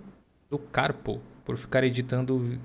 do 0.49 0.57
carpo 0.57 1.21
por 1.45 1.57
ficar 1.57 1.83
editando 1.83 2.57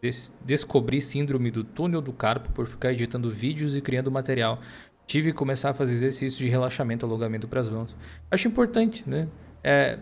Des 0.00 0.32
descobri 0.44 1.00
síndrome 1.00 1.50
do 1.50 1.62
túnel 1.62 2.00
do 2.00 2.12
carpo 2.12 2.50
por 2.52 2.66
ficar 2.66 2.92
editando 2.92 3.30
vídeos 3.30 3.76
e 3.76 3.80
criando 3.80 4.10
material. 4.10 4.58
Tive 5.06 5.32
que 5.32 5.38
começar 5.38 5.70
a 5.70 5.74
fazer 5.74 5.92
exercício 5.92 6.38
de 6.38 6.48
relaxamento, 6.48 7.04
alongamento 7.04 7.46
para 7.46 7.60
as 7.60 7.68
mãos. 7.68 7.94
Acho 8.30 8.48
importante, 8.48 9.04
né? 9.06 9.28
É, 9.62 9.98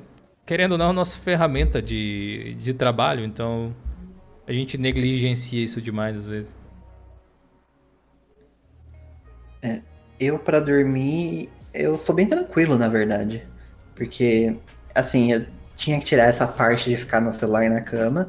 querendo 0.47 0.73
ou 0.73 0.79
não, 0.79 0.91
é 0.91 0.93
nossa 0.93 1.19
ferramenta 1.19 1.83
de, 1.83 2.55
de 2.61 2.73
trabalho, 2.73 3.25
então 3.25 3.75
a 4.47 4.53
gente 4.53 4.79
negligencia 4.79 5.63
isso 5.63 5.81
demais 5.81 6.17
às 6.17 6.27
vezes. 6.27 6.57
É, 9.61 9.81
eu 10.21 10.39
para 10.39 10.61
dormir, 10.61 11.51
eu 11.75 11.99
sou 11.99 12.15
bem 12.15 12.27
tranquilo, 12.27 12.79
na 12.79 12.89
verdade. 12.89 13.43
Porque, 13.97 14.57
assim, 14.95 15.33
eu 15.33 15.47
tinha 15.77 15.99
que 15.99 16.05
tirar 16.05 16.25
essa 16.25 16.47
parte 16.47 16.89
de 16.89 16.97
ficar 16.97 17.21
no 17.21 17.35
celular 17.35 17.65
e 17.65 17.69
na 17.69 17.81
cama 17.81 18.29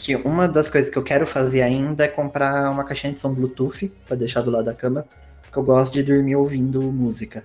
que 0.00 0.16
uma 0.16 0.48
das 0.48 0.70
coisas 0.70 0.90
que 0.90 0.96
eu 0.96 1.02
quero 1.02 1.26
fazer 1.26 1.60
ainda 1.60 2.04
é 2.04 2.08
comprar 2.08 2.70
uma 2.70 2.84
caixinha 2.84 3.12
de 3.12 3.20
som 3.20 3.34
Bluetooth 3.34 3.92
para 4.08 4.16
deixar 4.16 4.40
do 4.40 4.50
lado 4.50 4.64
da 4.64 4.72
cama, 4.72 5.04
porque 5.42 5.58
eu 5.58 5.62
gosto 5.62 5.92
de 5.92 6.02
dormir 6.02 6.36
ouvindo 6.36 6.80
música. 6.80 7.44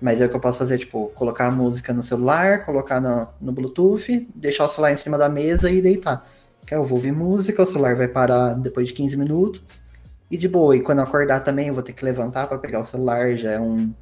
Mas 0.00 0.20
é 0.20 0.26
o 0.26 0.28
que 0.28 0.36
eu 0.36 0.40
posso 0.40 0.60
fazer, 0.60 0.78
tipo, 0.78 1.08
colocar 1.16 1.46
a 1.46 1.50
música 1.50 1.92
no 1.92 2.04
celular, 2.04 2.64
colocar 2.64 3.00
no, 3.00 3.26
no 3.40 3.50
Bluetooth, 3.50 4.28
deixar 4.32 4.66
o 4.66 4.68
celular 4.68 4.92
em 4.92 4.96
cima 4.96 5.18
da 5.18 5.28
mesa 5.28 5.68
e 5.72 5.82
deitar. 5.82 6.24
Que 6.64 6.72
eu 6.72 6.84
vou 6.84 6.98
ouvir 6.98 7.10
música, 7.10 7.64
o 7.64 7.66
celular 7.66 7.96
vai 7.96 8.06
parar 8.06 8.54
depois 8.54 8.86
de 8.86 8.94
15 8.94 9.16
minutos 9.16 9.82
e 10.30 10.38
de 10.38 10.46
boa. 10.46 10.76
E 10.76 10.80
quando 10.80 10.98
eu 10.98 11.04
acordar 11.04 11.40
também, 11.40 11.66
eu 11.66 11.74
vou 11.74 11.82
ter 11.82 11.94
que 11.94 12.04
levantar 12.04 12.46
para 12.46 12.58
pegar 12.58 12.80
o 12.80 12.84
celular, 12.84 13.36
já 13.36 13.50
é 13.50 13.60
um 13.60 13.92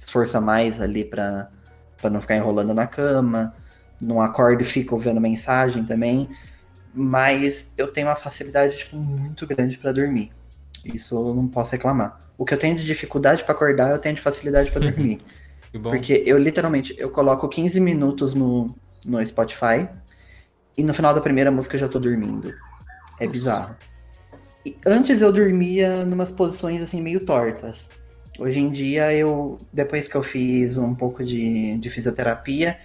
esforço 0.00 0.36
a 0.36 0.40
mais 0.40 0.80
ali 0.80 1.04
para 1.04 1.48
não 2.10 2.20
ficar 2.20 2.34
enrolando 2.34 2.74
na 2.74 2.88
cama. 2.88 3.54
Não 4.00 4.20
acordo 4.20 4.62
e 4.62 4.64
fico 4.64 4.98
vendo 4.98 5.20
mensagem 5.20 5.84
também 5.84 6.28
mas 6.96 7.74
eu 7.76 7.88
tenho 7.88 8.08
uma 8.08 8.16
facilidade 8.16 8.78
tipo, 8.78 8.96
muito 8.96 9.46
grande 9.46 9.76
para 9.76 9.92
dormir. 9.92 10.32
Isso 10.82 11.14
eu 11.14 11.34
não 11.34 11.46
posso 11.46 11.72
reclamar. 11.72 12.18
O 12.38 12.44
que 12.44 12.54
eu 12.54 12.58
tenho 12.58 12.74
de 12.74 12.84
dificuldade 12.84 13.44
para 13.44 13.54
acordar, 13.54 13.90
eu 13.92 13.98
tenho 13.98 14.14
de 14.14 14.20
facilidade 14.20 14.70
para 14.70 14.90
dormir. 14.90 15.20
Porque 15.82 16.22
eu 16.24 16.38
literalmente 16.38 16.94
eu 16.96 17.10
coloco 17.10 17.46
15 17.48 17.78
minutos 17.80 18.34
no, 18.34 18.74
no 19.04 19.24
Spotify 19.24 19.86
e 20.76 20.82
no 20.82 20.94
final 20.94 21.12
da 21.12 21.20
primeira 21.20 21.50
música 21.50 21.76
eu 21.76 21.80
já 21.80 21.88
tô 21.88 21.98
dormindo. 21.98 22.48
É 22.48 23.26
Nossa. 23.26 23.30
bizarro. 23.30 23.76
E 24.64 24.76
antes 24.86 25.20
eu 25.20 25.30
dormia 25.30 26.04
numas 26.06 26.32
posições 26.32 26.82
assim 26.82 27.02
meio 27.02 27.20
tortas. 27.20 27.90
Hoje 28.38 28.58
em 28.58 28.70
dia 28.70 29.12
eu, 29.12 29.58
depois 29.70 30.08
que 30.08 30.14
eu 30.14 30.22
fiz 30.22 30.78
um 30.78 30.94
pouco 30.94 31.22
de, 31.22 31.76
de 31.76 31.90
fisioterapia, 31.90 32.78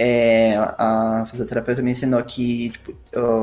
é, 0.00 0.54
a 0.56 1.26
fisioterapeuta 1.28 1.82
me 1.82 1.90
ensinou 1.90 2.22
que 2.22 2.70
tipo, 2.70 2.94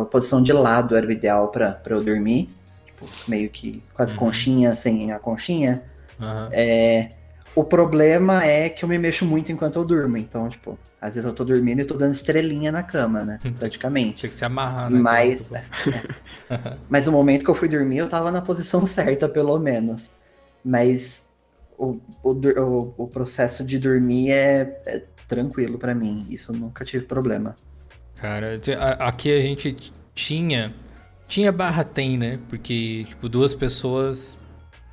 a 0.02 0.06
posição 0.06 0.42
de 0.42 0.54
lado 0.54 0.96
era 0.96 1.06
o 1.06 1.12
ideal 1.12 1.50
para 1.50 1.82
eu 1.90 2.02
dormir. 2.02 2.50
Tipo, 2.86 3.06
meio 3.28 3.50
que 3.50 3.84
as 3.98 4.14
uhum. 4.14 4.20
conchinhas, 4.20 4.80
sem 4.80 5.12
a 5.12 5.20
conchinha. 5.20 5.84
Uhum. 6.18 6.48
É, 6.54 7.10
o 7.54 7.62
problema 7.62 8.46
é 8.46 8.70
que 8.70 8.86
eu 8.86 8.90
me 8.90 8.98
mexo 8.98 9.26
muito 9.26 9.52
enquanto 9.52 9.78
eu 9.78 9.84
durmo. 9.84 10.16
Então, 10.16 10.48
tipo, 10.48 10.80
às 11.02 11.16
vezes 11.16 11.28
eu 11.28 11.36
tô 11.36 11.44
dormindo 11.44 11.82
e 11.82 11.86
tô 11.86 11.96
dando 11.96 12.14
estrelinha 12.14 12.72
na 12.72 12.84
cama, 12.84 13.26
né? 13.26 13.40
Praticamente. 13.60 14.22
Tinha 14.22 14.30
que 14.30 14.36
se 14.36 14.46
amarrar, 14.46 14.90
né? 14.90 14.98
Mas, 14.98 15.52
é, 15.52 15.64
mas 16.88 17.06
no 17.06 17.12
momento 17.12 17.44
que 17.44 17.50
eu 17.50 17.56
fui 17.56 17.68
dormir, 17.68 17.98
eu 17.98 18.08
tava 18.08 18.32
na 18.32 18.42
posição 18.42 18.84
certa, 18.88 19.28
pelo 19.28 19.60
menos. 19.60 20.10
Mas 20.64 21.28
o, 21.78 22.00
o, 22.24 22.32
o, 22.32 22.94
o 22.98 23.08
processo 23.08 23.62
de 23.62 23.78
dormir 23.78 24.32
é, 24.32 24.82
é 24.86 25.04
tranquilo 25.28 25.78
para 25.78 25.94
mim. 25.94 26.26
Isso 26.30 26.52
eu 26.52 26.56
nunca 26.58 26.84
tive 26.86 27.06
problema. 27.06 27.56
Cara, 28.16 28.60
aqui 29.00 29.32
a 29.32 29.40
gente 29.40 29.76
tinha. 30.14 30.74
Tinha 31.28 31.52
barra 31.52 31.84
tem, 31.84 32.18
né? 32.18 32.40
Porque, 32.50 33.06
tipo, 33.08 33.28
duas 33.28 33.54
pessoas. 33.54 34.38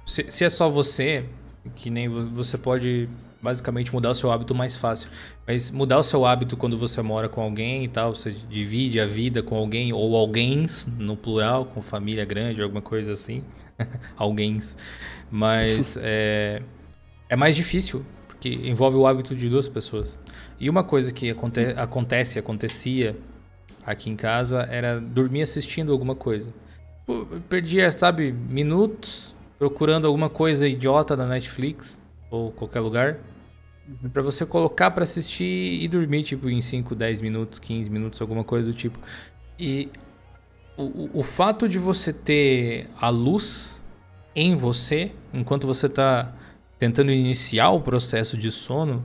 Se, 0.06 0.24
se 0.28 0.44
é 0.44 0.50
só 0.50 0.68
você, 0.68 1.26
que 1.74 1.90
nem 1.90 2.08
você 2.08 2.58
pode 2.58 3.08
basicamente 3.42 3.92
mudar 3.92 4.10
o 4.10 4.14
seu 4.14 4.30
hábito 4.30 4.54
mais 4.54 4.76
fácil. 4.76 5.10
Mas 5.46 5.70
mudar 5.70 5.98
o 5.98 6.02
seu 6.02 6.24
hábito 6.24 6.56
quando 6.56 6.78
você 6.78 7.02
mora 7.02 7.28
com 7.28 7.42
alguém 7.42 7.84
e 7.84 7.88
tal, 7.88 8.14
você 8.14 8.30
divide 8.30 9.00
a 9.00 9.06
vida 9.06 9.42
com 9.42 9.56
alguém, 9.56 9.92
ou 9.92 10.16
alguém 10.16 10.64
no 10.96 11.16
plural, 11.16 11.66
com 11.66 11.82
família 11.82 12.24
grande, 12.24 12.62
alguma 12.62 12.80
coisa 12.80 13.12
assim. 13.12 13.44
alguém. 14.16 14.58
Mas 15.30 15.98
é, 16.00 16.62
é 17.28 17.36
mais 17.36 17.56
difícil, 17.56 18.04
porque 18.42 18.48
envolve 18.68 18.96
o 18.96 19.06
hábito 19.06 19.36
de 19.36 19.48
duas 19.48 19.68
pessoas. 19.68 20.18
E 20.58 20.68
uma 20.68 20.82
coisa 20.82 21.12
que 21.12 21.30
aconte 21.30 21.60
acontece, 21.60 22.40
acontecia 22.40 23.16
aqui 23.86 24.10
em 24.10 24.16
casa, 24.16 24.62
era 24.62 25.00
dormir 25.00 25.42
assistindo 25.42 25.92
alguma 25.92 26.16
coisa. 26.16 26.52
perdia, 27.48 27.88
sabe, 27.92 28.32
minutos 28.32 29.32
procurando 29.60 30.08
alguma 30.08 30.28
coisa 30.28 30.66
idiota 30.66 31.16
na 31.16 31.28
Netflix 31.28 31.96
ou 32.30 32.50
qualquer 32.50 32.80
lugar 32.80 33.18
Uhum. 33.88 34.10
para 34.10 34.22
você 34.22 34.46
colocar 34.46 34.92
para 34.92 35.02
assistir 35.02 35.82
e 35.82 35.88
dormir, 35.88 36.22
tipo, 36.22 36.48
em 36.48 36.62
5, 36.62 36.94
10 36.94 37.20
minutos, 37.20 37.58
15 37.58 37.90
minutos, 37.90 38.20
alguma 38.20 38.44
coisa 38.44 38.68
do 38.68 38.72
tipo. 38.72 38.96
E 39.58 39.88
o, 40.76 41.10
o 41.18 41.22
fato 41.24 41.68
de 41.68 41.80
você 41.80 42.12
ter 42.12 42.88
a 42.96 43.08
luz 43.08 43.80
em 44.36 44.54
você, 44.54 45.12
enquanto 45.34 45.66
você 45.66 45.86
está 45.86 46.32
tentando 46.82 47.12
iniciar 47.12 47.70
o 47.70 47.80
processo 47.80 48.36
de 48.36 48.50
sono, 48.50 49.04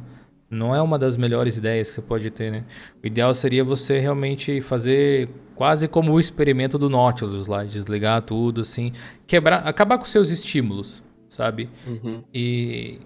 não 0.49 0.73
é 0.73 0.81
uma 0.81 0.97
das 0.97 1.15
melhores 1.15 1.57
ideias 1.57 1.89
que 1.89 1.95
você 1.97 2.01
pode 2.01 2.31
ter, 2.31 2.51
né? 2.51 2.65
O 3.03 3.05
ideal 3.05 3.31
seria 3.35 3.63
você 3.63 3.99
realmente 3.99 4.59
fazer 4.61 5.29
quase 5.53 5.87
como 5.87 6.11
o 6.11 6.19
experimento 6.19 6.79
do 6.79 6.89
Nautilus 6.89 7.45
lá, 7.45 7.63
desligar 7.63 8.23
tudo, 8.23 8.61
assim, 8.61 8.93
quebrar, 9.27 9.59
acabar 9.59 9.99
com 9.99 10.05
seus 10.05 10.31
estímulos, 10.31 11.03
sabe? 11.29 11.69
Uhum. 11.85 12.23
E 12.33 12.99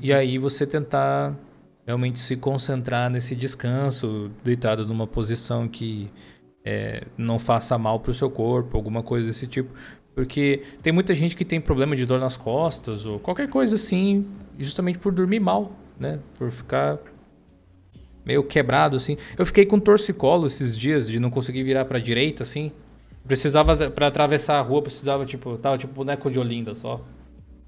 e 0.00 0.10
aí 0.10 0.38
você 0.38 0.66
tentar 0.66 1.36
realmente 1.86 2.18
se 2.18 2.34
concentrar 2.34 3.10
nesse 3.10 3.36
descanso, 3.36 4.30
deitado 4.42 4.86
numa 4.86 5.06
posição 5.06 5.68
que 5.68 6.10
é, 6.64 7.06
não 7.16 7.38
faça 7.38 7.76
mal 7.76 8.00
para 8.00 8.10
o 8.10 8.14
seu 8.14 8.30
corpo, 8.30 8.74
alguma 8.74 9.02
coisa 9.02 9.26
desse 9.26 9.46
tipo. 9.46 9.70
Porque 10.18 10.64
tem 10.82 10.92
muita 10.92 11.14
gente 11.14 11.36
que 11.36 11.44
tem 11.44 11.60
problema 11.60 11.94
de 11.94 12.04
dor 12.04 12.18
nas 12.18 12.36
costas 12.36 13.06
ou 13.06 13.20
qualquer 13.20 13.48
coisa 13.48 13.76
assim, 13.76 14.26
justamente 14.58 14.98
por 14.98 15.12
dormir 15.12 15.38
mal, 15.38 15.70
né? 15.96 16.18
Por 16.36 16.50
ficar 16.50 16.98
meio 18.24 18.42
quebrado 18.42 18.96
assim. 18.96 19.16
Eu 19.38 19.46
fiquei 19.46 19.64
com 19.64 19.78
torcicolo 19.78 20.48
esses 20.48 20.76
dias 20.76 21.06
de 21.06 21.20
não 21.20 21.30
conseguir 21.30 21.62
virar 21.62 21.84
para 21.84 22.00
direita 22.00 22.42
assim. 22.42 22.72
Precisava 23.28 23.90
para 23.90 24.08
atravessar 24.08 24.58
a 24.58 24.60
rua, 24.60 24.82
precisava 24.82 25.24
tipo, 25.24 25.56
tava 25.56 25.78
tipo 25.78 25.94
boneco 25.94 26.28
de 26.28 26.40
Olinda 26.40 26.74
só. 26.74 27.00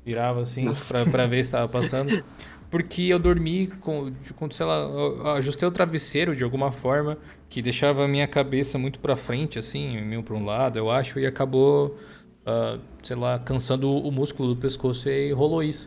Virava 0.04 0.42
assim 0.42 0.66
pra, 0.88 1.06
pra, 1.06 1.26
ver 1.28 1.44
se 1.44 1.50
estava 1.50 1.68
passando. 1.68 2.20
Porque 2.68 3.02
eu 3.02 3.20
dormi 3.20 3.68
com, 3.80 4.10
com, 4.34 4.50
sei 4.50 4.66
lá, 4.66 5.34
ajustei 5.36 5.68
o 5.68 5.70
travesseiro 5.70 6.34
de 6.34 6.42
alguma 6.42 6.72
forma 6.72 7.16
que 7.50 7.60
deixava 7.60 8.04
a 8.04 8.08
minha 8.08 8.28
cabeça 8.28 8.78
muito 8.78 9.00
para 9.00 9.16
frente, 9.16 9.58
assim, 9.58 10.00
meio 10.02 10.22
para 10.22 10.36
um 10.36 10.44
lado, 10.44 10.78
eu 10.78 10.88
acho, 10.88 11.18
e 11.18 11.26
acabou, 11.26 11.98
uh, 12.46 12.80
sei 13.02 13.16
lá, 13.16 13.38
cansando 13.38 13.90
o 13.90 14.10
músculo 14.10 14.54
do 14.54 14.60
pescoço 14.60 15.08
e 15.08 15.32
rolou 15.32 15.62
isso. 15.62 15.86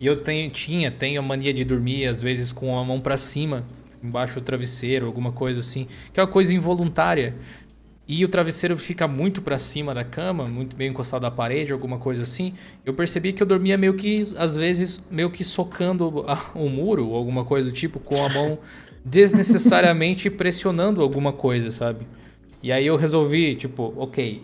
E 0.00 0.06
eu 0.06 0.20
tenho, 0.20 0.50
tinha, 0.50 0.90
tenho 0.90 1.20
a 1.20 1.22
mania 1.22 1.52
de 1.52 1.64
dormir, 1.64 2.06
às 2.06 2.20
vezes, 2.20 2.52
com 2.52 2.78
a 2.78 2.84
mão 2.84 3.00
para 3.00 3.16
cima, 3.16 3.64
embaixo 4.02 4.40
do 4.40 4.44
travesseiro, 4.44 5.06
alguma 5.06 5.32
coisa 5.32 5.60
assim, 5.60 5.86
que 6.12 6.20
é 6.20 6.22
uma 6.22 6.30
coisa 6.30 6.54
involuntária 6.54 7.34
e 8.06 8.22
o 8.24 8.28
travesseiro 8.28 8.76
fica 8.76 9.08
muito 9.08 9.40
para 9.40 9.56
cima 9.56 9.94
da 9.94 10.04
cama, 10.04 10.46
muito 10.46 10.76
bem 10.76 10.90
encostado 10.90 11.24
à 11.24 11.30
parede, 11.30 11.72
alguma 11.72 11.98
coisa 11.98 12.22
assim, 12.22 12.52
eu 12.84 12.92
percebi 12.92 13.32
que 13.32 13.42
eu 13.42 13.46
dormia 13.46 13.78
meio 13.78 13.94
que, 13.94 14.30
às 14.36 14.56
vezes, 14.56 15.02
meio 15.10 15.30
que 15.30 15.42
socando 15.42 16.26
o 16.54 16.68
muro, 16.68 17.14
alguma 17.14 17.44
coisa 17.44 17.70
do 17.70 17.74
tipo, 17.74 17.98
com 17.98 18.22
a 18.22 18.28
mão 18.28 18.58
desnecessariamente 19.04 20.28
pressionando 20.28 21.00
alguma 21.00 21.32
coisa, 21.32 21.70
sabe? 21.70 22.06
E 22.62 22.70
aí 22.70 22.86
eu 22.86 22.96
resolvi, 22.96 23.56
tipo, 23.56 23.94
ok, 23.96 24.42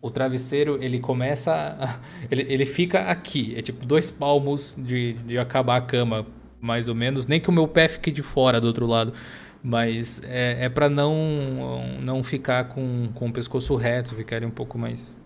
o 0.00 0.10
travesseiro 0.10 0.78
ele 0.82 1.00
começa. 1.00 1.76
Ele, 2.30 2.42
ele 2.48 2.66
fica 2.66 3.10
aqui, 3.10 3.54
é 3.56 3.62
tipo 3.62 3.86
dois 3.86 4.10
palmos 4.10 4.76
de, 4.78 5.14
de 5.14 5.38
acabar 5.38 5.76
a 5.76 5.80
cama, 5.80 6.26
mais 6.60 6.88
ou 6.88 6.94
menos, 6.94 7.26
nem 7.26 7.40
que 7.40 7.48
o 7.48 7.52
meu 7.52 7.66
pé 7.66 7.88
fique 7.88 8.10
de 8.10 8.22
fora 8.22 8.60
do 8.60 8.66
outro 8.66 8.86
lado. 8.86 9.14
Mas 9.62 10.20
é, 10.24 10.66
é 10.66 10.68
para 10.68 10.88
não, 10.88 11.98
não 12.00 12.22
ficar 12.22 12.68
com, 12.68 13.08
com 13.14 13.28
o 13.28 13.32
pescoço 13.32 13.74
reto, 13.76 14.14
ficar 14.14 14.44
um 14.44 14.50
pouco 14.50 14.78
mais, 14.78 15.16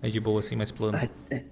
mais 0.00 0.12
de 0.12 0.20
boa, 0.20 0.40
assim, 0.40 0.54
mais 0.56 0.70
plano. 0.70 0.96
É. 1.30 1.44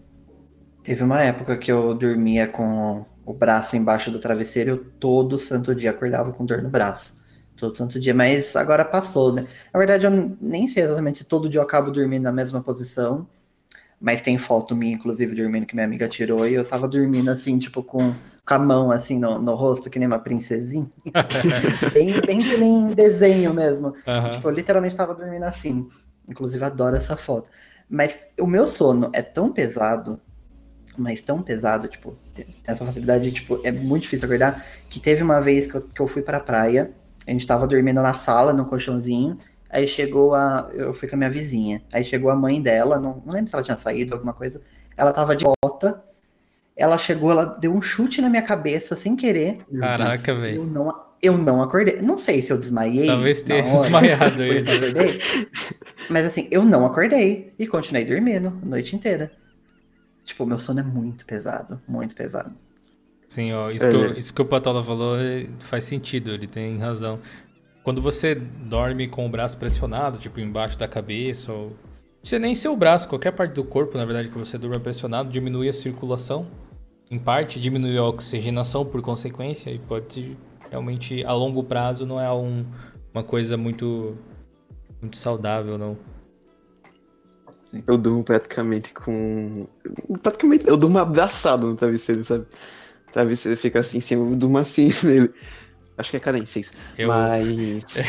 Teve 0.83 1.03
uma 1.03 1.23
época 1.23 1.57
que 1.57 1.73
eu 1.73 1.95
dormia 1.95 2.47
com 2.47 3.05
o 3.25 3.33
braço 3.33 3.77
embaixo 3.77 4.11
do 4.11 4.19
travesseiro, 4.19 4.71
eu 4.71 4.85
todo 5.01 5.39
santo 5.39 5.75
dia 5.75 5.91
acordava 5.91 6.33
com 6.33 6.45
dor 6.45 6.63
no 6.63 6.69
braço. 6.69 7.24
Todo 7.65 7.77
santo 7.77 7.99
dia, 7.99 8.13
mas 8.13 8.55
agora 8.57 8.85
passou, 8.85 9.33
né? 9.33 9.47
Na 9.73 9.79
verdade, 9.79 10.07
eu 10.07 10.37
nem 10.41 10.67
sei 10.67 10.83
exatamente 10.83 11.19
se 11.19 11.25
todo 11.25 11.49
dia 11.49 11.61
eu 11.61 11.65
acabo 11.65 11.91
dormindo 11.91 12.25
na 12.25 12.33
mesma 12.33 12.63
posição, 12.63 13.27
mas 13.99 14.21
tem 14.21 14.37
foto 14.37 14.77
minha, 14.77 14.95
inclusive, 14.95 15.35
dormindo 15.35 15.65
que 15.65 15.75
minha 15.75 15.87
amiga 15.87 16.07
tirou, 16.09 16.47
e 16.47 16.55
eu 16.55 16.65
tava 16.65 16.87
dormindo 16.87 17.31
assim, 17.31 17.59
tipo, 17.59 17.83
com 17.83 18.13
com 18.47 18.55
a 18.55 18.59
mão 18.59 18.91
assim 18.91 19.19
no, 19.19 19.39
no 19.39 19.55
rosto, 19.55 19.89
que 19.89 19.99
nem 19.99 20.07
uma 20.07 20.19
princesinha. 20.19 20.87
bem, 21.93 22.21
bem 22.21 22.43
que 22.43 22.57
nem 22.57 22.93
desenho 22.93 23.55
mesmo. 23.55 23.95
Uhum. 24.07 24.31
Tipo, 24.33 24.49
eu 24.49 24.53
literalmente 24.53 24.95
tava 24.95 25.15
dormindo 25.15 25.45
assim. 25.45 25.89
Inclusive, 26.29 26.63
adoro 26.63 26.97
essa 26.97 27.17
foto. 27.17 27.51
Mas 27.89 28.19
o 28.39 28.47
meu 28.47 28.67
sono 28.67 29.11
é 29.15 29.23
tão 29.23 29.51
pesado, 29.51 30.21
mas 30.97 31.21
tão 31.21 31.43
pesado, 31.43 31.89
tipo, 31.89 32.17
tem 32.35 32.47
essa 32.67 32.85
facilidade, 32.85 33.33
tipo, 33.33 33.61
é 33.65 33.71
muito 33.71 34.03
difícil 34.03 34.27
acordar, 34.27 34.65
que 34.89 35.01
teve 35.01 35.23
uma 35.23 35.41
vez 35.41 35.67
que 35.67 35.77
eu, 35.77 35.83
que 35.83 36.01
eu 36.01 36.07
fui 36.07 36.23
pra 36.23 36.41
praia, 36.41 36.93
a 37.27 37.31
gente 37.31 37.47
tava 37.47 37.67
dormindo 37.67 38.03
na 38.03 38.15
sala, 38.15 38.53
no 38.53 38.67
colchãozinho, 38.67 39.39
aí 39.71 39.89
chegou 39.89 40.35
a. 40.35 40.71
Eu 40.73 40.93
fui 40.93 41.09
com 41.09 41.17
a 41.17 41.19
minha 41.19 41.31
vizinha. 41.31 41.83
Aí 41.93 42.05
chegou 42.05 42.31
a 42.31 42.37
mãe 42.37 42.61
dela, 42.61 43.01
não, 43.01 43.23
não 43.25 43.33
lembro 43.33 43.49
se 43.49 43.55
ela 43.55 43.65
tinha 43.65 43.79
saído, 43.79 44.15
alguma 44.15 44.33
coisa. 44.33 44.61
Ela 44.97 45.13
tava 45.13 45.35
de 45.35 45.45
bota, 45.45 46.03
ela 46.77 46.99
chegou, 46.99 47.31
ela 47.31 47.45
deu 47.45 47.73
um 47.73 47.83
chute 47.83 48.21
na 48.21 48.29
minha 48.29 48.43
cabeça 48.43 48.95
sem 48.97 49.17
querer. 49.17 49.59
Caraca, 49.79 50.35
velho. 50.35 50.63
Eu 50.63 50.67
não, 50.67 51.05
eu 51.23 51.39
não 51.39 51.63
acordei. 51.63 52.01
Não 52.01 52.19
sei 52.19 52.43
se 52.43 52.53
eu 52.53 52.59
desmaiei. 52.59 53.07
Talvez 53.07 53.43
tenha 53.43 53.63
desmaiado 53.63 54.43
aí. 54.43 54.65
Mas 56.11 56.27
assim, 56.27 56.47
eu 56.51 56.65
não 56.65 56.85
acordei 56.85 57.53
e 57.59 57.67
continuei 57.67 58.05
dormindo 58.05 58.49
a 58.63 58.67
noite 58.67 58.95
inteira. 58.95 59.33
Tipo, 60.25 60.47
meu 60.47 60.59
sono 60.59 60.81
é 60.81 60.83
muito 60.83 61.25
pesado, 61.27 61.81
muito 61.87 62.15
pesado. 62.15 62.55
Sim, 63.29 63.53
ó, 63.53 63.71
isso, 63.71 63.87
é. 63.87 63.91
que, 63.91 63.97
eu, 63.97 64.19
isso 64.19 64.33
que 64.33 64.43
o 64.43 64.45
Patola 64.45 64.83
falou 64.83 65.17
faz 65.61 65.85
sentido, 65.85 66.31
ele 66.31 66.47
tem 66.47 66.79
razão. 66.79 67.19
Quando 67.83 68.01
você 68.01 68.35
dorme 68.35 69.09
com 69.09 69.27
o 69.27 69.29
braço 69.29 69.59
pressionado, 69.59 70.19
tipo 70.19 70.41
embaixo 70.41 70.79
da 70.79 70.89
cabeça, 70.89 71.53
ou. 71.53 71.69
Não 71.69 72.21
precisa 72.21 72.39
nem 72.39 72.55
ser 72.55 72.69
o 72.69 72.77
braço, 72.77 73.07
qualquer 73.07 73.33
parte 73.33 73.53
do 73.53 73.63
corpo, 73.63 73.99
na 73.99 74.05
verdade, 74.07 74.31
que 74.31 74.39
você 74.39 74.57
durma 74.57 74.81
pressionado, 74.81 75.29
diminui 75.29 75.69
a 75.69 75.73
circulação 75.75 76.47
em 77.11 77.19
parte, 77.19 77.61
diminui 77.61 77.99
a 77.99 78.05
oxigenação 78.05 78.85
por 78.85 79.03
consequência 79.03 79.71
e 79.71 79.79
pode 79.79 80.37
realmente 80.71 81.23
a 81.25 81.33
longo 81.35 81.63
prazo 81.63 82.07
não 82.07 82.19
é 82.19 82.33
um, 82.33 82.65
uma 83.13 83.23
coisa 83.23 83.59
muito 83.59 84.17
muito 85.01 85.19
saudável, 85.19 85.77
não. 85.77 85.99
Eu 87.87 87.99
durmo 87.99 88.25
praticamente 88.25 88.93
com. 88.95 89.67
Praticamente, 90.23 90.67
eu 90.67 90.77
durmo 90.77 90.99
abraçado 90.99 91.67
no 91.67 91.75
travesseiro, 91.75 92.25
sabe? 92.25 92.47
O 93.15 93.19
travesseiro 93.23 93.57
fica 93.57 93.79
assim 93.79 93.99
em 93.99 94.01
cima, 94.01 94.25
eu 94.25 94.35
durmo 94.35 94.59
assim 94.59 94.91
nele. 95.07 95.31
Acho 95.97 96.11
que 96.11 96.17
é 96.17 96.21
cadência 96.21 96.59
isso. 96.59 96.73
Eu... 96.99 97.07
Mas. 97.07 97.85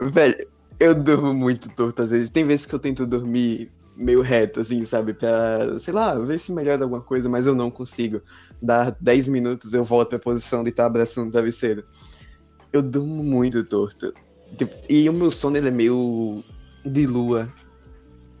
Velho, 0.00 0.48
eu 0.78 0.94
durmo 0.94 1.34
muito 1.34 1.68
torto 1.68 2.00
às 2.00 2.10
vezes. 2.10 2.30
Tem 2.30 2.46
vezes 2.46 2.64
que 2.64 2.74
eu 2.74 2.78
tento 2.78 3.06
dormir 3.06 3.70
meio 3.94 4.22
reto, 4.22 4.60
assim, 4.60 4.82
sabe? 4.86 5.12
Pra, 5.12 5.78
sei 5.78 5.92
lá, 5.92 6.14
ver 6.14 6.40
se 6.40 6.54
melhora 6.54 6.82
alguma 6.82 7.02
coisa, 7.02 7.28
mas 7.28 7.46
eu 7.46 7.54
não 7.54 7.70
consigo. 7.70 8.22
Dar 8.62 8.96
10 8.98 9.26
minutos 9.28 9.74
eu 9.74 9.84
volto 9.84 10.08
pra 10.08 10.18
posição 10.18 10.64
de 10.64 10.70
estar 10.70 10.86
abraçando 10.86 11.28
o 11.28 11.32
travesseiro. 11.32 11.84
Eu 12.72 12.80
durmo 12.80 13.22
muito 13.22 13.62
torto. 13.64 14.14
Tipo, 14.56 14.74
e 14.88 15.06
o 15.08 15.12
meu 15.12 15.30
sono, 15.30 15.58
ele 15.58 15.68
é 15.68 15.70
meio 15.70 16.42
de 16.84 17.06
lua. 17.06 17.52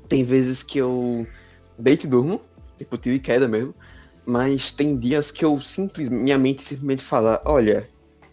Tem 0.08 0.24
vezes 0.24 0.62
que 0.62 0.78
eu 0.78 1.26
deito 1.78 2.06
e 2.06 2.08
durmo, 2.08 2.40
tipo, 2.78 2.96
tiro 2.96 3.16
e 3.16 3.20
queda 3.20 3.46
mesmo. 3.46 3.74
Mas 4.26 4.72
tem 4.72 4.96
dias 4.96 5.30
que 5.30 5.44
eu 5.44 5.60
simplesmente, 5.60 6.22
minha 6.22 6.38
mente 6.38 6.62
simplesmente 6.62 7.02
fala, 7.02 7.40
olha, 7.44 7.88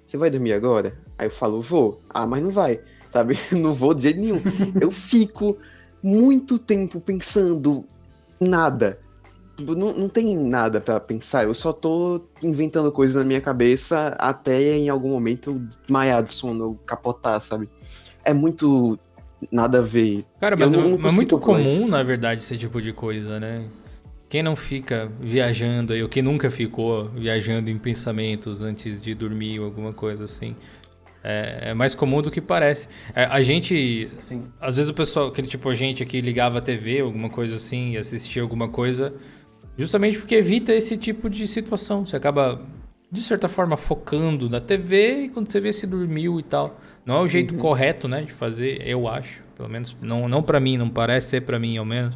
você 0.05 0.17
vai 0.17 0.29
dormir 0.29 0.53
agora? 0.53 0.97
Aí 1.17 1.27
eu 1.27 1.31
falo, 1.31 1.61
vou. 1.61 2.01
Ah, 2.09 2.27
mas 2.27 2.43
não 2.43 2.49
vai, 2.49 2.79
sabe? 3.09 3.37
Não 3.51 3.73
vou 3.73 3.93
de 3.93 4.03
jeito 4.03 4.19
nenhum. 4.19 4.41
eu 4.79 4.91
fico 4.91 5.57
muito 6.03 6.59
tempo 6.59 6.99
pensando 6.99 7.85
nada. 8.39 8.99
Tipo, 9.55 9.73
não, 9.73 9.91
não 9.91 10.07
tem 10.07 10.37
nada 10.37 10.79
para 10.79 10.99
pensar, 10.99 11.45
eu 11.45 11.53
só 11.55 11.73
tô 11.73 12.21
inventando 12.43 12.91
coisas 12.91 13.15
na 13.15 13.23
minha 13.23 13.41
cabeça 13.41 14.09
até 14.19 14.77
em 14.77 14.87
algum 14.87 15.09
momento 15.09 15.49
eu 15.49 15.59
desmaiar 15.59 16.21
de 16.21 16.31
sono, 16.31 16.79
capotar, 16.85 17.41
sabe? 17.41 17.67
É 18.23 18.31
muito 18.33 18.99
nada 19.51 19.79
a 19.79 19.81
ver. 19.81 20.23
Cara, 20.39 20.55
mas 20.55 20.75
é, 20.75 20.77
é 20.77 21.11
muito 21.11 21.39
comum, 21.39 21.87
na 21.87 22.03
verdade, 22.03 22.43
esse 22.43 22.55
tipo 22.55 22.79
de 22.79 22.93
coisa, 22.93 23.39
né? 23.39 23.67
Quem 24.29 24.43
não 24.43 24.55
fica 24.55 25.09
viajando 25.19 25.93
aí, 25.93 26.03
ou 26.03 26.09
quem 26.09 26.21
nunca 26.21 26.51
ficou 26.51 27.09
viajando 27.09 27.69
em 27.69 27.77
pensamentos 27.77 28.61
antes 28.61 29.01
de 29.01 29.13
dormir 29.13 29.59
ou 29.59 29.65
alguma 29.65 29.93
coisa 29.93 30.25
assim? 30.25 30.55
É, 31.23 31.69
é 31.69 31.73
mais 31.73 31.95
comum 31.95 32.21
do 32.21 32.29
que 32.29 32.41
parece. 32.41 32.89
É, 33.15 33.23
a 33.25 33.41
gente, 33.41 34.09
Sim. 34.23 34.43
às 34.59 34.75
vezes 34.77 34.89
o 34.89 34.93
pessoal, 34.93 35.27
aquele 35.27 35.47
tipo 35.47 35.69
a 35.69 35.75
gente 35.75 36.03
aqui 36.03 36.19
ligava 36.19 36.57
a 36.57 36.61
TV, 36.61 36.99
alguma 36.99 37.29
coisa 37.29 37.55
assim, 37.55 37.93
e 37.93 37.97
assistia 37.97 38.41
alguma 38.41 38.67
coisa, 38.67 39.13
justamente 39.77 40.19
porque 40.19 40.35
evita 40.35 40.73
esse 40.73 40.97
tipo 40.97 41.29
de 41.29 41.47
situação. 41.47 42.05
Você 42.05 42.15
acaba, 42.15 42.61
de 43.09 43.21
certa 43.21 43.47
forma, 43.47 43.77
focando 43.77 44.49
na 44.49 44.59
TV 44.59 45.21
e 45.23 45.29
quando 45.29 45.49
você 45.49 45.59
vê 45.61 45.71
se 45.71 45.87
dormiu 45.87 46.39
e 46.39 46.43
tal. 46.43 46.79
Não 47.05 47.17
é 47.17 47.21
o 47.21 47.27
jeito 47.27 47.53
uhum. 47.55 47.61
correto, 47.61 48.07
né, 48.09 48.23
de 48.23 48.33
fazer, 48.33 48.85
eu 48.85 49.07
acho. 49.07 49.41
Pelo 49.55 49.69
menos, 49.69 49.95
não, 50.01 50.27
não 50.27 50.43
para 50.43 50.59
mim, 50.59 50.77
não 50.77 50.89
parece 50.89 51.29
ser 51.29 51.41
para 51.41 51.57
mim, 51.57 51.77
ao 51.77 51.85
menos. 51.85 52.15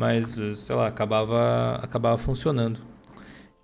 Mas, 0.00 0.34
sei 0.56 0.74
lá, 0.74 0.86
acabava, 0.86 1.78
acabava 1.82 2.16
funcionando. 2.16 2.80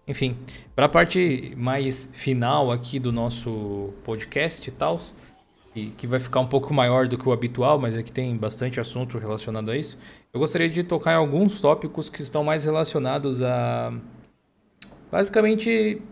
Enfim, 0.07 0.37
para 0.75 0.85
a 0.85 0.89
parte 0.89 1.55
mais 1.57 2.11
final 2.13 2.71
aqui 2.71 2.99
do 2.99 3.11
nosso 3.11 3.95
podcast 4.05 4.69
e 4.69 4.71
tal, 4.71 5.01
que, 5.97 6.07
vai 6.07 6.21
ficar 6.21 6.41
um 6.41 6.47
pouco 6.47 6.75
maior 6.75 7.09
do 7.09 7.17
que 7.17 7.27
o 7.27 7.33
habitual, 7.33 7.79
mas 7.79 7.97
aqui 7.97 8.13
tem 8.13 8.37
bastante 8.37 8.79
assunto 8.79 9.17
relacionado 9.17 9.71
a 9.71 9.79
isso, 9.79 9.97
eu 10.31 10.39
gostaria 10.39 10.69
de 10.69 10.83
tocar 10.83 11.13
em 11.13 11.17
alguns 11.17 11.59
tópicos 11.59 12.11
que 12.11 12.21
estão 12.21 12.45
mais 12.45 12.65
relacionados 12.65 13.41
a 13.41 13.95
basicamente 15.11 16.03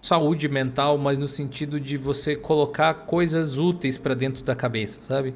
saúde 0.00 0.48
mental, 0.48 0.96
mas 0.96 1.18
no 1.18 1.26
sentido 1.26 1.80
de 1.80 1.96
você 1.96 2.36
colocar 2.36 2.94
coisas 2.94 3.58
úteis 3.58 3.98
para 3.98 4.14
dentro 4.14 4.44
da 4.44 4.54
cabeça, 4.54 5.00
sabe? 5.00 5.34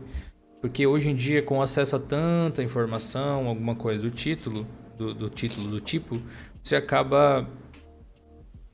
Porque 0.63 0.87
hoje 0.87 1.11
em 1.11 1.17
dia, 1.17 1.43
com 1.43 1.61
acesso 1.61 1.97
a 1.97 1.99
tanta 1.99 2.63
informação, 2.63 3.49
alguma 3.49 3.75
coisa 3.75 4.01
do 4.01 4.11
título, 4.13 4.65
do, 4.97 5.13
do 5.13 5.29
título 5.29 5.69
do 5.69 5.81
tipo, 5.81 6.17
você 6.63 6.77
acaba 6.77 7.49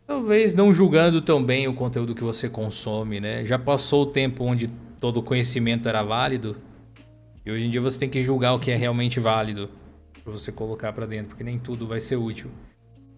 talvez 0.06 0.54
não 0.54 0.72
julgando 0.72 1.22
tão 1.22 1.42
bem 1.42 1.66
o 1.66 1.72
conteúdo 1.72 2.14
que 2.14 2.22
você 2.22 2.46
consome, 2.46 3.20
né? 3.20 3.44
Já 3.46 3.58
passou 3.58 4.02
o 4.02 4.06
tempo 4.06 4.44
onde 4.44 4.68
todo 5.00 5.22
conhecimento 5.22 5.88
era 5.88 6.02
válido 6.02 6.56
e 7.44 7.50
hoje 7.50 7.64
em 7.64 7.70
dia 7.70 7.80
você 7.80 7.98
tem 7.98 8.10
que 8.10 8.22
julgar 8.22 8.52
o 8.52 8.58
que 8.58 8.70
é 8.70 8.76
realmente 8.76 9.18
válido 9.18 9.70
para 10.22 10.30
você 10.30 10.52
colocar 10.52 10.92
para 10.92 11.06
dentro, 11.06 11.30
porque 11.30 11.42
nem 11.42 11.58
tudo 11.58 11.86
vai 11.86 12.00
ser 12.00 12.16
útil. 12.16 12.50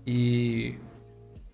E 0.07 0.77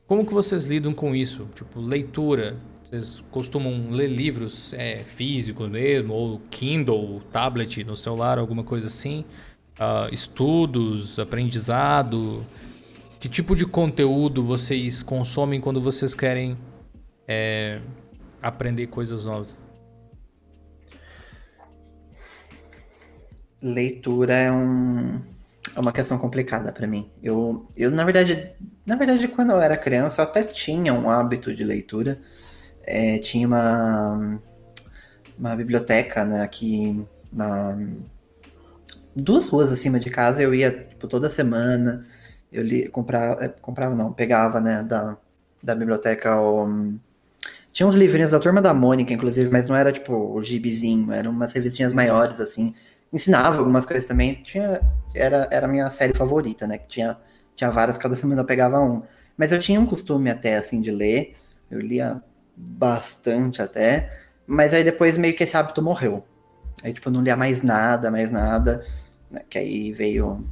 como 0.07 0.27
que 0.27 0.35
vocês 0.35 0.67
lidam 0.67 0.93
com 0.93 1.15
isso? 1.15 1.49
Tipo, 1.55 1.81
leitura, 1.81 2.59
vocês 2.87 3.21
costumam 3.33 3.91
ler 3.91 4.07
livros 4.07 4.73
é, 4.73 4.99
físicos 4.99 5.69
mesmo, 5.69 6.15
ou 6.15 6.41
Kindle, 6.49 7.21
tablet 7.33 7.83
no 7.83 7.97
celular, 7.97 8.39
alguma 8.39 8.63
coisa 8.63 8.87
assim? 8.87 9.25
Uh, 9.73 10.15
estudos, 10.15 11.19
aprendizado? 11.19 12.47
Que 13.19 13.29
tipo 13.29 13.57
de 13.57 13.67
conteúdo 13.67 14.45
vocês 14.45 15.03
consomem 15.03 15.61
quando 15.61 15.81
vocês 15.81 16.15
querem 16.15 16.57
é, 17.27 17.81
aprender 18.41 18.87
coisas 18.87 19.25
novas? 19.25 19.59
Leitura 23.61 24.35
é, 24.35 24.53
um, 24.53 25.21
é 25.75 25.81
uma 25.81 25.91
questão 25.91 26.19
complicada 26.19 26.71
para 26.71 26.87
mim. 26.87 27.11
Eu, 27.21 27.67
eu 27.77 27.91
na 27.91 28.05
verdade, 28.05 28.53
na 28.87 28.95
verdade, 28.95 29.27
quando 29.27 29.51
eu 29.51 29.61
era 29.61 29.77
criança, 29.77 30.23
eu 30.23 30.27
até 30.27 30.45
tinha 30.45 30.95
um 30.95 31.11
hábito 31.11 31.53
de 31.53 31.65
leitura 31.65 32.21
é, 32.87 33.19
tinha 33.19 33.47
uma, 33.47 34.41
uma 35.39 35.57
biblioteca 35.57 36.25
né, 36.25 36.43
aqui 36.43 37.05
na 37.33 37.77
duas 39.15 39.49
ruas 39.49 39.73
acima 39.73 39.99
de 39.99 40.11
casa 40.11 40.43
eu 40.43 40.55
ia 40.55 40.71
tipo, 40.71 41.09
toda 41.09 41.29
semana 41.29 42.07
eu 42.53 42.63
li, 42.63 42.89
comprava, 42.89 43.45
é, 43.45 43.49
comprava 43.49 43.95
não, 43.95 44.13
pegava 44.13 44.61
né, 44.61 44.83
da, 44.83 45.17
da 45.63 45.75
biblioteca 45.75 46.41
o, 46.41 46.97
tinha 47.77 47.87
uns 47.87 47.95
livrinhos 47.95 48.31
da 48.31 48.41
Turma 48.41 48.63
da 48.63 48.73
Mônica, 48.73 49.13
inclusive, 49.13 49.51
mas 49.51 49.69
não 49.69 49.77
era 49.77 49.93
tipo 49.93 50.15
o 50.15 50.43
gibizinho, 50.43 51.13
eram 51.13 51.31
umas 51.31 51.53
revistinhas 51.53 51.93
maiores, 51.93 52.41
assim. 52.41 52.75
Ensinava 53.13 53.59
algumas 53.59 53.85
coisas 53.85 54.07
também. 54.07 54.43
Tinha, 54.43 54.81
era, 55.15 55.47
era 55.53 55.67
a 55.67 55.69
minha 55.69 55.91
série 55.91 56.15
favorita, 56.15 56.67
né? 56.67 56.79
Que 56.79 56.89
tinha, 56.89 57.19
tinha 57.55 57.71
várias, 57.71 57.99
cada 57.99 58.17
semana 58.17 58.41
eu 58.41 58.47
pegava 58.47 58.81
um. 58.81 59.03
Mas 59.37 59.53
eu 59.53 59.59
tinha 59.59 59.79
um 59.79 59.85
costume 59.85 60.31
até, 60.31 60.57
assim, 60.57 60.81
de 60.81 60.91
ler. 60.91 61.35
Eu 61.71 61.79
lia 61.79 62.23
bastante 62.57 63.61
até, 63.61 64.11
mas 64.47 64.73
aí 64.73 64.83
depois 64.83 65.19
meio 65.19 65.35
que 65.37 65.45
esse 65.45 65.57
hábito 65.57 65.83
morreu. 65.83 66.25
Aí, 66.83 66.93
tipo, 66.93 67.09
eu 67.09 67.13
não 67.13 67.23
lia 67.23 67.37
mais 67.37 67.63
nada, 67.63 68.11
mais 68.11 68.31
nada, 68.31 68.85
né? 69.31 69.43
que 69.49 69.59
aí 69.59 69.93
veio 69.93 70.47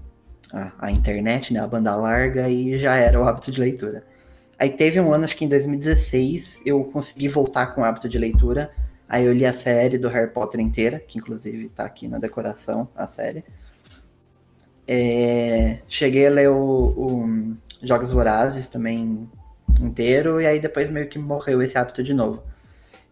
a, 0.53 0.73
a, 0.79 0.91
internet, 0.91 1.53
né, 1.53 1.61
a 1.61 1.67
banda 1.67 1.95
larga, 1.95 2.49
e 2.49 2.79
já 2.79 2.97
era 2.97 3.21
o 3.21 3.27
hábito 3.27 3.51
de 3.51 3.61
leitura. 3.61 4.05
Aí 4.59 4.71
teve 4.71 5.01
um 5.01 5.13
ano, 5.13 5.25
acho 5.25 5.37
que 5.37 5.45
em 5.45 5.49
2016, 5.49 6.63
eu 6.65 6.85
consegui 6.85 7.29
voltar 7.29 7.75
com 7.75 7.81
o 7.81 7.85
hábito 7.85 8.09
de 8.09 8.19
leitura, 8.19 8.71
aí 9.09 9.25
eu 9.25 9.33
li 9.33 9.45
a 9.45 9.53
série 9.53 9.99
do 9.99 10.09
Harry 10.09 10.31
Potter 10.31 10.61
inteira, 10.61 10.99
que 10.99 11.19
inclusive 11.19 11.69
tá 11.71 11.85
aqui 11.85 12.09
na 12.09 12.19
decoração, 12.19 12.89
a 12.95 13.07
série. 13.07 13.45
É, 14.87 15.79
cheguei 15.89 16.27
a 16.27 16.31
ler 16.31 16.51
o, 16.51 16.57
o 16.57 17.57
Jogos 17.83 18.11
Vorazes 18.11 18.67
também 18.67 19.29
inteiro, 19.81 20.41
e 20.41 20.47
aí 20.47 20.61
depois 20.61 20.91
meio 20.91 21.09
que 21.09 21.19
morreu 21.19 21.63
esse 21.63 21.77
hábito 21.77 22.03
de 22.03 22.15
novo. 22.15 22.43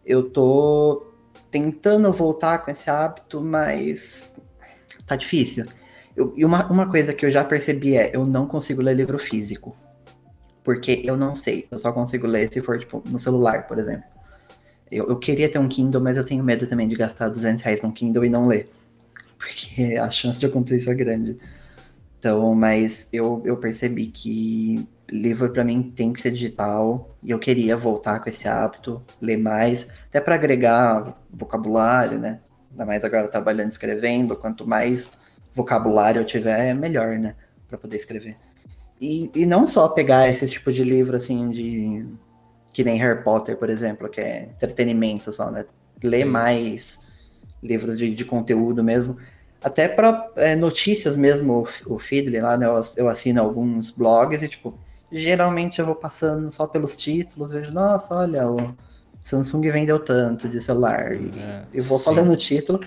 Eu 0.05 0.30
tô 0.30 1.06
tentando 1.51 2.12
voltar 2.12 2.59
com 2.64 2.70
esse 2.70 2.90
hábito, 2.90 3.40
mas 3.40 4.34
tá 5.06 5.16
difícil. 5.16 5.66
Eu, 6.16 6.32
e 6.36 6.44
uma, 6.44 6.66
uma 6.70 6.90
coisa 6.90 7.12
que 7.12 7.24
eu 7.24 7.30
já 7.30 7.44
percebi 7.44 7.97
é, 7.97 8.14
eu 8.14 8.24
não 8.24 8.47
consigo 8.47 8.82
ler 8.82 8.94
livro 8.94 9.18
físico. 9.18 9.76
Porque 10.62 11.02
eu 11.05 11.16
não 11.16 11.34
sei, 11.34 11.66
eu 11.70 11.78
só 11.78 11.93
consigo 11.93 12.26
ler 12.26 12.52
se 12.52 12.62
for, 12.62 12.78
tipo, 12.78 13.02
no 13.06 13.18
celular, 13.18 13.66
por 13.66 13.78
exemplo. 13.78 14.05
Eu, 14.90 15.09
eu 15.09 15.18
queria 15.18 15.48
ter 15.48 15.59
um 15.59 15.68
Kindle, 15.68 16.01
mas 16.01 16.16
eu 16.16 16.24
tenho 16.24 16.44
medo 16.44 16.66
também 16.66 16.86
de 16.86 16.94
gastar 16.94 17.28
200 17.28 17.62
reais 17.62 17.82
num 17.82 17.90
Kindle 17.90 18.24
e 18.24 18.28
não 18.28 18.47
ler. 18.47 18.70
Porque 19.39 19.97
a 19.97 20.10
chance 20.10 20.39
de 20.39 20.47
acontecer 20.47 20.76
isso 20.76 20.90
é 20.90 20.94
grande. 20.94 21.36
Então, 22.18 22.55
mas 22.55 23.09
eu, 23.12 23.43
eu 23.44 23.56
percebi 23.56 24.06
que 24.06 24.86
livro 25.12 25.51
para 25.51 25.62
mim 25.62 25.82
tem 25.94 26.12
que 26.12 26.20
ser 26.20 26.30
digital 26.30 27.14
e 27.22 27.30
eu 27.30 27.39
queria 27.39 27.76
voltar 27.76 28.20
com 28.20 28.30
esse 28.30 28.48
hábito, 28.48 29.02
ler 29.20 29.36
mais, 29.36 29.89
até 30.09 30.20
para 30.20 30.34
agregar 30.34 31.22
vocabulário, 31.30 32.18
né? 32.18 32.40
Ainda 32.70 32.86
mais 32.86 33.05
agora 33.05 33.28
trabalhando 33.28 33.70
escrevendo, 33.70 34.34
quanto 34.34 34.66
mais 34.66 35.12
vocabulário 35.55 36.20
eu 36.20 36.24
tiver, 36.24 36.74
melhor, 36.74 37.18
né? 37.18 37.36
Para 37.68 37.76
poder 37.76 37.97
escrever. 37.97 38.36
E, 38.98 39.30
e 39.34 39.44
não 39.44 39.66
só 39.66 39.89
pegar 39.89 40.28
esse 40.28 40.48
tipo 40.48 40.72
de 40.72 40.82
livro 40.82 41.16
assim 41.16 41.51
de 41.51 42.06
que 42.72 42.82
nem 42.82 42.97
Harry 42.97 43.22
Potter, 43.22 43.56
por 43.56 43.68
exemplo, 43.68 44.09
que 44.09 44.20
é 44.20 44.48
entretenimento 44.55 45.30
só, 45.30 45.51
né? 45.51 45.66
Ler 46.02 46.24
mais 46.24 47.01
livros 47.62 47.98
de, 47.98 48.14
de 48.14 48.24
conteúdo 48.24 48.82
mesmo. 48.82 49.18
Até 49.62 49.86
para 49.86 50.30
é, 50.36 50.56
notícias 50.56 51.16
mesmo, 51.16 51.68
o, 51.86 51.94
o 51.94 51.98
Feedly 51.98 52.40
lá, 52.40 52.56
né? 52.56 52.66
Eu, 52.66 52.80
eu 52.97 53.09
assino 53.09 53.43
alguns 53.43 53.90
blogs 53.90 54.43
e, 54.43 54.48
tipo, 54.48 54.78
geralmente 55.12 55.78
eu 55.78 55.86
vou 55.86 55.94
passando 55.94 56.51
só 56.51 56.66
pelos 56.66 56.97
títulos, 56.97 57.52
vejo, 57.52 57.72
nossa, 57.72 58.14
olha, 58.14 58.51
o 58.51 58.56
Samsung 59.22 59.70
vendeu 59.70 59.98
tanto 59.98 60.48
de 60.48 60.60
celular. 60.60 61.14
E 61.14 61.30
é, 61.39 61.64
eu 61.72 61.84
vou 61.84 61.98
sim. 61.98 62.05
falando 62.06 62.32
o 62.32 62.36
título. 62.36 62.80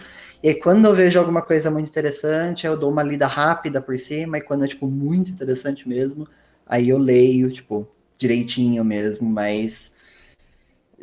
E 0.44 0.54
quando 0.54 0.86
eu 0.86 0.94
vejo 0.94 1.20
alguma 1.20 1.42
coisa 1.42 1.72
muito 1.72 1.88
interessante, 1.88 2.68
eu 2.68 2.78
dou 2.78 2.92
uma 2.92 3.04
lida 3.04 3.28
rápida 3.28 3.82
por 3.82 3.98
cima, 3.98 4.38
e 4.38 4.42
quando 4.42 4.66
é, 4.66 4.68
tipo, 4.68 4.88
muito 4.88 5.32
interessante 5.32 5.88
mesmo, 5.88 6.28
aí 6.66 6.90
eu 6.90 6.98
leio, 6.98 7.52
tipo, 7.52 7.88
direitinho 8.18 8.84
mesmo, 8.84 9.28
mas 9.30 9.94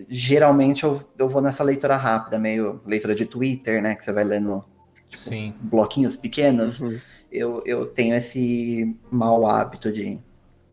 geralmente 0.08 0.84
eu, 0.84 1.02
eu 1.18 1.28
vou 1.28 1.42
nessa 1.42 1.62
leitura 1.62 1.96
rápida, 1.96 2.38
meio 2.38 2.80
leitura 2.86 3.14
de 3.14 3.26
Twitter, 3.26 3.82
né, 3.82 3.94
que 3.94 4.04
você 4.04 4.12
vai 4.12 4.24
lendo 4.24 4.64
tipo, 5.08 5.16
Sim. 5.16 5.54
bloquinhos 5.60 6.16
pequenos. 6.16 6.80
Uhum. 6.80 6.98
Eu, 7.30 7.62
eu 7.64 7.86
tenho 7.86 8.14
esse 8.14 8.94
mau 9.10 9.46
hábito 9.46 9.92
de 9.92 10.18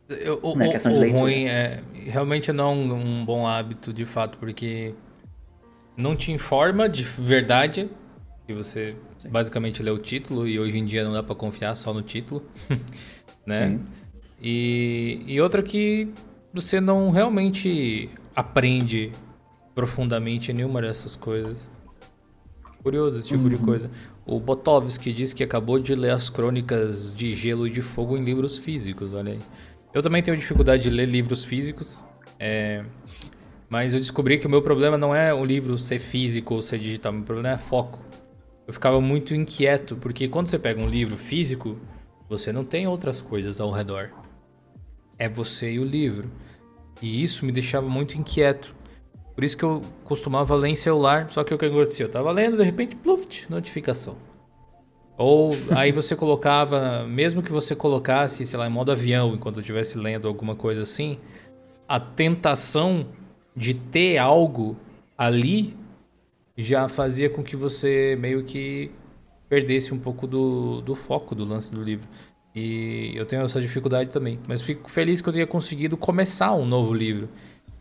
eu, 0.10 0.40
o, 0.42 0.56
né, 0.56 0.70
questão 0.70 0.92
o, 0.92 0.96
de 0.96 1.02
leitura. 1.02 1.22
ruim 1.22 1.46
é 1.46 1.82
realmente 1.94 2.52
não 2.52 2.74
um, 2.74 2.94
um 2.94 3.26
bom 3.26 3.48
hábito 3.48 3.94
de 3.94 4.06
fato, 4.06 4.38
porque 4.38 4.94
não 5.96 6.16
te 6.16 6.32
informa 6.32 6.90
de 6.90 7.04
verdade 7.04 7.90
e 8.48 8.54
você 8.54 8.96
Sim. 9.20 9.30
basicamente 9.30 9.84
lê 9.84 9.92
o 9.92 10.00
título 10.00 10.48
e 10.48 10.60
hoje 10.60 10.78
em 10.78 10.86
dia 10.86 11.04
não 11.04 11.14
dá 11.14 11.22
para 11.22 11.36
confiar 11.36 11.76
só 11.76 11.94
no 11.94 12.02
título, 12.02 12.44
né? 13.46 13.70
Sim. 13.70 13.86
E, 14.42 15.22
e 15.28 15.40
outra 15.40 15.62
que 15.62 16.08
você 16.54 16.80
não 16.80 17.12
realmente 17.12 18.10
aprende 18.36 19.12
profundamente 19.76 20.52
nenhuma 20.52 20.82
dessas 20.82 21.16
coisas. 21.16 21.70
Curioso 22.82 23.20
esse 23.20 23.28
tipo 23.28 23.44
uhum. 23.44 23.50
de 23.50 23.58
coisa. 23.58 23.92
O 24.26 24.40
Botovski 24.40 25.12
disse 25.12 25.36
que 25.36 25.44
acabou 25.44 25.80
de 25.80 25.94
ler 25.94 26.12
as 26.12 26.30
crônicas 26.30 27.14
de 27.14 27.34
Gelo 27.36 27.68
e 27.68 27.70
de 27.70 27.82
Fogo 27.82 28.18
em 28.18 28.24
livros 28.24 28.58
físicos, 28.58 29.14
olha 29.14 29.34
aí. 29.34 29.40
Eu 29.94 30.02
também 30.02 30.22
tenho 30.22 30.38
dificuldade 30.38 30.84
de 30.84 30.90
ler 30.90 31.08
livros 31.08 31.44
físicos, 31.44 32.04
é... 32.40 32.84
mas 33.70 33.94
eu 33.94 34.00
descobri 34.00 34.38
que 34.38 34.46
o 34.46 34.50
meu 34.50 34.62
problema 34.62 34.98
não 34.98 35.16
é 35.16 35.34
o 35.34 35.44
livro 35.44 35.78
ser 35.78 36.00
físico 36.00 36.56
ou 36.56 36.62
ser 36.62 36.78
digital, 36.78 37.12
meu 37.12 37.24
problema 37.24 37.56
é 37.56 37.58
foco. 37.58 38.04
Eu 38.68 38.74
ficava 38.74 39.02
muito 39.02 39.34
inquieto, 39.34 39.96
porque 39.98 40.28
quando 40.28 40.48
você 40.50 40.60
pega 40.60 40.80
um 40.80 40.88
livro 40.88 41.18
físico, 41.18 41.78
Você 42.30 42.54
não 42.54 42.64
tem 42.64 42.88
outras 42.88 43.22
coisas 43.22 43.60
ao 43.60 43.72
redor. 43.72 44.12
É 45.18 45.28
você 45.28 45.72
e 45.72 45.80
o 45.80 45.84
livro. 45.84 46.30
E 47.02 47.24
isso 47.24 47.44
me 47.44 47.52
deixava 47.52 47.90
muito 47.90 48.16
inquieto. 48.16 48.76
Por 49.34 49.44
isso 49.44 49.58
que 49.58 49.64
eu 49.64 49.82
costumava 50.04 50.54
ler 50.54 50.70
em 50.70 50.76
celular, 50.76 51.28
só 51.32 51.44
que 51.44 51.54
o 51.54 51.58
que 51.58 51.66
acontecia? 51.66 52.06
Eu 52.06 52.12
tava 52.12 52.32
lendo, 52.32 52.56
de 52.58 52.64
repente, 52.64 52.96
pluft, 52.96 53.50
notificação. 53.50 54.16
Ou 55.20 55.52
aí 55.76 55.92
você 55.92 56.16
colocava, 56.16 57.06
mesmo 57.06 57.44
que 57.44 57.52
você 57.52 57.76
colocasse, 57.76 58.46
sei 58.46 58.58
lá, 58.58 58.66
em 58.66 58.70
modo 58.70 58.90
avião, 58.90 59.34
enquanto 59.36 59.58
eu 59.58 59.60
estivesse 59.60 59.98
lendo 59.98 60.30
alguma 60.30 60.56
coisa 60.56 60.84
assim, 60.84 61.20
a 61.86 62.00
tentação 62.00 63.06
de 63.54 63.74
ter 63.74 64.18
algo 64.18 64.78
ali 65.18 65.76
já 66.58 66.88
fazia 66.88 67.30
com 67.30 67.44
que 67.44 67.58
você 67.58 68.16
meio 68.18 68.46
que 68.46 68.92
perdesse 69.50 69.94
um 69.94 70.00
pouco 70.00 70.26
do, 70.26 70.80
do 70.80 70.96
foco 70.96 71.36
do 71.36 71.44
lance 71.44 71.70
do 71.70 71.84
livro. 71.84 72.08
E 72.56 73.12
eu 73.14 73.26
tenho 73.26 73.42
essa 73.42 73.60
dificuldade 73.60 74.10
também. 74.10 74.40
Mas 74.48 74.62
fico 74.62 74.90
feliz 74.90 75.22
que 75.22 75.28
eu 75.28 75.34
tenha 75.34 75.48
conseguido 75.48 75.98
começar 75.98 76.54
um 76.54 76.66
novo 76.66 76.94
livro. 76.94 77.28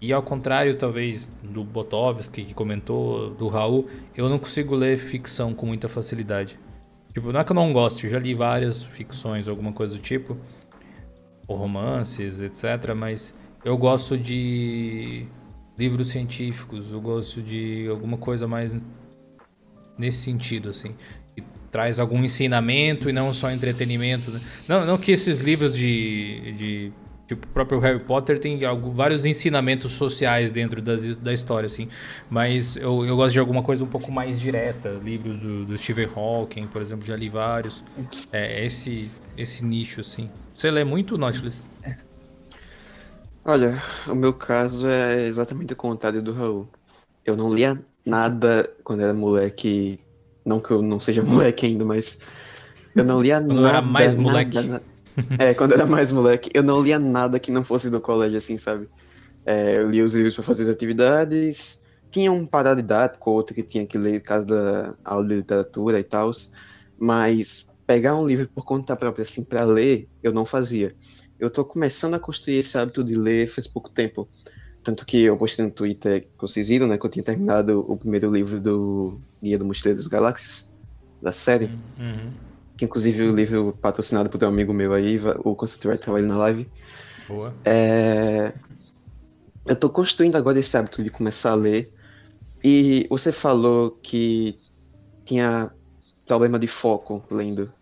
E 0.01 0.13
ao 0.13 0.25
contrário, 0.25 0.75
talvez, 0.75 1.29
do 1.41 1.63
Botovski 1.63 2.43
que 2.43 2.55
comentou, 2.55 3.31
do 3.31 3.47
Raul, 3.47 3.87
eu 4.17 4.29
não 4.29 4.41
consigo 4.41 4.75
ler 4.75 4.97
ficção 4.97 5.55
com 5.55 5.67
muita 5.67 5.87
facilidade. 5.87 6.59
Tipo, 7.19 7.33
não 7.33 7.41
é 7.41 7.45
que 7.45 7.51
eu 7.51 7.57
não 7.57 7.73
goste, 7.73 8.05
eu 8.05 8.11
já 8.11 8.19
li 8.21 8.33
várias 8.33 8.81
ficções, 8.81 9.49
alguma 9.49 9.73
coisa 9.73 9.97
do 9.97 10.01
tipo, 10.01 10.37
ou 11.49 11.57
romances, 11.57 12.41
etc. 12.41 12.95
Mas 12.95 13.35
eu 13.65 13.77
gosto 13.77 14.17
de 14.17 15.27
livros 15.77 16.11
científicos, 16.11 16.93
eu 16.93 17.01
gosto 17.01 17.43
de 17.43 17.89
alguma 17.91 18.17
coisa 18.17 18.47
mais 18.47 18.73
nesse 19.99 20.19
sentido, 20.19 20.69
assim. 20.69 20.95
Que 21.35 21.43
traz 21.73 21.99
algum 21.99 22.25
ensinamento 22.25 23.11
e 23.11 23.13
não 23.13 23.35
só 23.35 23.51
entretenimento. 23.51 24.31
Né? 24.31 24.41
Não, 24.69 24.87
não 24.87 24.97
que 24.97 25.11
esses 25.11 25.41
livros 25.41 25.77
de, 25.77 26.53
de 26.53 26.93
Tipo, 27.29 27.47
o 27.47 27.51
próprio 27.51 27.79
Harry 27.79 27.99
Potter 27.99 28.41
tem 28.41 28.59
vários 28.95 29.27
ensinamentos 29.27 29.93
sociais 29.93 30.51
dentro 30.51 30.81
das, 30.81 31.15
da 31.15 31.31
história, 31.31 31.67
assim. 31.67 31.87
Mas 32.31 32.75
eu, 32.75 33.05
eu 33.05 33.17
gosto 33.17 33.35
de 33.35 33.39
alguma 33.39 33.63
coisa 33.63 33.85
um 33.85 33.87
pouco 33.87 34.11
mais 34.11 34.41
direta. 34.41 34.99
Livros 35.05 35.37
do, 35.37 35.67
do 35.67 35.77
Stephen 35.77 36.09
Hawking, 36.17 36.67
por 36.69 36.81
exemplo, 36.81 37.07
já 37.07 37.15
li 37.15 37.29
vários. 37.29 37.85
É 38.33 38.65
esse, 38.65 39.11
esse 39.37 39.63
nicho, 39.63 40.01
assim. 40.01 40.31
Você 40.55 40.71
lê 40.71 40.85
muito, 40.85 41.19
Nautilus? 41.19 41.63
Olha, 43.45 43.83
o 44.07 44.15
meu 44.15 44.33
caso 44.33 44.87
é 44.87 45.27
exatamente 45.27 45.75
o 45.75 45.77
contrário 45.77 46.23
do 46.23 46.33
Raul. 46.33 46.67
Eu 47.27 47.37
não 47.37 47.53
lia 47.53 47.79
nada 48.07 48.71
quando 48.83 49.03
era 49.03 49.13
moleque. 49.13 50.01
Não 50.47 50.61
que 50.61 50.71
eu 50.71 50.81
não 50.81 50.99
seja 50.99 51.21
moleque 51.23 51.67
ainda, 51.67 51.85
mas. 51.85 52.21
Eu 52.97 53.05
não 53.05 53.21
lia 53.21 53.39
nada. 53.39 53.53
Quando 53.53 53.67
era 53.69 53.83
mais 53.83 54.15
moleque. 54.15 54.55
Nada, 54.55 54.83
é, 55.39 55.55
quando 55.55 55.73
eu 55.73 55.79
era 55.79 55.87
mais 55.87 56.13
moleque, 56.13 56.51
eu 56.55 56.63
não 56.63 56.83
lia 56.83 56.99
nada 56.99 57.39
que 57.39 57.51
não 57.51 57.65
fosse 57.65 57.91
do 57.91 58.01
colégio, 58.01 58.39
assim, 58.39 58.59
sabe? 58.59 58.89
É, 59.45 59.79
eu 59.79 59.91
lia 59.91 60.05
os 60.05 60.15
livros 60.15 60.35
para 60.35 60.45
fazer 60.45 60.65
as 60.65 60.69
atividades, 60.69 61.83
tinha 62.11 62.31
um 62.31 62.47
paradidático, 62.47 63.31
outro 63.31 63.55
que 63.55 63.63
tinha 63.63 63.87
que 63.87 63.99
ler 63.99 64.21
por 64.21 64.29
causa 64.29 64.47
da 64.47 64.95
aula 65.05 65.27
de 65.27 65.37
literatura 65.37 65.99
e 65.99 66.05
tal, 66.05 66.31
mas 66.99 67.67
pegar 67.87 68.17
um 68.17 68.27
livro 68.27 68.49
por 68.49 68.65
conta 68.65 68.97
própria, 68.97 69.23
assim, 69.23 69.45
para 69.45 69.65
ler, 69.65 70.09
eu 70.23 70.33
não 70.33 70.45
fazia. 70.45 70.95
Eu 71.39 71.51
tô 71.51 71.65
começando 71.65 72.15
a 72.15 72.19
construir 72.19 72.59
esse 72.59 72.77
hábito 72.77 73.03
de 73.05 73.15
ler 73.15 73.49
faz 73.49 73.67
pouco 73.67 73.89
tempo. 73.91 74.29
Tanto 74.83 75.07
que 75.07 75.23
eu 75.23 75.37
postei 75.37 75.65
no 75.65 75.71
Twitter, 75.71 76.23
que 76.23 76.41
vocês 76.41 76.69
viram, 76.69 76.87
né, 76.87 76.99
que 76.99 77.07
eu 77.07 77.11
tinha 77.11 77.23
terminado 77.23 77.81
o 77.91 77.97
primeiro 77.97 78.31
livro 78.31 78.61
do 78.61 79.21
Guia 79.43 79.59
do 79.59 79.65
Mochileiro 79.65 79.99
das 79.99 80.07
Galáxias, 80.07 80.69
da 81.23 81.33
série. 81.33 81.67
Uhum 81.99 82.48
que 82.79 82.85
inclusive 82.85 83.25
o 83.25 83.35
livro 83.35 83.77
patrocinado 83.83 84.31
por 84.31 84.43
um 84.45 84.47
amigo 84.47 84.73
meu 84.73 84.93
aí, 84.93 85.21
o 85.43 85.57
Concept 85.57 85.89
estava 85.89 86.23
na 86.23 86.37
live. 86.37 86.71
Boa. 87.27 87.53
É... 87.65 88.55
Eu 89.67 89.75
tô 89.75 89.91
construindo 89.91 90.37
agora 90.37 90.61
esse 90.61 90.77
hábito 90.77 91.03
de 91.03 91.11
começar 91.11 91.51
a 91.51 91.57
ler. 91.57 91.93
E 92.63 93.05
você 93.11 93.33
falou 93.33 93.91
que 94.01 94.59
tinha 95.25 95.73
problema 96.25 96.57
de 96.57 96.69
foco 96.69 97.23
lendo. 97.29 97.73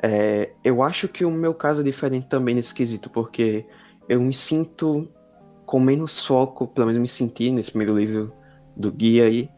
É... 0.00 0.52
Eu 0.62 0.84
acho 0.84 1.08
que 1.08 1.24
o 1.24 1.30
meu 1.30 1.52
caso 1.52 1.80
é 1.80 1.84
diferente 1.84 2.28
também 2.28 2.54
nesse 2.54 2.72
quesito, 2.72 3.10
porque 3.10 3.66
eu 4.08 4.20
me 4.20 4.32
sinto 4.32 5.08
com 5.66 5.80
menos 5.80 6.24
foco, 6.24 6.68
pelo 6.68 6.86
menos 6.86 7.02
me 7.02 7.08
senti 7.08 7.50
nesse 7.50 7.72
primeiro 7.72 7.98
livro 7.98 8.32
do 8.76 8.92
guia 8.92 9.24
aí, 9.24 9.50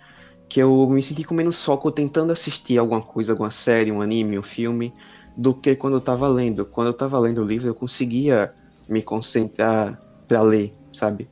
que 0.49 0.61
eu 0.61 0.89
me 0.89 1.03
senti 1.03 1.25
com 1.25 1.35
menos 1.35 1.65
foco 1.65 1.91
tentando 1.91 2.33
assistir 2.33 2.79
alguma 2.79 3.01
coisa, 3.01 3.33
alguma 3.33 3.51
série, 3.51 3.91
um 3.91 4.01
anime, 4.01 4.39
um 4.39 4.43
filme, 4.43 4.93
do 5.37 5.55
que 5.55 5.75
quando 5.75 5.95
eu 5.95 5.99
estava 5.99 6.29
lendo. 6.29 6.65
Quando 6.65 6.89
eu 6.89 6.93
estava 6.93 7.19
lendo 7.19 7.43
o 7.43 7.45
livro, 7.45 7.67
eu 7.67 7.75
conseguia 7.75 8.55
me 8.89 9.03
concentrar 9.03 10.01
para 10.29 10.43
ler, 10.43 10.75
sabe? 10.93 11.29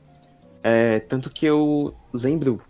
É, 0.61 0.99
tanto 0.99 1.29
que 1.29 1.45
eu 1.45 1.93
lembro 2.13 2.61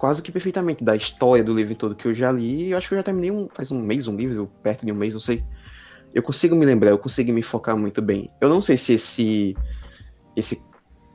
quase 0.00 0.22
que 0.22 0.32
perfeitamente 0.32 0.82
da 0.82 0.96
história 0.96 1.44
do 1.44 1.54
livro 1.54 1.74
todo 1.74 1.94
que 1.94 2.08
eu 2.08 2.14
já 2.14 2.32
li. 2.32 2.70
Eu 2.70 2.78
acho 2.78 2.88
que 2.88 2.94
eu 2.94 2.98
já 2.98 3.02
terminei 3.02 3.30
um, 3.30 3.48
faz 3.52 3.70
um 3.70 3.80
mês 3.80 4.08
um 4.08 4.16
livro, 4.16 4.50
perto 4.62 4.86
de 4.86 4.92
um 4.92 4.94
mês, 4.94 5.12
não 5.12 5.20
sei. 5.20 5.44
Eu 6.14 6.22
consigo 6.22 6.56
me 6.56 6.64
lembrar, 6.64 6.90
eu 6.90 6.98
consigo 6.98 7.30
me 7.32 7.42
focar 7.42 7.76
muito 7.76 8.00
bem. 8.00 8.30
Eu 8.40 8.48
não 8.48 8.62
sei 8.62 8.78
se 8.78 8.94
esse, 8.94 9.56
esse, 10.34 10.64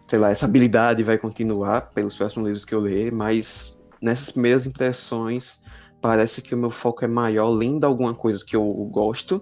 sei 0.08 0.20
lá, 0.20 0.30
essa 0.30 0.46
habilidade 0.46 1.02
vai 1.02 1.18
continuar 1.18 1.90
pelos 1.94 2.16
próximos 2.16 2.46
livros 2.46 2.64
que 2.64 2.76
eu 2.76 2.80
ler, 2.80 3.12
mas 3.12 3.84
nessas 4.02 4.32
primeiras 4.32 4.66
impressões, 4.66 5.62
parece 6.02 6.42
que 6.42 6.54
o 6.54 6.58
meu 6.58 6.70
foco 6.70 7.04
é 7.04 7.08
maior 7.08 7.50
lendo 7.50 7.86
alguma 7.86 8.14
coisa 8.14 8.44
que 8.46 8.56
eu 8.56 8.64
gosto 8.92 9.42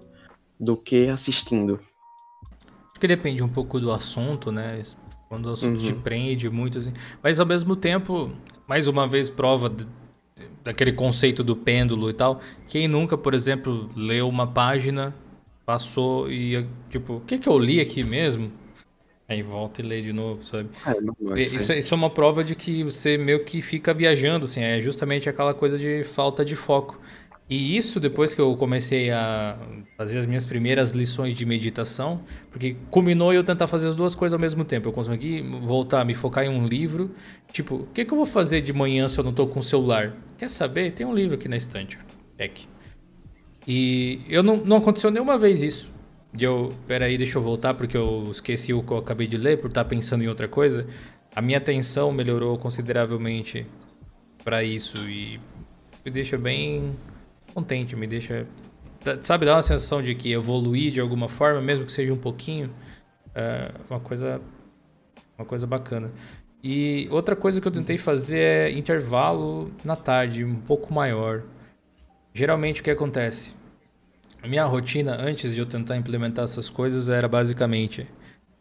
do 0.58 0.76
que 0.76 1.08
assistindo. 1.08 1.80
Acho 2.90 3.00
que 3.00 3.08
depende 3.08 3.42
um 3.42 3.48
pouco 3.48 3.80
do 3.80 3.92
assunto, 3.92 4.52
né? 4.52 4.82
Quando 5.28 5.46
o 5.46 5.52
assunto 5.52 5.80
uhum. 5.80 5.86
te 5.86 5.92
prende 5.92 6.48
muito, 6.48 6.78
assim. 6.78 6.92
Mas 7.22 7.40
ao 7.40 7.46
mesmo 7.46 7.74
tempo, 7.74 8.30
mais 8.68 8.86
uma 8.86 9.06
vez, 9.06 9.28
prova 9.28 9.74
daquele 10.62 10.92
conceito 10.92 11.44
do 11.44 11.54
pêndulo 11.54 12.08
e 12.08 12.14
tal. 12.14 12.40
Quem 12.68 12.88
nunca, 12.88 13.18
por 13.18 13.34
exemplo, 13.34 13.90
leu 13.94 14.28
uma 14.28 14.46
página, 14.46 15.14
passou 15.66 16.30
e, 16.30 16.66
tipo, 16.88 17.16
o 17.16 17.20
que, 17.20 17.38
que 17.38 17.48
eu 17.48 17.58
li 17.58 17.80
aqui 17.80 18.02
mesmo? 18.02 18.50
Aí 19.26 19.42
volta 19.42 19.80
e 19.80 19.84
lê 19.84 20.02
de 20.02 20.12
novo, 20.12 20.44
sabe? 20.44 20.68
É, 20.86 21.00
não, 21.00 21.16
isso, 21.36 21.72
isso, 21.72 21.94
é 21.94 21.96
uma 21.96 22.10
prova 22.10 22.44
de 22.44 22.54
que 22.54 22.84
você 22.84 23.16
meio 23.16 23.42
que 23.42 23.62
fica 23.62 23.94
viajando, 23.94 24.44
assim, 24.44 24.60
é 24.60 24.80
justamente 24.82 25.28
aquela 25.28 25.54
coisa 25.54 25.78
de 25.78 26.04
falta 26.04 26.44
de 26.44 26.54
foco. 26.54 27.00
E 27.48 27.76
isso 27.76 28.00
depois 28.00 28.32
que 28.32 28.40
eu 28.40 28.56
comecei 28.56 29.10
a 29.10 29.56
fazer 29.98 30.18
as 30.18 30.26
minhas 30.26 30.46
primeiras 30.46 30.92
lições 30.92 31.34
de 31.34 31.44
meditação, 31.44 32.22
porque 32.50 32.76
culminou 32.90 33.34
eu 33.34 33.44
tentar 33.44 33.66
fazer 33.66 33.88
as 33.88 33.96
duas 33.96 34.14
coisas 34.14 34.32
ao 34.32 34.40
mesmo 34.40 34.64
tempo. 34.64 34.88
Eu 34.88 34.92
consegui 34.92 35.42
voltar 35.42 36.00
a 36.00 36.04
me 36.04 36.14
focar 36.14 36.44
em 36.44 36.48
um 36.48 36.66
livro. 36.66 37.10
Tipo, 37.52 37.76
o 37.76 37.86
que, 37.92 38.04
que 38.04 38.12
eu 38.12 38.16
vou 38.16 38.26
fazer 38.26 38.62
de 38.62 38.72
manhã 38.72 39.08
se 39.08 39.18
eu 39.18 39.24
não 39.24 39.32
tô 39.32 39.46
com 39.46 39.60
o 39.60 39.62
celular? 39.62 40.16
Quer 40.38 40.48
saber? 40.48 40.92
Tem 40.92 41.06
um 41.06 41.14
livro 41.14 41.34
aqui 41.34 41.46
na 41.46 41.56
estante. 41.56 41.98
Peck. 42.36 42.66
E 43.68 44.20
eu 44.28 44.42
não, 44.42 44.56
não 44.56 44.78
aconteceu 44.78 45.10
nenhuma 45.10 45.36
vez 45.36 45.62
isso. 45.62 45.93
E 46.36 46.42
eu, 46.42 46.72
peraí, 46.88 47.16
deixa 47.16 47.38
eu 47.38 47.42
voltar 47.42 47.74
porque 47.74 47.96
eu 47.96 48.28
esqueci 48.30 48.74
o 48.74 48.82
que 48.82 48.92
eu 48.92 48.98
acabei 48.98 49.26
de 49.26 49.36
ler 49.36 49.60
por 49.60 49.68
estar 49.68 49.84
pensando 49.84 50.24
em 50.24 50.28
outra 50.28 50.48
coisa. 50.48 50.86
A 51.34 51.40
minha 51.40 51.58
atenção 51.58 52.12
melhorou 52.12 52.58
consideravelmente 52.58 53.66
para 54.42 54.64
isso 54.64 54.98
e 55.08 55.40
me 56.04 56.10
deixa 56.10 56.36
bem 56.36 56.92
contente, 57.54 57.94
me 57.94 58.06
deixa, 58.06 58.46
sabe, 59.22 59.46
dá 59.46 59.54
uma 59.54 59.62
sensação 59.62 60.02
de 60.02 60.14
que 60.14 60.32
evoluir 60.32 60.90
de 60.90 61.00
alguma 61.00 61.28
forma, 61.28 61.60
mesmo 61.60 61.86
que 61.86 61.92
seja 61.92 62.12
um 62.12 62.18
pouquinho, 62.18 62.70
é 63.34 63.70
uma 63.88 64.00
coisa, 64.00 64.40
uma 65.38 65.46
coisa 65.46 65.66
bacana. 65.66 66.12
E 66.62 67.06
outra 67.10 67.36
coisa 67.36 67.60
que 67.60 67.68
eu 67.68 67.72
tentei 67.72 67.96
fazer 67.96 68.38
é 68.40 68.70
intervalo 68.70 69.70
na 69.84 69.94
tarde, 69.94 70.44
um 70.44 70.56
pouco 70.56 70.92
maior. 70.92 71.42
Geralmente 72.32 72.80
o 72.80 72.84
que 72.84 72.90
acontece? 72.90 73.54
Minha 74.46 74.64
rotina 74.66 75.16
antes 75.18 75.54
de 75.54 75.60
eu 75.60 75.66
tentar 75.66 75.96
implementar 75.96 76.44
essas 76.44 76.68
coisas 76.68 77.08
era 77.08 77.26
basicamente 77.26 78.06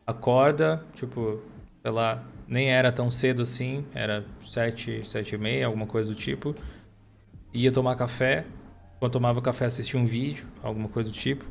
acorda, 0.08 0.84
tipo, 0.96 1.42
sei 1.82 1.92
lá, 1.92 2.24
nem 2.48 2.70
era 2.70 2.92
tão 2.92 3.10
cedo 3.10 3.42
assim, 3.42 3.86
era 3.94 4.26
sete, 4.46 5.06
sete 5.06 5.36
e 5.36 5.38
meia, 5.38 5.66
alguma 5.66 5.86
coisa 5.86 6.10
do 6.10 6.16
tipo. 6.16 6.56
Ia 7.54 7.72
tomar 7.72 7.96
café, 7.96 8.46
quando 9.00 9.12
tomava 9.12 9.42
café 9.42 9.66
assistia 9.66 10.00
um 10.00 10.06
vídeo, 10.06 10.46
alguma 10.62 10.88
coisa 10.88 11.10
do 11.10 11.16
tipo. 11.16 11.46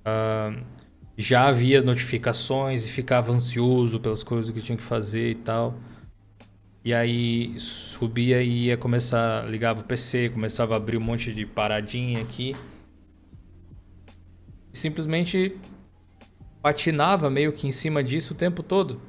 Uh, 0.00 0.62
já 1.16 1.46
havia 1.46 1.82
notificações 1.82 2.86
e 2.86 2.90
ficava 2.90 3.32
ansioso 3.32 4.00
pelas 4.00 4.22
coisas 4.22 4.50
que 4.50 4.62
tinha 4.62 4.76
que 4.76 4.84
fazer 4.84 5.30
e 5.30 5.34
tal. 5.34 5.74
E 6.82 6.94
aí 6.94 7.58
subia 7.58 8.40
e 8.42 8.66
ia 8.66 8.76
começar, 8.76 9.46
ligava 9.50 9.80
o 9.80 9.84
PC, 9.84 10.30
começava 10.30 10.74
a 10.74 10.76
abrir 10.76 10.96
um 10.96 11.00
monte 11.00 11.32
de 11.32 11.44
paradinha 11.44 12.22
aqui 12.22 12.54
simplesmente 14.76 15.56
patinava 16.62 17.30
meio 17.30 17.52
que 17.52 17.66
em 17.66 17.72
cima 17.72 18.02
disso 18.02 18.34
o 18.34 18.36
tempo 18.36 18.62
todo. 18.62 19.00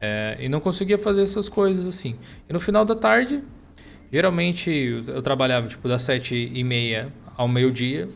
É, 0.00 0.36
e 0.40 0.48
não 0.48 0.60
conseguia 0.60 0.98
fazer 0.98 1.22
essas 1.22 1.48
coisas 1.48 1.86
assim. 1.86 2.16
E 2.48 2.52
no 2.52 2.58
final 2.58 2.84
da 2.84 2.94
tarde, 2.94 3.42
geralmente 4.10 4.70
eu 5.06 5.22
trabalhava 5.22 5.68
tipo 5.68 5.88
das 5.88 6.02
sete 6.02 6.50
e 6.52 6.64
meia 6.64 7.12
ao 7.36 7.46
meio-dia 7.46 8.08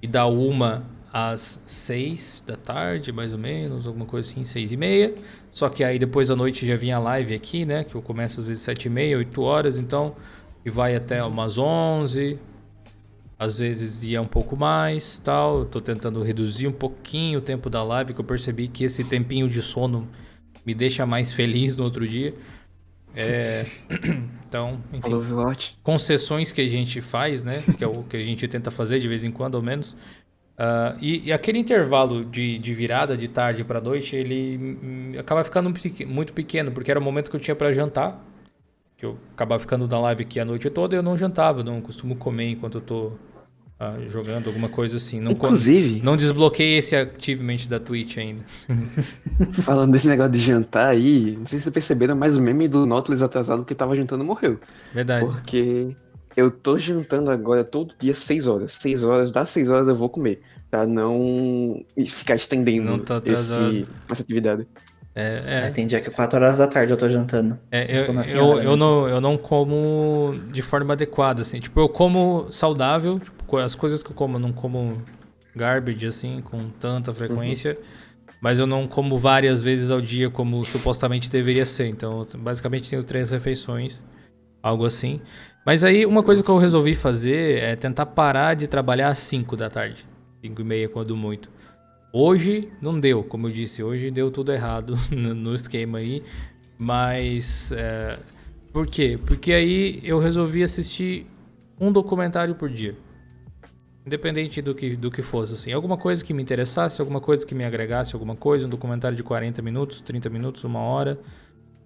e 0.00 0.06
da 0.06 0.26
uma 0.26 0.84
às 1.12 1.62
seis 1.66 2.42
da 2.46 2.56
tarde, 2.56 3.12
mais 3.12 3.32
ou 3.32 3.38
menos, 3.38 3.86
alguma 3.86 4.04
coisa 4.04 4.30
assim, 4.30 4.44
seis 4.44 4.72
e 4.72 4.76
meia. 4.76 5.14
Só 5.50 5.68
que 5.68 5.82
aí 5.82 5.98
depois 5.98 6.28
da 6.28 6.36
noite 6.36 6.66
já 6.66 6.76
vinha 6.76 6.96
a 6.96 7.00
live 7.00 7.34
aqui, 7.34 7.64
né? 7.64 7.84
Que 7.84 7.94
eu 7.94 8.02
começo 8.02 8.40
às 8.40 8.46
vezes 8.46 8.62
sete 8.62 8.86
e 8.86 8.90
meia, 8.90 9.16
oito 9.16 9.42
horas, 9.42 9.78
então 9.78 10.14
e 10.64 10.70
vai 10.70 10.96
até 10.96 11.22
umas 11.22 11.58
onze. 11.58 12.38
Às 13.44 13.58
vezes 13.58 14.02
ia 14.04 14.22
um 14.22 14.26
pouco 14.26 14.56
mais, 14.56 15.18
tal. 15.18 15.60
Eu 15.60 15.64
tô 15.66 15.78
tentando 15.78 16.22
reduzir 16.22 16.66
um 16.66 16.72
pouquinho 16.72 17.40
o 17.40 17.42
tempo 17.42 17.68
da 17.68 17.82
live, 17.82 18.14
que 18.14 18.20
eu 18.20 18.24
percebi 18.24 18.68
que 18.68 18.84
esse 18.84 19.04
tempinho 19.04 19.46
de 19.48 19.60
sono 19.60 20.08
me 20.64 20.74
deixa 20.74 21.04
mais 21.04 21.30
feliz 21.34 21.76
no 21.76 21.84
outro 21.84 22.08
dia. 22.08 22.34
É, 23.14 23.66
então, 24.48 24.80
enfim, 24.94 25.10
concessões 25.82 26.52
que 26.52 26.62
a 26.62 26.68
gente 26.68 27.02
faz, 27.02 27.44
né? 27.44 27.62
Que 27.76 27.84
é 27.84 27.86
o 27.86 28.02
que 28.02 28.16
a 28.16 28.22
gente 28.22 28.48
tenta 28.48 28.70
fazer 28.70 28.98
de 28.98 29.06
vez 29.06 29.22
em 29.24 29.30
quando, 29.30 29.56
ao 29.58 29.62
menos. 29.62 29.92
Uh, 30.54 30.96
e, 31.02 31.26
e, 31.26 31.32
aquele 31.32 31.58
intervalo 31.58 32.24
de, 32.24 32.58
de 32.58 32.74
virada 32.74 33.14
de 33.16 33.28
tarde 33.28 33.62
para 33.62 33.78
noite, 33.78 34.16
ele 34.16 34.56
hum, 34.56 35.12
acaba 35.18 35.44
ficando 35.44 35.70
muito 36.06 36.32
pequeno, 36.32 36.72
porque 36.72 36.90
era 36.90 36.98
o 36.98 37.02
momento 37.02 37.28
que 37.28 37.36
eu 37.36 37.40
tinha 37.40 37.54
para 37.54 37.72
jantar. 37.72 38.24
Que 38.96 39.04
eu 39.04 39.18
acabava 39.34 39.58
ficando 39.58 39.86
na 39.86 40.00
live 40.00 40.22
aqui 40.22 40.40
a 40.40 40.46
noite 40.46 40.70
toda 40.70 40.94
e 40.94 40.98
eu 40.98 41.02
não 41.02 41.14
jantava, 41.14 41.62
não 41.62 41.80
costumo 41.82 42.16
comer 42.16 42.50
enquanto 42.50 42.76
eu 42.76 42.80
tô 42.80 43.12
ah, 43.84 44.08
jogando 44.08 44.46
alguma 44.46 44.68
coisa 44.68 44.96
assim. 44.96 45.20
Não 45.20 45.32
Inclusive. 45.32 46.00
Não 46.02 46.16
desbloqueei 46.16 46.78
esse 46.78 46.96
achievement 46.96 47.68
da 47.68 47.78
Twitch 47.78 48.18
ainda. 48.18 48.44
falando 49.62 49.92
desse 49.92 50.08
negócio 50.08 50.32
de 50.32 50.40
jantar 50.40 50.88
aí, 50.88 51.36
não 51.38 51.46
sei 51.46 51.58
se 51.58 51.64
vocês 51.64 51.72
perceberam, 51.72 52.16
mas 52.16 52.36
o 52.36 52.40
meme 52.40 52.68
do 52.68 52.86
Nautilus 52.86 53.22
atrasado 53.22 53.64
que 53.64 53.74
tava 53.74 53.94
jantando 53.96 54.24
morreu. 54.24 54.58
Verdade. 54.92 55.26
Porque 55.26 55.94
eu 56.36 56.50
tô 56.50 56.78
jantando 56.78 57.30
agora 57.30 57.62
todo 57.62 57.94
dia 57.98 58.14
6 58.14 58.46
horas. 58.46 58.72
6 58.72 59.04
horas, 59.04 59.30
das 59.32 59.50
6 59.50 59.68
horas 59.70 59.88
eu 59.88 59.94
vou 59.94 60.08
comer. 60.08 60.40
Pra 60.70 60.86
não 60.86 61.84
ficar 62.06 62.34
estendendo 62.34 63.04
esse, 63.24 63.86
essa 64.10 64.22
atividade. 64.22 64.66
É, 65.14 65.42
é. 65.46 65.68
é, 65.68 65.70
tem 65.70 65.86
dia 65.86 66.00
que 66.00 66.10
4 66.10 66.40
horas 66.40 66.58
da 66.58 66.66
tarde 66.66 66.92
eu 66.92 66.96
tô 66.96 67.08
jantando. 67.08 67.56
É, 67.70 67.86
eu, 67.96 68.12
eu, 68.34 68.62
eu, 68.62 68.76
não, 68.76 69.08
eu 69.08 69.20
não 69.20 69.38
como 69.38 70.34
de 70.52 70.60
forma 70.60 70.94
adequada, 70.94 71.42
assim. 71.42 71.60
Tipo, 71.60 71.80
eu 71.80 71.88
como 71.88 72.48
saudável, 72.50 73.20
tipo, 73.20 73.43
as 73.58 73.74
coisas 73.74 74.02
que 74.02 74.10
eu 74.10 74.14
como, 74.14 74.36
eu 74.36 74.40
não 74.40 74.52
como 74.52 75.02
garbage, 75.54 76.06
assim, 76.06 76.40
com 76.42 76.68
tanta 76.80 77.12
frequência. 77.12 77.72
Uhum. 77.72 78.04
Mas 78.40 78.58
eu 78.58 78.66
não 78.66 78.86
como 78.86 79.16
várias 79.16 79.62
vezes 79.62 79.90
ao 79.90 80.00
dia 80.00 80.28
como 80.28 80.62
supostamente 80.64 81.30
deveria 81.30 81.64
ser. 81.64 81.86
Então, 81.86 82.26
basicamente 82.38 82.90
tenho 82.90 83.02
três 83.02 83.30
refeições, 83.30 84.04
algo 84.62 84.84
assim. 84.84 85.20
Mas 85.64 85.82
aí, 85.82 86.04
uma 86.04 86.22
coisa 86.22 86.42
que 86.42 86.50
eu 86.50 86.58
resolvi 86.58 86.94
fazer 86.94 87.62
é 87.62 87.74
tentar 87.74 88.06
parar 88.06 88.54
de 88.54 88.66
trabalhar 88.66 89.08
às 89.08 89.18
5 89.20 89.56
da 89.56 89.70
tarde. 89.70 90.06
5 90.42 90.60
e 90.60 90.64
meia, 90.64 90.88
quando 90.88 91.16
muito. 91.16 91.48
Hoje 92.12 92.68
não 92.82 93.00
deu, 93.00 93.24
como 93.24 93.48
eu 93.48 93.50
disse, 93.50 93.82
hoje 93.82 94.10
deu 94.10 94.30
tudo 94.30 94.52
errado 94.52 94.94
no 95.10 95.54
esquema 95.54 95.98
aí. 95.98 96.22
Mas 96.78 97.72
é, 97.72 98.18
por 98.72 98.86
quê? 98.86 99.16
Porque 99.24 99.52
aí 99.52 100.00
eu 100.04 100.18
resolvi 100.18 100.62
assistir 100.62 101.26
um 101.80 101.90
documentário 101.90 102.54
por 102.54 102.68
dia. 102.68 102.94
Independente 104.06 104.60
do 104.60 104.74
que, 104.74 104.96
do 104.96 105.10
que 105.10 105.22
fosse, 105.22 105.54
assim. 105.54 105.72
Alguma 105.72 105.96
coisa 105.96 106.22
que 106.22 106.34
me 106.34 106.42
interessasse, 106.42 107.00
alguma 107.00 107.20
coisa 107.20 107.46
que 107.46 107.54
me 107.54 107.64
agregasse, 107.64 108.14
alguma 108.14 108.36
coisa, 108.36 108.66
um 108.66 108.68
documentário 108.68 109.16
de 109.16 109.22
40 109.22 109.62
minutos, 109.62 110.00
30 110.00 110.28
minutos, 110.28 110.64
uma 110.64 110.80
hora. 110.80 111.18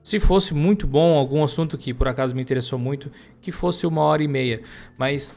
Se 0.03 0.19
fosse 0.19 0.53
muito 0.53 0.87
bom, 0.87 1.17
algum 1.17 1.45
assunto 1.45 1.79
que 1.79 1.95
por 1.95 2.09
acaso 2.09 2.35
me 2.35 2.43
interessou 2.43 2.79
muito, 2.79 3.11
que 3.41 3.53
fosse 3.53 3.87
uma 3.87 4.03
hora 4.03 4.23
e 4.23 4.29
meia. 4.29 4.63
Mas 4.97 5.35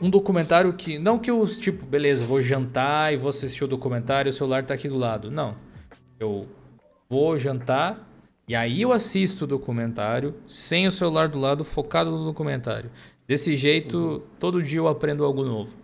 um 0.00 0.10
documentário 0.10 0.72
que. 0.74 0.98
Não 0.98 1.18
que 1.18 1.30
eu, 1.30 1.46
tipo, 1.46 1.86
beleza, 1.86 2.24
vou 2.24 2.42
jantar 2.42 3.14
e 3.14 3.16
vou 3.16 3.30
assistir 3.30 3.64
o 3.64 3.68
documentário 3.68 4.30
o 4.30 4.32
celular 4.32 4.64
tá 4.64 4.74
aqui 4.74 4.88
do 4.88 4.98
lado. 4.98 5.30
Não. 5.30 5.56
Eu 6.20 6.46
vou 7.08 7.38
jantar 7.38 8.06
e 8.46 8.54
aí 8.54 8.82
eu 8.82 8.92
assisto 8.92 9.44
o 9.44 9.46
documentário 9.46 10.34
sem 10.46 10.86
o 10.86 10.90
celular 10.90 11.28
do 11.28 11.38
lado, 11.38 11.64
focado 11.64 12.10
no 12.10 12.24
documentário. 12.24 12.90
Desse 13.26 13.56
jeito, 13.56 13.96
uhum. 13.96 14.22
todo 14.38 14.62
dia 14.62 14.78
eu 14.78 14.88
aprendo 14.88 15.24
algo 15.24 15.42
novo. 15.42 15.83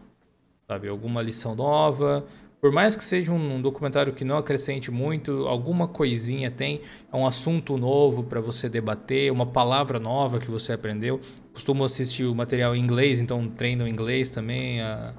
Sabe? 0.71 0.89
Alguma 0.89 1.21
lição 1.21 1.57
nova. 1.57 2.25
Por 2.61 2.71
mais 2.71 2.95
que 2.95 3.03
seja 3.03 3.33
um 3.33 3.61
documentário 3.61 4.13
que 4.13 4.23
não 4.23 4.37
acrescente 4.37 4.91
muito, 4.91 5.49
alguma 5.49 5.89
coisinha 5.89 6.51
tem, 6.51 6.83
é 7.11 7.17
um 7.17 7.27
assunto 7.27 7.79
novo 7.79 8.23
para 8.23 8.39
você 8.39 8.69
debater, 8.69 9.33
uma 9.33 9.47
palavra 9.47 9.99
nova 9.99 10.39
que 10.39 10.51
você 10.51 10.75
aprendeu 10.75 11.21
costumo 11.53 11.85
assistir 11.85 12.25
o 12.25 12.35
material 12.35 12.75
em 12.75 12.81
inglês, 12.81 13.21
então 13.21 13.49
treino 13.49 13.87
inglês 13.87 14.31
também, 14.31 14.81
a, 14.81 15.13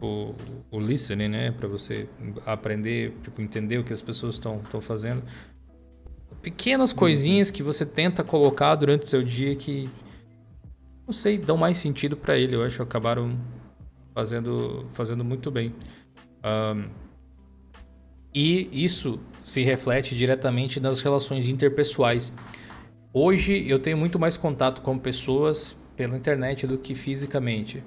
o, 0.00 0.34
o 0.70 0.78
listening, 0.78 1.28
né? 1.28 1.50
Para 1.50 1.68
você 1.68 2.08
aprender, 2.46 3.16
tipo, 3.22 3.40
entender 3.40 3.78
o 3.78 3.84
que 3.84 3.92
as 3.92 4.02
pessoas 4.02 4.34
estão 4.34 4.60
fazendo. 4.80 5.22
Pequenas 6.40 6.92
coisinhas 6.92 7.50
que 7.50 7.62
você 7.62 7.86
tenta 7.86 8.24
colocar 8.24 8.74
durante 8.74 9.04
o 9.04 9.08
seu 9.08 9.22
dia 9.22 9.54
que, 9.54 9.88
não 11.06 11.12
sei, 11.12 11.38
dão 11.38 11.56
mais 11.56 11.78
sentido 11.78 12.16
para 12.16 12.36
ele. 12.36 12.54
Eu 12.54 12.64
acho 12.64 12.76
que 12.76 12.82
acabaram 12.82 13.38
fazendo, 14.14 14.86
fazendo 14.92 15.24
muito 15.24 15.50
bem. 15.50 15.74
Um, 16.44 16.88
e 18.34 18.68
isso 18.84 19.20
se 19.44 19.62
reflete 19.62 20.16
diretamente 20.16 20.80
nas 20.80 21.00
relações 21.00 21.48
interpessoais. 21.48 22.32
Hoje 23.12 23.68
eu 23.68 23.78
tenho 23.78 23.96
muito 23.96 24.18
mais 24.18 24.36
contato 24.36 24.80
com 24.80 24.98
pessoas 24.98 25.76
pela 25.94 26.16
internet 26.16 26.66
do 26.66 26.78
que 26.78 26.94
fisicamente. 26.94 27.84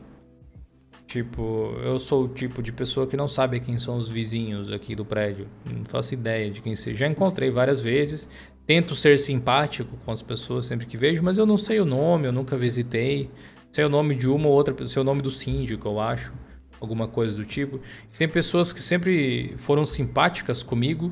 Tipo, 1.07 1.75
eu 1.83 1.97
sou 1.97 2.25
o 2.25 2.27
tipo 2.27 2.61
de 2.61 2.71
pessoa 2.71 3.07
que 3.07 3.17
não 3.17 3.27
sabe 3.27 3.59
quem 3.59 3.79
são 3.79 3.97
os 3.97 4.09
vizinhos 4.09 4.71
aqui 4.71 4.95
do 4.95 5.05
prédio. 5.05 5.47
Não 5.65 5.85
faço 5.85 6.13
ideia 6.13 6.49
de 6.51 6.61
quem 6.61 6.75
seja. 6.75 6.99
Já 6.99 7.07
encontrei 7.07 7.49
várias 7.49 7.79
vezes. 7.79 8.29
Tento 8.67 8.95
ser 8.95 9.17
simpático 9.19 9.95
com 10.03 10.11
as 10.11 10.21
pessoas 10.21 10.65
sempre 10.65 10.85
que 10.85 10.97
vejo, 10.97 11.21
mas 11.23 11.37
eu 11.37 11.45
não 11.45 11.57
sei 11.57 11.79
o 11.79 11.85
nome, 11.85 12.27
eu 12.27 12.31
nunca 12.31 12.57
visitei. 12.57 13.29
Sei 13.75 13.83
o 13.83 13.89
nome 13.89 14.15
de 14.15 14.29
uma 14.29 14.47
ou 14.47 14.53
outra, 14.53 14.87
sei 14.87 15.01
o 15.01 15.03
nome 15.03 15.21
do 15.21 15.29
síndico, 15.29 15.85
eu 15.85 15.99
acho. 15.99 16.31
Alguma 16.79 17.09
coisa 17.09 17.35
do 17.35 17.43
tipo. 17.43 17.81
Tem 18.17 18.25
pessoas 18.25 18.71
que 18.71 18.81
sempre 18.81 19.53
foram 19.57 19.85
simpáticas 19.85 20.63
comigo, 20.63 21.11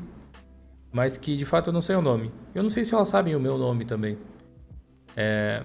mas 0.90 1.18
que 1.18 1.36
de 1.36 1.44
fato 1.44 1.68
eu 1.68 1.74
não 1.74 1.82
sei 1.82 1.94
o 1.94 2.00
nome. 2.00 2.32
Eu 2.54 2.62
não 2.62 2.70
sei 2.70 2.82
se 2.82 2.94
elas 2.94 3.08
sabem 3.08 3.36
o 3.36 3.38
meu 3.38 3.58
nome 3.58 3.84
também. 3.84 4.16
É... 5.14 5.62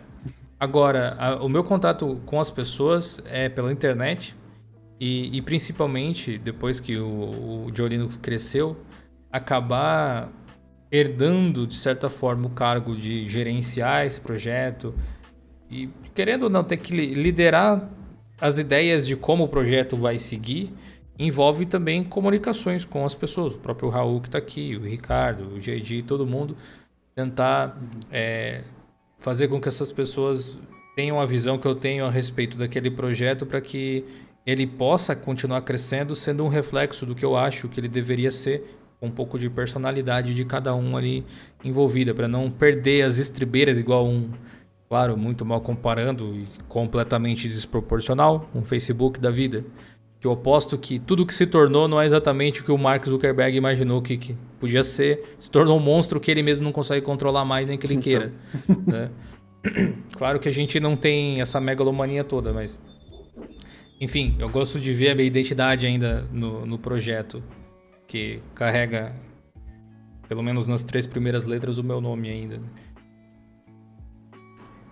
Agora, 0.59 1.15
a, 1.17 1.35
o 1.41 1.47
meu 1.47 1.63
contato 1.63 2.19
com 2.25 2.37
as 2.37 2.51
pessoas 2.51 3.21
é 3.23 3.47
pela 3.47 3.71
internet 3.71 4.35
e, 4.99 5.37
e 5.37 5.41
principalmente 5.41 6.37
depois 6.37 6.81
que 6.81 6.97
o, 6.97 7.67
o 7.67 7.71
Jolino 7.73 8.09
cresceu, 8.21 8.75
acabar 9.31 10.29
herdando 10.91 11.65
de 11.65 11.77
certa 11.77 12.09
forma 12.09 12.47
o 12.47 12.49
cargo 12.49 12.93
de 12.93 13.25
gerenciar 13.29 14.05
esse 14.05 14.19
projeto 14.19 14.93
e 15.69 15.89
querendo 16.15 16.43
ou 16.43 16.49
não 16.49 16.63
ter 16.63 16.77
que 16.77 16.93
liderar 16.93 17.89
as 18.39 18.57
ideias 18.57 19.05
de 19.05 19.15
como 19.15 19.43
o 19.43 19.47
projeto 19.47 19.95
vai 19.95 20.17
seguir 20.17 20.73
envolve 21.19 21.65
também 21.65 22.01
comunicações 22.01 22.85
com 22.85 23.05
as 23.05 23.13
pessoas. 23.13 23.53
O 23.53 23.57
próprio 23.57 23.89
Raul 23.89 24.21
que 24.21 24.29
está 24.29 24.37
aqui, 24.37 24.77
o 24.77 24.85
Ricardo, 24.85 25.55
o 25.55 25.59
JD, 25.59 26.03
todo 26.03 26.25
mundo. 26.25 26.55
Tentar 27.13 27.77
é, 28.09 28.63
fazer 29.19 29.49
com 29.49 29.59
que 29.59 29.67
essas 29.67 29.91
pessoas 29.91 30.57
tenham 30.95 31.19
a 31.19 31.25
visão 31.25 31.57
que 31.57 31.67
eu 31.67 31.75
tenho 31.75 32.05
a 32.05 32.09
respeito 32.09 32.57
daquele 32.57 32.89
projeto 32.89 33.45
para 33.45 33.59
que 33.59 34.05
ele 34.45 34.65
possa 34.65 35.13
continuar 35.13 35.61
crescendo, 35.61 36.15
sendo 36.15 36.45
um 36.45 36.47
reflexo 36.47 37.05
do 37.05 37.13
que 37.13 37.25
eu 37.25 37.35
acho 37.35 37.67
que 37.67 37.79
ele 37.79 37.89
deveria 37.89 38.31
ser, 38.31 38.77
com 38.99 39.07
um 39.07 39.11
pouco 39.11 39.37
de 39.37 39.49
personalidade 39.49 40.33
de 40.33 40.45
cada 40.45 40.73
um 40.73 40.95
ali 40.95 41.25
envolvida, 41.63 42.13
para 42.13 42.27
não 42.27 42.49
perder 42.49 43.03
as 43.03 43.17
estribeiras 43.17 43.77
igual 43.77 44.07
um, 44.07 44.31
claro, 44.89 45.15
muito 45.15 45.45
mal 45.45 45.61
comparando 45.61 46.35
e 46.35 46.47
completamente 46.67 47.47
desproporcional, 47.47 48.49
um 48.53 48.63
Facebook 48.63 49.19
da 49.19 49.29
vida 49.29 49.63
que 50.19 50.27
eu 50.27 50.31
aposto 50.31 50.77
que 50.77 50.99
tudo 50.99 51.25
que 51.25 51.33
se 51.33 51.47
tornou 51.47 51.87
não 51.87 52.01
é 52.01 52.05
exatamente 52.05 52.61
o 52.61 52.63
que 52.63 52.71
o 52.71 52.77
Mark 52.77 53.05
Zuckerberg 53.05 53.55
imaginou 53.55 54.01
que, 54.01 54.17
que 54.17 54.35
podia 54.59 54.83
ser. 54.83 55.35
Se 55.37 55.49
tornou 55.49 55.77
um 55.77 55.81
monstro 55.81 56.19
que 56.19 56.29
ele 56.29 56.43
mesmo 56.43 56.65
não 56.65 56.73
consegue 56.73 57.05
controlar 57.05 57.45
mais 57.45 57.65
nem 57.65 57.77
que 57.77 57.85
ele 57.85 57.93
então. 57.93 58.03
queira. 58.03 58.33
né? 58.85 59.09
Claro 60.17 60.39
que 60.39 60.47
a 60.47 60.53
gente 60.53 60.79
não 60.79 60.95
tem 60.95 61.41
essa 61.41 61.59
megalomania 61.59 62.23
toda, 62.23 62.53
mas. 62.53 62.81
Enfim, 63.99 64.35
eu 64.39 64.47
gosto 64.49 64.79
de 64.79 64.93
ver 64.93 65.09
a 65.09 65.15
minha 65.15 65.27
identidade 65.27 65.85
ainda 65.85 66.25
no, 66.31 66.65
no 66.65 66.79
projeto, 66.79 67.43
que 68.07 68.39
carrega, 68.55 69.13
pelo 70.29 70.41
menos 70.41 70.69
nas 70.69 70.81
três 70.81 71.05
primeiras 71.05 71.43
letras, 71.43 71.77
o 71.77 71.83
meu 71.83 71.99
nome 71.99 72.29
ainda. 72.29 72.57
Né? 72.57 72.67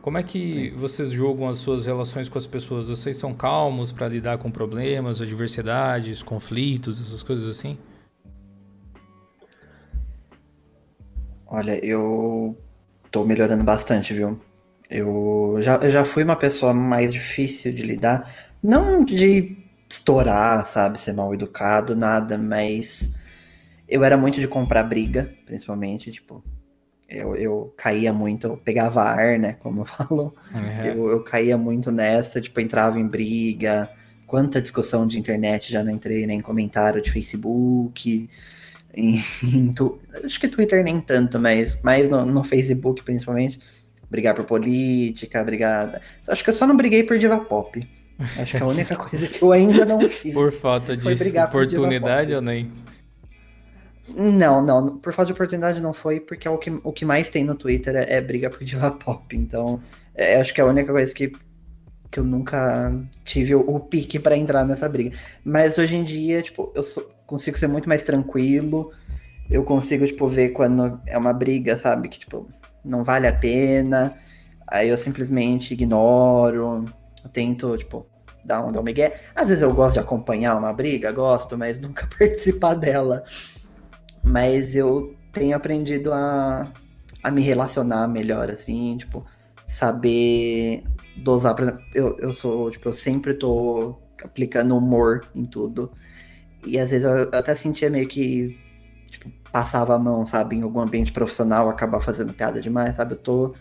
Como 0.07 0.17
é 0.17 0.23
que 0.23 0.53
Sim. 0.53 0.77
vocês 0.77 1.11
julgam 1.11 1.49
as 1.49 1.57
suas 1.57 1.85
relações 1.85 2.29
com 2.29 2.37
as 2.37 2.47
pessoas? 2.47 2.87
Vocês 2.87 3.17
são 3.17 3.33
calmos 3.33 3.91
para 3.91 4.07
lidar 4.07 4.37
com 4.37 4.49
problemas, 4.49 5.19
adversidades, 5.19 6.23
conflitos, 6.23 7.01
essas 7.01 7.21
coisas 7.21 7.45
assim? 7.45 7.77
Olha, 11.45 11.77
eu 11.85 12.57
tô 13.11 13.25
melhorando 13.25 13.65
bastante, 13.65 14.13
viu? 14.13 14.39
Eu 14.89 15.57
já, 15.59 15.75
eu 15.75 15.91
já 15.91 16.05
fui 16.05 16.23
uma 16.23 16.37
pessoa 16.37 16.73
mais 16.73 17.11
difícil 17.11 17.73
de 17.73 17.83
lidar. 17.83 18.33
Não 18.63 19.03
de 19.03 19.57
estourar, 19.89 20.65
sabe? 20.67 21.01
Ser 21.01 21.11
mal 21.11 21.33
educado, 21.33 21.97
nada, 21.97 22.37
mas 22.37 23.13
eu 23.89 24.05
era 24.05 24.15
muito 24.15 24.39
de 24.39 24.47
comprar 24.47 24.83
briga, 24.83 25.35
principalmente, 25.45 26.11
tipo, 26.11 26.41
eu, 27.09 27.35
eu 27.35 27.73
caía 27.77 28.11
muito, 28.11 28.47
eu 28.47 28.57
pegava 28.57 29.01
ar, 29.01 29.39
né, 29.39 29.53
como 29.59 29.81
eu 29.81 29.85
falo, 29.85 30.35
uhum. 30.53 30.85
eu, 30.85 31.09
eu 31.11 31.23
caía 31.23 31.57
muito 31.57 31.91
nessa, 31.91 32.41
tipo, 32.41 32.59
entrava 32.59 32.99
em 32.99 33.07
briga, 33.07 33.89
quanta 34.25 34.61
discussão 34.61 35.07
de 35.07 35.17
internet 35.17 35.71
já 35.71 35.83
não 35.83 35.91
entrei, 35.91 36.27
né, 36.27 36.33
em 36.33 36.41
comentário 36.41 37.01
de 37.01 37.11
Facebook, 37.11 38.29
em, 38.93 39.23
em 39.43 39.73
tu, 39.73 39.99
acho 40.23 40.39
que 40.39 40.47
Twitter 40.47 40.83
nem 40.83 40.99
tanto, 40.99 41.39
mas 41.39 41.81
mais 41.81 42.09
no, 42.09 42.25
no, 42.25 42.43
Facebook 42.43 43.03
principalmente, 43.03 43.59
brigar 44.09 44.33
por 44.35 44.45
política, 44.45 45.43
brigar, 45.43 46.01
acho 46.27 46.43
que 46.43 46.49
eu 46.49 46.53
só 46.53 46.65
não 46.67 46.75
briguei 46.75 47.03
por 47.03 47.17
diva 47.17 47.39
pop, 47.39 47.87
acho 48.37 48.57
que 48.57 48.63
a 48.63 48.67
única 48.67 48.95
coisa 48.97 49.27
que 49.27 49.41
eu 49.41 49.51
ainda 49.51 49.85
não 49.85 50.01
fiz. 50.01 50.33
Por 50.33 50.51
falta 50.51 50.97
de 50.97 51.07
oportunidade 51.07 52.33
ou 52.33 52.41
nem? 52.41 52.71
Não, 54.07 54.61
não. 54.61 54.97
Por 54.97 55.13
falta 55.13 55.27
de 55.27 55.33
oportunidade 55.33 55.81
não 55.81 55.93
foi, 55.93 56.19
porque 56.19 56.47
é 56.47 56.51
o 56.51 56.57
que, 56.57 56.69
o 56.83 56.93
que 56.93 57.05
mais 57.05 57.29
tem 57.29 57.43
no 57.43 57.55
Twitter 57.55 57.95
é, 57.95 58.15
é 58.15 58.21
briga 58.21 58.49
por 58.49 58.63
diva 58.63 58.91
pop. 58.91 59.35
Então, 59.35 59.81
é, 60.15 60.39
acho 60.39 60.53
que 60.53 60.61
é 60.61 60.63
a 60.63 60.67
única 60.67 60.91
coisa 60.91 61.13
que, 61.13 61.31
que 62.09 62.19
eu 62.19 62.23
nunca 62.23 62.93
tive 63.23 63.55
o, 63.55 63.61
o 63.61 63.79
pique 63.79 64.19
para 64.19 64.37
entrar 64.37 64.65
nessa 64.65 64.87
briga. 64.87 65.17
Mas 65.43 65.77
hoje 65.77 65.95
em 65.95 66.03
dia, 66.03 66.41
tipo, 66.41 66.71
eu 66.73 66.83
sou, 66.83 67.03
consigo 67.25 67.57
ser 67.57 67.67
muito 67.67 67.89
mais 67.89 68.03
tranquilo. 68.03 68.91
Eu 69.49 69.63
consigo, 69.63 70.05
tipo, 70.05 70.27
ver 70.27 70.49
quando 70.49 70.99
é 71.05 71.17
uma 71.17 71.33
briga, 71.33 71.77
sabe? 71.77 72.09
Que, 72.09 72.19
tipo, 72.19 72.47
não 72.83 73.03
vale 73.03 73.27
a 73.27 73.33
pena. 73.33 74.15
Aí 74.67 74.89
eu 74.89 74.97
simplesmente 74.97 75.73
ignoro. 75.73 76.85
tento, 77.33 77.77
tipo, 77.77 78.05
dar 78.47 78.65
um, 78.65 78.71
dar 78.71 78.79
um 78.79 78.83
migué. 78.83 79.21
Às 79.35 79.49
vezes 79.49 79.61
eu 79.61 79.73
gosto 79.73 79.93
de 79.93 79.99
acompanhar 79.99 80.57
uma 80.57 80.73
briga, 80.73 81.11
gosto, 81.11 81.57
mas 81.57 81.79
nunca 81.79 82.07
participar 82.17 82.73
dela. 82.75 83.23
Mas 84.27 84.75
eu 84.75 85.15
tenho 85.31 85.55
aprendido 85.55 86.11
a, 86.13 86.71
a 87.23 87.31
me 87.31 87.41
relacionar 87.41 88.07
melhor, 88.07 88.49
assim, 88.49 88.97
tipo, 88.97 89.25
saber 89.65 90.83
dosar. 91.15 91.55
Por 91.55 91.63
exemplo, 91.63 91.81
eu, 91.93 92.17
eu 92.19 92.33
sou, 92.33 92.69
tipo, 92.69 92.89
eu 92.89 92.93
sempre 92.93 93.33
tô 93.33 93.97
aplicando 94.23 94.75
humor 94.75 95.25
em 95.33 95.45
tudo. 95.45 95.91
E 96.65 96.77
às 96.77 96.91
vezes 96.91 97.05
eu 97.05 97.29
até 97.31 97.55
sentia 97.55 97.89
meio 97.89 98.07
que, 98.07 98.59
tipo, 99.09 99.31
passava 99.51 99.95
a 99.95 99.99
mão, 99.99 100.25
sabe, 100.25 100.55
em 100.55 100.61
algum 100.63 100.81
ambiente 100.81 101.11
profissional, 101.11 101.69
acabar 101.69 102.01
fazendo 102.01 102.33
piada 102.33 102.61
demais, 102.61 102.95
sabe? 102.95 103.13
Eu 103.13 103.19
tô 103.19 103.55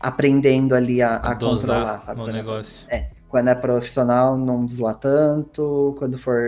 aprendendo 0.00 0.74
ali 0.74 1.02
a, 1.02 1.16
a 1.16 1.34
controlar, 1.34 2.00
sabe? 2.00 2.20
O 2.20 2.26
negócio. 2.26 2.86
É, 2.88 3.10
quando 3.28 3.48
é 3.48 3.54
profissional, 3.54 4.36
não 4.38 4.66
zoar 4.68 4.94
tanto, 4.94 5.94
quando 5.98 6.16
for 6.16 6.40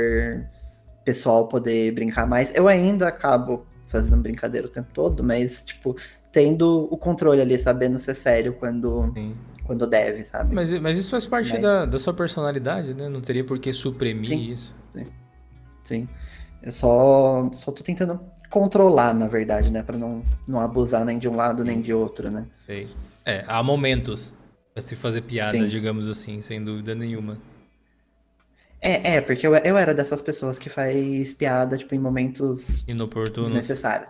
pessoal 1.09 1.49
poder 1.49 1.91
brincar 1.93 2.27
mais. 2.27 2.55
Eu 2.55 2.69
ainda 2.69 3.09
acabo 3.09 3.67
fazendo 3.87 4.21
brincadeira 4.21 4.67
o 4.67 4.71
tempo 4.71 4.89
todo, 4.93 5.25
mas, 5.25 5.65
tipo, 5.65 5.97
tendo 6.31 6.87
o 6.91 6.99
controle 6.99 7.41
ali, 7.41 7.59
sabendo 7.59 7.99
ser 7.99 8.15
sério 8.15 8.53
quando, 8.53 9.15
quando 9.65 9.87
deve, 9.87 10.23
sabe? 10.23 10.55
Mas, 10.55 10.71
mas 10.79 10.99
isso 10.99 11.11
faz 11.11 11.25
parte 11.25 11.55
mas... 11.55 11.63
da, 11.63 11.87
da 11.87 11.99
sua 11.99 12.13
personalidade, 12.13 12.93
né? 12.93 13.09
Não 13.09 13.23
teria 13.23 13.43
por 13.43 13.59
que 13.59 13.73
suprimir 13.73 14.29
sim, 14.29 14.51
isso. 14.51 14.75
Sim. 14.95 15.07
sim. 15.85 16.09
Eu 16.63 16.73
só, 16.73 17.51
só 17.55 17.73
tô 17.73 17.83
tentando 17.83 18.21
controlar, 18.51 19.15
na 19.15 19.29
verdade, 19.29 19.71
né? 19.71 19.83
Pra 19.83 19.97
não, 19.97 20.23
não 20.47 20.61
abusar 20.61 21.07
nem 21.07 21.19
de 21.19 21.27
um 21.27 21.37
lado 21.37 21.65
nem 21.65 21.81
de 21.81 21.95
outro, 21.95 22.31
né? 22.31 22.45
Sei. 22.67 22.87
É, 23.25 23.45
há 23.49 23.63
momentos 23.63 24.35
pra 24.75 24.83
se 24.83 24.95
fazer 24.95 25.23
piada, 25.23 25.57
sim. 25.57 25.69
digamos 25.69 26.07
assim, 26.07 26.43
sem 26.43 26.63
dúvida 26.63 26.95
nenhuma. 26.95 27.39
É, 28.81 29.17
é, 29.17 29.21
porque 29.21 29.47
eu, 29.47 29.55
eu 29.57 29.77
era 29.77 29.93
dessas 29.93 30.23
pessoas 30.23 30.59
que 30.59 30.69
faz 30.69 31.33
piada, 31.33 31.77
tipo, 31.77 31.95
em 31.95 31.99
momentos 31.99 32.85
inoportunos. 32.87 33.51
desnecessários. 33.51 34.09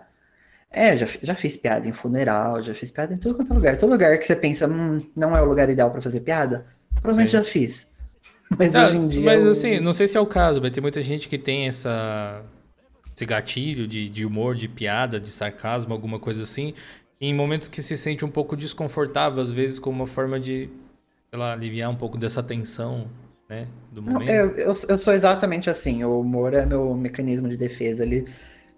É, 0.71 0.95
já, 0.95 1.07
já 1.23 1.33
fiz 1.33 1.57
piada 1.57 1.87
em 1.87 1.93
funeral, 1.93 2.61
já 2.61 2.75
fiz 2.75 2.91
piada 2.91 3.13
em 3.13 3.17
tudo 3.17 3.35
quanto 3.35 3.51
é 3.51 3.55
lugar. 3.55 3.77
Todo 3.77 3.89
lugar 3.89 4.17
que 4.19 4.25
você 4.25 4.35
pensa, 4.35 4.67
hum, 4.67 5.01
não 5.15 5.35
é 5.35 5.41
o 5.41 5.45
lugar 5.45 5.69
ideal 5.69 5.89
para 5.89 6.01
fazer 6.01 6.19
piada, 6.19 6.65
provavelmente 7.01 7.31
Sim. 7.31 7.37
já 7.37 7.43
fiz. 7.43 7.87
Mas 8.57 8.75
ah, 8.75 8.85
hoje 8.85 8.97
em 8.97 9.07
dia. 9.07 9.25
Mas 9.25 9.41
eu... 9.41 9.49
assim, 9.49 9.79
não 9.79 9.93
sei 9.93 10.07
se 10.07 10.17
é 10.17 10.21
o 10.21 10.25
caso, 10.25 10.61
vai 10.61 10.69
ter 10.69 10.81
muita 10.81 11.01
gente 11.01 11.27
que 11.27 11.39
tem 11.39 11.67
essa, 11.67 12.43
esse 13.15 13.25
gatilho 13.25 13.87
de, 13.87 14.07
de 14.07 14.25
humor, 14.25 14.55
de 14.55 14.67
piada, 14.67 15.19
de 15.19 15.31
sarcasmo, 15.31 15.93
alguma 15.93 16.19
coisa 16.19 16.43
assim, 16.43 16.75
em 17.19 17.33
momentos 17.33 17.67
que 17.67 17.81
se 17.81 17.97
sente 17.97 18.23
um 18.23 18.29
pouco 18.29 18.55
desconfortável, 18.55 19.41
às 19.41 19.51
vezes, 19.51 19.79
como 19.79 19.97
uma 19.97 20.07
forma 20.07 20.39
de, 20.39 20.69
sei 21.29 21.39
lá, 21.39 21.53
aliviar 21.53 21.89
um 21.89 21.95
pouco 21.95 22.17
dessa 22.17 22.43
tensão 22.43 23.07
né? 23.49 23.67
Do 23.91 24.03
momento. 24.03 24.27
Não, 24.27 24.33
eu, 24.33 24.51
eu, 24.51 24.73
eu 24.87 24.97
sou 24.97 25.13
exatamente 25.13 25.69
assim. 25.69 26.03
O 26.03 26.21
humor 26.21 26.53
é 26.53 26.65
meu 26.65 26.93
mecanismo 26.93 27.49
de 27.49 27.57
defesa 27.57 28.03
ali. 28.03 28.25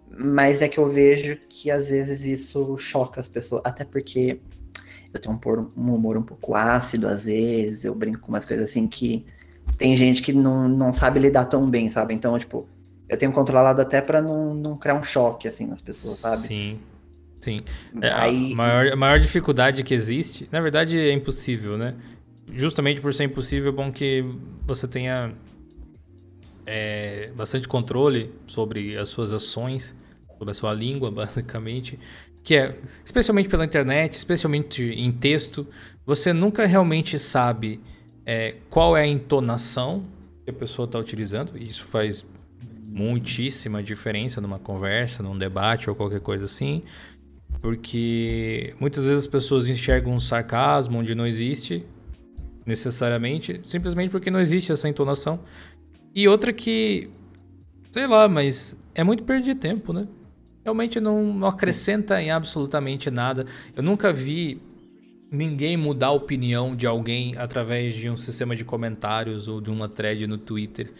Mas 0.10 0.62
é 0.62 0.68
que 0.68 0.78
eu 0.78 0.88
vejo 0.88 1.38
que 1.50 1.70
às 1.70 1.90
vezes 1.90 2.26
isso 2.26 2.78
choca 2.78 3.20
as 3.20 3.28
pessoas. 3.28 3.62
Até 3.66 3.84
porque 3.84 4.40
eu 5.14 5.20
tenho 5.20 5.36
um, 5.36 5.70
um 5.78 5.96
humor 5.96 6.18
um 6.18 6.24
pouco 6.24 6.56
ácido, 6.56 7.08
às 7.08 7.26
vezes. 7.26 7.84
Eu 7.84 7.94
brinco 7.94 8.20
com 8.20 8.30
umas 8.30 8.46
coisas 8.46 8.70
assim 8.70 8.88
que 8.88 9.26
tem 9.78 9.96
gente 9.96 10.22
que 10.22 10.34
não, 10.34 10.68
não 10.68 10.94
sabe 10.94 11.20
lidar 11.20 11.46
tão 11.46 11.70
bem, 11.70 11.90
sabe? 11.90 12.14
Então, 12.14 12.38
tipo, 12.40 12.68
eu 13.10 13.18
tenho 13.18 13.32
controlado 13.32 13.82
até 13.82 14.02
para 14.02 14.22
não, 14.22 14.54
não 14.54 14.78
criar 14.78 14.96
um 14.96 15.04
choque, 15.04 15.48
assim, 15.48 15.66
nas 15.66 15.82
pessoas, 15.82 16.18
sabe? 16.20 16.48
Sim. 16.48 16.80
Sim. 17.40 17.62
É, 18.00 18.12
Aí... 18.12 18.54
a, 18.54 18.56
maior, 18.56 18.88
a 18.94 18.96
maior 18.96 19.20
dificuldade 19.20 19.84
que 19.84 19.94
existe, 19.94 20.48
na 20.52 20.62
verdade 20.62 20.98
é 21.00 21.12
impossível, 21.12 21.78
né? 21.78 21.96
Justamente 22.54 23.02
por 23.02 23.14
ser 23.14 23.26
impossível, 23.26 23.72
é 23.72 23.76
bom 23.76 23.92
que 23.92 24.24
você 24.66 24.88
tenha 24.88 25.34
é, 26.66 27.32
bastante 27.36 27.68
controle 27.68 28.34
sobre 28.46 28.98
as 28.98 29.10
suas 29.10 29.34
ações, 29.34 29.96
sobre 30.38 30.52
a 30.52 30.54
sua 30.54 30.74
língua, 30.74 31.10
basicamente. 31.12 32.00
Que 32.44 32.56
é, 32.56 32.80
especialmente 33.06 33.50
pela 33.50 33.66
internet, 33.66 34.14
especialmente 34.14 34.84
em 34.84 35.12
texto, 35.12 35.68
você 36.06 36.34
nunca 36.34 36.66
realmente 36.66 37.18
sabe 37.20 37.80
é, 38.26 38.56
qual 38.70 38.98
é 38.98 39.04
a 39.04 39.08
entonação 39.08 40.06
que 40.44 40.50
a 40.50 40.54
pessoa 40.54 40.86
está 40.86 40.98
utilizando. 40.98 41.58
Isso 41.58 41.84
faz 41.86 42.26
muitíssima 42.84 43.82
diferença 43.82 44.42
numa 44.42 44.60
conversa, 44.60 45.24
num 45.24 45.38
debate 45.38 45.90
ou 45.90 45.96
qualquer 45.96 46.20
coisa 46.20 46.46
assim. 46.46 46.84
Porque 47.62 48.76
muitas 48.80 49.06
vezes 49.06 49.22
as 49.22 49.28
pessoas 49.28 49.68
enxergam 49.68 50.14
um 50.14 50.20
sarcasmo 50.20 50.98
onde 50.98 51.14
não 51.14 51.28
existe 51.28 51.86
necessariamente, 52.66 53.62
simplesmente 53.66 54.12
porque 54.12 54.32
não 54.32 54.40
existe 54.40 54.72
essa 54.72 54.88
entonação. 54.88 55.40
E 56.14 56.28
outra 56.28 56.52
que, 56.52 57.10
sei 57.90 58.08
lá, 58.08 58.28
mas 58.28 58.78
é 58.94 59.04
muito 59.04 59.24
perder 59.24 59.56
tempo, 59.56 59.94
né? 59.94 60.08
Realmente 60.64 61.00
não, 61.00 61.34
não 61.34 61.48
acrescenta 61.48 62.22
em 62.22 62.30
absolutamente 62.30 63.10
nada. 63.10 63.46
Eu 63.76 63.82
nunca 63.82 64.14
vi 64.14 64.62
ninguém 65.32 65.78
mudar 65.78 66.08
a 66.08 66.12
opinião 66.12 66.76
de 66.76 66.86
alguém 66.86 67.36
através 67.38 67.96
de 67.96 68.10
um 68.10 68.18
sistema 68.18 68.56
de 68.56 68.66
comentários 68.66 69.48
ou 69.48 69.62
de 69.62 69.72
uma 69.72 69.88
thread 69.88 70.28
no 70.28 70.38
Twitter. 70.38 70.94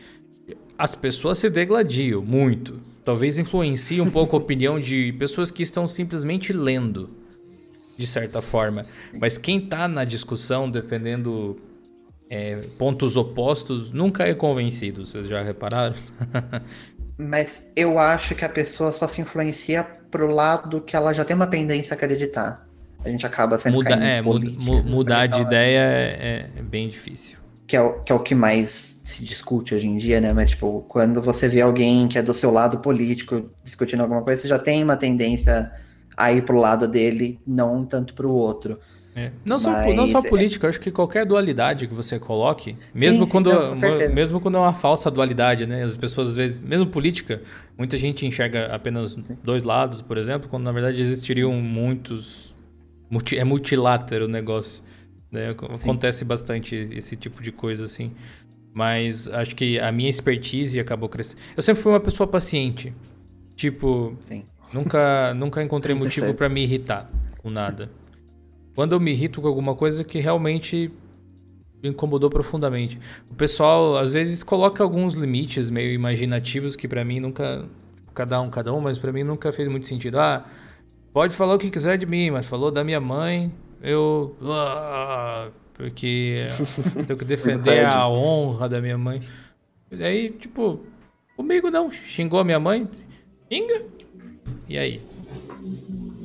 As 0.78 0.96
pessoas 0.96 1.38
se 1.38 1.50
degladiam 1.50 2.24
muito. 2.24 2.80
Talvez 3.04 3.38
influencie 3.38 4.02
um 4.02 4.10
pouco 4.10 4.36
a 4.36 4.40
opinião 4.40 4.80
de 4.80 5.14
pessoas 5.14 5.52
que 5.52 5.62
estão 5.62 5.88
simplesmente 5.88 6.52
lendo 6.54 7.21
de 8.02 8.08
certa 8.08 8.42
forma. 8.42 8.84
Mas 9.14 9.38
quem 9.38 9.58
está 9.58 9.88
na 9.88 10.04
discussão 10.04 10.70
defendendo 10.70 11.60
é, 12.30 12.56
pontos 12.78 13.16
opostos 13.16 13.92
nunca 13.92 14.28
é 14.28 14.34
convencido, 14.34 15.06
vocês 15.06 15.28
já 15.28 15.44
repararam? 15.44 15.96
Mas 17.18 17.70
eu 17.76 18.00
acho 18.00 18.34
que 18.34 18.44
a 18.44 18.50
pessoa 18.50 18.92
só 18.92 19.06
se 19.08 19.22
influencia 19.22 19.84
pro 20.10 20.34
lado 20.34 20.82
que 20.82 20.96
ela 20.96 21.14
já 21.14 21.24
tem 21.24 21.36
uma 21.36 21.46
pendência 21.46 21.94
a 21.94 21.96
acreditar. 21.96 22.68
A 23.06 23.10
gente 23.10 23.26
acaba 23.26 23.60
sendo 23.60 23.76
Muda, 23.76 23.94
é, 23.94 24.24
política, 24.24 24.64
mudar 24.64 25.28
de 25.28 25.42
ideia 25.42 25.80
é, 25.80 26.50
é, 26.58 26.62
bem 26.64 26.90
difícil. 26.90 27.38
Que 27.68 27.76
é, 27.76 27.82
o, 27.82 28.02
que 28.02 28.12
é 28.12 28.16
o 28.16 28.20
que 28.20 28.34
mais 28.34 29.00
se 29.04 29.24
discute 29.24 29.76
hoje 29.76 29.88
em 29.88 29.98
dia, 29.98 30.20
né? 30.20 30.34
Mas, 30.34 30.52
tipo, 30.52 30.84
quando 30.88 31.22
você 31.22 31.48
vê 31.48 31.62
alguém 31.62 32.08
que 32.08 32.18
é 32.18 32.24
do 32.24 32.34
seu 32.34 32.50
lado 32.52 32.80
político 32.80 33.50
discutindo 33.64 34.02
alguma 34.02 34.22
coisa, 34.24 34.42
você 34.42 34.48
já 34.48 34.60
tem 34.60 34.84
uma 34.84 34.98
tendência 34.98 35.72
a 36.24 36.34
ir 36.34 36.44
pro 36.44 36.58
lado 36.58 36.88
dele, 36.88 37.40
não 37.46 37.86
tanto 37.86 38.14
pro 38.14 38.30
outro. 38.30 38.80
É. 39.14 39.32
Não, 39.44 39.56
Mas, 39.56 39.64
só, 39.64 39.94
não 39.94 40.08
só 40.08 40.20
é 40.20 40.30
política, 40.30 40.70
acho 40.70 40.80
que 40.80 40.90
qualquer 40.90 41.26
dualidade 41.26 41.86
que 41.86 41.94
você 41.94 42.18
coloque, 42.18 42.78
mesmo, 42.94 43.26
sim, 43.26 43.32
quando, 43.32 43.50
sim, 43.76 43.86
não, 43.86 44.14
mesmo 44.14 44.40
quando 44.40 44.56
é 44.58 44.60
uma 44.62 44.74
falsa 44.74 45.12
dualidade, 45.12 45.66
né? 45.66 45.84
As 45.84 45.98
pessoas, 45.98 46.30
às 46.30 46.36
vezes, 46.36 46.58
mesmo 46.58 46.86
política, 46.88 47.42
muita 47.78 47.98
gente 47.98 48.26
enxerga 48.26 48.68
apenas 48.68 49.12
sim. 49.12 49.38
dois 49.44 49.64
lados, 49.64 50.02
por 50.02 50.18
exemplo, 50.18 50.50
quando 50.50 50.64
na 50.64 50.72
verdade 50.72 51.02
existiriam 51.02 51.54
muitos. 51.54 52.54
Multi, 53.10 53.38
é 53.38 53.44
multilátero 53.44 54.26
o 54.26 54.28
negócio. 54.30 54.82
Né? 55.30 55.50
Acontece 55.50 56.24
bastante 56.24 56.76
esse 56.76 57.18
tipo 57.18 57.42
de 57.44 57.52
coisa, 57.52 57.84
assim. 57.84 58.12
Mas 58.74 59.28
acho 59.28 59.54
que 59.54 59.78
a 59.80 59.92
minha 59.92 60.10
expertise 60.10 60.80
acabou 60.80 61.10
crescendo. 61.10 61.42
Eu 61.58 61.62
sempre 61.62 61.84
fui 61.84 61.92
uma 61.92 62.00
pessoa 62.00 62.26
paciente. 62.26 62.94
Tipo, 63.56 64.16
Sim. 64.24 64.44
Nunca, 64.74 65.34
nunca 65.34 65.62
encontrei 65.62 65.96
motivo 65.96 66.34
para 66.34 66.48
me 66.48 66.64
irritar 66.64 67.10
com 67.40 67.50
nada. 67.50 67.90
Quando 68.74 68.94
eu 68.94 69.00
me 69.00 69.12
irrito 69.12 69.42
com 69.42 69.48
alguma 69.48 69.76
coisa 69.76 70.04
que 70.04 70.20
realmente 70.20 70.92
incomodou 71.84 72.30
profundamente. 72.30 73.00
O 73.30 73.36
pessoal 73.36 73.98
às 73.98 74.12
vezes 74.12 74.44
coloca 74.44 74.84
alguns 74.84 75.14
limites 75.14 75.70
meio 75.70 75.92
imaginativos 75.92 76.76
que 76.76 76.88
para 76.88 77.04
mim 77.04 77.20
nunca 77.20 77.66
cada 78.14 78.40
um 78.40 78.50
cada 78.50 78.74
um, 78.74 78.80
mas 78.80 78.98
para 78.98 79.12
mim 79.12 79.24
nunca 79.24 79.52
fez 79.52 79.68
muito 79.68 79.88
sentido. 79.88 80.20
Ah, 80.20 80.46
pode 81.12 81.36
falar 81.36 81.56
o 81.56 81.58
que 81.58 81.72
quiser 81.72 81.98
de 81.98 82.06
mim, 82.06 82.30
mas 82.30 82.46
falou 82.46 82.72
da 82.72 82.84
minha 82.84 83.00
mãe, 83.00 83.52
eu 83.82 84.36
ah, 84.44 85.50
porque 85.74 86.46
tenho 87.08 87.18
que 87.18 87.26
defender 87.26 87.86
a 87.86 88.08
honra 88.08 88.70
da 88.70 88.80
minha 88.80 88.98
mãe. 88.98 89.20
E 89.92 90.04
aí, 90.04 90.30
tipo, 90.30 90.82
comigo 91.36 91.70
não, 91.72 91.92
xingou 91.92 92.40
a 92.40 92.44
minha 92.44 92.60
mãe, 92.60 92.88
xinga. 93.52 94.01
E 94.68 94.78
aí? 94.78 95.02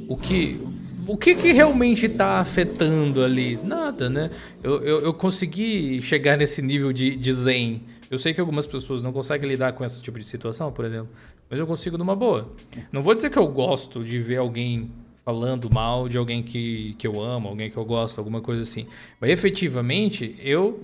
O 0.08 0.16
que 0.16 0.60
o 1.06 1.16
que, 1.16 1.36
que 1.36 1.52
realmente 1.52 2.06
está 2.06 2.40
afetando 2.40 3.22
ali? 3.22 3.56
Nada, 3.62 4.10
né? 4.10 4.30
Eu, 4.62 4.82
eu, 4.82 5.00
eu, 5.02 5.14
consegui 5.14 6.02
chegar 6.02 6.36
nesse 6.36 6.60
nível 6.60 6.92
de, 6.92 7.14
de 7.14 7.32
zen. 7.32 7.82
Eu 8.10 8.18
sei 8.18 8.34
que 8.34 8.40
algumas 8.40 8.66
pessoas 8.66 9.02
não 9.02 9.12
conseguem 9.12 9.48
lidar 9.48 9.72
com 9.72 9.84
esse 9.84 10.02
tipo 10.02 10.18
de 10.18 10.24
situação, 10.24 10.72
por 10.72 10.84
exemplo, 10.84 11.08
mas 11.48 11.60
eu 11.60 11.66
consigo 11.66 11.96
numa 11.96 12.16
boa. 12.16 12.52
Não 12.90 13.02
vou 13.02 13.14
dizer 13.14 13.30
que 13.30 13.38
eu 13.38 13.46
gosto 13.46 14.02
de 14.02 14.18
ver 14.18 14.38
alguém 14.38 14.90
falando 15.24 15.68
mal 15.72 16.08
de 16.08 16.18
alguém 16.18 16.42
que, 16.42 16.94
que 16.98 17.06
eu 17.06 17.20
amo, 17.20 17.48
alguém 17.48 17.70
que 17.70 17.76
eu 17.76 17.84
gosto, 17.84 18.18
alguma 18.18 18.40
coisa 18.40 18.62
assim. 18.62 18.86
Mas 19.20 19.30
efetivamente, 19.30 20.36
eu 20.40 20.80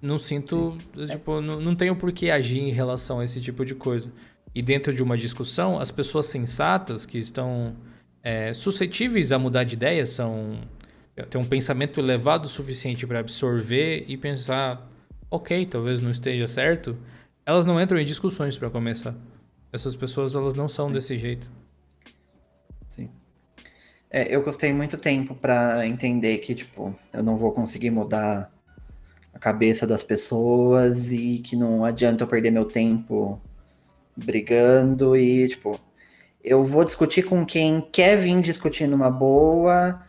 não 0.00 0.18
sinto, 0.18 0.76
tipo, 1.10 1.40
não, 1.40 1.60
não 1.60 1.74
tenho 1.74 1.96
por 1.96 2.12
que 2.12 2.30
agir 2.30 2.60
em 2.60 2.70
relação 2.70 3.20
a 3.20 3.24
esse 3.24 3.40
tipo 3.40 3.64
de 3.64 3.74
coisa. 3.74 4.12
E 4.54 4.62
dentro 4.62 4.92
de 4.92 5.02
uma 5.02 5.18
discussão, 5.18 5.78
as 5.78 5.90
pessoas 5.90 6.26
sensatas 6.26 7.04
que 7.04 7.18
estão 7.18 7.74
é, 8.22 8.52
suscetíveis 8.52 9.32
a 9.32 9.38
mudar 9.38 9.64
de 9.64 9.74
ideia, 9.74 10.06
são 10.06 10.60
ter 11.30 11.38
um 11.38 11.44
pensamento 11.44 12.00
elevado 12.00 12.46
o 12.46 12.48
suficiente 12.48 13.06
para 13.06 13.20
absorver 13.20 14.04
e 14.08 14.16
pensar, 14.16 14.88
ok, 15.30 15.66
talvez 15.66 16.02
não 16.02 16.10
esteja 16.10 16.48
certo, 16.48 16.96
elas 17.46 17.66
não 17.66 17.80
entram 17.80 17.98
em 17.98 18.04
discussões 18.04 18.56
para 18.56 18.70
começar. 18.70 19.14
Essas 19.72 19.94
pessoas 19.94 20.34
elas 20.34 20.54
não 20.54 20.68
são 20.68 20.86
Sim. 20.86 20.92
desse 20.92 21.18
jeito. 21.18 21.50
Sim. 22.88 23.10
É, 24.10 24.34
eu 24.34 24.42
gostei 24.42 24.72
muito 24.72 24.96
tempo 24.96 25.34
para 25.34 25.86
entender 25.86 26.38
que 26.38 26.54
tipo 26.54 26.96
eu 27.12 27.22
não 27.22 27.36
vou 27.36 27.52
conseguir 27.52 27.90
mudar 27.90 28.52
a 29.32 29.38
cabeça 29.38 29.86
das 29.86 30.04
pessoas 30.04 31.12
e 31.12 31.38
que 31.38 31.56
não 31.56 31.84
adianta 31.84 32.22
eu 32.22 32.28
perder 32.28 32.50
meu 32.50 32.64
tempo 32.64 33.40
brigando 34.16 35.16
e 35.16 35.48
tipo 35.48 35.80
eu 36.44 36.62
vou 36.62 36.84
discutir 36.84 37.22
com 37.22 37.44
quem 37.46 37.80
quer 37.90 38.16
vir 38.16 38.40
discutir 38.42 38.86
numa 38.86 39.10
boa, 39.10 40.02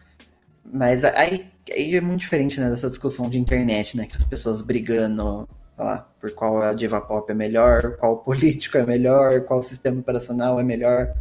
mas 0.65 1.05
aí, 1.05 1.45
aí 1.71 1.95
é 1.95 2.01
muito 2.01 2.19
diferente 2.19 2.59
né, 2.59 2.69
dessa 2.69 2.89
discussão 2.89 3.29
de 3.29 3.39
internet, 3.39 3.95
né? 3.95 4.05
Que 4.05 4.17
as 4.17 4.25
pessoas 4.25 4.61
brigando 4.61 5.47
lá, 5.77 6.09
por 6.19 6.31
qual 6.31 6.61
a 6.61 6.73
diva 6.73 6.99
pop 6.99 7.31
é 7.31 7.33
melhor, 7.33 7.95
qual 7.95 8.17
político 8.17 8.77
é 8.77 8.85
melhor, 8.85 9.41
qual 9.45 9.61
sistema 9.61 10.01
operacional 10.01 10.59
é 10.59 10.63
melhor. 10.63 11.13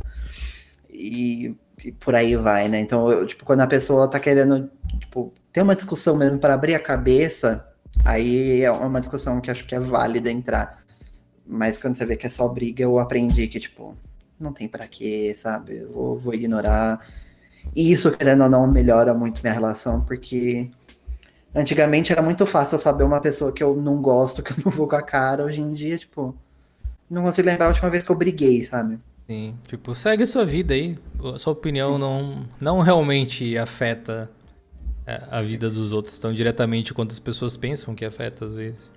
E, 0.90 1.54
e 1.84 1.92
por 1.92 2.16
aí 2.16 2.34
vai, 2.34 2.68
né? 2.68 2.80
Então, 2.80 3.10
eu, 3.10 3.24
tipo, 3.24 3.44
quando 3.44 3.60
a 3.60 3.66
pessoa 3.68 4.08
tá 4.08 4.18
querendo 4.18 4.68
tipo, 4.98 5.32
ter 5.52 5.62
uma 5.62 5.76
discussão 5.76 6.16
mesmo 6.16 6.40
para 6.40 6.54
abrir 6.54 6.74
a 6.74 6.80
cabeça, 6.80 7.64
aí 8.04 8.62
é 8.62 8.70
uma 8.70 9.00
discussão 9.00 9.40
que 9.40 9.50
acho 9.50 9.64
que 9.64 9.76
é 9.76 9.80
válida 9.80 10.30
entrar. 10.30 10.83
Mas 11.46 11.76
quando 11.76 11.96
você 11.96 12.06
vê 12.06 12.16
que 12.16 12.26
é 12.26 12.30
só 12.30 12.48
briga, 12.48 12.82
eu 12.82 12.98
aprendi 12.98 13.46
que, 13.48 13.60
tipo, 13.60 13.94
não 14.38 14.52
tem 14.52 14.66
para 14.66 14.86
quê, 14.86 15.34
sabe? 15.36 15.76
Eu 15.76 15.92
vou, 15.92 16.18
vou 16.18 16.34
ignorar. 16.34 17.06
E 17.74 17.92
isso, 17.92 18.10
querendo 18.16 18.44
ou 18.44 18.50
não, 18.50 18.66
melhora 18.66 19.14
muito 19.14 19.42
minha 19.42 19.52
relação, 19.52 20.00
porque 20.00 20.70
antigamente 21.54 22.12
era 22.12 22.22
muito 22.22 22.44
fácil 22.46 22.78
saber 22.78 23.04
uma 23.04 23.20
pessoa 23.20 23.52
que 23.52 23.62
eu 23.62 23.76
não 23.76 24.00
gosto, 24.00 24.42
que 24.44 24.52
eu 24.52 24.56
não 24.64 24.72
vou 24.72 24.88
com 24.88 24.96
a 24.96 25.02
cara. 25.02 25.44
Hoje 25.44 25.60
em 25.60 25.72
dia, 25.72 25.98
tipo, 25.98 26.34
não 27.08 27.22
consigo 27.22 27.48
lembrar 27.48 27.66
a 27.66 27.68
última 27.68 27.90
vez 27.90 28.04
que 28.04 28.10
eu 28.10 28.16
briguei, 28.16 28.62
sabe? 28.62 28.98
Sim, 29.26 29.54
tipo, 29.66 29.94
segue 29.94 30.22
a 30.22 30.26
sua 30.26 30.44
vida 30.44 30.74
aí. 30.74 30.98
A 31.34 31.38
sua 31.38 31.52
opinião 31.52 31.98
não, 31.98 32.44
não 32.60 32.80
realmente 32.80 33.56
afeta 33.56 34.30
é, 35.06 35.22
a 35.30 35.40
vida 35.40 35.70
dos 35.70 35.92
outros 35.92 36.18
tão 36.18 36.32
diretamente 36.32 36.92
quanto 36.92 37.12
as 37.12 37.18
pessoas 37.18 37.56
pensam 37.56 37.94
que 37.94 38.04
afeta 38.04 38.44
às 38.44 38.52
vezes. 38.52 38.92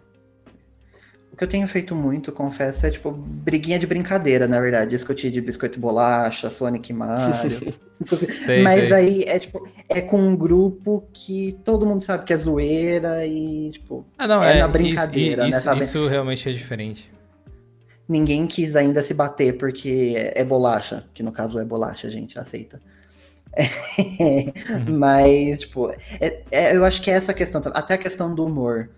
O 1.31 1.37
que 1.37 1.43
eu 1.43 1.47
tenho 1.47 1.67
feito 1.67 1.93
muito, 1.93 2.31
confesso, 2.31 2.85
é 2.85 2.89
tipo 2.89 3.11
briguinha 3.11 3.77
de 3.77 3.85
brincadeira, 3.85 4.47
na 4.47 4.59
verdade. 4.59 4.91
Discutir 4.91 5.29
de 5.29 5.39
biscoito 5.39 5.77
e 5.77 5.81
bolacha, 5.81 6.49
Sonic 6.49 6.91
e 6.91 6.93
Mario. 6.93 7.73
sei, 8.01 8.63
Mas 8.63 8.87
sei. 8.87 8.93
aí 8.93 9.23
é 9.23 9.37
tipo, 9.37 9.67
é 9.89 10.01
com 10.01 10.19
um 10.19 10.35
grupo 10.35 11.07
que 11.13 11.57
todo 11.63 11.85
mundo 11.85 12.03
sabe 12.03 12.25
que 12.25 12.33
é 12.33 12.37
zoeira 12.37 13.25
e, 13.25 13.69
tipo, 13.71 14.05
ah, 14.17 14.27
não, 14.27 14.43
é, 14.43 14.57
é 14.57 14.59
na 14.61 14.67
brincadeira, 14.67 15.43
isso, 15.43 15.57
né? 15.57 15.59
Sabe? 15.59 15.83
Isso 15.83 16.07
realmente 16.07 16.49
é 16.49 16.51
diferente. 16.51 17.11
Ninguém 18.07 18.47
quis 18.47 18.75
ainda 18.75 19.03
se 19.03 19.13
bater 19.13 19.57
porque 19.57 20.13
é, 20.15 20.41
é 20.41 20.45
bolacha, 20.45 21.05
que 21.13 21.21
no 21.21 21.31
caso 21.31 21.59
é 21.59 21.65
bolacha, 21.65 22.09
gente, 22.09 22.39
aceita. 22.39 22.81
uhum. 23.59 24.97
Mas, 24.97 25.59
tipo, 25.61 25.89
é, 26.19 26.43
é, 26.51 26.75
eu 26.75 26.85
acho 26.85 27.01
que 27.01 27.11
é 27.11 27.15
essa 27.15 27.33
questão, 27.33 27.61
até 27.73 27.95
a 27.95 27.97
questão 27.97 28.33
do 28.33 28.45
humor. 28.45 28.89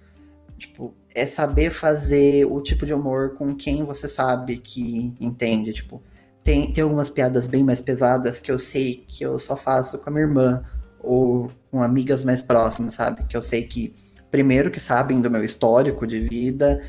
Tipo, 0.60 0.94
é 1.16 1.26
saber 1.26 1.72
fazer 1.72 2.46
o 2.46 2.62
tipo 2.62 2.86
de 2.86 2.94
humor 2.94 3.36
com 3.36 3.56
quem 3.56 3.84
você 3.84 4.08
sabe 4.08 4.58
que 4.58 5.16
entende. 5.20 5.74
Tipo, 5.74 6.04
tem, 6.44 6.72
tem 6.72 6.84
algumas 6.84 7.10
piadas 7.10 7.48
bem 7.48 7.64
mais 7.64 7.82
pesadas 7.82 8.40
que 8.40 8.52
eu 8.52 8.60
sei 8.60 9.04
que 9.08 9.24
eu 9.24 9.40
só 9.40 9.56
faço 9.56 9.98
com 9.98 10.10
a 10.10 10.14
minha 10.14 10.26
irmã 10.26 10.64
ou 11.00 11.52
com 11.72 11.82
amigas 11.82 12.24
mais 12.24 12.42
próximas, 12.42 12.96
sabe? 12.96 13.24
Que 13.26 13.36
eu 13.36 13.42
sei 13.42 13.64
que, 13.64 13.96
primeiro, 14.30 14.70
que 14.70 14.80
sabem 14.80 15.22
do 15.22 15.32
meu 15.32 15.44
histórico 15.44 16.06
de 16.06 16.20
vida 16.20 16.82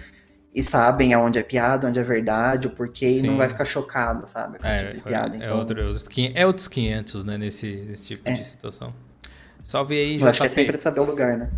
e 0.54 0.62
sabem 0.62 1.14
aonde 1.14 1.38
é 1.38 1.42
piada, 1.42 1.86
onde 1.86 1.98
é 1.98 2.02
verdade, 2.02 2.66
o 2.66 2.70
porquê, 2.70 3.08
Sim. 3.08 3.18
e 3.18 3.22
não 3.28 3.36
vai 3.36 3.48
ficar 3.48 3.64
chocado, 3.64 4.26
sabe? 4.26 4.58
É, 4.62 4.94
tipo 4.94 5.08
piada, 5.08 5.34
é, 5.34 5.38
então... 5.38 5.58
outro, 5.58 5.80
é 5.80 6.46
outros 6.46 6.68
500, 6.68 7.24
né, 7.24 7.38
nesse, 7.38 7.76
nesse 7.86 8.06
tipo 8.08 8.28
é. 8.28 8.32
de 8.32 8.44
situação. 8.44 8.92
Salve 9.62 9.94
aí, 9.94 10.20
Eu 10.20 10.28
acho 10.28 10.40
que 10.40 10.46
é 10.46 10.50
sempre 10.50 10.76
saber 10.76 11.00
o 11.00 11.04
lugar, 11.04 11.36
né? 11.36 11.50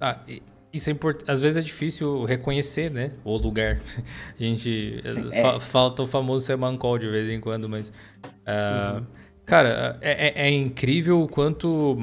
Ah, 0.00 0.18
e, 0.26 0.42
isso 0.72 0.88
é 0.88 0.92
importante. 0.92 1.30
Às 1.30 1.40
vezes 1.40 1.56
é 1.56 1.60
difícil 1.60 2.24
reconhecer, 2.24 2.90
né? 2.90 3.12
O 3.24 3.36
lugar. 3.36 3.80
A 4.38 4.42
gente. 4.42 5.00
Sim, 5.02 5.30
fa 5.30 5.56
é. 5.56 5.60
Falta 5.60 6.02
o 6.02 6.06
famoso 6.06 6.46
semancol 6.46 6.98
de 6.98 7.08
vez 7.08 7.28
em 7.28 7.40
quando, 7.40 7.68
mas. 7.68 7.88
Uh, 7.88 8.98
uhum. 8.98 9.06
Cara, 9.44 9.98
é, 10.00 10.28
é, 10.28 10.46
é, 10.46 10.50
incrível 10.50 11.22
o 11.22 11.28
quanto 11.28 11.98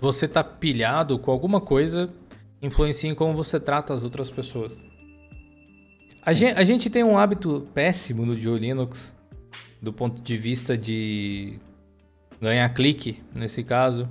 você 0.00 0.26
tá 0.26 0.42
pilhado 0.42 1.16
com 1.18 1.30
alguma 1.30 1.60
coisa 1.60 2.10
influencia 2.60 3.08
em 3.08 3.14
como 3.14 3.34
você 3.34 3.60
trata 3.60 3.94
as 3.94 4.02
outras 4.02 4.28
pessoas. 4.28 4.72
A 6.24 6.32
gente, 6.32 6.54
a 6.56 6.64
gente 6.64 6.90
tem 6.90 7.04
um 7.04 7.18
hábito 7.18 7.68
péssimo 7.72 8.24
no 8.26 8.40
Joe 8.40 8.58
Linux, 8.58 9.14
do 9.80 9.92
ponto 9.92 10.20
de 10.20 10.36
vista 10.36 10.76
de 10.76 11.58
ganhar 12.40 12.68
clique, 12.70 13.20
nesse 13.34 13.62
caso 13.62 14.08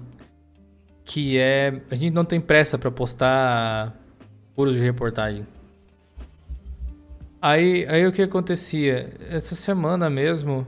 que 1.11 1.37
é 1.37 1.81
a 1.91 1.95
gente 1.95 2.13
não 2.13 2.23
tem 2.23 2.39
pressa 2.39 2.77
para 2.77 2.89
postar 2.89 3.93
furos 4.55 4.75
de 4.75 4.79
reportagem. 4.79 5.45
Aí, 7.41 7.85
aí 7.89 8.07
o 8.07 8.13
que 8.13 8.21
acontecia? 8.21 9.09
Essa 9.29 9.53
semana 9.53 10.09
mesmo 10.09 10.65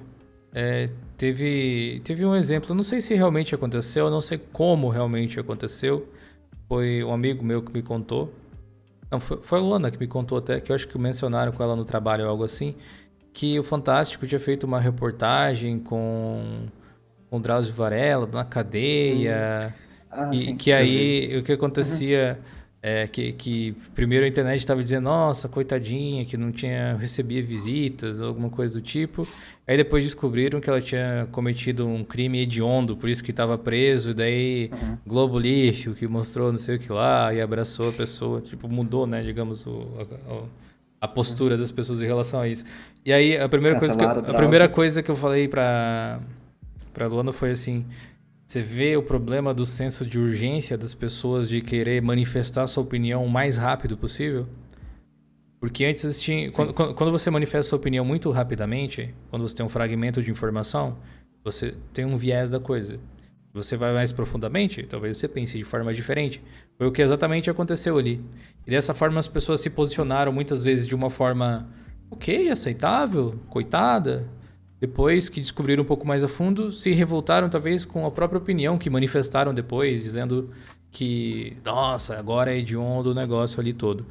é, 0.53 0.89
teve, 1.17 2.01
teve 2.03 2.25
um 2.25 2.35
exemplo, 2.35 2.75
não 2.75 2.83
sei 2.83 2.99
se 2.99 3.13
realmente 3.13 3.55
aconteceu, 3.55 4.09
não 4.09 4.19
sei 4.19 4.37
como 4.37 4.89
realmente 4.89 5.39
aconteceu. 5.39 6.09
Foi 6.67 7.01
um 7.05 7.13
amigo 7.13 7.41
meu 7.41 7.61
que 7.61 7.71
me 7.71 7.81
contou. 7.81 8.33
Não, 9.09 9.21
foi, 9.21 9.39
foi 9.43 9.59
a 9.59 9.61
Luana 9.61 9.89
que 9.89 9.97
me 9.97 10.07
contou 10.07 10.39
até, 10.39 10.59
que 10.59 10.73
eu 10.73 10.75
acho 10.75 10.89
que 10.89 10.97
mencionaram 10.97 11.53
com 11.53 11.63
ela 11.63 11.75
no 11.75 11.85
trabalho 11.85 12.25
ou 12.25 12.29
algo 12.29 12.43
assim, 12.43 12.75
que 13.31 13.57
o 13.57 13.63
Fantástico 13.63 14.27
tinha 14.27 14.41
feito 14.41 14.65
uma 14.65 14.79
reportagem 14.81 15.79
com, 15.79 16.65
com 17.29 17.39
Drauzio 17.39 17.73
Varela 17.73 18.27
na 18.29 18.43
cadeia. 18.43 19.73
Hum. 19.79 19.82
Ah, 20.15 20.29
e 20.33 20.39
sim, 20.39 20.55
que 20.55 20.71
aí 20.71 21.37
o 21.37 21.43
que 21.43 21.51
acontecia 21.51 22.37
uhum. 22.39 22.45
é 22.81 23.07
que, 23.07 23.31
que 23.33 23.75
primeiro 23.95 24.25
a 24.25 24.27
internet 24.27 24.59
estava 24.59 24.81
dizendo, 24.81 25.05
nossa, 25.05 25.49
coitadinha, 25.49 26.23
que 26.25 26.37
não 26.37 26.51
tinha 26.51 26.95
recebia 26.95 27.41
visitas, 27.41 28.21
alguma 28.21 28.49
coisa 28.49 28.73
do 28.73 28.81
tipo. 28.81 29.27
Aí 29.67 29.77
depois 29.77 30.03
descobriram 30.03 30.59
que 30.59 30.69
ela 30.69 30.81
tinha 30.81 31.27
cometido 31.31 31.87
um 31.87 32.03
crime 32.03 32.39
hediondo, 32.39 32.95
por 32.95 33.09
isso 33.09 33.23
que 33.23 33.31
estava 33.31 33.57
preso, 33.57 34.11
e 34.11 34.13
daí 34.13 34.69
uhum. 34.71 34.97
Globo 35.05 35.39
Lixo, 35.39 35.93
que 35.93 36.07
mostrou 36.07 36.51
não 36.51 36.59
sei 36.59 36.75
o 36.75 36.79
que 36.79 36.91
lá, 36.91 37.33
e 37.33 37.41
abraçou 37.41 37.89
a 37.89 37.93
pessoa, 37.93 38.41
tipo, 38.41 38.67
mudou, 38.67 39.07
né, 39.07 39.21
digamos, 39.21 39.65
o, 39.65 39.87
a, 40.29 41.05
a 41.05 41.07
postura 41.07 41.57
das 41.57 41.71
pessoas 41.71 42.01
em 42.01 42.05
relação 42.05 42.39
a 42.39 42.47
isso. 42.47 42.63
E 43.05 43.11
aí 43.11 43.37
a 43.37 43.49
primeira, 43.49 43.79
coisa 43.79 43.97
que, 43.97 44.03
eu, 44.03 44.09
a 44.09 44.33
primeira 44.33 44.69
coisa 44.69 45.01
que 45.03 45.11
eu 45.11 45.15
falei 45.15 45.47
para 45.47 46.19
para 46.93 47.07
Luana 47.07 47.33
foi 47.33 47.51
assim, 47.51 47.85
você 48.45 48.61
vê 48.61 48.95
o 48.97 49.03
problema 49.03 49.53
do 49.53 49.65
senso 49.65 50.05
de 50.05 50.19
urgência 50.19 50.77
das 50.77 50.93
pessoas 50.93 51.49
de 51.49 51.61
querer 51.61 52.01
manifestar 52.01 52.67
sua 52.67 52.83
opinião 52.83 53.25
o 53.25 53.29
mais 53.29 53.57
rápido 53.57 53.97
possível? 53.97 54.47
Porque 55.59 55.85
antes 55.85 56.19
tinha, 56.19 56.51
quando, 56.51 56.73
quando, 56.73 57.09
você 57.09 57.31
manifesta 57.31 57.69
sua 57.69 57.77
opinião 57.77 58.03
muito 58.03 58.29
rapidamente, 58.31 59.15
quando 59.29 59.47
você 59.47 59.55
tem 59.55 59.65
um 59.65 59.69
fragmento 59.69 60.21
de 60.21 60.29
informação, 60.29 60.97
você 61.41 61.75
tem 61.93 62.03
um 62.03 62.17
viés 62.17 62.49
da 62.49 62.59
coisa. 62.59 62.99
Você 63.53 63.77
vai 63.77 63.93
mais 63.93 64.11
profundamente, 64.11 64.83
talvez 64.83 65.17
você 65.17 65.27
pense 65.27 65.57
de 65.57 65.63
forma 65.63 65.93
diferente. 65.93 66.43
Foi 66.77 66.87
o 66.87 66.91
que 66.91 67.01
exatamente 67.01 67.49
aconteceu 67.49 67.97
ali. 67.97 68.21
E 68.67 68.71
dessa 68.71 68.93
forma 68.93 69.19
as 69.19 69.27
pessoas 69.27 69.61
se 69.61 69.69
posicionaram 69.69 70.33
muitas 70.33 70.63
vezes 70.63 70.85
de 70.85 70.93
uma 70.93 71.09
forma 71.09 71.69
ok, 72.11 72.49
aceitável, 72.49 73.39
coitada. 73.49 74.27
Depois 74.83 75.29
que 75.29 75.39
descobriram 75.39 75.81
um 75.81 75.85
pouco 75.85 76.05
mais 76.05 76.25
a 76.25 76.27
fundo, 76.27 76.69
se 76.69 76.91
revoltaram 76.91 77.49
talvez 77.49 77.85
com 77.85 78.05
a 78.05 78.11
própria 78.11 78.37
opinião 78.37 78.77
que 78.77 78.89
manifestaram 78.89 79.53
depois, 79.53 80.03
dizendo 80.03 80.49
que, 80.91 81.55
nossa, 81.63 82.19
agora 82.19 82.53
é 82.53 82.57
hediondo 82.57 83.11
o 83.11 83.13
negócio 83.13 83.61
ali 83.61 83.71
todo. 83.71 84.05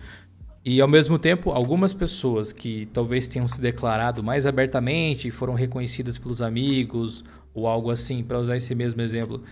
E 0.64 0.80
ao 0.80 0.88
mesmo 0.88 1.18
tempo, 1.18 1.50
algumas 1.50 1.92
pessoas 1.92 2.54
que 2.54 2.88
talvez 2.90 3.28
tenham 3.28 3.46
se 3.46 3.60
declarado 3.60 4.22
mais 4.22 4.46
abertamente, 4.46 5.30
foram 5.30 5.52
reconhecidas 5.52 6.16
pelos 6.16 6.40
amigos 6.40 7.22
ou 7.52 7.66
algo 7.66 7.90
assim, 7.90 8.24
para 8.24 8.38
usar 8.38 8.56
esse 8.56 8.74
mesmo 8.74 9.02
exemplo, 9.02 9.42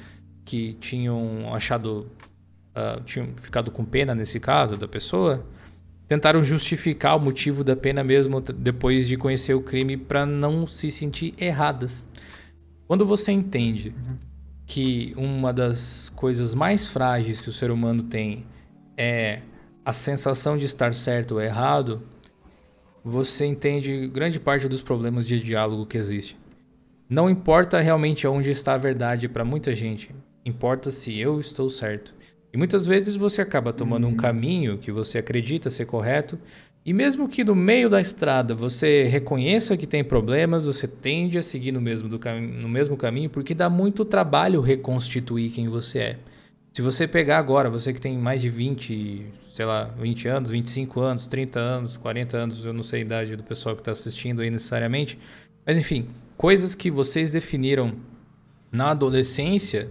que 0.43 0.73
tinham 0.81 1.55
achado, 1.55 2.07
uh, 2.75 2.99
tinham 3.05 3.29
ficado 3.37 3.71
com 3.71 3.85
pena 3.85 4.15
nesse 4.15 4.41
caso 4.41 4.75
da 4.75 4.89
pessoa, 4.89 5.45
tentaram 6.11 6.43
justificar 6.43 7.17
o 7.17 7.21
motivo 7.21 7.63
da 7.63 7.77
pena 7.77 8.03
mesmo 8.03 8.41
depois 8.41 9.07
de 9.07 9.17
conhecer 9.17 9.55
o 9.55 9.63
crime 9.63 9.97
para 9.97 10.27
não 10.27 10.67
se 10.67 10.91
sentir 10.91 11.33
erradas. 11.39 12.05
Quando 12.89 13.07
você 13.07 13.31
entende 13.31 13.95
que 14.67 15.15
uma 15.17 15.53
das 15.53 16.11
coisas 16.17 16.53
mais 16.53 16.89
frágeis 16.89 17.41
que 17.41 17.49
o 17.49 17.53
ser 17.53 17.71
humano 17.71 18.03
tem 18.03 18.45
é 18.97 19.43
a 19.85 19.93
sensação 19.93 20.59
de 20.59 20.67
estar 20.67 20.93
certo 20.95 21.37
ou 21.37 21.41
errado, 21.41 22.03
você 23.05 23.47
entende 23.47 24.09
grande 24.09 24.41
parte 24.41 24.67
dos 24.67 24.83
problemas 24.83 25.25
de 25.25 25.41
diálogo 25.41 25.87
que 25.87 25.97
existe. 25.97 26.37
Não 27.09 27.31
importa 27.31 27.79
realmente 27.79 28.27
onde 28.27 28.51
está 28.51 28.75
a 28.75 28.79
verdade 28.79 29.29
para 29.29 29.45
muita 29.45 29.77
gente, 29.77 30.13
importa 30.45 30.91
se 30.91 31.17
eu 31.17 31.39
estou 31.39 31.71
certo. 31.71 32.13
E 32.53 32.57
muitas 32.57 32.87
vezes 32.87 33.15
você 33.15 33.43
acaba 33.43 33.73
tomando 33.73 34.05
uhum. 34.05 34.13
um 34.13 34.17
caminho 34.17 34.79
que 34.79 34.91
você 34.91 35.19
acredita 35.19 35.71
ser 35.71 35.87
correto, 35.87 36.39
e 36.85 36.93
mesmo 36.93 37.29
que 37.29 37.45
no 37.45 37.55
meio 37.55 37.91
da 37.91 38.01
estrada 38.01 38.55
você 38.55 39.05
reconheça 39.05 39.77
que 39.77 39.87
tem 39.87 40.03
problemas, 40.03 40.65
você 40.65 40.89
tende 40.89 41.37
a 41.37 41.43
seguir 41.43 41.73
no 41.73 41.81
mesmo, 41.81 42.09
no 42.09 42.69
mesmo 42.69 42.97
caminho, 42.97 43.29
porque 43.29 43.55
dá 43.55 43.69
muito 43.69 44.05
trabalho 44.05 44.61
reconstituir 44.61 45.51
quem 45.51 45.69
você 45.69 45.99
é. 45.99 46.19
Se 46.73 46.83
você 46.83 47.07
pegar 47.07 47.39
agora, 47.39 47.69
você 47.69 47.93
que 47.93 48.01
tem 48.01 48.17
mais 48.17 48.41
de 48.41 48.49
20, 48.49 49.27
sei 49.53 49.67
lá, 49.67 49.85
20 49.85 50.29
anos, 50.29 50.51
25 50.51 51.01
anos, 51.01 51.27
30 51.27 51.59
anos, 51.61 51.97
40 51.97 52.37
anos, 52.37 52.65
eu 52.65 52.73
não 52.73 52.83
sei 52.83 53.01
a 53.01 53.05
idade 53.05 53.37
do 53.37 53.43
pessoal 53.43 53.75
que 53.75 53.83
está 53.83 53.91
assistindo 53.91 54.41
aí 54.41 54.51
necessariamente, 54.51 55.19
mas 55.67 55.77
enfim, 55.77 56.09
coisas 56.37 56.75
que 56.75 56.91
vocês 56.91 57.31
definiram 57.31 57.95
na 58.73 58.93
adolescência, 58.93 59.91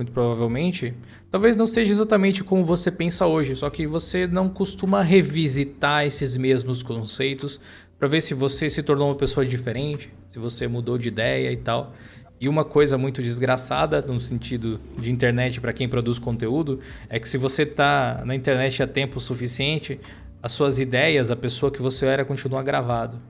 muito 0.00 0.12
provavelmente, 0.12 0.94
talvez 1.30 1.58
não 1.58 1.66
seja 1.66 1.92
exatamente 1.92 2.42
como 2.42 2.64
você 2.64 2.90
pensa 2.90 3.26
hoje, 3.26 3.54
só 3.54 3.68
que 3.68 3.86
você 3.86 4.26
não 4.26 4.48
costuma 4.48 5.02
revisitar 5.02 6.06
esses 6.06 6.38
mesmos 6.38 6.82
conceitos 6.82 7.60
para 7.98 8.08
ver 8.08 8.22
se 8.22 8.32
você 8.32 8.70
se 8.70 8.82
tornou 8.82 9.10
uma 9.10 9.14
pessoa 9.14 9.44
diferente, 9.44 10.10
se 10.30 10.38
você 10.38 10.66
mudou 10.66 10.96
de 10.96 11.08
ideia 11.08 11.52
e 11.52 11.56
tal. 11.58 11.92
E 12.40 12.48
uma 12.48 12.64
coisa 12.64 12.96
muito 12.96 13.20
desgraçada 13.20 14.00
no 14.00 14.18
sentido 14.18 14.80
de 14.98 15.12
internet 15.12 15.60
para 15.60 15.74
quem 15.74 15.86
produz 15.86 16.18
conteúdo 16.18 16.80
é 17.10 17.20
que 17.20 17.28
se 17.28 17.36
você 17.36 17.64
está 17.64 18.22
na 18.24 18.34
internet 18.34 18.82
há 18.82 18.86
tempo 18.86 19.20
suficiente, 19.20 20.00
as 20.42 20.52
suas 20.52 20.78
ideias, 20.80 21.30
a 21.30 21.36
pessoa 21.36 21.70
que 21.70 21.82
você 21.82 22.06
era 22.06 22.24
continua 22.24 22.62
gravado 22.62 23.20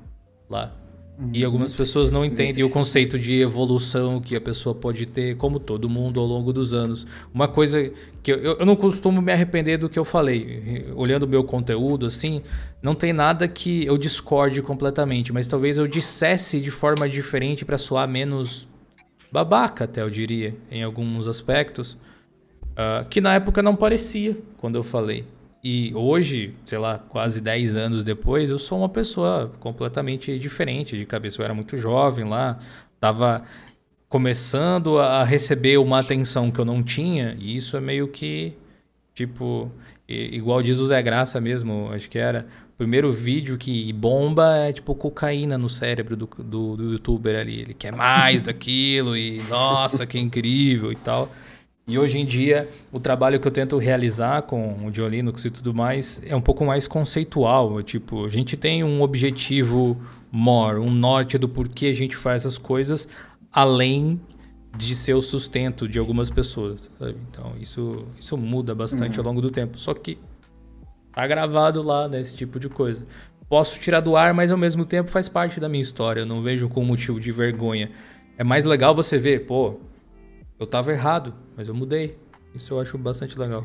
lá. 0.49 0.73
Uhum. 1.21 1.31
E 1.35 1.45
algumas 1.45 1.75
pessoas 1.75 2.11
não 2.11 2.25
entendem 2.25 2.65
o 2.65 2.71
conceito 2.71 3.19
de 3.19 3.41
evolução 3.41 4.21
que 4.21 4.35
a 4.35 4.41
pessoa 4.41 4.75
pode 4.75 5.05
ter, 5.05 5.37
como 5.37 5.61
todo 5.61 5.89
mundo, 5.89 6.19
ao 6.19 6.25
longo 6.25 6.51
dos 6.51 6.73
anos. 6.73 7.07
Uma 7.33 7.47
coisa 7.47 7.93
que 8.23 8.33
eu, 8.33 8.39
eu 8.39 8.67
não 8.67 8.75
costumo 8.75 9.21
me 9.21 9.31
arrepender 9.31 9.77
do 9.77 9.89
que 9.89 9.99
eu 9.99 10.05
falei. 10.05 10.87
Olhando 10.97 11.25
o 11.25 11.29
meu 11.29 11.45
conteúdo, 11.45 12.07
assim, 12.07 12.41
não 12.83 12.95
tem 12.95 13.13
nada 13.13 13.47
que 13.47 13.85
eu 13.85 13.99
discorde 13.99 14.63
completamente, 14.63 15.31
mas 15.31 15.47
talvez 15.47 15.77
eu 15.77 15.87
dissesse 15.87 16.59
de 16.59 16.71
forma 16.71 17.07
diferente 17.07 17.67
para 17.67 17.77
soar 17.77 18.09
menos 18.09 18.67
babaca, 19.31 19.85
até 19.85 20.01
eu 20.01 20.09
diria, 20.09 20.55
em 20.71 20.83
alguns 20.83 21.29
aspectos, 21.29 21.99
uh, 22.73 23.07
que 23.11 23.21
na 23.21 23.35
época 23.35 23.63
não 23.63 23.77
parecia 23.77 24.39
quando 24.57 24.77
eu 24.77 24.83
falei. 24.83 25.27
E 25.63 25.93
hoje, 25.95 26.55
sei 26.65 26.79
lá, 26.79 26.99
quase 26.99 27.41
10 27.41 27.77
anos 27.77 28.05
depois, 28.05 28.49
eu 28.49 28.59
sou 28.59 28.79
uma 28.79 28.89
pessoa 28.89 29.53
completamente 29.61 30.39
diferente 30.39 30.97
de 30.97 31.05
cabeça. 31.05 31.41
Eu 31.41 31.45
era 31.45 31.55
muito 31.55 31.77
jovem 31.77 32.25
lá, 32.25 32.59
tava 32.99 33.45
começando 34.09 34.99
a 34.99 35.23
receber 35.23 35.79
uma 35.79 36.01
atenção 36.01 36.51
que 36.51 36.59
eu 36.59 36.65
não 36.65 36.83
tinha, 36.83 37.37
e 37.39 37.55
isso 37.57 37.77
é 37.77 37.81
meio 37.81 38.09
que, 38.09 38.55
tipo, 39.15 39.71
igual 40.09 40.63
diz 40.63 40.79
o 40.79 40.89
Zé 40.89 41.01
Graça 41.01 41.41
mesmo, 41.41 41.91
acho 41.93 42.11
que 42.11 42.19
era, 42.19 42.47
primeiro 42.81 43.13
vídeo 43.13 43.59
que 43.59 43.93
bomba 43.93 44.57
é 44.57 44.73
tipo 44.73 44.95
cocaína 44.95 45.59
no 45.59 45.69
cérebro 45.69 46.17
do, 46.17 46.27
do, 46.39 46.77
do 46.79 46.93
youtuber 46.93 47.39
ali. 47.39 47.61
Ele 47.61 47.75
quer 47.75 47.93
mais 47.93 48.41
daquilo 48.43 49.15
e 49.15 49.37
nossa, 49.51 50.07
que 50.07 50.19
incrível 50.19 50.91
e 50.91 50.97
tal. 50.97 51.31
E 51.91 51.99
hoje 51.99 52.19
em 52.19 52.25
dia, 52.25 52.69
o 52.93 53.01
trabalho 53.01 53.41
que 53.41 53.47
eu 53.49 53.53
tento 53.53 53.77
realizar 53.79 54.43
com 54.43 54.77
o 54.87 55.09
Linux 55.09 55.45
e 55.45 55.51
tudo 55.51 55.75
mais 55.75 56.21
é 56.25 56.35
um 56.37 56.41
pouco 56.41 56.65
mais 56.65 56.87
conceitual. 56.87 57.83
Tipo, 57.83 58.25
a 58.25 58.29
gente 58.29 58.57
tem 58.57 58.85
um 58.85 59.03
objetivo 59.03 60.01
maior, 60.31 60.79
um 60.79 60.91
norte 60.91 61.37
do 61.37 61.49
porquê 61.49 61.87
a 61.87 61.95
gente 61.95 62.17
faz 62.17 62.47
as 62.47 62.57
coisas, 62.57 63.09
além 63.53 64.21
de 64.77 64.95
ser 64.95 65.15
o 65.15 65.23
sustento 65.23 65.89
de 65.89 65.99
algumas 65.99 66.31
pessoas. 66.31 66.89
Sabe? 66.99 67.17
Então, 67.29 67.55
isso, 67.61 68.07
isso 68.19 68.37
muda 68.37 68.75
bastante 68.75 69.19
uhum. 69.19 69.25
ao 69.25 69.29
longo 69.33 69.43
do 69.43 69.51
tempo. 69.51 69.79
Só 69.79 69.93
que 69.93 70.17
Tá 71.13 71.27
gravado 71.27 71.83
lá, 71.83 72.09
né? 72.09 72.21
Esse 72.21 72.37
tipo 72.37 72.59
de 72.61 72.69
coisa. 72.69 73.07
Posso 73.49 73.81
tirar 73.81 74.01
do 74.01 74.17
ar, 74.17 74.33
mas 74.33 74.53
ao 74.53 74.59
mesmo 74.59 74.85
tempo 74.85 75.11
faz 75.11 75.29
parte 75.29 75.59
da 75.59 75.69
minha 75.69 75.83
história. 75.83 76.21
Eu 76.21 76.27
não 76.27 76.43
vejo 76.43 76.69
com 76.69 76.85
motivo 76.85 77.19
de 77.19 77.33
vergonha. 77.33 77.91
É 78.39 78.45
mais 78.45 78.65
legal 78.65 78.95
você 78.95 79.19
ver, 79.19 79.45
pô, 79.45 79.81
eu 80.61 80.67
tava 80.67 80.93
errado, 80.93 81.35
mas 81.57 81.69
eu 81.69 81.75
mudei. 81.75 82.19
Isso 82.55 82.75
eu 82.75 82.81
acho 82.81 82.99
bastante 82.99 83.39
legal. 83.39 83.65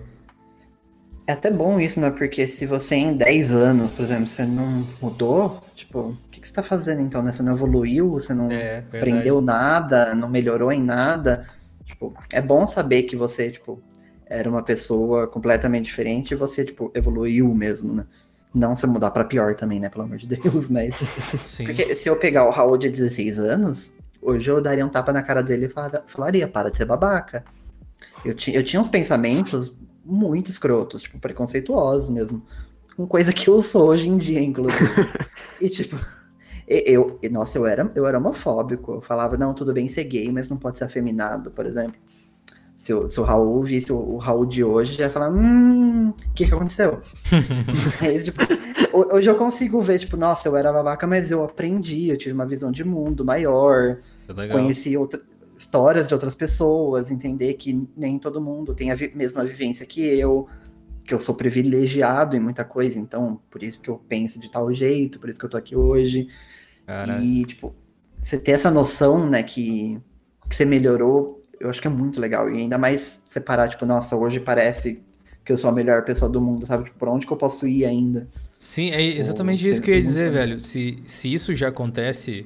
É 1.27 1.34
até 1.34 1.51
bom 1.51 1.80
isso, 1.80 1.99
né? 1.99 2.09
Porque 2.09 2.47
se 2.47 2.65
você 2.65 2.95
em 2.95 3.17
10 3.17 3.51
anos, 3.51 3.91
por 3.91 4.05
exemplo, 4.05 4.27
você 4.27 4.45
não 4.45 4.85
mudou, 5.01 5.61
tipo, 5.76 5.99
o 5.99 6.17
que, 6.31 6.39
que 6.39 6.47
você 6.47 6.53
tá 6.53 6.63
fazendo 6.63 7.01
então, 7.01 7.22
né? 7.22 7.31
Você 7.31 7.43
não 7.43 7.51
evoluiu, 7.51 8.11
você 8.11 8.34
não 8.34 8.49
é, 8.49 8.77
aprendeu 8.77 9.41
nada, 9.41 10.15
não 10.15 10.30
melhorou 10.30 10.72
em 10.72 10.81
nada. 10.81 11.45
Tipo, 11.84 12.13
é 12.31 12.41
bom 12.41 12.65
saber 12.65 13.03
que 13.03 13.15
você, 13.15 13.49
tipo, 13.51 13.81
era 14.26 14.49
uma 14.49 14.63
pessoa 14.63 15.27
completamente 15.27 15.85
diferente 15.85 16.31
e 16.31 16.35
você, 16.35 16.63
tipo, 16.63 16.91
evoluiu 16.95 17.53
mesmo, 17.53 17.93
né? 17.93 18.05
Não 18.53 18.73
se 18.76 18.88
mudar 18.88 19.11
para 19.11 19.26
pior 19.26 19.53
também, 19.55 19.80
né? 19.81 19.89
Pelo 19.89 20.05
amor 20.05 20.17
de 20.17 20.27
Deus, 20.38 20.69
mas. 20.69 20.95
Sim. 20.95 21.65
Porque 21.65 21.93
se 21.95 22.07
eu 22.07 22.15
pegar 22.17 22.47
o 22.47 22.51
Raul 22.51 22.77
de 22.77 22.88
16 22.88 23.39
anos, 23.39 23.91
hoje 24.26 24.49
eu 24.49 24.61
daria 24.61 24.85
um 24.85 24.89
tapa 24.89 25.14
na 25.14 25.22
cara 25.22 25.41
dele 25.41 25.68
e 25.68 26.02
falaria: 26.07 26.47
para 26.47 26.69
de 26.69 26.77
ser 26.77 26.85
babaca. 26.85 27.43
Eu, 28.23 28.35
eu 28.53 28.64
tinha 28.64 28.81
uns 28.81 28.89
pensamentos 28.89 29.73
muito 30.03 30.49
escrotos, 30.49 31.03
tipo, 31.03 31.19
preconceituosos 31.19 32.10
mesmo. 32.10 32.43
Com 32.95 33.06
coisa 33.06 33.34
que 33.34 33.49
eu 33.49 33.61
sou 33.61 33.89
hoje 33.89 34.10
em 34.10 34.18
dia, 34.18 34.41
inclusive. 34.41 35.10
e, 35.61 35.69
tipo. 35.69 35.97
Eu, 36.68 37.19
nossa, 37.31 37.60
eu 37.60 37.68
era, 37.68 37.91
eu 37.93 38.07
era 38.07 38.18
homofóbico. 38.18 38.93
Eu 38.93 39.02
falava, 39.02 39.38
não, 39.38 39.53
tudo 39.53 39.72
bem 39.72 39.88
ser 39.88 40.06
gay, 40.06 40.31
mas 40.31 40.49
não 40.49 40.57
pode 40.57 40.80
ser 40.80 40.85
afeminado, 40.85 41.52
por 41.52 41.65
exemplo 41.65 41.99
se 42.77 42.93
o, 42.93 43.10
se 43.10 43.19
o 43.19 43.23
Raul 43.23 43.64
visse 43.64 43.91
o, 43.91 43.97
o 43.97 44.18
Raul 44.18 44.45
de 44.45 44.64
hoje, 44.64 44.93
já 44.93 45.06
ia 45.06 45.10
falar, 45.10 45.31
hum, 45.31 46.10
o 46.10 46.34
que 46.34 46.45
que 46.45 46.53
aconteceu? 46.53 47.02
mas, 48.02 48.26
tipo, 48.26 48.39
hoje 48.93 49.30
eu 49.30 49.35
consigo 49.35 49.81
ver, 49.81 49.99
tipo, 49.99 50.18
nossa, 50.18 50.47
eu 50.47 50.56
era 50.56 50.72
babaca, 50.72 51.07
mas 51.07 51.31
eu 51.31 51.43
aprendi, 51.43 52.10
eu 52.10 52.18
tive 52.18 52.34
uma 52.34 52.45
visão 52.45 52.72
de 52.72 52.84
mundo 52.84 53.23
maior, 53.23 53.99
é 54.27 54.47
conheci 54.47 54.95
outra, 54.97 55.22
histórias 55.57 56.07
de 56.07 56.14
outras 56.14 56.35
pessoas, 56.35 57.11
entender 57.11 57.53
que 57.56 57.88
nem 57.95 58.19
todo 58.19 58.41
mundo 58.41 58.73
tem 58.73 58.91
a 58.91 58.95
vi 58.95 59.11
mesma 59.15 59.43
vivência 59.43 59.85
que 59.85 60.02
eu, 60.02 60.47
que 61.03 61.14
eu 61.14 61.19
sou 61.19 61.35
privilegiado 61.35 62.35
em 62.35 62.39
muita 62.39 62.64
coisa, 62.64 62.99
então, 62.99 63.39
por 63.49 63.64
isso 63.64 63.81
que 63.81 63.89
eu 63.89 64.02
penso 64.10 64.39
de 64.39 64.49
tal 64.49 64.73
jeito, 64.73 65.19
por 65.19 65.30
isso 65.30 65.39
que 65.39 65.45
eu 65.45 65.49
tô 65.49 65.57
aqui 65.57 65.76
hoje. 65.76 66.27
Caralho. 66.85 67.23
E, 67.23 67.45
tipo, 67.45 67.76
você 68.22 68.38
ter 68.38 68.52
essa 68.52 68.72
noção, 68.72 69.30
né, 69.30 69.43
que, 69.43 69.99
que 70.49 70.56
você 70.56 70.65
melhorou 70.65 71.43
eu 71.60 71.69
acho 71.69 71.81
que 71.81 71.88
é 71.88 71.91
muito 71.91 72.19
legal. 72.19 72.52
E 72.52 72.57
ainda 72.57 72.77
mais 72.77 73.23
separar, 73.30 73.69
tipo, 73.69 73.85
nossa, 73.85 74.15
hoje 74.15 74.39
parece 74.39 75.03
que 75.43 75.52
eu 75.52 75.57
sou 75.57 75.69
a 75.69 75.73
melhor 75.73 76.03
pessoa 76.03 76.30
do 76.30 76.41
mundo, 76.41 76.65
sabe? 76.65 76.85
Tipo, 76.85 76.97
por 76.97 77.07
onde 77.07 77.26
que 77.26 77.31
eu 77.31 77.38
posso 77.38 77.68
ir 77.68 77.85
ainda? 77.85 78.27
Sim, 78.57 78.89
é 78.91 79.02
exatamente 79.03 79.68
isso 79.68 79.81
que 79.81 79.91
eu 79.91 79.95
ia 79.95 80.02
dizer, 80.02 80.31
velho. 80.31 80.60
Se, 80.60 81.03
se 81.06 81.31
isso 81.31 81.53
já 81.53 81.68
acontece, 81.68 82.45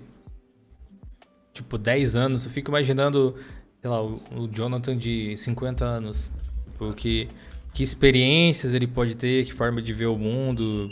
tipo, 1.64 1.78
10 1.78 2.16
anos, 2.16 2.46
eu 2.46 2.52
fico 2.52 2.72
imaginando, 2.72 3.36
sei 3.82 3.90
lá, 3.90 4.02
o, 4.02 4.20
o 4.36 4.48
Jonathan 4.48 4.98
de 4.98 5.36
50 5.38 5.86
anos. 5.86 6.30
Porque 6.78 7.28
que 7.74 7.84
experiências 7.84 8.74
ele 8.74 8.88
pode 8.88 9.16
ter, 9.16 9.46
que 9.46 9.54
forma 9.54 9.82
de 9.82 9.94
ver 9.94 10.08
o 10.08 10.18
mundo, 10.18 10.90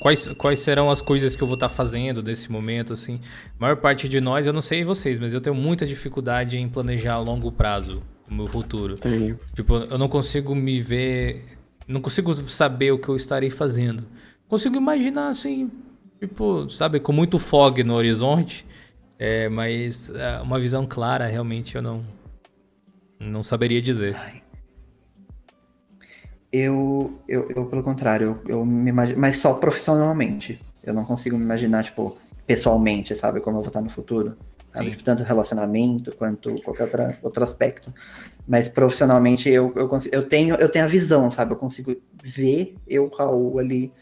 quais, 0.00 0.26
quais 0.28 0.60
serão 0.60 0.90
as 0.90 1.00
coisas 1.00 1.36
que 1.36 1.42
eu 1.42 1.46
vou 1.46 1.54
estar 1.54 1.68
tá 1.68 1.74
fazendo 1.74 2.22
nesse 2.22 2.50
momento, 2.50 2.92
assim. 2.92 3.20
A 3.58 3.60
maior 3.60 3.76
parte 3.76 4.08
de 4.08 4.20
nós, 4.20 4.46
eu 4.46 4.52
não 4.52 4.62
sei 4.62 4.84
vocês, 4.84 5.18
mas 5.18 5.34
eu 5.34 5.40
tenho 5.40 5.54
muita 5.54 5.86
dificuldade 5.86 6.56
em 6.56 6.68
planejar 6.68 7.14
a 7.14 7.18
longo 7.18 7.50
prazo 7.52 8.02
o 8.30 8.34
meu 8.34 8.46
futuro. 8.46 8.96
Tenho. 8.96 9.38
Tipo, 9.54 9.74
eu 9.74 9.98
não 9.98 10.08
consigo 10.08 10.54
me 10.54 10.80
ver, 10.80 11.58
não 11.86 12.00
consigo 12.00 12.32
saber 12.48 12.92
o 12.92 12.98
que 12.98 13.08
eu 13.08 13.16
estarei 13.16 13.50
fazendo. 13.50 14.04
Consigo 14.48 14.76
imaginar, 14.76 15.28
assim, 15.28 15.70
tipo, 16.18 16.68
sabe, 16.70 17.00
com 17.00 17.12
muito 17.12 17.38
fog 17.38 17.82
no 17.82 17.94
horizonte, 17.94 18.64
é, 19.20 19.50
mas 19.50 20.08
é, 20.08 20.40
uma 20.40 20.58
visão 20.58 20.86
clara, 20.86 21.26
realmente, 21.26 21.76
eu 21.76 21.82
não, 21.82 22.02
não 23.20 23.42
saberia 23.42 23.82
dizer. 23.82 24.16
Eu, 26.50 27.20
eu, 27.28 27.50
eu, 27.54 27.66
pelo 27.66 27.82
contrário, 27.82 28.40
eu, 28.46 28.60
eu 28.60 28.64
me 28.64 28.88
imagino, 28.88 29.20
mas 29.20 29.36
só 29.36 29.52
profissionalmente. 29.52 30.58
Eu 30.82 30.94
não 30.94 31.04
consigo 31.04 31.36
me 31.36 31.44
imaginar, 31.44 31.84
tipo, 31.84 32.16
pessoalmente, 32.46 33.14
sabe, 33.14 33.40
como 33.40 33.58
eu 33.58 33.60
vou 33.60 33.68
estar 33.68 33.82
no 33.82 33.90
futuro. 33.90 34.38
Tipo, 34.74 35.02
tanto 35.02 35.22
relacionamento 35.22 36.16
quanto 36.16 36.54
qualquer 36.62 36.84
outra, 36.84 37.18
outro 37.22 37.44
aspecto. 37.44 37.92
Mas 38.48 38.68
profissionalmente 38.68 39.50
eu, 39.50 39.70
eu, 39.76 39.86
consigo, 39.86 40.14
eu, 40.14 40.26
tenho, 40.26 40.54
eu 40.54 40.68
tenho 40.70 40.86
a 40.86 40.88
visão, 40.88 41.30
sabe? 41.30 41.52
Eu 41.52 41.56
consigo 41.56 41.94
ver 42.22 42.74
eu, 42.88 43.08
Raul, 43.08 43.58
ali. 43.58 43.92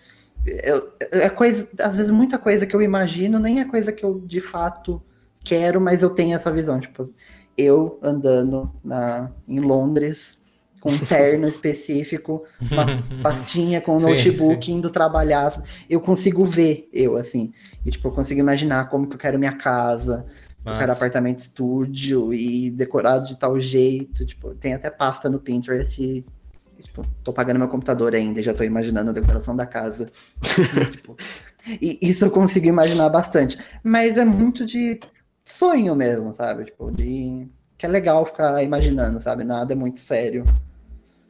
Eu, 0.47 0.93
é 1.11 1.29
coisa, 1.29 1.69
às 1.81 1.97
vezes 1.97 2.13
muita 2.13 2.39
coisa 2.39 2.67
que 2.67 2.77
eu 2.77 2.83
imagino 2.83 3.41
nem 3.41 3.59
é 3.59 3.65
coisa 3.65 3.93
que 3.93 4.05
eu 4.05 4.21
de 4.21 4.41
fato 4.41 5.03
quero, 5.49 5.81
mas 5.81 6.03
eu 6.03 6.11
tenho 6.11 6.35
essa 6.35 6.51
visão. 6.53 6.79
Tipo, 6.79 7.13
eu 7.57 7.99
andando 8.03 8.71
na, 8.85 9.31
em 9.49 9.61
Londres 9.61 10.41
com 10.81 10.91
um 10.91 10.99
terno 10.99 11.47
específico, 11.49 12.45
uma 12.71 13.03
pastinha 13.23 13.81
com 13.81 13.97
um 13.97 14.01
notebook 14.01 14.67
sim. 14.67 14.75
indo 14.75 14.91
trabalhar. 14.91 15.61
Eu 15.89 16.01
consigo 16.01 16.45
ver 16.45 16.89
eu, 16.93 17.17
assim. 17.17 17.53
E, 17.85 17.91
tipo, 17.91 18.09
eu 18.09 18.13
consigo 18.13 18.41
imaginar 18.41 18.89
como 18.89 19.09
que 19.09 19.15
eu 19.15 19.19
quero 19.19 19.39
minha 19.39 19.57
casa. 19.57 20.27
Eu 20.65 20.77
quero 20.77 20.93
apartamento 20.93 21.39
estúdio 21.39 22.35
e 22.35 22.71
decorado 22.71 23.27
de 23.27 23.39
tal 23.39 23.59
jeito. 23.59 24.27
Tipo, 24.27 24.55
tem 24.55 24.75
até 24.75 24.91
pasta 24.91 25.31
no 25.31 25.41
Pinterest 25.41 26.03
e, 26.03 26.25
tipo, 26.83 27.03
tô 27.25 27.33
pagando 27.33 27.59
meu 27.59 27.69
computador 27.69 28.15
ainda 28.15 28.41
e 28.41 28.43
já 28.43 28.53
tô 28.53 28.63
imaginando 28.65 29.11
a 29.11 29.15
decoração 29.15 29.57
da 29.57 29.65
casa. 29.65 30.11
tipo, 30.91 31.17
e 31.81 31.99
isso 32.03 32.27
eu 32.27 32.31
consigo 32.31 32.67
imaginar 32.67 33.09
bastante. 33.09 33.59
Mas 33.83 34.19
é 34.19 34.27
muito 34.27 34.67
de 34.67 35.01
sonho 35.51 35.95
mesmo, 35.95 36.33
sabe? 36.35 36.67
Tipo, 36.67 36.91
de 36.91 37.49
que 37.77 37.87
é 37.87 37.89
legal 37.89 38.27
ficar 38.27 38.63
imaginando, 38.63 39.21
sabe? 39.21 39.45
Nada 39.45 39.73
é 39.73 39.77
muito 39.77 40.01
sério. 40.01 40.45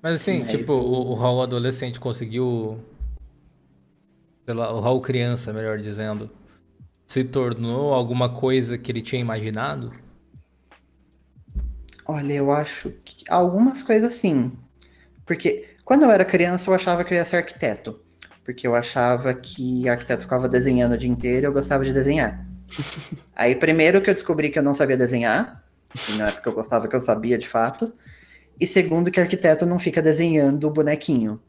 Mas 0.02 0.20
assim, 0.20 0.40
Mas... 0.40 0.50
tipo, 0.50 0.72
o, 0.72 1.10
o 1.10 1.14
Raul 1.14 1.42
adolescente 1.42 2.00
conseguiu. 2.00 2.78
O 4.46 4.80
Raul 4.80 5.00
criança, 5.02 5.52
melhor 5.52 5.78
dizendo. 5.78 6.30
Se 7.06 7.22
tornou 7.22 7.92
alguma 7.92 8.28
coisa 8.28 8.78
que 8.78 8.90
ele 8.90 9.02
tinha 9.02 9.20
imaginado? 9.20 9.90
Olha, 12.06 12.32
eu 12.32 12.50
acho 12.50 12.90
que 13.04 13.24
algumas 13.28 13.82
coisas 13.82 14.14
sim. 14.14 14.52
Porque 15.26 15.76
quando 15.84 16.04
eu 16.04 16.10
era 16.10 16.24
criança, 16.24 16.70
eu 16.70 16.74
achava 16.74 17.04
que 17.04 17.12
eu 17.12 17.18
ia 17.18 17.24
ser 17.24 17.36
arquiteto. 17.36 18.00
Porque 18.42 18.66
eu 18.66 18.74
achava 18.74 19.34
que 19.34 19.86
arquiteto 19.86 20.22
ficava 20.22 20.48
desenhando 20.48 20.92
o 20.92 20.98
dia 20.98 21.10
inteiro 21.10 21.46
e 21.46 21.48
eu 21.48 21.52
gostava 21.52 21.84
de 21.84 21.92
desenhar. 21.92 22.47
Aí, 23.34 23.54
primeiro 23.54 24.00
que 24.00 24.10
eu 24.10 24.14
descobri 24.14 24.50
que 24.50 24.58
eu 24.58 24.62
não 24.62 24.74
sabia 24.74 24.96
desenhar, 24.96 25.64
na 26.16 26.28
época 26.28 26.50
eu 26.50 26.54
gostava 26.54 26.88
que 26.88 26.96
eu 26.96 27.00
sabia 27.00 27.38
de 27.38 27.48
fato. 27.48 27.92
E 28.60 28.66
segundo, 28.66 29.10
que 29.10 29.20
arquiteto 29.20 29.64
não 29.64 29.78
fica 29.78 30.02
desenhando 30.02 30.66
o 30.66 30.70
bonequinho. 30.70 31.40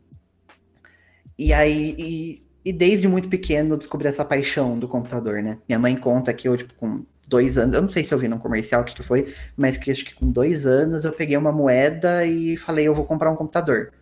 E 1.38 1.54
aí, 1.54 1.96
e, 1.98 2.44
e, 2.66 2.74
desde 2.74 3.08
muito 3.08 3.30
pequeno 3.30 3.74
eu 3.74 3.78
descobri 3.78 4.08
essa 4.08 4.26
paixão 4.26 4.78
do 4.78 4.88
computador, 4.88 5.42
né? 5.42 5.58
Minha 5.68 5.80
mãe 5.80 5.96
conta 5.96 6.34
que 6.34 6.48
eu, 6.48 6.56
tipo, 6.56 6.74
com 6.76 7.06
dois 7.28 7.58
anos, 7.58 7.76
eu 7.76 7.82
não 7.82 7.88
sei 7.88 8.04
se 8.04 8.14
eu 8.14 8.20
vi 8.20 8.28
num 8.28 8.38
comercial 8.38 8.82
o 8.82 8.86
que, 8.86 8.94
que 8.94 9.04
foi, 9.04 9.34
mas 9.56 9.78
que 9.78 9.90
acho 9.90 10.06
que 10.06 10.16
com 10.16 10.30
dois 10.30 10.66
anos 10.66 11.06
eu 11.06 11.12
peguei 11.12 11.38
uma 11.38 11.52
moeda 11.52 12.26
e 12.26 12.58
falei, 12.58 12.88
eu 12.88 12.94
vou 12.94 13.06
comprar 13.06 13.32
um 13.32 13.36
computador. 13.36 13.94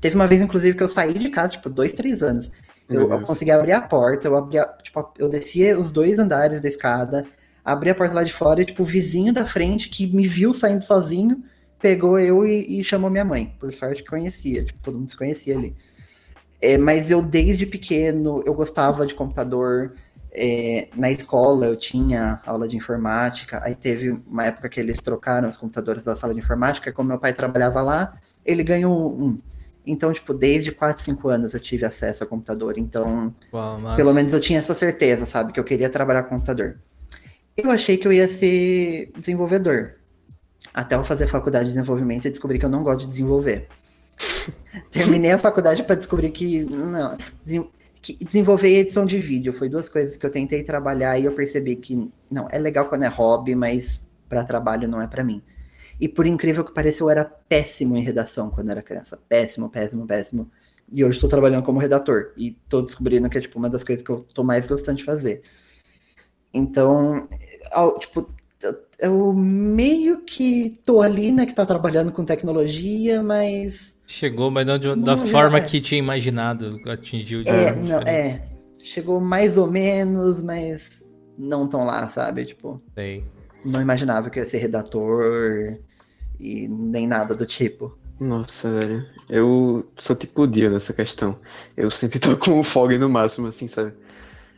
Teve 0.00 0.14
uma 0.14 0.26
vez, 0.26 0.40
inclusive, 0.40 0.76
que 0.76 0.82
eu 0.82 0.88
saí 0.88 1.14
de 1.18 1.28
casa, 1.28 1.52
tipo, 1.52 1.68
dois, 1.68 1.92
três 1.92 2.22
anos. 2.22 2.50
Eu, 2.88 3.10
eu 3.10 3.20
consegui 3.22 3.50
abrir 3.50 3.72
a 3.72 3.82
porta, 3.82 4.28
eu 4.28 4.36
abria, 4.36 4.64
tipo, 4.82 5.12
eu 5.18 5.28
descia 5.28 5.78
os 5.78 5.92
dois 5.92 6.18
andares 6.18 6.58
da 6.60 6.68
escada, 6.68 7.26
abri 7.64 7.90
a 7.90 7.94
porta 7.94 8.14
lá 8.14 8.22
de 8.22 8.32
fora 8.32 8.62
e, 8.62 8.64
tipo, 8.64 8.82
o 8.82 8.86
vizinho 8.86 9.32
da 9.32 9.44
frente 9.44 9.90
que 9.90 10.06
me 10.06 10.26
viu 10.26 10.54
saindo 10.54 10.82
sozinho 10.82 11.42
pegou 11.80 12.18
eu 12.18 12.46
e, 12.46 12.80
e, 12.80 12.84
chamou 12.84 13.10
minha 13.10 13.24
mãe. 13.24 13.54
Por 13.58 13.72
sorte 13.72 14.02
que 14.02 14.08
conhecia, 14.08 14.64
tipo, 14.64 14.80
todo 14.82 14.98
mundo 14.98 15.10
se 15.10 15.16
conhecia 15.16 15.56
ali. 15.56 15.76
É, 16.60 16.76
mas 16.76 17.10
eu, 17.10 17.22
desde 17.22 17.66
pequeno, 17.66 18.42
eu 18.44 18.54
gostava 18.54 19.06
de 19.06 19.14
computador. 19.14 19.94
É, 20.30 20.88
na 20.94 21.10
escola 21.10 21.66
eu 21.66 21.76
tinha 21.76 22.40
aula 22.44 22.68
de 22.68 22.76
informática, 22.76 23.60
aí 23.64 23.74
teve 23.74 24.10
uma 24.10 24.44
época 24.44 24.68
que 24.68 24.78
eles 24.78 25.00
trocaram 25.00 25.48
os 25.48 25.56
computadores 25.56 26.04
da 26.04 26.14
sala 26.14 26.34
de 26.34 26.40
informática, 26.40 26.92
como 26.92 27.08
meu 27.08 27.18
pai 27.18 27.32
trabalhava 27.32 27.80
lá, 27.80 28.18
ele 28.44 28.62
ganhou 28.62 29.12
um. 29.12 29.40
Então, 29.88 30.12
tipo, 30.12 30.34
desde 30.34 30.70
4, 30.70 31.02
5 31.02 31.28
anos 31.28 31.54
eu 31.54 31.60
tive 31.60 31.86
acesso 31.86 32.22
ao 32.22 32.28
computador, 32.28 32.76
então, 32.76 33.34
Uau, 33.52 33.80
mas... 33.80 33.96
pelo 33.96 34.12
menos 34.12 34.34
eu 34.34 34.40
tinha 34.40 34.58
essa 34.58 34.74
certeza, 34.74 35.24
sabe, 35.24 35.52
que 35.52 35.58
eu 35.58 35.64
queria 35.64 35.88
trabalhar 35.88 36.24
com 36.24 36.36
computador. 36.36 36.78
Eu 37.56 37.70
achei 37.70 37.96
que 37.96 38.06
eu 38.06 38.12
ia 38.12 38.28
ser 38.28 39.10
desenvolvedor, 39.16 39.94
até 40.74 40.94
eu 40.94 41.02
fazer 41.02 41.26
faculdade 41.26 41.66
de 41.66 41.72
desenvolvimento 41.72 42.26
e 42.26 42.30
descobri 42.30 42.58
que 42.58 42.66
eu 42.66 42.70
não 42.70 42.82
gosto 42.82 43.00
de 43.00 43.06
desenvolver. 43.06 43.66
Terminei 44.92 45.30
a 45.30 45.38
faculdade 45.38 45.82
para 45.82 45.96
descobrir 45.96 46.30
que 46.30 46.60
não, 46.64 47.16
que 48.02 48.22
desenvolver 48.22 48.68
edição 48.68 49.06
de 49.06 49.18
vídeo 49.18 49.52
foi 49.52 49.68
duas 49.68 49.88
coisas 49.88 50.16
que 50.16 50.24
eu 50.24 50.30
tentei 50.30 50.62
trabalhar 50.62 51.18
e 51.18 51.24
eu 51.24 51.32
percebi 51.32 51.76
que 51.76 52.10
não 52.30 52.46
é 52.50 52.58
legal 52.58 52.88
quando 52.88 53.04
é 53.04 53.08
hobby, 53.08 53.54
mas 53.54 54.06
para 54.28 54.44
trabalho 54.44 54.86
não 54.86 55.00
é 55.00 55.06
para 55.06 55.24
mim. 55.24 55.42
E 56.00 56.08
por 56.08 56.26
incrível 56.26 56.64
que 56.64 56.72
pareça, 56.72 57.02
eu 57.02 57.10
era 57.10 57.24
péssimo 57.24 57.96
em 57.96 58.02
redação 58.02 58.50
quando 58.50 58.70
era 58.70 58.82
criança, 58.82 59.18
péssimo, 59.28 59.68
péssimo, 59.68 60.06
péssimo. 60.06 60.50
E 60.92 61.04
hoje 61.04 61.16
estou 61.16 61.28
trabalhando 61.28 61.64
como 61.64 61.80
redator 61.80 62.32
e 62.36 62.56
estou 62.64 62.82
descobrindo 62.82 63.28
que 63.28 63.36
é 63.36 63.40
tipo 63.40 63.58
uma 63.58 63.68
das 63.68 63.84
coisas 63.84 64.04
que 64.04 64.10
eu 64.10 64.24
estou 64.26 64.44
mais 64.44 64.66
gostando 64.66 64.98
de 64.98 65.04
fazer. 65.04 65.42
Então, 66.54 67.28
tipo, 67.98 68.30
eu 68.98 69.32
meio 69.32 70.22
que 70.22 70.74
tô 70.84 71.00
ali, 71.00 71.30
né, 71.30 71.46
que 71.46 71.54
tá 71.54 71.66
trabalhando 71.66 72.10
com 72.10 72.24
tecnologia, 72.24 73.22
mas. 73.22 73.98
Chegou, 74.06 74.50
mas 74.50 74.66
não, 74.66 74.78
de, 74.78 74.88
não 74.88 75.02
da 75.02 75.16
forma 75.16 75.58
é. 75.58 75.60
que 75.60 75.80
tinha 75.80 75.98
imaginado, 75.98 76.80
atingiu 76.88 77.44
de 77.44 77.50
é, 77.50 77.74
não, 77.74 77.98
é, 78.00 78.42
chegou 78.82 79.20
mais 79.20 79.58
ou 79.58 79.66
menos, 79.66 80.42
mas 80.42 81.04
não 81.36 81.68
tão 81.68 81.84
lá, 81.84 82.08
sabe? 82.08 82.46
Tipo. 82.46 82.82
Sei. 82.94 83.24
Não 83.64 83.82
imaginava 83.82 84.30
que 84.30 84.38
ia 84.38 84.46
ser 84.46 84.58
redator 84.58 85.78
e 86.38 86.68
nem 86.68 87.06
nada 87.06 87.34
do 87.34 87.46
tipo. 87.46 87.96
Nossa, 88.20 88.70
velho. 88.70 89.06
Eu 89.28 89.88
sou 89.96 90.16
tipo 90.16 90.42
o 90.42 90.46
dia 90.46 90.70
nessa 90.70 90.92
questão. 90.92 91.38
Eu 91.76 91.90
sempre 91.90 92.18
tô 92.20 92.36
com 92.36 92.58
o 92.58 92.62
fog 92.62 92.96
no 92.98 93.08
máximo, 93.08 93.46
assim, 93.46 93.68
sabe? 93.68 93.92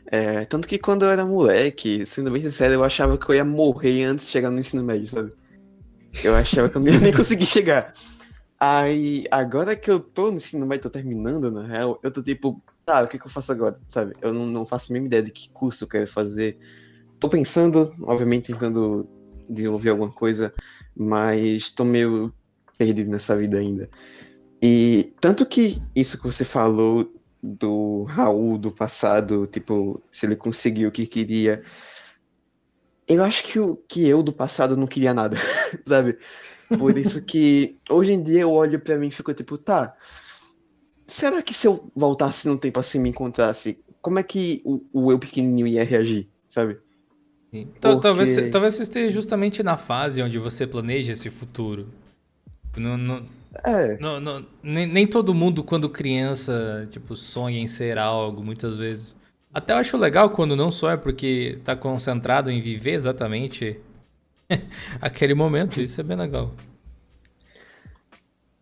É, 0.07 0.43
tanto 0.45 0.67
que 0.67 0.77
quando 0.77 1.05
eu 1.05 1.09
era 1.09 1.23
moleque, 1.23 2.05
sendo 2.05 2.31
bem 2.31 2.41
sincero, 2.41 2.73
eu 2.73 2.83
achava 2.83 3.17
que 3.17 3.29
eu 3.29 3.35
ia 3.35 3.45
morrer 3.45 4.03
antes 4.03 4.25
de 4.25 4.31
chegar 4.31 4.51
no 4.51 4.59
ensino 4.59 4.83
médio, 4.83 5.07
sabe? 5.07 5.31
Eu 6.23 6.35
achava 6.35 6.67
que 6.67 6.75
eu 6.75 6.81
não 6.81 6.91
ia 6.91 6.99
nem 6.99 7.13
conseguir 7.15 7.45
chegar. 7.45 7.93
Aí, 8.59 9.25
agora 9.31 9.75
que 9.75 9.89
eu 9.89 9.99
tô 9.99 10.29
no 10.29 10.37
ensino 10.37 10.65
médio, 10.65 10.83
tô 10.83 10.89
terminando, 10.89 11.49
na 11.49 11.65
real, 11.65 11.99
eu 12.03 12.11
tô 12.11 12.21
tipo, 12.21 12.61
tá, 12.85 13.03
o 13.03 13.07
que, 13.07 13.17
que 13.17 13.25
eu 13.25 13.31
faço 13.31 13.51
agora, 13.51 13.79
sabe? 13.87 14.13
Eu 14.21 14.33
não, 14.33 14.45
não 14.45 14.65
faço 14.65 14.91
a 14.91 14.93
mesma 14.93 15.07
ideia 15.07 15.23
de 15.23 15.31
que 15.31 15.49
curso 15.49 15.85
eu 15.85 15.87
quero 15.87 16.07
fazer. 16.07 16.59
Tô 17.19 17.29
pensando, 17.29 17.93
obviamente, 18.03 18.47
tentando 18.47 19.07
desenvolver 19.49 19.89
alguma 19.91 20.11
coisa, 20.11 20.53
mas 20.95 21.71
tô 21.71 21.83
meio 21.83 22.33
perdido 22.77 23.09
nessa 23.09 23.35
vida 23.37 23.57
ainda. 23.57 23.89
E 24.61 25.13
tanto 25.19 25.45
que 25.45 25.81
isso 25.95 26.17
que 26.17 26.23
você 26.23 26.45
falou 26.45 27.11
do 27.41 28.03
Raul 28.03 28.57
do 28.57 28.71
passado, 28.71 29.47
tipo, 29.47 30.01
se 30.11 30.25
ele 30.25 30.35
conseguiu 30.35 30.89
o 30.89 30.91
que 30.91 31.07
queria. 31.07 31.63
Eu 33.07 33.23
acho 33.23 33.43
que, 33.43 33.59
o, 33.59 33.75
que 33.75 34.07
eu 34.07 34.21
do 34.21 34.31
passado 34.31 34.77
não 34.77 34.85
queria 34.85 35.13
nada, 35.13 35.35
sabe? 35.85 36.17
Por 36.77 36.97
isso 36.97 37.21
que 37.21 37.79
hoje 37.89 38.13
em 38.13 38.21
dia 38.21 38.41
eu 38.41 38.51
olho 38.51 38.79
para 38.79 38.97
mim 38.97 39.07
e 39.07 39.11
fico 39.11 39.33
tipo, 39.33 39.57
tá. 39.57 39.95
Será 41.07 41.41
que 41.41 41.53
se 41.53 41.67
eu 41.67 41.83
voltasse 41.95 42.47
no 42.47 42.57
tempo 42.57 42.79
assim 42.79 42.99
me 42.99 43.09
encontrasse, 43.09 43.83
como 44.01 44.19
é 44.19 44.23
que 44.23 44.61
o, 44.63 44.81
o 44.93 45.11
eu 45.11 45.19
pequenininho 45.19 45.67
ia 45.67 45.83
reagir, 45.83 46.29
sabe? 46.47 46.79
Então, 47.51 47.93
Porque... 47.93 48.01
Talvez, 48.01 48.49
talvez 48.49 48.73
você 48.75 48.83
esteja 48.83 49.09
justamente 49.09 49.61
na 49.61 49.75
fase 49.75 50.21
onde 50.21 50.39
você 50.39 50.65
planeja 50.65 51.11
esse 51.11 51.29
futuro. 51.29 51.89
Não, 52.77 52.97
não, 52.97 53.23
é. 53.63 53.97
Não, 53.97 54.19
não, 54.19 54.45
nem, 54.63 54.87
nem 54.87 55.05
todo 55.05 55.33
mundo, 55.33 55.63
quando 55.63 55.89
criança, 55.89 56.87
tipo, 56.89 57.15
sonha 57.15 57.59
em 57.59 57.67
ser 57.67 57.97
algo, 57.97 58.41
muitas 58.43 58.77
vezes. 58.77 59.15
Até 59.53 59.73
eu 59.73 59.77
acho 59.77 59.97
legal 59.97 60.29
quando 60.29 60.55
não 60.55 60.71
sonha, 60.71 60.97
porque 60.97 61.59
tá 61.63 61.75
concentrado 61.75 62.49
em 62.49 62.61
viver 62.61 62.93
exatamente 62.93 63.77
aquele 65.01 65.33
momento. 65.33 65.81
Isso 65.81 65.99
é 65.99 66.03
bem 66.03 66.15
legal. 66.15 66.53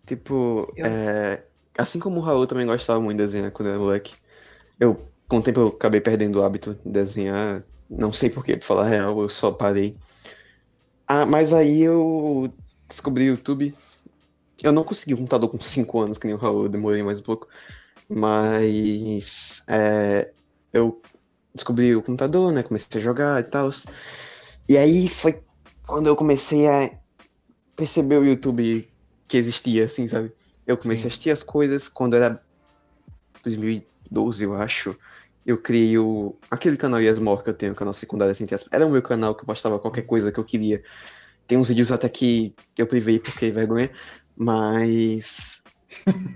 Tipo, 0.07 0.73
eu... 0.75 0.85
é, 0.87 1.43
assim 1.77 1.99
como 1.99 2.19
o 2.19 2.23
Raul 2.23 2.47
também 2.47 2.65
gostava 2.65 2.99
muito 2.99 3.17
de 3.17 3.23
desenhar 3.23 3.51
quando 3.51 3.69
era 3.69 3.77
moleque, 3.77 4.15
eu 4.79 4.97
com 5.27 5.37
o 5.37 5.41
tempo 5.43 5.59
eu 5.59 5.67
acabei 5.67 6.01
perdendo 6.01 6.39
o 6.39 6.43
hábito 6.43 6.75
de 6.83 6.91
desenhar. 6.91 7.63
Não 7.89 8.13
sei 8.13 8.29
porquê, 8.29 8.55
pra 8.55 8.65
falar 8.65 8.85
a 8.85 8.89
real, 8.89 9.19
eu 9.21 9.29
só 9.29 9.51
parei. 9.51 9.97
Ah, 11.07 11.25
mas 11.25 11.53
aí 11.53 11.81
eu 11.81 12.53
descobri 12.87 13.29
o 13.29 13.33
YouTube. 13.33 13.75
Eu 14.61 14.71
não 14.71 14.83
consegui 14.83 15.13
um 15.13 15.17
computador 15.17 15.49
com 15.49 15.59
5 15.59 15.99
anos, 15.99 16.17
que 16.17 16.27
nem 16.27 16.35
o 16.35 16.39
Raul, 16.39 16.63
eu 16.63 16.69
demorei 16.69 17.01
mais 17.01 17.19
um 17.19 17.23
pouco. 17.23 17.47
Mas 18.07 19.63
é, 19.67 20.31
eu 20.71 21.01
descobri 21.53 21.95
o 21.95 22.03
computador, 22.03 22.51
né? 22.51 22.61
Comecei 22.61 22.99
a 22.99 23.03
jogar 23.03 23.39
e 23.39 23.43
tal. 23.43 23.69
E 24.67 24.77
aí 24.77 25.07
foi 25.07 25.41
quando 25.87 26.07
eu 26.07 26.15
comecei 26.15 26.67
a 26.67 26.91
perceber 27.75 28.17
o 28.17 28.25
YouTube 28.25 28.87
que 29.27 29.37
existia, 29.37 29.85
assim, 29.85 30.07
sabe? 30.07 30.31
Eu 30.67 30.77
comecei 30.77 31.03
Sim. 31.03 31.07
a 31.07 31.09
assistir 31.09 31.29
as 31.31 31.41
coisas 31.41 31.87
quando 31.87 32.15
era 32.15 32.43
2012, 33.43 34.43
eu 34.43 34.53
acho. 34.53 34.95
Eu 35.49 35.57
criei 35.57 35.97
o... 35.97 36.35
aquele 36.51 36.77
canal 36.77 37.01
Yasmor 37.01 37.41
que 37.41 37.49
eu 37.49 37.55
tenho, 37.55 37.73
canal 37.73 37.91
secundário 37.91 38.31
assim, 38.31 38.45
era 38.71 38.85
o 38.85 38.91
meu 38.91 39.01
canal 39.01 39.33
que 39.33 39.41
eu 39.41 39.47
postava 39.47 39.79
qualquer 39.79 40.03
coisa 40.03 40.31
que 40.31 40.39
eu 40.39 40.43
queria. 40.43 40.83
Tem 41.47 41.57
uns 41.57 41.69
vídeos 41.69 41.91
até 41.91 42.07
que 42.07 42.53
eu 42.77 42.85
privei 42.85 43.17
porque 43.17 43.49
vergonha, 43.49 43.89
mas 44.37 45.63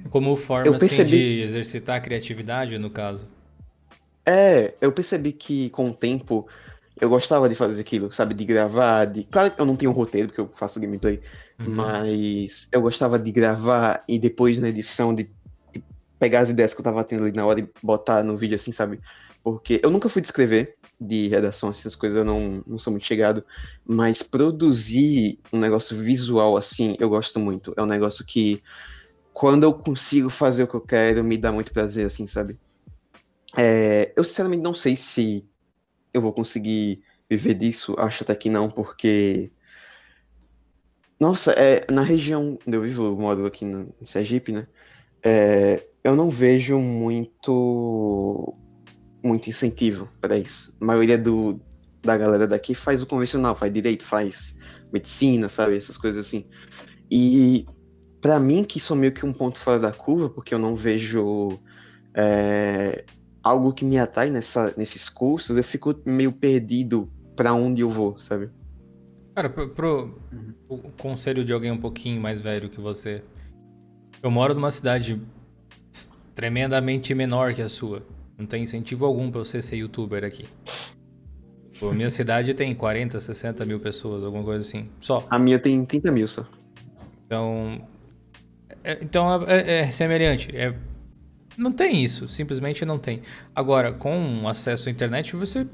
como 0.10 0.36
forma 0.36 0.66
eu 0.66 0.74
assim, 0.74 0.88
percebi... 0.88 1.16
assim, 1.16 1.26
de 1.26 1.42
exercitar 1.42 1.98
a 1.98 2.02
criatividade, 2.02 2.80
no 2.80 2.90
caso. 2.90 3.30
É, 4.26 4.74
eu 4.82 4.92
percebi 4.92 5.32
que 5.32 5.70
com 5.70 5.92
o 5.92 5.94
tempo 5.94 6.48
eu 7.00 7.08
gostava 7.08 7.48
de 7.48 7.54
fazer 7.54 7.80
aquilo, 7.80 8.12
sabe? 8.12 8.34
De 8.34 8.44
gravar, 8.46 9.06
de. 9.06 9.26
Claro 9.26 9.52
que 9.52 9.62
eu 9.62 9.66
não 9.66 9.76
tenho 9.76 9.92
roteiro, 9.92 10.30
porque 10.30 10.42
eu 10.42 10.50
faço 10.56 10.80
gameplay, 10.80 11.22
uhum. 11.60 11.70
mas 11.70 12.68
eu 12.72 12.82
gostava 12.82 13.20
de 13.20 13.32
gravar 13.32 14.04
e 14.08 14.18
depois 14.18 14.58
na 14.58 14.70
edição 14.70 15.14
de, 15.14 15.30
pegar 16.24 16.40
as 16.40 16.50
ideias 16.50 16.74
que 16.74 16.80
eu 16.80 16.84
tava 16.86 17.04
tendo 17.04 17.24
ali 17.26 17.34
na 17.34 17.46
hora 17.46 17.60
e 17.60 17.70
botar 17.82 18.24
no 18.24 18.38
vídeo 18.38 18.56
assim, 18.56 18.72
sabe? 18.72 19.02
Porque 19.44 19.82
eu 19.84 19.92
nunca 19.92 20.08
fui 20.08 20.22
de 20.22 20.30
escrever, 20.30 20.78
de 20.98 21.28
redação, 21.28 21.70
essas 21.70 21.96
coisas, 21.96 22.18
eu 22.18 22.24
não, 22.24 22.64
não 22.66 22.80
sou 22.80 22.92
muito 22.92 23.06
chegado, 23.06 23.44
mas 23.86 24.24
produzir 24.24 25.38
um 25.52 25.60
negócio 25.60 25.98
visual 25.98 26.56
assim, 26.56 26.96
eu 26.98 27.10
gosto 27.10 27.42
muito. 27.42 27.74
É 27.76 27.84
um 27.84 27.86
negócio 27.86 28.26
que 28.26 28.64
quando 29.34 29.64
eu 29.64 29.74
consigo 29.74 30.30
fazer 30.30 30.64
o 30.64 30.68
que 30.68 30.76
eu 30.76 30.82
quero, 30.82 31.26
me 31.26 31.38
dá 31.38 31.52
muito 31.52 31.74
prazer, 31.74 32.06
assim, 32.06 32.26
sabe? 32.26 32.58
É, 33.58 34.14
eu 34.16 34.24
sinceramente 34.24 34.64
não 34.64 34.74
sei 34.74 34.96
se 34.96 35.46
eu 36.14 36.22
vou 36.22 36.32
conseguir 36.32 37.04
viver 37.30 37.54
disso, 37.54 37.96
acho 37.98 38.24
até 38.24 38.34
que 38.34 38.50
não, 38.50 38.72
porque. 38.72 39.52
Nossa, 41.20 41.52
é, 41.52 41.86
na 41.92 42.02
região 42.02 42.58
onde 42.66 42.78
eu 42.78 42.82
vivo, 42.82 43.08
eu 43.08 43.18
moro 43.18 43.46
aqui 43.46 43.66
no, 43.66 43.94
em 44.02 44.06
Sergipe, 44.06 44.54
né? 44.54 44.68
É, 45.22 45.86
eu 46.04 46.16
não 46.16 46.30
vejo 46.30 46.80
muito 46.80 48.58
muito 49.24 49.50
incentivo 49.50 50.10
para 50.20 50.38
isso. 50.38 50.76
A 50.82 50.86
maioria 50.86 51.18
do, 51.18 51.62
da 52.02 52.18
galera 52.18 52.46
daqui 52.46 52.76
faz 52.76 53.02
o 53.02 53.08
convencional, 53.08 53.56
faz 53.56 53.72
direito, 53.74 54.04
faz 54.04 54.60
medicina, 54.92 55.48
sabe? 55.48 55.78
Essas 55.78 55.98
coisas 55.98 56.26
assim. 56.26 56.46
E 57.10 57.66
para 58.20 58.40
mim, 58.40 58.64
que 58.64 58.80
sou 58.80 58.98
meio 58.98 59.14
que 59.14 59.26
um 59.26 59.34
ponto 59.34 59.58
fora 59.58 59.80
da 59.80 59.92
curva, 59.92 60.30
porque 60.30 60.54
eu 60.54 60.60
não 60.60 60.76
vejo 60.76 61.60
é, 62.16 63.06
algo 63.42 63.74
que 63.74 63.86
me 63.86 63.98
atrai 63.98 64.30
nessa, 64.30 64.74
nesses 64.78 65.10
cursos, 65.10 65.56
eu 65.56 65.64
fico 65.64 65.96
meio 66.06 66.32
perdido 66.32 67.12
para 67.36 67.54
onde 67.54 67.82
eu 67.82 67.90
vou, 67.90 68.18
sabe? 68.18 68.50
Cara, 69.36 69.50
pro, 69.50 69.70
pro 69.70 70.22
o 70.70 70.78
conselho 70.92 71.44
de 71.44 71.52
alguém 71.52 71.72
um 71.72 71.80
pouquinho 71.80 72.22
mais 72.22 72.40
velho 72.40 72.70
que 72.70 72.80
você. 72.80 73.24
Eu 74.22 74.30
moro 74.30 74.54
numa 74.54 74.72
cidade 74.72 75.20
tremendamente 76.36 77.14
menor 77.14 77.54
que 77.54 77.62
a 77.62 77.70
sua. 77.70 78.06
Não 78.38 78.46
tem 78.46 78.64
incentivo 78.64 79.06
algum 79.06 79.30
para 79.30 79.40
você 79.40 79.62
ser 79.62 79.78
youtuber 79.78 80.24
aqui. 80.24 80.46
A 81.82 81.94
minha 81.94 82.10
cidade 82.12 82.54
tem 82.54 82.74
40, 82.74 83.20
60 83.20 83.66
mil 83.66 83.80
pessoas, 83.80 84.24
alguma 84.24 84.44
coisa 84.44 84.62
assim. 84.62 84.90
Só. 85.00 85.26
A 85.30 85.38
minha 85.38 85.60
tem 85.60 85.86
30 85.86 86.12
mil 86.12 86.28
só. 86.28 86.46
Então, 87.26 87.80
é, 88.84 88.98
então 89.02 89.44
é, 89.48 89.80
é 89.80 89.92
semelhante. 89.92 90.56
É, 90.56 90.74
não 91.58 91.72
tem 91.72 92.04
isso, 92.04 92.28
simplesmente 92.28 92.84
não 92.84 92.98
tem. 92.98 93.22
Agora, 93.56 93.92
com 93.92 94.48
acesso 94.48 94.90
à 94.90 94.92
internet, 94.92 95.36
você 95.36 95.68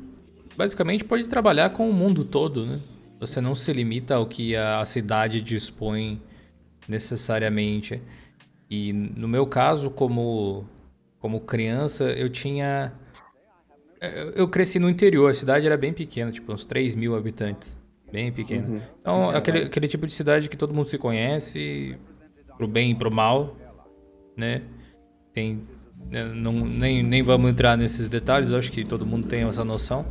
basicamente 0.56 1.04
pode 1.04 1.28
trabalhar 1.28 1.70
com 1.72 1.90
o 1.90 1.94
mundo 1.94 2.26
todo, 2.26 2.66
né? 2.66 2.80
Você 3.20 3.42
não 3.42 3.56
se 3.56 3.72
limita 3.74 4.16
ao 4.16 4.26
que 4.26 4.56
a 4.56 4.84
cidade 4.86 5.42
dispõe 5.42 6.22
necessariamente. 6.88 8.02
E 8.70 8.94
no 8.94 9.28
meu 9.28 9.48
caso, 9.48 9.90
como, 9.90 10.66
como 11.20 11.42
criança, 11.42 12.06
eu 12.12 12.30
tinha. 12.30 12.94
Eu 14.36 14.48
cresci 14.48 14.80
no 14.80 14.90
interior, 14.90 15.30
a 15.30 15.34
cidade 15.34 15.66
era 15.66 15.76
bem 15.76 15.92
pequena, 15.92 16.32
tipo 16.32 16.54
uns 16.54 16.64
3 16.64 16.96
mil 16.96 17.16
habitantes. 17.16 17.76
Bem 18.12 18.32
pequena. 18.32 18.68
Uhum. 18.68 18.82
Então, 19.02 19.30
Sim, 19.30 19.36
aquele, 19.36 19.60
aquele 19.66 19.88
tipo 19.88 20.08
de 20.08 20.14
cidade 20.14 20.50
que 20.50 20.58
todo 20.58 20.74
mundo 20.74 20.88
se 20.88 20.98
conhece, 20.98 21.98
pro 22.58 22.68
bem 22.68 22.92
e 22.92 22.96
pro 22.96 23.12
mal, 23.12 23.56
né? 24.36 24.62
Tem, 25.34 25.62
né, 26.10 26.24
não, 26.26 26.54
nem, 26.54 27.04
nem 27.04 27.22
vamos 27.22 27.52
entrar 27.52 27.78
nesses 27.78 28.08
detalhes, 28.08 28.50
eu 28.50 28.58
acho 28.58 28.72
que 28.72 28.84
todo 28.84 29.06
mundo 29.06 29.28
tem 29.28 29.44
essa 29.44 29.64
noção. 29.64 30.06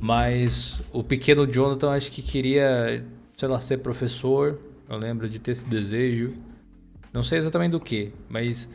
Mas 0.00 0.80
o 0.92 1.04
pequeno 1.04 1.46
Jonathan 1.46 1.92
acho 1.92 2.10
que 2.10 2.22
queria, 2.22 3.04
sei 3.36 3.48
lá, 3.48 3.60
ser 3.60 3.78
professor. 3.78 4.58
Eu 4.88 4.98
lembro 4.98 5.28
de 5.28 5.38
ter 5.38 5.52
esse 5.52 5.64
desejo. 5.64 6.34
Não 7.12 7.22
sei 7.22 7.38
exatamente 7.38 7.72
do 7.72 7.80
que, 7.80 8.12
mas 8.28 8.68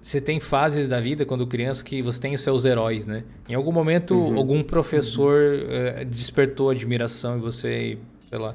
você 0.00 0.20
tem 0.20 0.40
fases 0.40 0.88
da 0.88 1.00
vida 1.00 1.26
quando 1.26 1.46
criança 1.46 1.84
que 1.84 2.00
você 2.00 2.20
tem 2.20 2.34
os 2.34 2.40
seus 2.40 2.64
heróis, 2.64 3.06
né? 3.06 3.24
Em 3.48 3.54
algum 3.54 3.72
momento, 3.72 4.14
uhum. 4.14 4.38
algum 4.38 4.62
professor 4.62 5.34
uhum. 5.34 6.08
despertou 6.08 6.70
admiração 6.70 7.38
e 7.38 7.40
você, 7.40 7.98
sei 8.28 8.38
lá, 8.38 8.54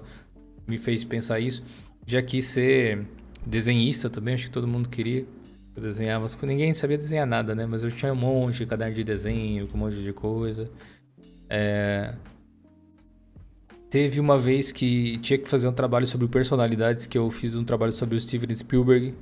me 0.68 0.77
fez 0.77 1.03
pensar 1.03 1.39
isso. 1.39 1.64
Já 2.07 2.22
quis 2.22 2.45
ser 2.45 3.06
Desenhista 3.45 4.10
também, 4.10 4.35
acho 4.35 4.45
que 4.45 4.52
todo 4.52 4.68
mundo 4.68 4.88
queria. 4.88 5.26
Eu 5.76 5.81
desenhava, 5.81 6.27
ninguém 6.43 6.73
sabia 6.73 6.98
desenhar 6.98 7.26
nada, 7.26 7.56
né? 7.56 7.65
Mas 7.65 7.84
eu 7.84 7.91
tinha 7.91 8.11
um 8.14 8.15
monte 8.15 8.60
de 8.60 8.65
caderno 8.65 8.93
de 8.93 9.03
desenho, 9.03 9.68
com 9.68 9.77
um 9.77 9.81
monte 9.81 10.02
de 10.02 10.14
coisa. 10.14 10.69
É... 11.49 12.14
Teve 13.91 14.22
uma 14.22 14.39
vez 14.39 14.72
que 14.72 15.18
tinha 15.18 15.38
que 15.38 15.49
fazer 15.49 15.68
um 15.68 15.73
trabalho 15.73 16.07
sobre 16.07 16.26
personalidades, 16.30 17.05
que 17.05 17.18
eu 17.18 17.30
fiz 17.30 17.55
um 17.55 17.65
trabalho 17.65 17.91
sobre 17.91 18.15
o 18.15 18.19
Steven 18.22 18.55
Spielberg. 18.55 19.13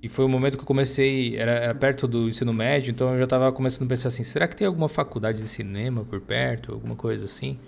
E 0.00 0.08
foi 0.08 0.24
o 0.24 0.28
momento 0.28 0.56
que 0.56 0.62
eu 0.62 0.66
comecei, 0.66 1.36
era, 1.36 1.50
era 1.50 1.74
perto 1.74 2.06
do 2.06 2.28
ensino 2.28 2.52
médio, 2.52 2.92
então 2.92 3.10
eu 3.10 3.18
já 3.18 3.24
estava 3.24 3.50
começando 3.50 3.86
a 3.86 3.88
pensar 3.88 4.06
assim, 4.06 4.22
será 4.22 4.46
que 4.46 4.54
tem 4.54 4.64
alguma 4.64 4.88
faculdade 4.88 5.38
de 5.38 5.48
cinema 5.48 6.04
por 6.04 6.20
perto, 6.20 6.72
alguma 6.72 6.94
coisa 6.94 7.24
assim? 7.24 7.58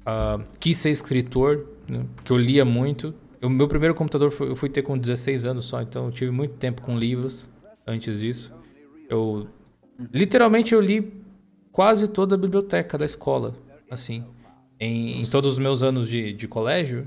Uh, 0.00 0.42
quis 0.58 0.78
ser 0.78 0.88
escritor, 0.88 1.66
né? 1.86 2.06
porque 2.16 2.32
eu 2.32 2.38
lia 2.38 2.64
muito. 2.64 3.14
O 3.42 3.50
meu 3.50 3.68
primeiro 3.68 3.94
computador 3.94 4.30
foi, 4.30 4.48
eu 4.48 4.56
fui 4.56 4.70
ter 4.70 4.80
com 4.80 4.96
16 4.96 5.44
anos 5.44 5.66
só, 5.66 5.82
então 5.82 6.06
eu 6.06 6.12
tive 6.12 6.30
muito 6.30 6.54
tempo 6.54 6.80
com 6.80 6.98
livros 6.98 7.46
antes 7.86 8.20
disso. 8.20 8.50
Eu 9.10 9.48
literalmente 10.14 10.72
eu 10.72 10.80
li 10.80 11.12
quase 11.70 12.08
toda 12.08 12.36
a 12.36 12.38
biblioteca 12.38 12.96
da 12.96 13.04
escola, 13.04 13.52
assim. 13.90 14.24
Em, 14.84 15.20
em 15.20 15.24
todos 15.24 15.52
os 15.52 15.58
meus 15.58 15.82
anos 15.82 16.08
de, 16.08 16.32
de 16.32 16.48
colégio, 16.48 17.06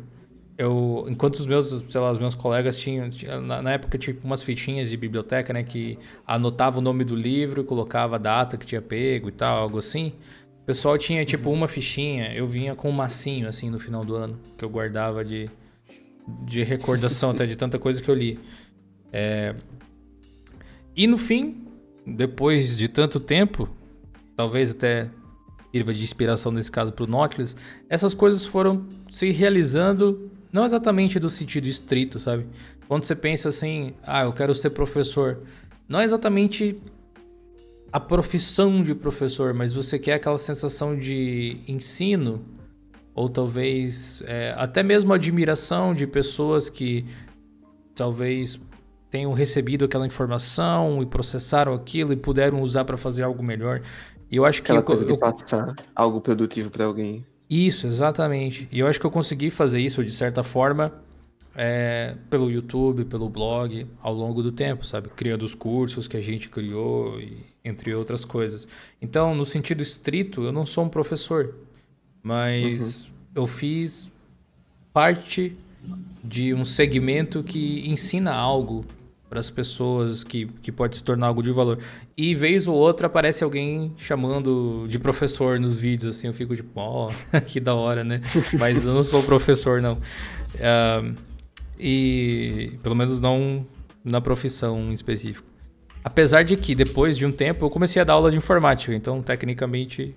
eu, 0.58 1.06
enquanto 1.08 1.36
os 1.36 1.46
meus, 1.46 1.84
sei 1.90 2.02
lá, 2.02 2.12
os 2.12 2.20
meus 2.20 2.34
colegas 2.34 2.78
tinham, 2.78 3.10
tinha, 3.10 3.40
na, 3.40 3.62
na, 3.62 3.72
época 3.74 3.98
tinha 3.98 4.16
umas 4.24 4.42
fitinhas 4.42 4.90
de 4.90 4.98
biblioteca, 4.98 5.54
né, 5.54 5.64
que 5.64 6.00
anotava 6.26 6.80
o 6.80 6.82
nome 6.82 7.04
do 7.04 7.16
livro, 7.16 7.64
colocava 7.64 8.16
a 8.16 8.20
data 8.20 8.58
que 8.58 8.66
tinha 8.66 8.82
pego 8.82 9.30
e 9.30 9.32
tal, 9.32 9.58
algo 9.58 9.78
assim. 9.78 10.14
O 10.62 10.66
pessoal 10.66 10.98
tinha 10.98 11.24
tipo 11.24 11.50
uma 11.50 11.68
fichinha, 11.68 12.34
eu 12.34 12.48
vinha 12.48 12.76
com 12.76 12.90
um 12.90 12.94
massinho 12.94 13.48
assim 13.48 13.70
no 13.70 13.80
final 13.80 14.04
do 14.04 14.16
ano, 14.16 14.40
que 14.58 14.66
eu 14.66 14.70
guardava 14.70 15.24
de 15.24 15.50
de 16.28 16.64
recordação 16.64 17.32
até 17.32 17.46
de 17.46 17.56
tanta 17.56 17.80
coisa 17.80 18.02
que 18.02 18.10
eu 18.10 18.16
li. 18.16 18.40
É... 19.12 19.56
E 20.96 21.08
no 21.08 21.18
fim, 21.18 21.68
depois 22.06 22.78
de 22.78 22.88
tanto 22.88 23.20
tempo, 23.20 23.70
talvez 24.36 24.72
até 24.72 25.10
sirva 25.78 25.94
de 25.94 26.04
inspiração 26.04 26.52
nesse 26.52 26.72
caso 26.72 26.92
para 26.92 27.04
o 27.04 27.08
Nautilus, 27.08 27.56
essas 27.88 28.14
coisas 28.14 28.44
foram 28.46 28.86
se 29.12 29.32
realizando 29.32 30.32
não 30.52 30.66
exatamente 30.66 31.20
do 31.20 31.30
sentido 31.30 31.68
estrito, 31.68 32.20
sabe? 32.20 32.48
Quando 32.88 33.04
você 33.04 33.16
pensa 33.16 33.50
assim, 33.50 33.94
ah, 34.02 34.24
eu 34.24 34.34
quero 34.34 34.56
ser 34.56 34.72
professor, 34.72 35.44
não 35.88 36.00
é 36.00 36.04
exatamente 36.04 36.82
a 37.92 38.00
profissão 38.00 38.82
de 38.82 38.96
professor, 38.96 39.54
mas 39.54 39.72
você 39.72 40.00
quer 40.00 40.14
aquela 40.14 40.38
sensação 40.40 40.98
de 40.98 41.60
ensino 41.68 42.44
ou 43.14 43.30
talvez 43.30 44.24
é, 44.26 44.54
até 44.58 44.82
mesmo 44.82 45.14
admiração 45.14 45.94
de 45.94 46.08
pessoas 46.08 46.70
que 46.70 47.06
talvez 47.94 48.60
tenham 49.10 49.34
recebido 49.34 49.86
aquela 49.86 50.06
informação 50.06 51.02
e 51.02 51.06
processaram 51.06 51.74
aquilo 51.74 52.14
e 52.14 52.16
puderam 52.16 52.62
usar 52.62 52.84
para 52.84 52.98
fazer 52.98 53.24
algo 53.24 53.44
melhor. 53.44 53.82
E 54.30 54.36
eu 54.36 54.46
acho 54.46 54.62
aquela 54.62 54.82
que 54.82 54.86
coisa 54.88 55.04
eu, 55.04 55.08
de 55.08 55.18
passar 55.18 55.76
algo 55.96 56.20
produtivo 56.22 56.70
para 56.70 56.86
alguém. 56.86 57.26
Isso, 57.50 57.88
exatamente. 57.88 58.68
E 58.72 58.80
eu 58.80 58.88
acho 58.88 59.00
que 59.00 59.06
eu 59.06 59.12
consegui 59.12 59.50
fazer 59.50 59.80
isso 59.80 60.04
de 60.04 60.12
certa 60.12 60.44
forma 60.44 60.94
é, 61.56 62.16
pelo 62.30 62.52
YouTube, 62.52 63.06
pelo 63.06 63.30
blog, 63.30 63.88
ao 64.02 64.14
longo 64.14 64.44
do 64.44 64.52
tempo, 64.52 64.86
sabe? 64.86 65.10
Criando 65.10 65.44
os 65.44 65.56
cursos 65.56 66.08
que 66.08 66.16
a 66.16 66.22
gente 66.22 66.50
criou, 66.50 67.20
e, 67.20 67.38
entre 67.66 67.96
outras 67.96 68.24
coisas. 68.24 68.68
Então, 69.02 69.34
no 69.34 69.44
sentido 69.44 69.82
estrito, 69.82 70.44
eu 70.44 70.52
não 70.52 70.66
sou 70.66 70.84
um 70.84 70.90
professor, 70.90 71.56
mas 72.22 73.06
uhum. 73.06 73.12
eu 73.36 73.48
fiz 73.48 74.12
parte 74.94 75.58
de 76.24 76.54
um 76.54 76.64
segmento 76.64 77.42
que 77.44 77.90
ensina 77.90 78.34
algo 78.34 78.86
para 79.30 79.40
as 79.40 79.50
pessoas 79.50 80.24
que, 80.24 80.46
que 80.62 80.72
pode 80.72 80.98
se 80.98 81.04
tornar 81.04 81.28
algo 81.28 81.44
de 81.44 81.52
valor. 81.52 81.80
E 82.16 82.34
vez 82.34 82.68
ou 82.68 82.76
outra 82.76 83.08
aparece 83.08 83.44
alguém 83.44 83.94
chamando 83.98 84.86
de 84.88 84.98
professor 84.98 85.60
nos 85.60 85.78
vídeos, 85.78 86.16
assim, 86.16 86.28
eu 86.28 86.34
fico 86.34 86.56
tipo, 86.56 86.72
ó, 86.80 87.10
oh, 87.10 87.42
que 87.46 87.60
da 87.60 87.76
hora, 87.76 88.04
né? 88.04 88.22
Mas 88.60 88.86
eu 88.86 88.94
não 88.94 89.04
sou 89.04 89.22
professor, 89.24 89.82
não. 89.82 89.96
Uh, 90.56 91.16
e 91.80 92.80
pelo 92.82 92.96
menos 92.96 93.20
não 93.20 93.66
na 94.04 94.22
profissão 94.22 94.90
em 94.90 94.94
específico. 94.94 95.46
Apesar 96.04 96.44
de 96.44 96.56
que 96.56 96.74
depois 96.74 97.18
de 97.18 97.26
um 97.26 97.32
tempo 97.32 97.66
eu 97.66 97.70
comecei 97.70 98.02
a 98.02 98.06
dar 98.06 98.14
aula 98.14 98.32
de 98.32 98.38
informática, 98.38 98.94
então 98.94 99.22
tecnicamente 99.22 100.16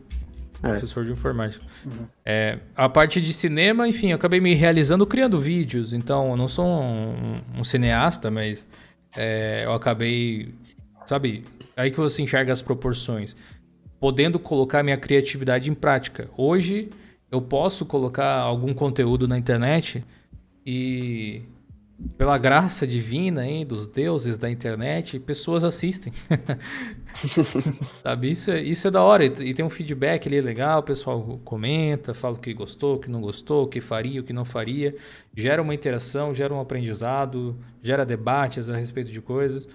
é. 0.63 0.69
professor 0.69 1.05
de 1.05 1.13
informática. 1.13 1.65
Uhum. 1.85 2.07
É, 2.25 2.59
a 2.77 2.89
parte 2.89 3.21
de 3.21 3.33
cinema, 3.33 3.89
enfim, 3.89 4.11
eu 4.11 4.17
acabei 4.17 4.41
me 4.41 4.55
realizando 4.55 5.07
criando 5.07 5.41
vídeos, 5.41 5.93
então 5.93 6.31
eu 6.31 6.37
não 6.37 6.47
sou 6.47 6.67
um, 6.67 7.41
um 7.59 7.65
cineasta, 7.65 8.31
mas 8.31 8.69
é, 9.17 9.65
eu 9.65 9.73
acabei, 9.73 10.55
sabe, 11.07 11.45
aí 11.77 11.91
que 11.91 11.97
você 11.97 12.23
enxerga 12.23 12.53
as 12.53 12.63
proporções, 12.63 13.37
podendo 13.99 14.39
colocar 14.39 14.83
minha 14.83 14.97
criatividade 14.97 15.71
em 15.71 15.75
prática. 15.75 16.29
Hoje 16.37 16.91
eu 17.31 17.41
posso 17.41 17.85
colocar 17.85 18.37
algum 18.37 18.75
conteúdo 18.75 19.29
na 19.29 19.39
internet 19.39 20.05
e 20.65 21.43
pela 22.17 22.39
graça 22.39 22.87
divina 22.87 23.47
hein, 23.47 23.67
dos 23.67 23.87
deuses 23.87 24.39
da 24.39 24.51
internet, 24.51 25.19
pessoas 25.19 25.65
assistem. 25.65 26.13
Sabe? 28.03 28.31
Isso 28.31 28.51
é, 28.51 28.63
isso 28.63 28.89
é 28.89 28.91
da 28.91 29.03
hora. 29.03 29.25
E, 29.25 29.55
tem 29.55 29.65
um 29.65 29.71
feedback 29.71 30.27
ali 30.27 30.41
legal, 30.41 30.81
o 30.81 30.83
pessoal 30.83 31.41
comenta, 31.45 32.15
fala 32.15 32.37
o 32.37 32.39
que 32.39 32.53
gostou, 32.55 32.97
o 32.97 32.99
que 32.99 33.11
não 33.11 33.21
gostou, 33.21 33.65
o 33.65 33.67
que 33.67 33.81
faria, 33.81 34.21
o 34.21 34.25
que 34.25 34.33
não 34.33 34.45
faria. 34.45 34.95
Gera 35.37 35.61
uma 35.61 35.75
interação, 35.75 36.35
gera 36.35 36.55
um 36.55 36.61
aprendizado, 36.61 37.57
gera 37.83 38.05
debates 38.05 38.71
a 38.71 38.77
respeito 38.77 39.11
de 39.13 39.21
coisas. 39.21 39.69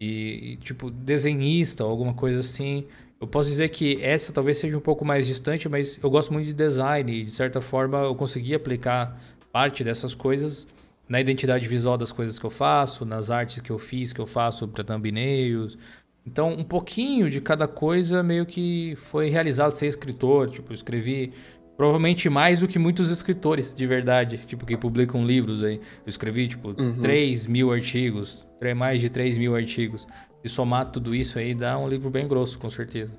E, 0.00 0.52
e 0.52 0.56
tipo, 0.56 0.90
desenhista 0.90 1.84
ou 1.84 1.90
alguma 1.90 2.14
coisa 2.14 2.40
assim. 2.40 2.86
Eu 3.20 3.26
posso 3.26 3.48
dizer 3.48 3.70
que 3.70 4.02
essa 4.02 4.32
talvez 4.32 4.58
seja 4.58 4.76
um 4.76 4.80
pouco 4.80 5.04
mais 5.04 5.26
distante, 5.26 5.68
mas 5.68 5.98
eu 6.02 6.10
gosto 6.10 6.32
muito 6.32 6.46
de 6.46 6.52
design 6.52 7.10
e, 7.10 7.24
de 7.24 7.32
certa 7.32 7.60
forma, 7.60 8.00
eu 8.00 8.14
consegui 8.14 8.54
aplicar 8.54 9.18
parte 9.50 9.82
dessas 9.82 10.14
coisas 10.14 10.66
na 11.08 11.20
identidade 11.20 11.66
visual 11.68 11.96
das 11.96 12.10
coisas 12.10 12.38
que 12.38 12.44
eu 12.44 12.50
faço, 12.50 13.04
nas 13.04 13.30
artes 13.30 13.60
que 13.60 13.70
eu 13.70 13.78
fiz, 13.78 14.12
que 14.12 14.20
eu 14.20 14.26
faço 14.26 14.66
para 14.66 14.82
thumbnails. 14.82 15.78
Então, 16.26 16.52
um 16.52 16.64
pouquinho 16.64 17.30
de 17.30 17.40
cada 17.40 17.68
coisa 17.68 18.22
meio 18.22 18.44
que 18.44 18.94
foi 18.96 19.28
realizado 19.28 19.70
ser 19.70 19.86
escritor. 19.86 20.50
Tipo, 20.50 20.72
eu 20.72 20.74
escrevi 20.74 21.32
provavelmente 21.76 22.28
mais 22.28 22.60
do 22.60 22.66
que 22.66 22.78
muitos 22.78 23.10
escritores 23.10 23.74
de 23.74 23.86
verdade, 23.86 24.38
tipo, 24.38 24.66
que 24.66 24.76
publicam 24.76 25.24
livros 25.24 25.62
aí. 25.62 25.76
Eu 25.76 26.08
escrevi, 26.08 26.48
tipo, 26.48 26.74
uhum. 26.80 26.98
3 27.00 27.46
mil 27.46 27.72
artigos, 27.72 28.46
mais 28.76 29.00
de 29.00 29.08
3 29.08 29.38
mil 29.38 29.54
artigos. 29.54 30.06
Se 30.42 30.52
somar 30.52 30.90
tudo 30.90 31.14
isso 31.14 31.38
aí, 31.38 31.54
dá 31.54 31.78
um 31.78 31.88
livro 31.88 32.10
bem 32.10 32.26
grosso, 32.26 32.58
com 32.58 32.70
certeza. 32.70 33.12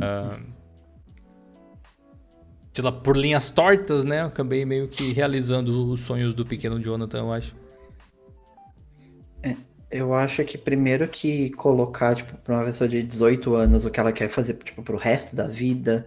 Uh, 0.00 0.42
sei 2.72 2.84
lá, 2.84 2.92
por 2.92 3.16
linhas 3.16 3.50
tortas, 3.50 4.04
né? 4.04 4.22
Eu 4.22 4.26
acabei 4.26 4.64
meio 4.64 4.88
que 4.88 5.12
realizando 5.12 5.90
os 5.90 6.00
sonhos 6.00 6.34
do 6.34 6.44
pequeno 6.44 6.80
Jonathan, 6.80 7.18
eu 7.18 7.32
acho. 7.32 7.54
É, 9.42 9.56
eu 9.90 10.14
acho 10.14 10.44
que 10.44 10.56
primeiro 10.56 11.06
que 11.06 11.50
colocar, 11.50 12.14
tipo, 12.14 12.36
pra 12.38 12.56
uma 12.56 12.64
pessoa 12.64 12.88
de 12.88 13.02
18 13.02 13.54
anos 13.54 13.84
o 13.84 13.90
que 13.90 14.00
ela 14.00 14.12
quer 14.12 14.28
fazer, 14.28 14.54
tipo, 14.54 14.82
pro 14.82 14.96
resto 14.96 15.36
da 15.36 15.46
vida, 15.46 16.06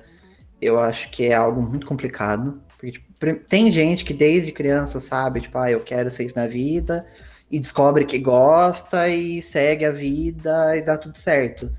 eu 0.61 0.79
acho 0.79 1.09
que 1.11 1.25
é 1.25 1.35
algo 1.35 1.61
muito 1.61 1.85
complicado. 1.85 2.61
Porque, 2.77 2.93
tipo, 2.93 3.05
tem 3.47 3.71
gente 3.71 4.03
que 4.03 4.13
desde 4.13 4.51
criança 4.51 4.99
sabe, 4.99 5.41
tipo, 5.41 5.57
ah, 5.57 5.69
eu 5.69 5.81
quero 5.81 6.09
ser 6.09 6.25
isso 6.25 6.35
na 6.35 6.47
vida, 6.47 7.05
e 7.49 7.59
descobre 7.59 8.05
que 8.05 8.17
gosta 8.17 9.07
e 9.07 9.41
segue 9.41 9.85
a 9.85 9.91
vida 9.91 10.75
e 10.75 10.81
dá 10.81 10.97
tudo 10.97 11.17
certo. 11.17 11.71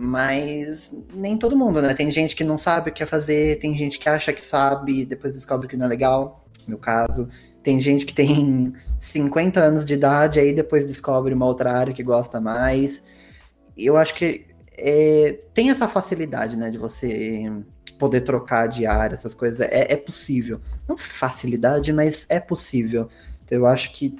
Mas 0.00 0.92
nem 1.12 1.36
todo 1.36 1.56
mundo, 1.56 1.82
né? 1.82 1.92
Tem 1.92 2.08
gente 2.08 2.36
que 2.36 2.44
não 2.44 2.56
sabe 2.56 2.90
o 2.90 2.92
que 2.92 3.02
é 3.02 3.06
fazer, 3.06 3.58
tem 3.58 3.74
gente 3.74 3.98
que 3.98 4.08
acha 4.08 4.32
que 4.32 4.44
sabe 4.44 5.00
e 5.00 5.04
depois 5.04 5.32
descobre 5.32 5.66
que 5.66 5.76
não 5.76 5.86
é 5.86 5.88
legal, 5.88 6.44
no 6.62 6.68
meu 6.68 6.78
caso. 6.78 7.28
Tem 7.64 7.80
gente 7.80 8.06
que 8.06 8.14
tem 8.14 8.72
50 9.00 9.58
anos 9.58 9.84
de 9.84 9.94
idade 9.94 10.38
aí 10.38 10.52
depois 10.52 10.86
descobre 10.86 11.34
uma 11.34 11.46
outra 11.46 11.72
área 11.72 11.92
que 11.92 12.04
gosta 12.04 12.40
mais. 12.40 13.02
Eu 13.76 13.96
acho 13.96 14.14
que 14.14 14.46
é, 14.78 15.40
tem 15.52 15.70
essa 15.70 15.88
facilidade, 15.88 16.56
né, 16.56 16.70
de 16.70 16.78
você 16.78 17.50
poder 17.98 18.20
trocar 18.20 18.68
de 18.68 18.86
área, 18.86 19.14
essas 19.14 19.34
coisas. 19.34 19.60
É, 19.60 19.92
é 19.94 19.96
possível. 19.96 20.60
Não 20.86 20.96
facilidade, 20.96 21.92
mas 21.92 22.24
é 22.28 22.38
possível. 22.38 23.08
Então, 23.44 23.58
eu 23.58 23.66
acho 23.66 23.92
que 23.92 24.16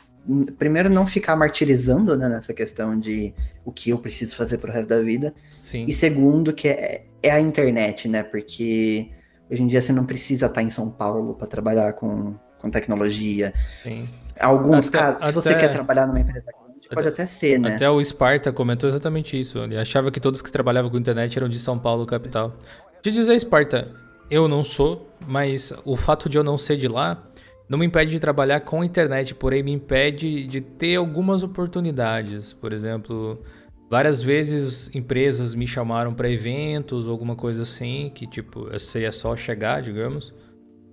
primeiro 0.58 0.90
não 0.90 1.06
ficar 1.06 1.36
martirizando 1.36 2.16
né, 2.16 2.28
nessa 2.28 2.52
questão 2.52 2.98
de 2.98 3.34
o 3.64 3.72
que 3.72 3.90
eu 3.90 3.98
preciso 3.98 4.36
fazer 4.36 4.58
pro 4.58 4.70
resto 4.70 4.88
da 4.88 5.00
vida. 5.00 5.34
Sim. 5.58 5.86
E 5.88 5.92
segundo, 5.92 6.52
que 6.52 6.68
é, 6.68 7.06
é 7.22 7.30
a 7.30 7.40
internet, 7.40 8.08
né? 8.08 8.22
Porque 8.22 9.10
hoje 9.50 9.62
em 9.62 9.66
dia 9.66 9.80
você 9.80 9.92
não 9.92 10.04
precisa 10.04 10.46
estar 10.46 10.62
em 10.62 10.70
São 10.70 10.90
Paulo 10.90 11.34
para 11.34 11.46
trabalhar 11.46 11.94
com, 11.94 12.34
com 12.60 12.70
tecnologia. 12.70 13.54
Sim. 13.82 14.08
Alguns 14.38 14.88
até, 14.88 14.98
casos, 14.98 15.24
se 15.24 15.32
você 15.32 15.54
quer 15.54 15.68
trabalhar 15.68 16.06
numa 16.06 16.20
empresa 16.20 16.46
grande, 16.46 16.88
pode 16.94 17.08
até 17.08 17.26
ser, 17.26 17.58
né? 17.58 17.74
Até 17.74 17.88
o 17.88 18.02
Sparta 18.02 18.52
comentou 18.52 18.88
exatamente 18.88 19.38
isso. 19.40 19.58
Ele 19.58 19.78
achava 19.78 20.10
que 20.10 20.20
todos 20.20 20.42
que 20.42 20.52
trabalhavam 20.52 20.90
com 20.90 20.98
internet 20.98 21.36
eram 21.36 21.48
de 21.48 21.58
São 21.58 21.78
Paulo, 21.78 22.04
capital. 22.06 22.54
Te 23.02 23.10
dizer, 23.10 23.38
Sparta, 23.40 23.88
eu 24.30 24.46
não 24.46 24.62
sou, 24.62 25.10
mas 25.26 25.72
o 25.84 25.96
fato 25.96 26.28
de 26.28 26.36
eu 26.36 26.44
não 26.44 26.58
ser 26.58 26.76
de 26.76 26.86
lá 26.86 27.22
não 27.68 27.78
me 27.78 27.86
impede 27.86 28.12
de 28.12 28.20
trabalhar 28.20 28.60
com 28.60 28.82
internet, 28.82 29.34
porém 29.34 29.62
me 29.62 29.72
impede 29.72 30.46
de 30.46 30.60
ter 30.60 30.96
algumas 30.96 31.42
oportunidades. 31.42 32.54
Por 32.54 32.72
exemplo, 32.72 33.42
várias 33.90 34.22
vezes 34.22 34.90
empresas 34.94 35.54
me 35.54 35.66
chamaram 35.66 36.14
para 36.14 36.30
eventos 36.30 37.06
ou 37.06 37.12
alguma 37.12 37.36
coisa 37.36 37.62
assim, 37.62 38.10
que 38.14 38.26
tipo, 38.26 38.66
seria 38.78 39.12
só 39.12 39.36
chegar, 39.36 39.82
digamos, 39.82 40.32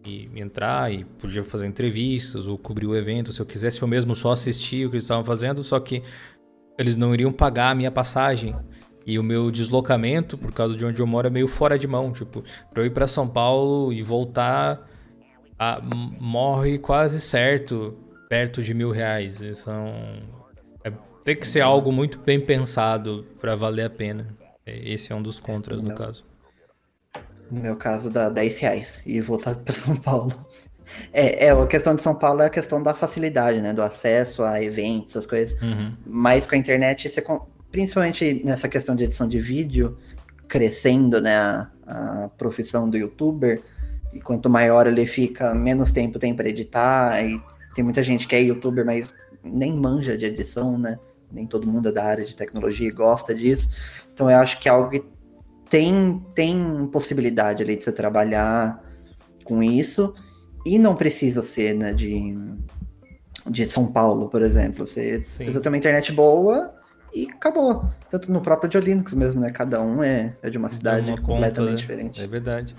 e 0.05 0.29
entrar 0.35 0.91
e 0.91 1.05
podia 1.05 1.43
fazer 1.43 1.65
entrevistas 1.65 2.45
ou 2.45 2.57
cobrir 2.57 2.87
o 2.87 2.95
evento, 2.95 3.31
se 3.31 3.41
eu 3.41 3.45
quisesse 3.45 3.81
eu 3.81 3.87
mesmo 3.87 4.13
só 4.13 4.33
assistir 4.33 4.85
o 4.85 4.89
que 4.89 4.95
eles 4.95 5.05
estavam 5.05 5.23
fazendo, 5.23 5.63
só 5.63 5.79
que 5.79 6.03
eles 6.77 6.97
não 6.97 7.13
iriam 7.13 7.31
pagar 7.31 7.71
a 7.71 7.75
minha 7.75 7.91
passagem. 7.91 8.55
E 9.05 9.19
o 9.19 9.23
meu 9.23 9.51
deslocamento, 9.51 10.35
por 10.35 10.51
causa 10.51 10.75
de 10.75 10.83
onde 10.83 10.99
eu 10.99 11.05
moro, 11.05 11.27
é 11.27 11.29
meio 11.29 11.47
fora 11.47 11.77
de 11.77 11.87
mão. 11.87 12.11
Tipo, 12.11 12.43
para 12.73 12.81
eu 12.81 12.87
ir 12.87 12.89
para 12.89 13.05
São 13.05 13.27
Paulo 13.27 13.93
e 13.93 14.01
voltar 14.01 14.89
a, 15.57 15.81
morre 15.81 16.77
quase 16.79 17.19
certo 17.19 17.97
perto 18.29 18.61
de 18.61 18.73
mil 18.73 18.91
reais. 18.91 19.41
São, 19.55 19.93
é, 20.83 20.91
tem 21.23 21.35
que 21.35 21.47
ser 21.47 21.61
algo 21.61 21.91
muito 21.91 22.19
bem 22.19 22.39
pensado 22.39 23.25
para 23.39 23.55
valer 23.55 23.85
a 23.85 23.89
pena. 23.89 24.27
Esse 24.65 25.11
é 25.11 25.15
um 25.15 25.21
dos 25.21 25.39
contras, 25.39 25.81
no, 25.81 25.89
no 25.89 25.95
caso. 25.95 26.23
No 27.51 27.61
meu 27.61 27.75
caso, 27.75 28.09
dá 28.09 28.29
10 28.29 28.57
reais 28.59 29.03
e 29.05 29.21
voltar 29.21 29.55
para 29.63 29.73
São 29.73 29.95
Paulo. 29.95 30.33
É, 31.11 31.45
é, 31.45 31.49
a 31.51 31.67
questão 31.67 31.95
de 31.95 32.01
São 32.01 32.15
Paulo 32.15 32.41
é 32.41 32.45
a 32.45 32.49
questão 32.49 32.81
da 32.81 32.93
facilidade, 32.93 33.59
né? 33.59 33.73
Do 33.73 33.81
acesso 33.81 34.43
a 34.43 34.61
eventos, 34.61 35.15
essas 35.15 35.27
coisas. 35.27 35.59
Uhum. 35.61 35.93
Mas 36.05 36.45
com 36.45 36.55
a 36.55 36.57
internet, 36.57 37.09
você, 37.09 37.23
principalmente 37.71 38.41
nessa 38.43 38.67
questão 38.67 38.95
de 38.95 39.03
edição 39.03 39.27
de 39.27 39.39
vídeo, 39.39 39.97
crescendo, 40.47 41.21
né? 41.21 41.35
A, 41.35 41.69
a 41.87 42.29
profissão 42.37 42.89
do 42.89 42.97
youtuber, 42.97 43.61
e 44.15 44.21
quanto 44.21 44.49
maior 44.49 44.87
ele 44.87 45.05
fica, 45.05 45.53
menos 45.53 45.91
tempo 45.91 46.17
tem 46.17 46.33
para 46.33 46.47
editar. 46.47 47.21
E 47.21 47.39
tem 47.75 47.83
muita 47.83 48.01
gente 48.01 48.25
que 48.25 48.33
é 48.33 48.41
youtuber, 48.41 48.85
mas 48.85 49.13
nem 49.43 49.75
manja 49.75 50.17
de 50.17 50.25
edição, 50.25 50.77
né? 50.77 50.97
Nem 51.29 51.45
todo 51.45 51.67
mundo 51.67 51.89
é 51.89 51.91
da 51.91 52.05
área 52.05 52.23
de 52.23 52.33
tecnologia 52.33 52.87
e 52.87 52.91
gosta 52.91 53.35
disso. 53.35 53.69
Então 54.13 54.31
eu 54.31 54.37
acho 54.37 54.57
que 54.57 54.69
é 54.69 54.71
algo 54.71 54.89
que 54.89 55.03
tem, 55.69 56.25
tem 56.33 56.89
possibilidade 56.93 57.61
ali 57.61 57.75
de 57.75 57.83
você 57.83 57.91
trabalhar 57.91 58.81
com 59.43 59.61
isso. 59.61 60.15
E 60.65 60.79
não 60.79 60.95
precisa 60.95 61.43
ser, 61.43 61.75
né, 61.75 61.93
de, 61.93 62.33
de 63.45 63.69
São 63.69 63.91
Paulo, 63.91 64.29
por 64.29 64.41
exemplo. 64.41 64.87
Você 64.87 65.19
Sim. 65.19 65.43
precisa 65.43 65.61
ter 65.61 65.67
uma 65.67 65.77
internet 65.77 66.13
boa 66.13 66.73
e 67.13 67.29
acabou. 67.29 67.85
Tanto 68.09 68.31
no 68.31 68.39
próprio 68.39 68.69
de 68.69 68.79
Linux 68.79 69.13
mesmo, 69.13 69.41
né? 69.41 69.51
Cada 69.51 69.81
um 69.81 70.01
é, 70.01 70.37
é 70.41 70.49
de 70.49 70.57
uma 70.57 70.69
cidade 70.71 71.09
uma 71.09 71.21
completamente 71.21 71.53
ponta, 71.53 71.71
né? 71.71 71.75
diferente. 71.75 72.21
É 72.23 72.27
verdade. 72.27 72.73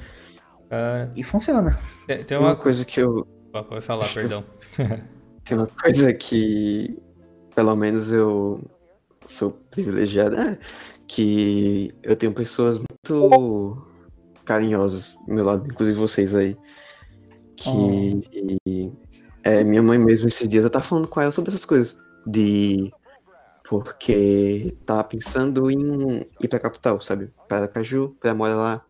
Uh, 0.66 1.12
e 1.14 1.22
funciona. 1.22 1.78
É, 2.09 2.22
tem 2.24 2.38
uma... 2.38 2.48
uma 2.48 2.56
coisa 2.56 2.84
que 2.84 3.01
eu. 3.01 3.26
Pode 3.52 3.80
falar, 3.80 4.09
perdão. 4.12 4.44
tem 5.44 5.56
uma 5.56 5.66
coisa 5.66 6.12
que, 6.12 6.98
pelo 7.55 7.74
menos 7.76 8.12
eu 8.12 8.60
sou 9.24 9.52
privilegiado, 9.70 10.36
é, 10.36 10.59
que 11.06 11.94
eu 12.02 12.16
tenho 12.16 12.32
pessoas 12.32 12.78
muito 12.78 13.86
carinhosas 14.44 15.16
do 15.26 15.34
meu 15.34 15.44
lado, 15.44 15.66
inclusive 15.66 15.98
vocês 15.98 16.34
aí, 16.34 16.56
que 17.56 18.22
oh. 18.66 19.06
É, 19.47 19.62
minha 19.62 19.80
mãe 19.80 19.97
mesmo 19.97 20.26
esses 20.26 20.48
dias 20.48 20.64
eu 20.64 20.70
tava 20.70 20.84
falando 20.84 21.06
com 21.06 21.20
ela 21.20 21.30
sobre 21.30 21.51
essas 21.51 21.64
coisas. 21.64 21.97
De. 22.26 22.93
Porque 23.68 24.76
tava 24.84 25.05
pensando 25.05 25.70
em 25.70 26.26
ir 26.43 26.48
pra 26.48 26.59
capital, 26.59 27.01
sabe? 27.01 27.30
Para 27.48 27.68
Caju, 27.68 28.16
pra 28.18 28.34
morar 28.34 28.56
lá. 28.56 28.84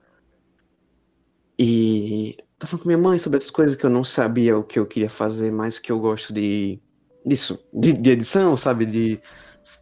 E 1.59 2.37
tava 2.59 2.71
falando 2.71 2.83
com 2.83 2.89
minha 2.89 2.99
mãe 2.99 3.19
sobre 3.19 3.39
essas 3.39 3.51
coisas 3.51 3.77
que 3.77 3.85
eu 3.85 3.91
não 3.91 4.05
sabia 4.05 4.59
o 4.59 4.65
que 4.65 4.79
eu 4.79 4.87
queria 4.87 5.11
fazer, 5.11 5.51
mas 5.51 5.79
que 5.79 5.91
eu 5.91 5.99
gosto 5.99 6.33
de. 6.33 6.81
disso. 7.25 7.65
De, 7.73 7.93
de 7.93 8.11
edição, 8.11 8.57
sabe? 8.57 8.87
De 8.87 9.21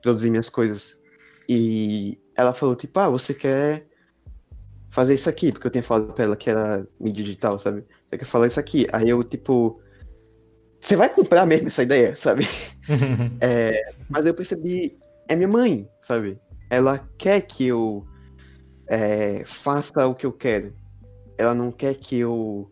produzir 0.03 0.31
minhas 0.31 0.49
coisas. 0.49 1.01
E 1.49 2.19
ela 2.37 2.53
falou, 2.53 2.75
tipo, 2.75 2.99
ah, 2.99 3.09
você 3.09 3.35
quer 3.35 3.87
fazer 4.91 5.15
isso 5.15 5.29
aqui, 5.29 5.51
porque 5.51 5.67
eu 5.67 5.71
tinha 5.71 5.83
falado 5.83 6.13
pra 6.13 6.25
ela 6.25 6.37
que 6.37 6.49
era 6.49 6.87
mídia 7.01 7.25
digital, 7.25 7.59
sabe? 7.59 7.85
Você 8.07 8.17
quer 8.17 8.25
falar 8.25 8.47
isso 8.47 8.61
aqui. 8.61 8.87
Aí 8.93 9.09
eu, 9.09 9.23
tipo, 9.25 9.81
você 10.81 10.97
vai 10.97 11.09
comprar 11.09 11.45
mesmo 11.47 11.67
essa 11.67 11.83
ideia, 11.83 12.15
sabe? 12.17 12.47
é, 13.41 13.81
mas 14.09 14.27
eu 14.27 14.35
percebi, 14.35 14.99
é 15.29 15.35
minha 15.35 15.49
mãe, 15.49 15.89
sabe? 15.99 16.41
Ela 16.71 16.99
quer 17.19 17.41
que 17.41 17.67
eu 17.67 18.07
é, 18.87 19.43
faça 19.45 20.07
o 20.07 20.15
que 20.15 20.27
eu 20.27 20.33
quero. 20.33 20.73
Ela 21.37 21.55
não 21.55 21.71
quer 21.73 21.95
que 21.95 22.19
eu 22.19 22.71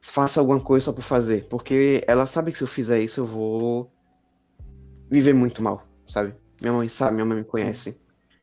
faça 0.00 0.40
alguma 0.40 0.60
coisa 0.60 0.86
só 0.86 0.92
por 0.92 1.02
fazer, 1.02 1.46
porque 1.48 2.02
ela 2.06 2.26
sabe 2.26 2.50
que 2.52 2.58
se 2.58 2.64
eu 2.64 2.68
fizer 2.68 3.00
isso 3.00 3.20
eu 3.20 3.26
vou 3.26 3.90
viver 5.08 5.32
muito 5.32 5.62
mal, 5.62 5.86
sabe? 6.08 6.34
Minha 6.60 6.72
mãe 6.72 6.88
sabe, 6.88 7.14
minha 7.14 7.24
mãe 7.24 7.38
me 7.38 7.44
conhece. 7.44 8.00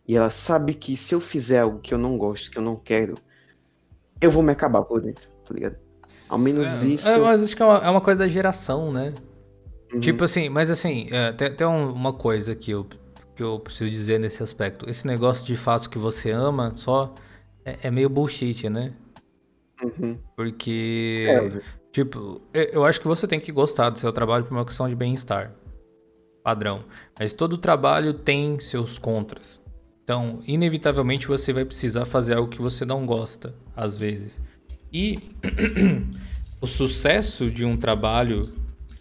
E 0.07 0.15
ela 0.15 0.29
sabe 0.29 0.73
que 0.73 0.97
se 0.97 1.13
eu 1.13 1.21
fizer 1.21 1.59
algo 1.59 1.79
que 1.79 1.93
eu 1.93 1.97
não 1.97 2.17
gosto, 2.17 2.49
que 2.49 2.57
eu 2.57 2.61
não 2.61 2.75
quero, 2.75 3.17
eu 4.19 4.31
vou 4.31 4.41
me 4.41 4.51
acabar 4.51 4.81
por 4.81 5.01
dentro, 5.01 5.29
tá 5.45 5.53
ligado? 5.53 5.77
Ao 6.29 6.37
menos 6.37 6.83
é, 6.83 6.87
isso. 6.87 7.07
É, 7.07 7.19
mas 7.19 7.43
acho 7.43 7.55
que 7.55 7.61
é 7.61 7.65
uma, 7.65 7.77
é 7.77 7.89
uma, 7.89 8.01
coisa 8.01 8.19
da 8.19 8.27
geração, 8.27 8.91
né? 8.91 9.13
Uhum. 9.93 9.99
Tipo 9.99 10.23
assim, 10.23 10.49
mas 10.49 10.71
assim, 10.71 11.07
é, 11.11 11.31
tem, 11.33 11.53
tem 11.53 11.67
uma 11.67 12.13
coisa 12.13 12.55
que 12.55 12.71
eu, 12.71 12.87
que 13.35 13.43
eu 13.43 13.59
preciso 13.59 13.89
dizer 13.89 14.19
nesse 14.19 14.41
aspecto. 14.41 14.89
Esse 14.89 15.05
negócio 15.05 15.45
de 15.45 15.55
fato 15.55 15.89
que 15.89 15.99
você 15.99 16.31
ama 16.31 16.73
só 16.75 17.13
é, 17.69 17.87
é 17.87 17.91
meio 17.91 18.09
bullshit, 18.09 18.69
né? 18.69 18.93
Uhum. 19.81 20.17
Porque, 20.35 21.25
é, 21.29 21.61
tipo, 21.91 22.41
eu 22.53 22.83
acho 22.83 22.99
que 22.99 23.07
você 23.07 23.27
tem 23.27 23.39
que 23.39 23.51
gostar 23.51 23.89
do 23.89 23.99
seu 23.99 24.11
trabalho 24.11 24.43
por 24.43 24.53
uma 24.53 24.65
questão 24.65 24.89
de 24.89 24.95
bem-estar. 24.95 25.53
Padrão. 26.43 26.83
Mas 27.17 27.33
todo 27.33 27.57
trabalho 27.57 28.13
tem 28.13 28.59
seus 28.59 28.97
contras. 28.97 29.59
Então, 30.03 30.41
inevitavelmente 30.47 31.27
você 31.27 31.53
vai 31.53 31.63
precisar 31.63 32.05
fazer 32.05 32.35
algo 32.35 32.49
que 32.49 32.61
você 32.61 32.83
não 32.83 33.05
gosta, 33.05 33.53
às 33.75 33.95
vezes. 33.95 34.41
E 34.91 35.19
o 36.59 36.65
sucesso 36.65 37.51
de 37.51 37.63
um 37.63 37.77
trabalho, 37.77 38.51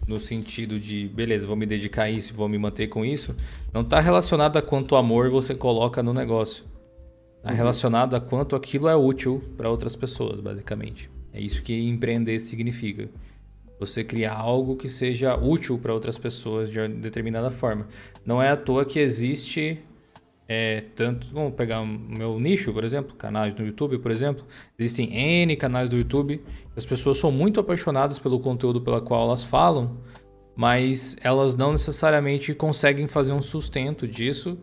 no 0.06 0.20
sentido 0.20 0.78
de, 0.78 1.08
beleza, 1.08 1.46
vou 1.46 1.56
me 1.56 1.64
dedicar 1.64 2.04
a 2.04 2.10
isso, 2.10 2.34
vou 2.34 2.48
me 2.48 2.58
manter 2.58 2.88
com 2.88 3.04
isso, 3.04 3.34
não 3.72 3.80
está 3.80 4.00
relacionado 4.00 4.58
a 4.58 4.62
quanto 4.62 4.96
amor 4.96 5.30
você 5.30 5.54
coloca 5.54 6.02
no 6.02 6.12
negócio. 6.12 6.64
Uhum. 7.44 7.54
relacionado 7.54 8.14
a 8.14 8.20
quanto 8.20 8.56
aquilo 8.56 8.88
é 8.88 8.96
útil 8.96 9.40
para 9.56 9.70
outras 9.70 9.94
pessoas, 9.94 10.40
basicamente. 10.40 11.10
É 11.32 11.40
isso 11.40 11.62
que 11.62 11.88
empreender 11.88 12.38
significa. 12.40 13.08
Você 13.78 14.02
criar 14.02 14.34
algo 14.34 14.76
que 14.76 14.88
seja 14.88 15.36
útil 15.36 15.78
para 15.78 15.94
outras 15.94 16.18
pessoas 16.18 16.68
de 16.70 16.88
determinada 16.88 17.48
forma. 17.48 17.86
Não 18.26 18.42
é 18.42 18.48
à 18.48 18.56
toa 18.56 18.84
que 18.84 18.98
existe 18.98 19.80
é, 20.50 20.84
tanto, 20.96 21.28
vamos 21.30 21.52
pegar 21.52 21.82
o 21.82 21.86
meu 21.86 22.40
nicho, 22.40 22.72
por 22.72 22.82
exemplo, 22.82 23.14
canais 23.14 23.54
no 23.54 23.66
YouTube, 23.66 23.98
por 23.98 24.10
exemplo. 24.10 24.46
Existem 24.78 25.14
N 25.14 25.54
canais 25.56 25.90
do 25.90 25.98
YouTube. 25.98 26.42
As 26.74 26.86
pessoas 26.86 27.18
são 27.18 27.30
muito 27.30 27.60
apaixonadas 27.60 28.18
pelo 28.18 28.40
conteúdo 28.40 28.80
pela 28.80 28.98
qual 28.98 29.26
elas 29.26 29.44
falam, 29.44 29.98
mas 30.56 31.16
elas 31.20 31.54
não 31.54 31.72
necessariamente 31.72 32.54
conseguem 32.54 33.06
fazer 33.06 33.34
um 33.34 33.42
sustento 33.42 34.08
disso, 34.08 34.58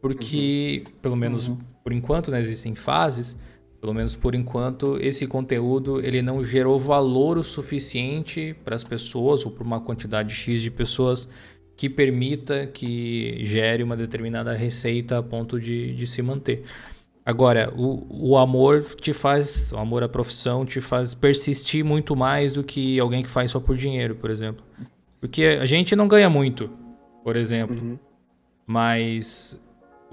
porque, 0.00 0.84
uhum. 0.86 0.92
pelo 1.02 1.16
menos 1.16 1.48
uhum. 1.48 1.58
por 1.82 1.92
enquanto, 1.92 2.30
né, 2.30 2.40
existem 2.40 2.74
fases. 2.74 3.36
Pelo 3.80 3.94
menos 3.94 4.16
por 4.16 4.34
enquanto, 4.34 4.98
esse 5.00 5.24
conteúdo 5.24 6.00
ele 6.04 6.20
não 6.20 6.44
gerou 6.44 6.80
valor 6.80 7.38
o 7.38 7.44
suficiente 7.44 8.56
para 8.64 8.74
as 8.74 8.82
pessoas 8.82 9.46
ou 9.46 9.52
para 9.52 9.62
uma 9.62 9.80
quantidade 9.80 10.32
X 10.34 10.60
de 10.60 10.70
pessoas 10.70 11.28
que 11.76 11.88
permita 11.88 12.66
que 12.66 13.38
gere 13.44 13.84
uma 13.84 13.96
determinada 13.96 14.52
receita 14.52 15.18
a 15.18 15.22
ponto 15.22 15.60
de, 15.60 15.94
de 15.94 16.06
se 16.08 16.20
manter. 16.20 16.64
Agora, 17.24 17.72
o, 17.76 18.30
o 18.30 18.36
amor 18.36 18.82
te 18.82 19.12
faz, 19.12 19.70
o 19.70 19.76
amor 19.76 20.02
à 20.02 20.08
profissão 20.08 20.66
te 20.66 20.80
faz 20.80 21.14
persistir 21.14 21.84
muito 21.84 22.16
mais 22.16 22.52
do 22.52 22.64
que 22.64 22.98
alguém 22.98 23.22
que 23.22 23.30
faz 23.30 23.52
só 23.52 23.60
por 23.60 23.76
dinheiro, 23.76 24.16
por 24.16 24.28
exemplo. 24.28 24.64
Porque 25.20 25.44
a 25.44 25.66
gente 25.66 25.94
não 25.94 26.08
ganha 26.08 26.28
muito, 26.28 26.68
por 27.22 27.36
exemplo, 27.36 27.76
uhum. 27.76 27.98
mas 28.66 29.60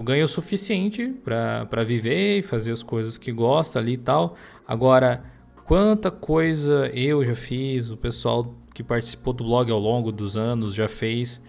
ganha 0.00 0.24
o 0.24 0.28
suficiente 0.28 1.08
para 1.24 1.82
viver 1.84 2.38
e 2.38 2.42
fazer 2.42 2.72
as 2.72 2.82
coisas 2.82 3.16
que 3.16 3.32
gosta 3.32 3.78
ali 3.78 3.92
e 3.94 3.98
tal. 3.98 4.36
Agora, 4.66 5.24
quanta 5.64 6.10
coisa 6.10 6.90
eu 6.92 7.24
já 7.24 7.34
fiz, 7.34 7.90
o 7.90 7.96
pessoal 7.96 8.54
que 8.74 8.82
participou 8.82 9.32
do 9.32 9.44
blog 9.44 9.70
ao 9.70 9.78
longo 9.78 10.12
dos 10.12 10.36
anos 10.36 10.74
já 10.74 10.86
fez, 10.86 11.40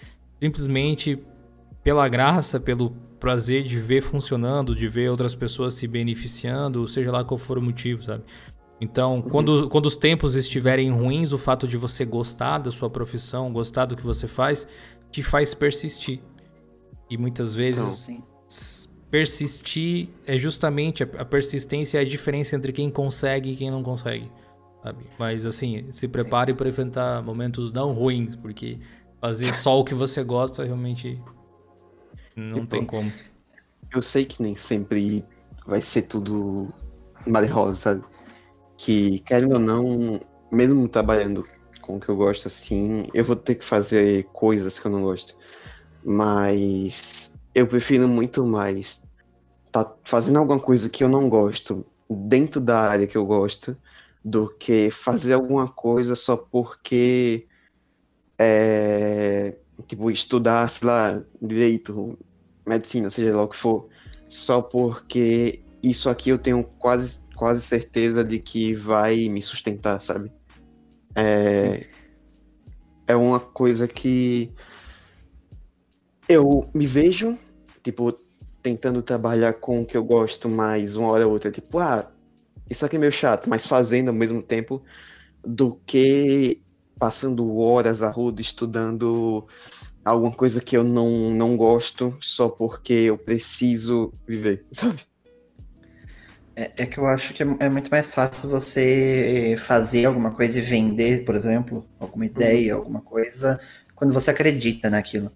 simplesmente 0.42 1.20
pela 1.84 2.08
graça, 2.08 2.60
pelo 2.60 2.92
prazer 3.20 3.64
de 3.64 3.80
ver 3.80 4.02
funcionando, 4.02 4.76
de 4.76 4.88
ver 4.88 5.10
outras 5.10 5.36
pessoas 5.36 5.74
se 5.74 5.88
beneficiando, 5.88 6.88
seja 6.88 7.12
lá 7.12 7.24
qual 7.24 7.38
for 7.38 7.58
o 7.58 7.62
motivo, 7.62 8.04
sabe? 8.04 8.24
Então, 8.80 9.16
uhum. 9.16 9.22
quando, 9.24 9.70
quando 9.70 9.88
os 9.88 9.98
tempos 9.98 10.36
estiverem 10.36 10.92
ruins, 10.92 11.34
o 11.34 11.38
fato 11.38 11.68
de 11.68 11.78
você 11.78 12.06
gostar 12.06 12.60
da 12.60 12.72
sua 12.72 12.90
profissão, 12.90 13.52
gostar 13.52 13.86
do 13.86 13.96
que 13.96 14.04
você 14.04 14.28
faz, 14.28 14.68
te 15.12 15.24
faz 15.24 15.54
persistir. 15.54 16.22
E 17.10 17.18
muitas 17.18 17.56
vezes 17.56 18.08
então, 18.10 18.24
persistir 19.10 20.10
é 20.26 20.38
justamente 20.38 21.04
a 21.04 21.26
persistência 21.26 21.98
é 21.98 22.02
a 22.02 22.06
diferença 22.06 22.56
entre 22.56 22.72
quem 22.72 22.90
consegue 22.90 23.52
e 23.52 23.56
quem 23.56 23.72
não 23.72 23.82
consegue 23.82 24.30
sabe? 24.88 25.06
Mas 25.18 25.46
assim, 25.46 25.86
se 25.92 26.08
prepare 26.08 26.54
para 26.54 26.70
enfrentar 26.70 27.22
momentos 27.22 27.72
não 27.72 27.94
ruins, 27.94 28.36
porque 28.36 28.80
fazer 29.20 29.54
só 29.54 29.80
o 29.80 29.84
que 29.84 29.94
você 29.94 30.24
gosta 30.24 30.64
realmente 30.64 31.22
não 32.36 32.66
tem 32.66 32.86
como. 32.86 33.12
Eu 33.94 34.02
sei 34.02 34.26
que 34.26 34.42
nem 34.42 34.56
sempre 34.56 35.26
vai 35.66 35.82
ser 35.82 36.04
tudo 36.04 36.72
mar 37.26 37.46
rosa, 37.46 37.76
sabe? 37.76 38.04
Que, 38.78 39.20
querendo 39.20 39.54
ou 39.54 39.60
não, 39.60 40.20
mesmo 40.52 40.88
trabalhando 40.88 41.44
com 41.82 41.98
o 41.98 42.00
que 42.00 42.10
eu 42.10 42.16
gosto 42.16 42.48
assim, 42.48 43.08
eu 43.14 43.24
vou 43.24 43.36
ter 43.36 43.56
que 43.56 43.66
fazer 43.66 44.26
coisas 44.26 44.80
que 44.80 44.86
eu 44.86 44.92
não 44.92 45.02
gosto. 45.02 45.36
Mas 46.04 47.27
eu 47.58 47.66
prefiro 47.66 48.08
muito 48.08 48.46
mais 48.46 49.04
tá 49.72 49.92
fazendo 50.04 50.38
alguma 50.38 50.60
coisa 50.60 50.88
que 50.88 51.04
eu 51.04 51.10
não 51.10 51.28
gosto 51.28 51.84
dentro 52.08 52.62
da 52.62 52.82
área 52.82 53.08
que 53.08 53.18
eu 53.18 53.26
gosto 53.26 53.76
do 54.24 54.48
que 54.60 54.92
fazer 54.92 55.34
alguma 55.34 55.68
coisa 55.68 56.16
só 56.16 56.38
porque 56.38 57.48
é, 58.38 59.58
tipo 59.88 60.12
estudar, 60.12 60.70
sei 60.70 60.88
lá, 60.88 61.24
direito, 61.42 62.16
medicina, 62.64 63.10
seja 63.10 63.36
lá 63.36 63.42
o 63.42 63.48
que 63.48 63.58
for, 63.58 63.90
só 64.30 64.62
porque 64.62 65.60
isso 65.82 66.12
aqui 66.12 66.30
eu 66.30 66.38
tenho 66.38 66.64
quase 66.64 67.26
quase 67.36 67.62
certeza 67.62 68.24
de 68.24 68.38
que 68.38 68.76
vai 68.76 69.28
me 69.30 69.42
sustentar, 69.42 70.00
sabe? 70.00 70.32
É, 71.16 71.88
é 73.08 73.16
uma 73.16 73.40
coisa 73.40 73.88
que 73.88 74.54
eu 76.30 76.70
me 76.74 76.86
vejo, 76.86 77.38
tipo, 77.88 78.14
tentando 78.62 79.02
trabalhar 79.02 79.54
com 79.54 79.82
o 79.82 79.86
que 79.86 79.96
eu 79.96 80.04
gosto 80.04 80.50
mais 80.50 80.98
uma 80.98 81.08
hora 81.08 81.26
ou 81.26 81.32
outra, 81.32 81.50
tipo, 81.50 81.80
ah, 81.80 82.12
isso 82.70 82.86
aqui 82.86 82.98
é 82.98 83.00
meio 83.00 83.14
chato, 83.14 83.50
mas 83.50 83.66
fazendo 83.66 84.10
ao 84.10 84.14
mesmo 84.14 84.44
tempo 84.44 84.84
do 85.42 85.80
que 85.86 86.62
passando 87.00 87.58
horas 87.58 88.04
a 88.04 88.10
rodo 88.10 88.42
estudando 88.42 89.48
alguma 90.04 90.32
coisa 90.32 90.60
que 90.60 90.76
eu 90.76 90.84
não, 90.84 91.32
não 91.32 91.56
gosto 91.56 92.18
só 92.20 92.50
porque 92.50 92.94
eu 92.94 93.18
preciso 93.18 94.14
viver, 94.28 94.66
sabe? 94.72 95.00
É, 96.54 96.72
é 96.76 96.86
que 96.86 96.98
eu 96.98 97.08
acho 97.08 97.34
que 97.34 97.44
é, 97.44 97.48
é, 97.60 97.70
muito 97.70 97.90
mais 97.90 98.14
fácil 98.14 98.50
você 98.50 99.56
fazer 99.60 100.06
alguma 100.06 100.32
coisa 100.32 100.60
e 100.60 100.62
vender, 100.62 101.24
por 101.24 101.36
exemplo, 101.36 101.88
alguma 102.02 102.26
uhum. 102.26 102.32
ideia, 102.32 102.74
uhum. 102.74 102.80
alguma 102.80 103.02
coisa, 103.02 103.58
quando 103.96 104.12
você 104.12 104.32
acredita 104.32 104.90
naquilo. 104.90 105.32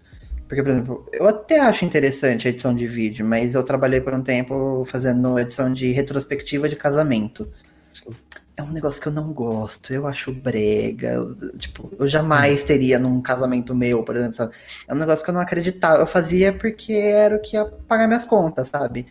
Porque, 0.51 0.63
por 0.63 0.71
exemplo, 0.71 1.05
eu 1.13 1.29
até 1.29 1.61
acho 1.61 1.85
interessante 1.85 2.45
a 2.45 2.51
edição 2.51 2.75
de 2.75 2.85
vídeo, 2.85 3.25
mas 3.25 3.55
eu 3.55 3.63
trabalhei 3.63 4.01
por 4.01 4.13
um 4.13 4.21
tempo 4.21 4.83
fazendo 4.85 5.39
edição 5.39 5.71
de 5.71 5.93
retrospectiva 5.93 6.67
de 6.67 6.75
casamento. 6.75 7.49
Sim. 7.93 8.09
É 8.57 8.61
um 8.61 8.73
negócio 8.73 9.01
que 9.01 9.07
eu 9.07 9.13
não 9.13 9.31
gosto, 9.31 9.93
eu 9.93 10.05
acho 10.05 10.33
brega. 10.33 11.07
Eu, 11.11 11.57
tipo, 11.57 11.89
eu 11.97 12.05
jamais 12.05 12.65
teria 12.65 12.99
num 12.99 13.21
casamento 13.21 13.73
meu, 13.73 14.03
por 14.03 14.17
exemplo, 14.17 14.33
sabe? 14.33 14.53
É 14.89 14.93
um 14.93 14.97
negócio 14.97 15.23
que 15.23 15.29
eu 15.29 15.33
não 15.33 15.39
acreditava. 15.39 16.01
Eu 16.01 16.05
fazia 16.05 16.51
porque 16.51 16.91
era 16.91 17.37
o 17.37 17.39
que 17.39 17.55
ia 17.55 17.63
pagar 17.63 18.05
minhas 18.05 18.25
contas, 18.25 18.67
sabe? 18.67 19.05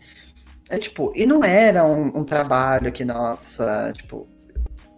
É 0.68 0.76
tipo, 0.76 1.10
e 1.16 1.24
não 1.24 1.42
era 1.42 1.86
um, 1.86 2.18
um 2.18 2.22
trabalho 2.22 2.92
que, 2.92 3.02
nossa, 3.02 3.94
tipo, 3.96 4.28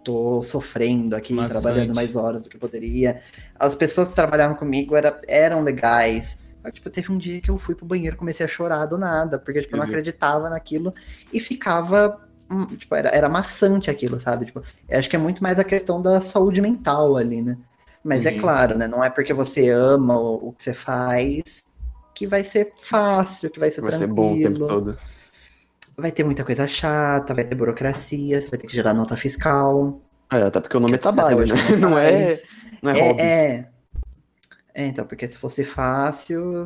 tô 0.03 0.43
sofrendo 0.43 1.15
aqui, 1.15 1.33
Maçante. 1.33 1.61
trabalhando 1.61 1.95
mais 1.95 2.15
horas 2.15 2.43
do 2.43 2.49
que 2.49 2.57
poderia. 2.57 3.21
As 3.57 3.73
pessoas 3.73 4.07
que 4.07 4.15
trabalhavam 4.15 4.55
comigo 4.55 4.95
era, 4.95 5.19
eram 5.27 5.61
legais. 5.61 6.39
Mas, 6.63 6.73
tipo, 6.73 6.89
teve 6.89 7.11
um 7.11 7.17
dia 7.17 7.41
que 7.41 7.49
eu 7.49 7.57
fui 7.57 7.75
pro 7.75 7.85
banheiro 7.85 8.15
comecei 8.15 8.45
a 8.45 8.49
chorar 8.49 8.85
do 8.85 8.97
nada, 8.97 9.37
porque 9.37 9.61
tipo, 9.61 9.75
eu 9.75 9.77
não 9.77 9.85
uhum. 9.85 9.89
acreditava 9.89 10.49
naquilo 10.49 10.93
e 11.31 11.39
ficava. 11.39 12.21
Hum, 12.51 12.65
tipo, 12.75 12.93
era, 12.95 13.09
era 13.09 13.27
maçante 13.27 13.89
aquilo, 13.89 14.19
sabe? 14.19 14.45
Tipo, 14.45 14.61
eu 14.87 14.99
acho 14.99 15.09
que 15.09 15.15
é 15.15 15.19
muito 15.19 15.41
mais 15.41 15.59
a 15.59 15.63
questão 15.63 16.01
da 16.01 16.21
saúde 16.21 16.61
mental 16.61 17.17
ali, 17.17 17.41
né? 17.41 17.57
Mas 18.03 18.25
é 18.25 18.31
uhum. 18.31 18.37
é 18.37 18.39
claro, 18.39 18.77
né? 18.77 18.87
Não 18.87 19.03
é 19.03 19.09
porque 19.09 19.33
você 19.33 19.69
ama 19.69 20.17
o, 20.17 20.49
o, 20.49 20.53
que 20.53 20.63
você 20.63 20.73
faz 20.73 21.65
que 22.13 22.27
vai 22.27 22.43
ser 22.43 22.73
fácil, 22.79 23.49
que 23.49 23.59
vai 23.59 23.71
ser 23.71 23.81
vai 23.81 23.91
tranquilo. 23.91 24.15
Vai 24.15 24.27
ser 24.27 24.35
bom 24.35 24.49
o 24.49 24.53
tempo 24.53 24.67
todo. 24.67 24.97
Vai 25.95 26.11
ter 26.11 26.23
muita 26.23 26.43
coisa 26.43 26.67
chata, 26.67 27.33
vai 27.33 27.43
ter 27.43 27.55
burocracia, 27.55 28.41
você 28.41 28.49
vai 28.49 28.59
ter 28.59 28.67
que 28.67 28.75
gerar 28.75 28.93
nota 28.93 29.15
fiscal. 29.15 30.01
É, 30.31 30.41
até 30.41 30.59
porque 30.59 30.77
o 30.77 30.79
nome 30.79 30.95
é 30.95 30.97
trabalho, 30.97 31.45
né? 31.45 31.55
Não 31.79 31.97
é, 31.97 32.39
não 32.81 32.91
é, 32.91 32.99
é 32.99 33.07
hobby. 33.07 33.21
É, 33.21 33.67
é, 34.73 34.85
então, 34.87 35.05
porque 35.05 35.27
se 35.27 35.37
fosse 35.37 35.63
fácil, 35.63 36.65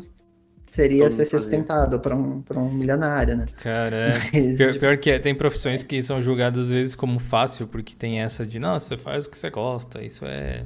seria 0.72 1.10
ser 1.10 1.26
sustentado 1.26 2.00
para 2.00 2.16
um, 2.16 2.42
pra 2.42 2.60
um 2.60 2.72
milionário, 2.72 3.36
né? 3.36 3.46
Cara, 3.62 4.14
Mas, 4.34 4.58
pior, 4.58 4.68
tipo... 4.68 4.80
pior, 4.80 4.98
que 4.98 5.10
é, 5.10 5.20
tem 5.20 5.36
profissões 5.36 5.84
que 5.84 6.02
são 6.02 6.22
julgadas 6.22 6.66
às 6.66 6.72
vezes 6.72 6.96
como 6.96 7.20
fácil, 7.20 7.68
porque 7.68 7.96
tem 7.96 8.22
essa 8.22 8.46
de, 8.46 8.60
não, 8.60 8.80
você 8.80 8.96
faz 8.96 9.26
o 9.26 9.30
que 9.30 9.38
você 9.38 9.50
gosta, 9.50 10.02
isso 10.04 10.26
é 10.26 10.64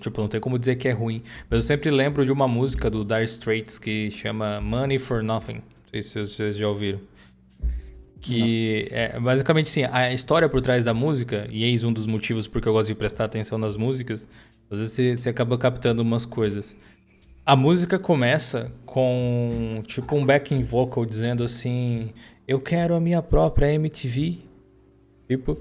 Tipo, 0.00 0.20
não 0.20 0.28
tem 0.28 0.40
como 0.40 0.58
dizer 0.58 0.76
que 0.76 0.88
é 0.88 0.92
ruim. 0.92 1.22
Mas 1.48 1.58
eu 1.58 1.62
sempre 1.62 1.90
lembro 1.90 2.24
de 2.24 2.30
uma 2.30 2.46
música 2.46 2.90
do 2.90 3.04
Dire 3.04 3.24
Straits 3.24 3.78
que 3.78 4.10
chama 4.10 4.60
Money 4.60 4.98
for 4.98 5.22
Nothing. 5.22 5.54
Não 5.54 5.62
sei 5.90 6.02
se 6.02 6.18
vocês 6.18 6.56
já 6.56 6.68
ouviram. 6.68 7.00
Que 8.22 8.88
não. 8.90 8.96
é 8.96 9.20
basicamente 9.20 9.66
assim, 9.66 9.84
a 9.84 10.12
história 10.12 10.48
por 10.48 10.60
trás 10.60 10.84
da 10.84 10.94
música, 10.94 11.46
e 11.50 11.64
eis 11.64 11.84
um 11.84 11.92
dos 11.92 12.06
motivos 12.06 12.46
porque 12.46 12.68
eu 12.68 12.72
gosto 12.72 12.88
de 12.88 12.94
prestar 12.94 13.24
atenção 13.24 13.58
nas 13.58 13.76
músicas, 13.76 14.28
às 14.70 14.78
vezes 14.78 14.94
você, 14.94 15.16
você 15.16 15.28
acaba 15.28 15.58
captando 15.58 16.00
umas 16.00 16.24
coisas. 16.24 16.74
A 17.44 17.56
música 17.56 17.98
começa 17.98 18.72
com 18.86 19.82
tipo 19.86 20.16
um 20.16 20.24
backing 20.24 20.62
vocal 20.62 21.04
dizendo 21.04 21.42
assim: 21.42 22.10
Eu 22.46 22.60
quero 22.60 22.94
a 22.94 23.00
minha 23.00 23.20
própria 23.20 23.74
MTV. 23.74 24.38
Tipo. 25.28 25.58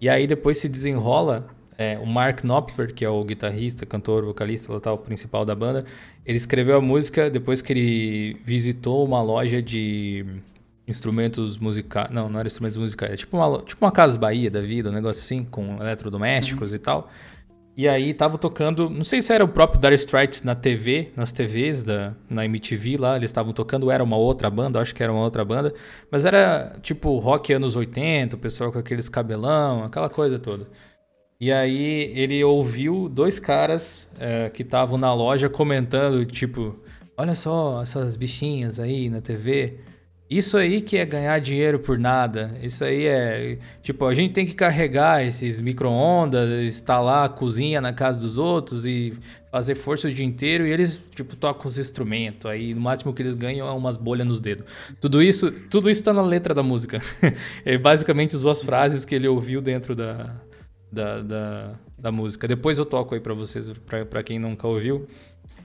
E 0.00 0.08
aí 0.08 0.26
depois 0.26 0.58
se 0.58 0.68
desenrola 0.68 1.48
é, 1.80 1.98
o 1.98 2.04
Mark 2.04 2.42
Knopfler, 2.44 2.92
que 2.92 3.06
é 3.06 3.08
o 3.08 3.24
guitarrista, 3.24 3.86
cantor, 3.86 4.22
vocalista, 4.22 4.78
tal, 4.80 4.98
principal 4.98 5.46
da 5.46 5.54
banda, 5.54 5.86
ele 6.26 6.36
escreveu 6.36 6.76
a 6.76 6.80
música 6.82 7.30
depois 7.30 7.62
que 7.62 7.72
ele 7.72 8.36
visitou 8.44 9.02
uma 9.02 9.22
loja 9.22 9.62
de 9.62 10.26
instrumentos 10.90 11.56
musicais. 11.56 12.10
Não, 12.10 12.28
não 12.28 12.38
era 12.38 12.48
instrumentos 12.48 12.76
musicais, 12.76 13.12
é 13.12 13.16
tipo 13.16 13.36
uma, 13.36 13.62
tipo 13.62 13.84
uma 13.84 13.92
Casa 13.92 14.18
Bahia 14.18 14.50
da 14.50 14.60
vida, 14.60 14.90
um 14.90 14.92
negócio 14.92 15.22
assim, 15.22 15.44
com 15.44 15.76
eletrodomésticos 15.80 16.70
uhum. 16.70 16.76
e 16.76 16.78
tal. 16.78 17.10
E 17.76 17.88
aí 17.88 18.12
tava 18.12 18.36
tocando, 18.36 18.90
não 18.90 19.04
sei 19.04 19.22
se 19.22 19.32
era 19.32 19.42
o 19.44 19.48
próprio 19.48 19.80
Dire 19.80 19.94
Straits 19.94 20.42
na 20.42 20.54
TV, 20.54 21.12
nas 21.16 21.32
TVs 21.32 21.82
da 21.82 22.14
na 22.28 22.44
MTV 22.44 22.98
lá, 22.98 23.16
eles 23.16 23.30
estavam 23.30 23.54
tocando, 23.54 23.90
era 23.90 24.04
uma 24.04 24.18
outra 24.18 24.50
banda, 24.50 24.80
acho 24.80 24.94
que 24.94 25.02
era 25.02 25.10
uma 25.10 25.22
outra 25.22 25.44
banda, 25.44 25.72
mas 26.10 26.24
era 26.26 26.76
tipo 26.82 27.16
rock 27.18 27.52
anos 27.52 27.76
80, 27.76 28.36
o 28.36 28.38
pessoal 28.38 28.70
com 28.70 28.78
aqueles 28.78 29.08
cabelão, 29.08 29.84
aquela 29.84 30.10
coisa 30.10 30.38
toda. 30.38 30.66
E 31.40 31.50
aí 31.50 32.12
ele 32.14 32.44
ouviu 32.44 33.08
dois 33.08 33.38
caras 33.38 34.06
é, 34.18 34.50
que 34.50 34.62
estavam 34.62 34.98
na 34.98 35.14
loja 35.14 35.48
comentando, 35.48 36.22
tipo, 36.26 36.78
olha 37.16 37.34
só 37.34 37.80
essas 37.80 38.14
bichinhas 38.14 38.78
aí 38.78 39.08
na 39.08 39.22
TV. 39.22 39.78
Isso 40.30 40.56
aí 40.56 40.80
que 40.80 40.96
é 40.96 41.04
ganhar 41.04 41.36
dinheiro 41.40 41.80
por 41.80 41.98
nada. 41.98 42.56
Isso 42.62 42.84
aí 42.84 43.04
é. 43.04 43.58
Tipo, 43.82 44.06
a 44.06 44.14
gente 44.14 44.32
tem 44.32 44.46
que 44.46 44.54
carregar 44.54 45.26
esses 45.26 45.60
micro-ondas, 45.60 46.48
instalar 46.64 47.26
a 47.26 47.28
cozinha 47.28 47.80
na 47.80 47.92
casa 47.92 48.20
dos 48.20 48.38
outros 48.38 48.86
e 48.86 49.12
fazer 49.50 49.74
força 49.74 50.06
o 50.06 50.12
dia 50.12 50.24
inteiro. 50.24 50.64
E 50.64 50.70
eles, 50.70 51.00
tipo, 51.16 51.34
tocam 51.34 51.66
os 51.66 51.78
instrumentos. 51.78 52.48
Aí 52.48 52.72
no 52.72 52.80
máximo 52.80 53.12
que 53.12 53.20
eles 53.20 53.34
ganham 53.34 53.66
é 53.66 53.72
umas 53.72 53.96
bolhas 53.96 54.24
nos 54.24 54.38
dedos. 54.38 54.66
Tudo 55.00 55.20
isso, 55.20 55.50
tudo 55.68 55.90
isso 55.90 56.04
tá 56.04 56.12
na 56.12 56.22
letra 56.22 56.54
da 56.54 56.62
música. 56.62 57.00
ele 57.66 57.78
basicamente 57.82 58.36
as 58.36 58.62
frases 58.62 59.04
que 59.04 59.16
ele 59.16 59.26
ouviu 59.26 59.60
dentro 59.60 59.96
da, 59.96 60.36
da, 60.92 61.22
da, 61.22 61.74
da 61.98 62.12
música. 62.12 62.46
Depois 62.46 62.78
eu 62.78 62.86
toco 62.86 63.16
aí 63.16 63.20
para 63.20 63.34
vocês, 63.34 63.68
para 64.08 64.22
quem 64.22 64.38
nunca 64.38 64.68
ouviu. 64.68 65.08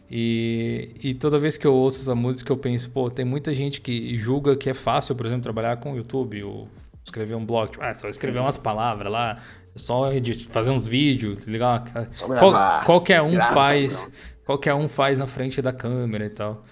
E, 0.10 0.92
e 1.04 1.14
toda 1.14 1.40
vez 1.40 1.58
que 1.58 1.66
eu 1.66 1.74
ouço 1.74 2.02
essa 2.02 2.14
música, 2.14 2.52
eu 2.52 2.58
penso, 2.58 2.90
pô, 2.90 3.10
tem 3.10 3.26
muita 3.26 3.54
gente 3.54 3.82
que 3.82 4.16
julga 4.16 4.56
que 4.56 4.70
é 4.70 4.74
fácil, 4.74 5.16
por 5.16 5.26
exemplo, 5.26 5.44
trabalhar 5.44 5.78
com 5.78 5.94
o 5.94 5.98
YouTube 5.98 6.44
ou 6.44 6.68
escrever 7.04 7.36
um 7.36 7.46
blog. 7.46 7.72
Tipo, 7.72 7.84
ah, 7.84 7.94
só 7.94 8.08
escrever 8.08 8.38
Sim. 8.40 8.46
umas 8.46 8.58
palavras 8.58 9.12
lá, 9.12 9.40
só 9.76 10.12
fazer 10.50 10.72
uns 10.72 10.88
vídeos, 10.88 11.48
ligar 11.48 11.84
uma... 12.26 12.40
Qual, 12.40 12.86
qualquer 12.86 13.22
um 13.22 13.34
faz, 13.34 14.10
qualquer 14.46 14.74
um 14.74 14.88
faz 14.88 15.18
na 15.18 15.28
frente 15.28 15.62
da 15.62 15.74
câmera 15.74 16.26
e 16.26 16.30
tal. 16.30 16.64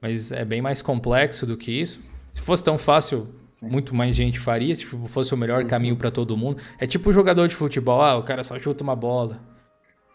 Mas 0.00 0.32
é 0.32 0.44
bem 0.44 0.60
mais 0.60 0.82
complexo 0.82 1.46
do 1.46 1.56
que 1.56 1.70
isso. 1.70 2.00
Se 2.34 2.42
fosse 2.42 2.64
tão 2.64 2.78
fácil, 2.78 3.28
Sim. 3.52 3.68
muito 3.68 3.94
mais 3.94 4.16
gente 4.16 4.38
faria, 4.40 4.74
se 4.74 4.84
fosse 4.84 5.32
o 5.34 5.36
melhor 5.36 5.62
uhum. 5.62 5.68
caminho 5.68 5.96
para 5.96 6.10
todo 6.10 6.36
mundo. 6.36 6.60
É 6.78 6.86
tipo 6.86 7.12
jogador 7.12 7.46
de 7.46 7.54
futebol, 7.54 8.00
ah, 8.02 8.16
o 8.16 8.22
cara 8.22 8.42
só 8.42 8.58
chuta 8.58 8.82
uma 8.82 8.96
bola. 8.96 9.49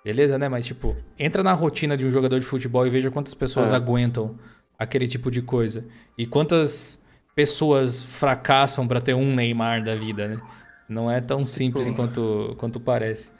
Beleza, 0.05 0.37
né? 0.37 0.47
Mas, 0.47 0.67
tipo, 0.67 0.95
entra 1.17 1.41
na 1.41 1.51
rotina 1.51 1.97
de 1.97 2.05
um 2.05 2.11
jogador 2.11 2.39
de 2.39 2.45
futebol 2.45 2.85
e 2.85 2.91
veja 2.91 3.09
quantas 3.09 3.33
pessoas 3.33 3.71
é. 3.71 3.75
aguentam 3.75 4.37
aquele 4.77 5.07
tipo 5.07 5.31
de 5.31 5.41
coisa. 5.41 5.83
E 6.15 6.27
quantas 6.27 6.99
pessoas 7.33 8.03
fracassam 8.03 8.87
para 8.87 9.01
ter 9.01 9.15
um 9.15 9.33
Neymar 9.33 9.83
da 9.83 9.95
vida, 9.95 10.27
né? 10.27 10.41
Não 10.87 11.09
é 11.09 11.19
tão 11.19 11.43
simples 11.43 11.85
tipo, 11.85 11.95
quanto, 11.95 12.55
quanto 12.59 12.79
parece. 12.79 13.31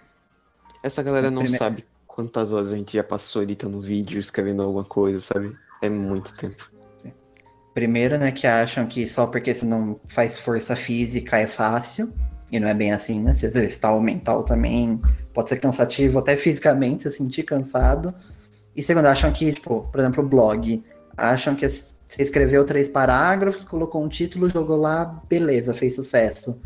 Essa 0.82 1.04
galera 1.04 1.30
não 1.30 1.44
Primeiro... 1.44 1.64
sabe 1.64 1.86
quantas 2.08 2.52
horas 2.52 2.74
a 2.74 2.76
gente 2.76 2.98
já 2.98 3.04
passou 3.04 3.44
editando 3.44 3.80
vídeo, 3.80 4.20
escrevendo 4.20 4.64
alguma 4.64 4.84
coisa, 4.84 5.20
sabe? 5.20 5.56
É 5.84 5.90
muito 5.90 6.36
tempo. 6.36 6.72
Primeiro, 7.76 8.18
né, 8.18 8.32
que 8.32 8.48
acham 8.48 8.88
que 8.88 9.06
só 9.06 9.28
porque 9.28 9.54
você 9.54 9.66
não 9.66 10.00
faz 10.08 10.40
força 10.40 10.76
física 10.76 11.38
é 11.38 11.46
fácil. 11.46 12.12
E 12.56 12.60
não 12.60 12.70
é 12.70 12.74
bem 12.74 12.94
assim, 12.94 13.20
né? 13.20 13.36
Se 13.36 13.46
exercitar 13.46 13.98
o 13.98 14.00
mental 14.00 14.42
também 14.44 15.02
pode 15.34 15.50
ser 15.50 15.58
cansativo, 15.58 16.20
até 16.20 16.38
fisicamente, 16.38 17.04
se 17.04 17.12
sentir 17.12 17.44
cansado. 17.44 18.16
E 18.74 18.82
segundo, 18.82 19.08
acham 19.08 19.30
que, 19.34 19.52
tipo, 19.52 19.90
por 19.92 20.00
exemplo, 20.00 20.24
o 20.24 20.28
blog. 20.28 20.82
Acham 21.18 21.54
que 21.54 21.68
você 21.68 22.22
escreveu 22.22 22.64
três 22.64 22.88
parágrafos, 22.88 23.66
colocou 23.66 24.02
um 24.02 24.08
título, 24.08 24.50
jogou 24.50 24.78
lá, 24.78 25.22
beleza, 25.28 25.76
fez 25.76 25.96
sucesso. 25.96 26.58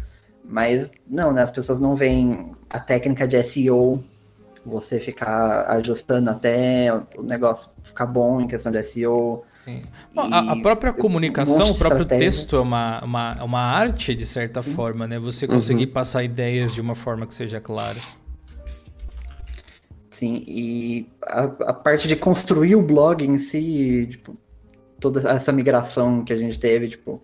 Mas 0.45 0.91
não, 1.07 1.33
né? 1.33 1.41
As 1.41 1.49
pessoas 1.49 1.79
não 1.79 1.95
veem 1.95 2.51
a 2.69 2.79
técnica 2.79 3.27
de 3.27 3.41
SEO, 3.41 4.03
você 4.63 4.99
ficar 4.99 5.65
ajustando 5.71 6.29
até 6.29 6.93
o 7.17 7.23
negócio 7.23 7.71
ficar 7.83 8.05
bom 8.05 8.39
em 8.41 8.47
questão 8.47 8.71
de 8.71 8.83
SEO, 8.83 9.43
Bom, 10.13 10.29
a, 10.31 10.53
a, 10.53 10.61
própria 10.61 10.93
comunicação, 10.93 11.67
um 11.67 11.71
o 11.71 11.77
próprio 11.77 12.05
texto 12.05 12.55
é 12.55 12.59
uma, 12.59 13.03
uma, 13.03 13.43
uma 13.43 13.61
arte, 13.61 14.15
de 14.15 14.25
certa 14.25 14.61
Sim. 14.61 14.73
forma, 14.73 15.07
né? 15.07 15.19
Você 15.19 15.47
conseguir 15.47 15.85
uhum. 15.85 15.93
passar 15.93 16.23
ideias 16.23 16.73
de 16.73 16.81
uma 16.81 16.95
forma 16.95 17.25
que 17.25 17.33
seja 17.33 17.59
clara. 17.59 17.99
Sim, 20.09 20.43
e 20.47 21.07
a, 21.23 21.43
a, 21.43 21.73
parte 21.73 22.07
de 22.07 22.15
construir 22.15 22.75
o 22.75 22.81
blog 22.81 23.25
em 23.25 23.37
si, 23.37 24.07
tipo, 24.11 24.35
toda 24.99 25.29
essa 25.31 25.51
migração 25.51 26.23
que 26.23 26.33
a 26.33 26.37
gente 26.37 26.59
teve, 26.59 26.89
tipo, 26.89 27.11
o 27.13 27.21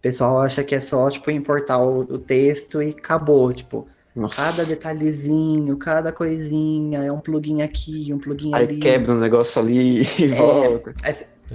pessoal 0.00 0.40
acha 0.40 0.62
que 0.62 0.74
é 0.74 0.80
só, 0.80 1.10
tipo, 1.10 1.30
importar 1.30 1.78
o, 1.78 2.00
o 2.00 2.18
texto 2.18 2.82
e 2.82 2.90
acabou, 2.90 3.52
tipo, 3.52 3.88
nossa. 4.14 4.42
Cada 4.42 4.68
detalhezinho, 4.68 5.76
cada 5.78 6.12
coisinha, 6.12 7.02
é 7.02 7.10
um 7.10 7.18
plugin 7.18 7.62
aqui, 7.62 8.12
um 8.12 8.18
plugin 8.18 8.54
aí 8.54 8.64
ali. 8.64 8.74
Aí 8.74 8.78
quebra 8.78 9.12
um 9.14 9.18
negócio 9.18 9.60
ali 9.60 10.02
e 10.18 10.24
é, 10.24 10.28
volta. 10.28 10.94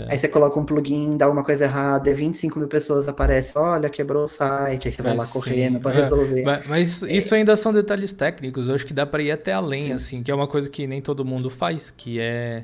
Aí, 0.03 0.07
é. 0.07 0.11
Aí 0.11 0.19
você 0.19 0.27
coloca 0.27 0.59
um 0.59 0.65
plugin, 0.65 1.17
dá 1.17 1.25
alguma 1.25 1.43
coisa 1.43 1.65
errada, 1.65 2.13
25 2.13 2.59
mil 2.59 2.67
pessoas 2.67 3.07
aparecem, 3.07 3.61
olha, 3.61 3.89
quebrou 3.89 4.25
o 4.25 4.27
site, 4.27 4.87
aí 4.87 4.91
você 4.91 5.01
vai 5.01 5.15
lá 5.15 5.25
correndo 5.27 5.79
para 5.79 5.97
é. 5.97 6.01
resolver. 6.03 6.43
Mas, 6.43 6.67
mas 6.67 7.03
é. 7.03 7.13
isso 7.13 7.35
ainda 7.35 7.55
são 7.55 7.73
detalhes 7.73 8.11
técnicos, 8.11 8.67
eu 8.69 8.75
acho 8.75 8.85
que 8.85 8.93
dá 8.93 9.05
para 9.05 9.21
ir 9.21 9.31
até 9.31 9.53
além, 9.53 9.83
sim. 9.83 9.91
assim, 9.93 10.23
que 10.23 10.31
é 10.31 10.35
uma 10.35 10.47
coisa 10.47 10.69
que 10.69 10.85
nem 10.87 11.01
todo 11.01 11.25
mundo 11.25 11.49
faz, 11.49 11.89
que 11.89 12.19
é, 12.19 12.63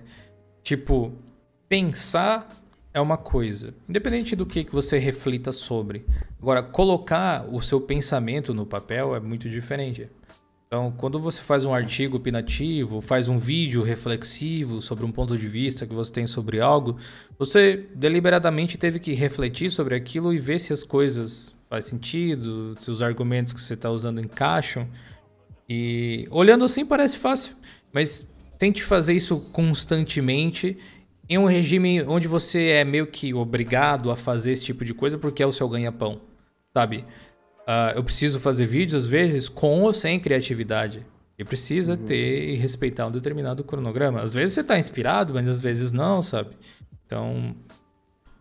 tipo, 0.63 1.11
pensar 1.67 2.63
é 2.93 3.01
uma 3.01 3.17
coisa, 3.17 3.73
independente 3.89 4.35
do 4.35 4.45
que, 4.45 4.63
que 4.63 4.71
você 4.71 4.99
reflita 4.99 5.51
sobre. 5.51 6.05
Agora, 6.39 6.61
colocar 6.61 7.45
o 7.51 7.61
seu 7.61 7.81
pensamento 7.81 8.53
no 8.53 8.65
papel 8.65 9.15
é 9.15 9.19
muito 9.19 9.49
diferente. 9.49 10.07
Então, 10.73 10.91
quando 10.97 11.19
você 11.19 11.39
faz 11.39 11.65
um 11.65 11.71
artigo 11.71 12.17
opinativo, 12.17 12.99
faz 12.99 13.27
um 13.29 13.37
vídeo 13.37 13.83
reflexivo 13.83 14.81
sobre 14.81 15.05
um 15.05 15.11
ponto 15.11 15.37
de 15.37 15.47
vista 15.47 15.85
que 15.85 15.93
você 15.93 16.11
tem 16.11 16.25
sobre 16.25 16.59
algo, 16.59 16.97
você 17.37 17.87
deliberadamente 17.93 18.75
teve 18.75 18.97
que 18.97 19.13
refletir 19.13 19.69
sobre 19.69 19.93
aquilo 19.93 20.33
e 20.33 20.39
ver 20.39 20.57
se 20.57 20.73
as 20.73 20.83
coisas 20.83 21.53
fazem 21.69 21.91
sentido, 21.91 22.75
se 22.81 22.89
os 22.89 23.03
argumentos 23.03 23.53
que 23.53 23.61
você 23.61 23.75
está 23.75 23.91
usando 23.91 24.19
encaixam. 24.19 24.87
E 25.69 26.27
olhando 26.31 26.65
assim 26.65 26.83
parece 26.83 27.19
fácil, 27.19 27.55
mas 27.93 28.27
tente 28.57 28.81
fazer 28.81 29.13
isso 29.13 29.51
constantemente 29.51 30.75
em 31.29 31.37
um 31.37 31.45
regime 31.45 32.01
onde 32.01 32.27
você 32.27 32.69
é 32.69 32.83
meio 32.83 33.05
que 33.05 33.31
obrigado 33.31 34.09
a 34.09 34.15
fazer 34.15 34.53
esse 34.53 34.65
tipo 34.65 34.83
de 34.83 34.95
coisa 34.95 35.19
porque 35.19 35.43
é 35.43 35.45
o 35.45 35.53
seu 35.53 35.69
ganha-pão, 35.69 36.19
sabe? 36.73 37.05
Uh, 37.63 37.95
eu 37.95 38.03
preciso 38.03 38.39
fazer 38.39 38.65
vídeos, 38.65 39.05
às 39.05 39.09
vezes, 39.09 39.47
com 39.47 39.81
ou 39.83 39.93
sem 39.93 40.19
criatividade. 40.19 41.05
E 41.37 41.43
precisa 41.43 41.93
uhum. 41.93 42.05
ter 42.05 42.49
e 42.49 42.55
respeitar 42.57 43.07
um 43.07 43.11
determinado 43.11 43.63
cronograma. 43.63 44.21
Às 44.21 44.33
vezes 44.33 44.53
você 44.53 44.61
está 44.61 44.77
inspirado, 44.77 45.33
mas 45.33 45.49
às 45.49 45.59
vezes 45.59 45.91
não, 45.91 46.21
sabe? 46.21 46.51
Então, 47.05 47.55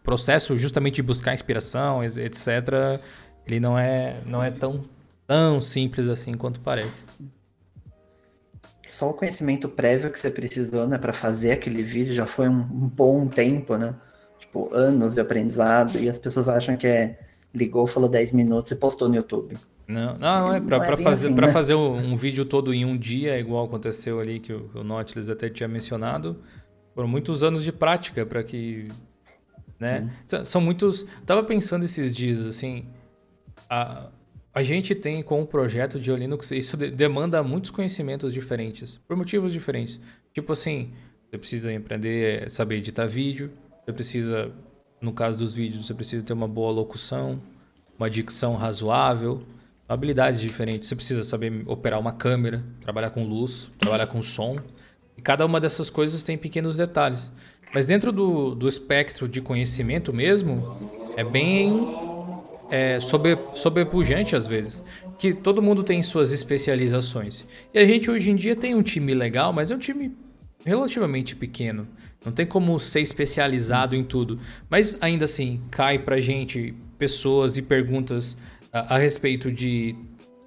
processo 0.02 0.58
justamente 0.58 0.96
de 0.96 1.02
buscar 1.02 1.32
inspiração, 1.32 2.04
etc., 2.04 3.00
ele 3.46 3.58
não 3.58 3.78
é, 3.78 4.20
não 4.26 4.42
é 4.42 4.50
tão, 4.50 4.84
tão 5.26 5.60
simples 5.60 6.08
assim 6.08 6.34
quanto 6.34 6.60
parece. 6.60 7.04
Só 8.86 9.10
o 9.10 9.14
conhecimento 9.14 9.68
prévio 9.68 10.10
que 10.10 10.20
você 10.20 10.30
precisou, 10.30 10.86
né, 10.86 10.98
para 10.98 11.12
fazer 11.12 11.52
aquele 11.52 11.82
vídeo 11.82 12.12
já 12.12 12.26
foi 12.26 12.48
um, 12.48 12.60
um 12.60 12.88
bom 12.88 13.26
tempo, 13.26 13.76
né? 13.76 13.94
Tipo, 14.38 14.72
anos 14.74 15.14
de 15.14 15.20
aprendizado, 15.20 15.98
e 15.98 16.08
as 16.10 16.18
pessoas 16.18 16.48
acham 16.48 16.76
que 16.76 16.86
é 16.86 17.18
ligou, 17.54 17.86
falou 17.86 18.08
10 18.08 18.32
minutos 18.32 18.72
e 18.72 18.76
postou 18.76 19.08
no 19.08 19.16
YouTube. 19.16 19.58
Não, 19.86 20.16
não, 20.16 20.54
é 20.54 20.60
para 20.60 20.92
é 20.92 20.96
fazer, 20.96 21.26
assim, 21.26 21.34
pra 21.34 21.48
né? 21.48 21.52
fazer 21.52 21.74
um, 21.74 22.16
vídeo 22.16 22.44
todo 22.44 22.72
em 22.72 22.84
um 22.84 22.96
dia, 22.96 23.38
igual 23.38 23.64
aconteceu 23.64 24.20
ali 24.20 24.40
que 24.40 24.52
o, 24.52 24.70
o 24.74 24.84
Nautilus 24.84 25.28
até 25.28 25.50
tinha 25.50 25.68
mencionado, 25.68 26.38
foram 26.94 27.08
muitos 27.08 27.42
anos 27.42 27.64
de 27.64 27.72
prática 27.72 28.24
para 28.24 28.42
que. 28.42 28.88
Né? 29.78 30.10
São 30.44 30.60
muitos. 30.60 31.04
tava 31.26 31.42
pensando 31.42 31.84
esses 31.84 32.14
dias, 32.14 32.44
assim. 32.46 32.86
A, 33.68 34.08
a 34.54 34.62
gente 34.62 34.94
tem 34.94 35.22
com 35.22 35.40
o 35.42 35.46
projeto 35.46 35.98
de 35.98 36.14
Linux, 36.14 36.50
isso 36.50 36.76
de, 36.76 36.90
demanda 36.90 37.42
muitos 37.42 37.70
conhecimentos 37.70 38.32
diferentes, 38.32 39.00
por 39.08 39.16
motivos 39.16 39.52
diferentes. 39.52 39.98
Tipo 40.32 40.52
assim, 40.52 40.92
você 41.28 41.38
precisa 41.38 41.76
aprender, 41.76 42.50
saber 42.50 42.76
editar 42.76 43.06
vídeo, 43.06 43.50
você 43.84 43.92
precisa 43.92 44.52
no 45.02 45.12
caso 45.12 45.38
dos 45.38 45.52
vídeos, 45.52 45.86
você 45.86 45.92
precisa 45.92 46.24
ter 46.24 46.32
uma 46.32 46.46
boa 46.46 46.70
locução, 46.70 47.42
uma 47.98 48.08
dicção 48.08 48.54
razoável, 48.54 49.42
habilidades 49.88 50.40
diferentes. 50.40 50.88
Você 50.88 50.94
precisa 50.94 51.24
saber 51.24 51.64
operar 51.66 51.98
uma 51.98 52.12
câmera, 52.12 52.64
trabalhar 52.80 53.10
com 53.10 53.24
luz, 53.24 53.70
trabalhar 53.78 54.06
com 54.06 54.22
som. 54.22 54.58
E 55.18 55.20
cada 55.20 55.44
uma 55.44 55.60
dessas 55.60 55.90
coisas 55.90 56.22
tem 56.22 56.38
pequenos 56.38 56.76
detalhes. 56.76 57.32
Mas 57.74 57.84
dentro 57.84 58.12
do, 58.12 58.54
do 58.54 58.68
espectro 58.68 59.28
de 59.28 59.40
conhecimento 59.40 60.12
mesmo, 60.12 60.76
é 61.16 61.24
bem 61.24 61.88
é, 62.70 63.00
sobre, 63.00 63.36
sobrepujante 63.54 64.36
às 64.36 64.46
vezes. 64.46 64.82
Que 65.18 65.34
todo 65.34 65.60
mundo 65.60 65.82
tem 65.82 66.02
suas 66.02 66.32
especializações. 66.32 67.44
E 67.74 67.78
a 67.78 67.84
gente 67.84 68.10
hoje 68.10 68.30
em 68.30 68.36
dia 68.36 68.54
tem 68.54 68.74
um 68.74 68.82
time 68.82 69.14
legal, 69.14 69.52
mas 69.52 69.70
é 69.70 69.74
um 69.74 69.78
time 69.78 70.16
relativamente 70.64 71.34
pequeno. 71.34 71.86
Não 72.24 72.32
tem 72.32 72.46
como 72.46 72.78
ser 72.78 73.00
especializado 73.00 73.96
em 73.96 74.04
tudo. 74.04 74.38
Mas 74.70 74.96
ainda 75.00 75.24
assim, 75.24 75.60
cai 75.70 75.98
pra 75.98 76.20
gente 76.20 76.74
pessoas 76.98 77.56
e 77.56 77.62
perguntas 77.62 78.36
a, 78.72 78.94
a 78.94 78.98
respeito 78.98 79.50
de 79.50 79.94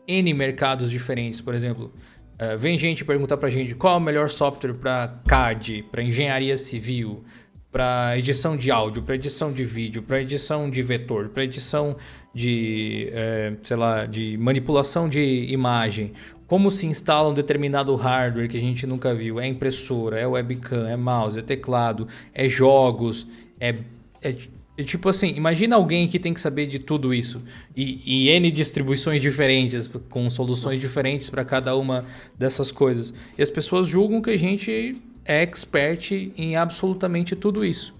N 0.08 0.34
mercados 0.34 0.90
diferentes. 0.90 1.42
Por 1.42 1.54
exemplo, 1.54 1.94
uh, 2.40 2.58
vem 2.58 2.78
gente 2.78 3.04
perguntar 3.04 3.38
pra 3.38 3.50
gente 3.50 3.76
qual 3.76 3.96
é 3.96 3.98
o 3.98 4.02
melhor 4.02 4.30
software 4.30 4.74
para 4.74 5.20
CAD, 5.28 5.86
para 5.92 6.02
engenharia 6.02 6.56
civil, 6.56 7.24
para 7.72 8.18
edição 8.18 8.56
de 8.56 8.72
áudio, 8.72 9.04
para 9.04 9.16
edição 9.16 9.52
de 9.52 9.66
vídeo, 9.66 10.02
para 10.02 10.22
edição 10.22 10.70
de 10.70 10.82
vetor, 10.82 11.28
para 11.28 11.44
edição 11.44 11.98
de, 12.34 13.10
é, 13.12 13.54
sei 13.62 13.76
lá, 13.76 14.06
de 14.06 14.38
manipulação 14.38 15.10
de 15.10 15.48
imagem 15.50 16.14
como 16.48 16.70
se 16.70 16.86
instala 16.86 17.30
um 17.30 17.34
determinado 17.34 17.96
hardware 17.96 18.48
que 18.48 18.58
a 18.58 18.60
gente 18.60 18.86
nunca 18.86 19.14
viu. 19.14 19.40
É 19.40 19.48
impressora, 19.48 20.20
é 20.20 20.28
webcam, 20.28 20.88
é 20.88 20.96
mouse, 20.96 21.40
é 21.40 21.42
teclado, 21.42 22.08
é 22.34 22.48
jogos, 22.48 23.26
é, 23.60 23.76
é, 24.22 24.36
é 24.78 24.84
tipo 24.84 25.10
assim, 25.10 25.34
imagina 25.36 25.76
alguém 25.76 26.08
que 26.08 26.20
tem 26.20 26.34
que 26.34 26.40
saber 26.40 26.68
de 26.68 26.80
tudo 26.80 27.14
isso 27.14 27.42
e, 27.76 28.02
e 28.06 28.30
N 28.30 28.52
distribuições 28.52 29.22
diferentes, 29.22 29.90
com 30.10 30.30
soluções 30.30 30.78
Nossa. 30.78 30.88
diferentes 30.88 31.30
para 31.30 31.44
cada 31.44 31.76
uma 31.76 32.06
dessas 32.38 32.72
coisas. 32.72 33.14
E 33.38 33.42
as 33.42 33.50
pessoas 33.50 33.88
julgam 33.88 34.22
que 34.22 34.30
a 34.30 34.38
gente 34.38 34.96
é 35.24 35.42
expert 35.42 36.12
em 36.38 36.56
absolutamente 36.56 37.36
tudo 37.36 37.66
isso. 37.66 37.96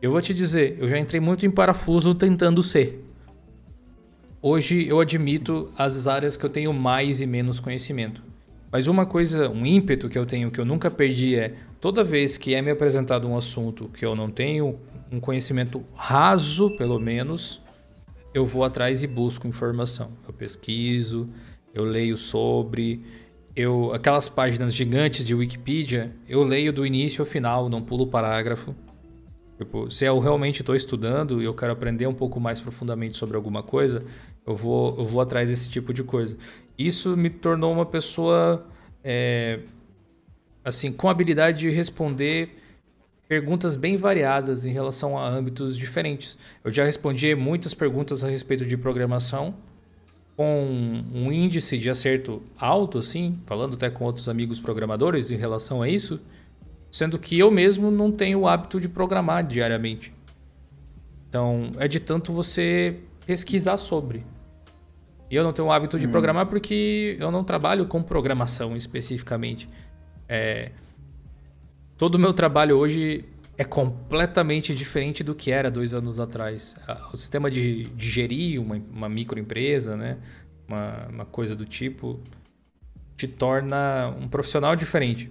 Eu 0.00 0.12
vou 0.12 0.22
te 0.22 0.32
dizer, 0.32 0.76
eu 0.78 0.88
já 0.88 0.96
entrei 0.96 1.20
muito 1.20 1.44
em 1.44 1.50
parafuso 1.50 2.14
tentando 2.14 2.62
ser. 2.62 3.04
Hoje 4.40 4.86
eu 4.86 5.00
admito 5.00 5.72
as 5.76 6.06
áreas 6.06 6.36
que 6.36 6.46
eu 6.46 6.48
tenho 6.48 6.72
mais 6.72 7.20
e 7.20 7.26
menos 7.26 7.58
conhecimento. 7.58 8.22
Mas 8.70 8.86
uma 8.86 9.04
coisa, 9.04 9.48
um 9.48 9.66
ímpeto 9.66 10.08
que 10.08 10.16
eu 10.16 10.24
tenho 10.24 10.48
que 10.48 10.60
eu 10.60 10.64
nunca 10.64 10.88
perdi 10.88 11.34
é 11.34 11.56
toda 11.80 12.04
vez 12.04 12.36
que 12.36 12.54
é 12.54 12.62
me 12.62 12.70
apresentado 12.70 13.26
um 13.26 13.36
assunto 13.36 13.88
que 13.88 14.04
eu 14.04 14.14
não 14.14 14.30
tenho 14.30 14.78
um 15.10 15.18
conhecimento 15.18 15.82
raso, 15.92 16.70
pelo 16.76 17.00
menos, 17.00 17.60
eu 18.32 18.46
vou 18.46 18.62
atrás 18.62 19.02
e 19.02 19.08
busco 19.08 19.48
informação. 19.48 20.12
Eu 20.24 20.32
pesquiso, 20.32 21.26
eu 21.74 21.82
leio 21.82 22.16
sobre, 22.16 23.02
eu 23.56 23.92
aquelas 23.92 24.28
páginas 24.28 24.72
gigantes 24.72 25.26
de 25.26 25.34
Wikipedia, 25.34 26.14
eu 26.28 26.44
leio 26.44 26.72
do 26.72 26.86
início 26.86 27.22
ao 27.22 27.26
final, 27.26 27.68
não 27.68 27.82
pulo 27.82 28.06
parágrafo. 28.06 28.72
Tipo, 29.58 29.90
se 29.90 30.04
eu 30.04 30.18
realmente 30.20 30.60
estou 30.60 30.74
estudando 30.74 31.42
e 31.42 31.44
eu 31.44 31.52
quero 31.52 31.72
aprender 31.72 32.06
um 32.06 32.14
pouco 32.14 32.38
mais 32.38 32.60
profundamente 32.60 33.16
sobre 33.16 33.36
alguma 33.36 33.60
coisa, 33.60 34.04
eu 34.46 34.54
vou, 34.54 34.96
eu 34.96 35.04
vou 35.04 35.20
atrás 35.20 35.48
desse 35.48 35.68
tipo 35.68 35.92
de 35.92 36.04
coisa. 36.04 36.36
Isso 36.78 37.16
me 37.16 37.28
tornou 37.28 37.72
uma 37.72 37.84
pessoa 37.84 38.64
é, 39.02 39.58
assim 40.64 40.92
com 40.92 41.08
habilidade 41.08 41.58
de 41.58 41.70
responder 41.70 42.56
perguntas 43.26 43.76
bem 43.76 43.96
variadas 43.96 44.64
em 44.64 44.72
relação 44.72 45.18
a 45.18 45.28
âmbitos 45.28 45.76
diferentes. 45.76 46.38
Eu 46.64 46.72
já 46.72 46.84
respondi 46.84 47.34
muitas 47.34 47.74
perguntas 47.74 48.24
a 48.24 48.28
respeito 48.28 48.64
de 48.64 48.76
programação 48.76 49.54
com 50.36 51.02
um 51.12 51.32
índice 51.32 51.76
de 51.76 51.90
acerto 51.90 52.40
alto, 52.56 52.98
assim, 52.98 53.40
falando 53.44 53.74
até 53.74 53.90
com 53.90 54.04
outros 54.04 54.28
amigos 54.28 54.60
programadores 54.60 55.32
em 55.32 55.36
relação 55.36 55.82
a 55.82 55.88
isso. 55.88 56.20
Sendo 56.90 57.18
que 57.18 57.38
eu 57.38 57.50
mesmo 57.50 57.90
não 57.90 58.10
tenho 58.10 58.40
o 58.40 58.48
hábito 58.48 58.80
de 58.80 58.88
programar 58.88 59.46
diariamente. 59.46 60.12
Então, 61.28 61.70
é 61.78 61.86
de 61.86 62.00
tanto 62.00 62.32
você 62.32 62.96
pesquisar 63.26 63.76
sobre. 63.76 64.24
E 65.30 65.36
eu 65.36 65.44
não 65.44 65.52
tenho 65.52 65.68
o 65.68 65.72
hábito 65.72 65.98
de 65.98 66.06
hum. 66.06 66.10
programar 66.10 66.46
porque 66.46 67.16
eu 67.20 67.30
não 67.30 67.44
trabalho 67.44 67.86
com 67.86 68.02
programação 68.02 68.74
especificamente. 68.76 69.68
É... 70.26 70.70
Todo 71.98 72.14
o 72.14 72.18
meu 72.18 72.32
trabalho 72.32 72.78
hoje 72.78 73.24
é 73.58 73.64
completamente 73.64 74.74
diferente 74.74 75.22
do 75.22 75.34
que 75.34 75.50
era 75.50 75.70
dois 75.70 75.92
anos 75.92 76.18
atrás. 76.20 76.74
O 77.12 77.16
sistema 77.16 77.50
de, 77.50 77.84
de 77.84 78.08
gerir 78.08 78.62
uma, 78.62 78.80
uma 78.90 79.08
microempresa, 79.08 79.96
né? 79.96 80.16
uma, 80.68 81.06
uma 81.08 81.24
coisa 81.24 81.56
do 81.56 81.64
tipo, 81.64 82.20
te 83.16 83.26
torna 83.26 84.14
um 84.20 84.28
profissional 84.28 84.76
diferente 84.76 85.30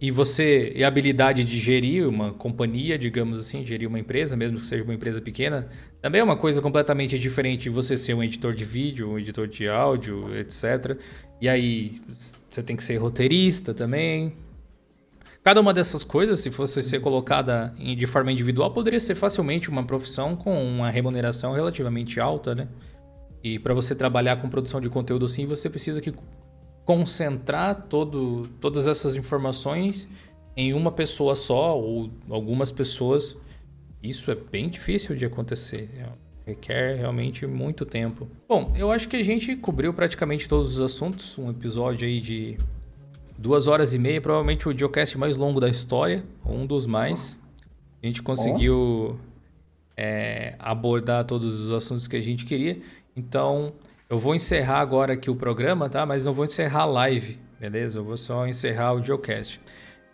e 0.00 0.10
você 0.10 0.72
e 0.76 0.84
a 0.84 0.88
habilidade 0.88 1.42
de 1.44 1.58
gerir 1.58 2.06
uma 2.06 2.32
companhia, 2.32 2.96
digamos 2.96 3.38
assim, 3.38 3.66
gerir 3.66 3.88
uma 3.88 3.98
empresa, 3.98 4.36
mesmo 4.36 4.58
que 4.58 4.66
seja 4.66 4.84
uma 4.84 4.94
empresa 4.94 5.20
pequena, 5.20 5.68
também 6.00 6.20
é 6.20 6.24
uma 6.24 6.36
coisa 6.36 6.62
completamente 6.62 7.18
diferente 7.18 7.62
de 7.64 7.70
você 7.70 7.96
ser 7.96 8.14
um 8.14 8.22
editor 8.22 8.54
de 8.54 8.64
vídeo, 8.64 9.10
um 9.10 9.18
editor 9.18 9.48
de 9.48 9.68
áudio, 9.68 10.32
etc. 10.36 10.96
E 11.40 11.48
aí 11.48 12.00
você 12.48 12.62
tem 12.62 12.76
que 12.76 12.84
ser 12.84 12.96
roteirista 12.98 13.74
também. 13.74 14.34
Cada 15.42 15.60
uma 15.60 15.74
dessas 15.74 16.04
coisas, 16.04 16.40
se 16.40 16.50
fosse 16.50 16.80
ser 16.82 17.00
colocada 17.00 17.74
de 17.78 18.06
forma 18.06 18.30
individual, 18.30 18.70
poderia 18.70 19.00
ser 19.00 19.16
facilmente 19.16 19.68
uma 19.68 19.82
profissão 19.82 20.36
com 20.36 20.62
uma 20.62 20.90
remuneração 20.90 21.54
relativamente 21.54 22.20
alta, 22.20 22.54
né? 22.54 22.68
E 23.42 23.58
para 23.58 23.72
você 23.74 23.94
trabalhar 23.94 24.36
com 24.36 24.48
produção 24.48 24.80
de 24.80 24.88
conteúdo 24.88 25.24
assim, 25.24 25.46
você 25.46 25.70
precisa 25.70 26.00
que 26.00 26.12
concentrar 26.88 27.82
todo, 27.86 28.48
todas 28.62 28.86
essas 28.86 29.14
informações 29.14 30.08
em 30.56 30.72
uma 30.72 30.90
pessoa 30.90 31.34
só 31.34 31.78
ou 31.78 32.10
algumas 32.30 32.72
pessoas, 32.72 33.36
isso 34.02 34.30
é 34.30 34.34
bem 34.34 34.70
difícil 34.70 35.14
de 35.14 35.26
acontecer. 35.26 35.90
É, 35.94 36.06
requer 36.46 36.96
realmente 36.96 37.46
muito 37.46 37.84
tempo. 37.84 38.26
Bom, 38.48 38.72
eu 38.74 38.90
acho 38.90 39.06
que 39.06 39.16
a 39.16 39.22
gente 39.22 39.54
cobriu 39.54 39.92
praticamente 39.92 40.48
todos 40.48 40.78
os 40.78 40.80
assuntos. 40.80 41.36
Um 41.36 41.50
episódio 41.50 42.08
aí 42.08 42.22
de 42.22 42.56
duas 43.36 43.66
horas 43.66 43.92
e 43.92 43.98
meia, 43.98 44.18
provavelmente 44.18 44.66
o 44.66 44.72
geocast 44.74 45.18
mais 45.18 45.36
longo 45.36 45.60
da 45.60 45.68
história, 45.68 46.24
um 46.46 46.64
dos 46.64 46.86
mais. 46.86 47.38
A 48.02 48.06
gente 48.06 48.22
conseguiu 48.22 49.20
é, 49.94 50.56
abordar 50.58 51.26
todos 51.26 51.60
os 51.60 51.70
assuntos 51.70 52.08
que 52.08 52.16
a 52.16 52.22
gente 52.22 52.46
queria. 52.46 52.80
Então, 53.14 53.74
eu 54.08 54.18
vou 54.18 54.34
encerrar 54.34 54.80
agora 54.80 55.12
aqui 55.12 55.30
o 55.30 55.36
programa, 55.36 55.88
tá? 55.88 56.06
Mas 56.06 56.24
não 56.24 56.32
vou 56.32 56.44
encerrar 56.44 56.82
a 56.82 56.86
live, 56.86 57.38
beleza? 57.60 57.98
Eu 57.98 58.04
vou 58.04 58.16
só 58.16 58.46
encerrar 58.46 58.94
o 58.94 59.02
geocast. 59.02 59.60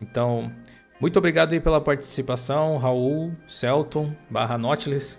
Então, 0.00 0.52
muito 1.00 1.16
obrigado 1.18 1.52
aí 1.52 1.60
pela 1.60 1.80
participação, 1.80 2.76
Raul, 2.76 3.32
Celton, 3.46 4.12
barra 4.28 4.58
Nautilus. 4.58 5.18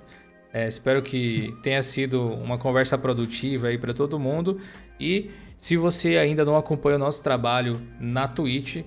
É, 0.51 0.67
espero 0.67 1.01
que 1.01 1.55
tenha 1.63 1.81
sido 1.83 2.21
uma 2.33 2.57
conversa 2.57 2.97
produtiva 2.97 3.67
aí 3.67 3.77
para 3.77 3.93
todo 3.93 4.19
mundo. 4.19 4.59
E 4.99 5.31
se 5.57 5.77
você 5.77 6.17
ainda 6.17 6.43
não 6.43 6.57
acompanha 6.57 6.97
o 6.97 6.99
nosso 6.99 7.23
trabalho 7.23 7.79
na 7.99 8.27
Twitch, 8.27 8.83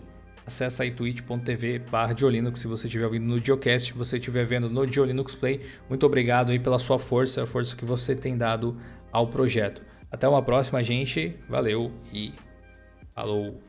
acessa 0.47 0.83
aí 0.83 0.91
twitch.tv 0.91 1.81
barra 1.91 2.15
Diolinux 2.15 2.59
se 2.59 2.67
você 2.67 2.87
estiver 2.87 3.05
ouvindo 3.05 3.27
no 3.27 3.39
Geocast, 3.39 3.93
se 3.93 3.99
você 3.99 4.17
estiver 4.17 4.45
vendo 4.45 4.69
no 4.69 4.87
Diolinux 4.87 5.35
Play. 5.35 5.61
Muito 5.89 6.07
obrigado 6.07 6.51
aí 6.51 6.59
pela 6.59 6.79
sua 6.79 6.99
força, 6.99 7.43
a 7.43 7.47
força 7.47 7.77
que 7.77 7.85
você 7.85 8.15
tem 8.15 8.37
dado 8.37 8.77
ao 9.13 9.27
projeto. 9.29 9.83
Até 10.11 10.27
uma 10.29 10.43
próxima, 10.43 10.83
gente. 10.83 11.37
Valeu 11.49 11.93
e 12.13 12.33
falou! 13.15 13.68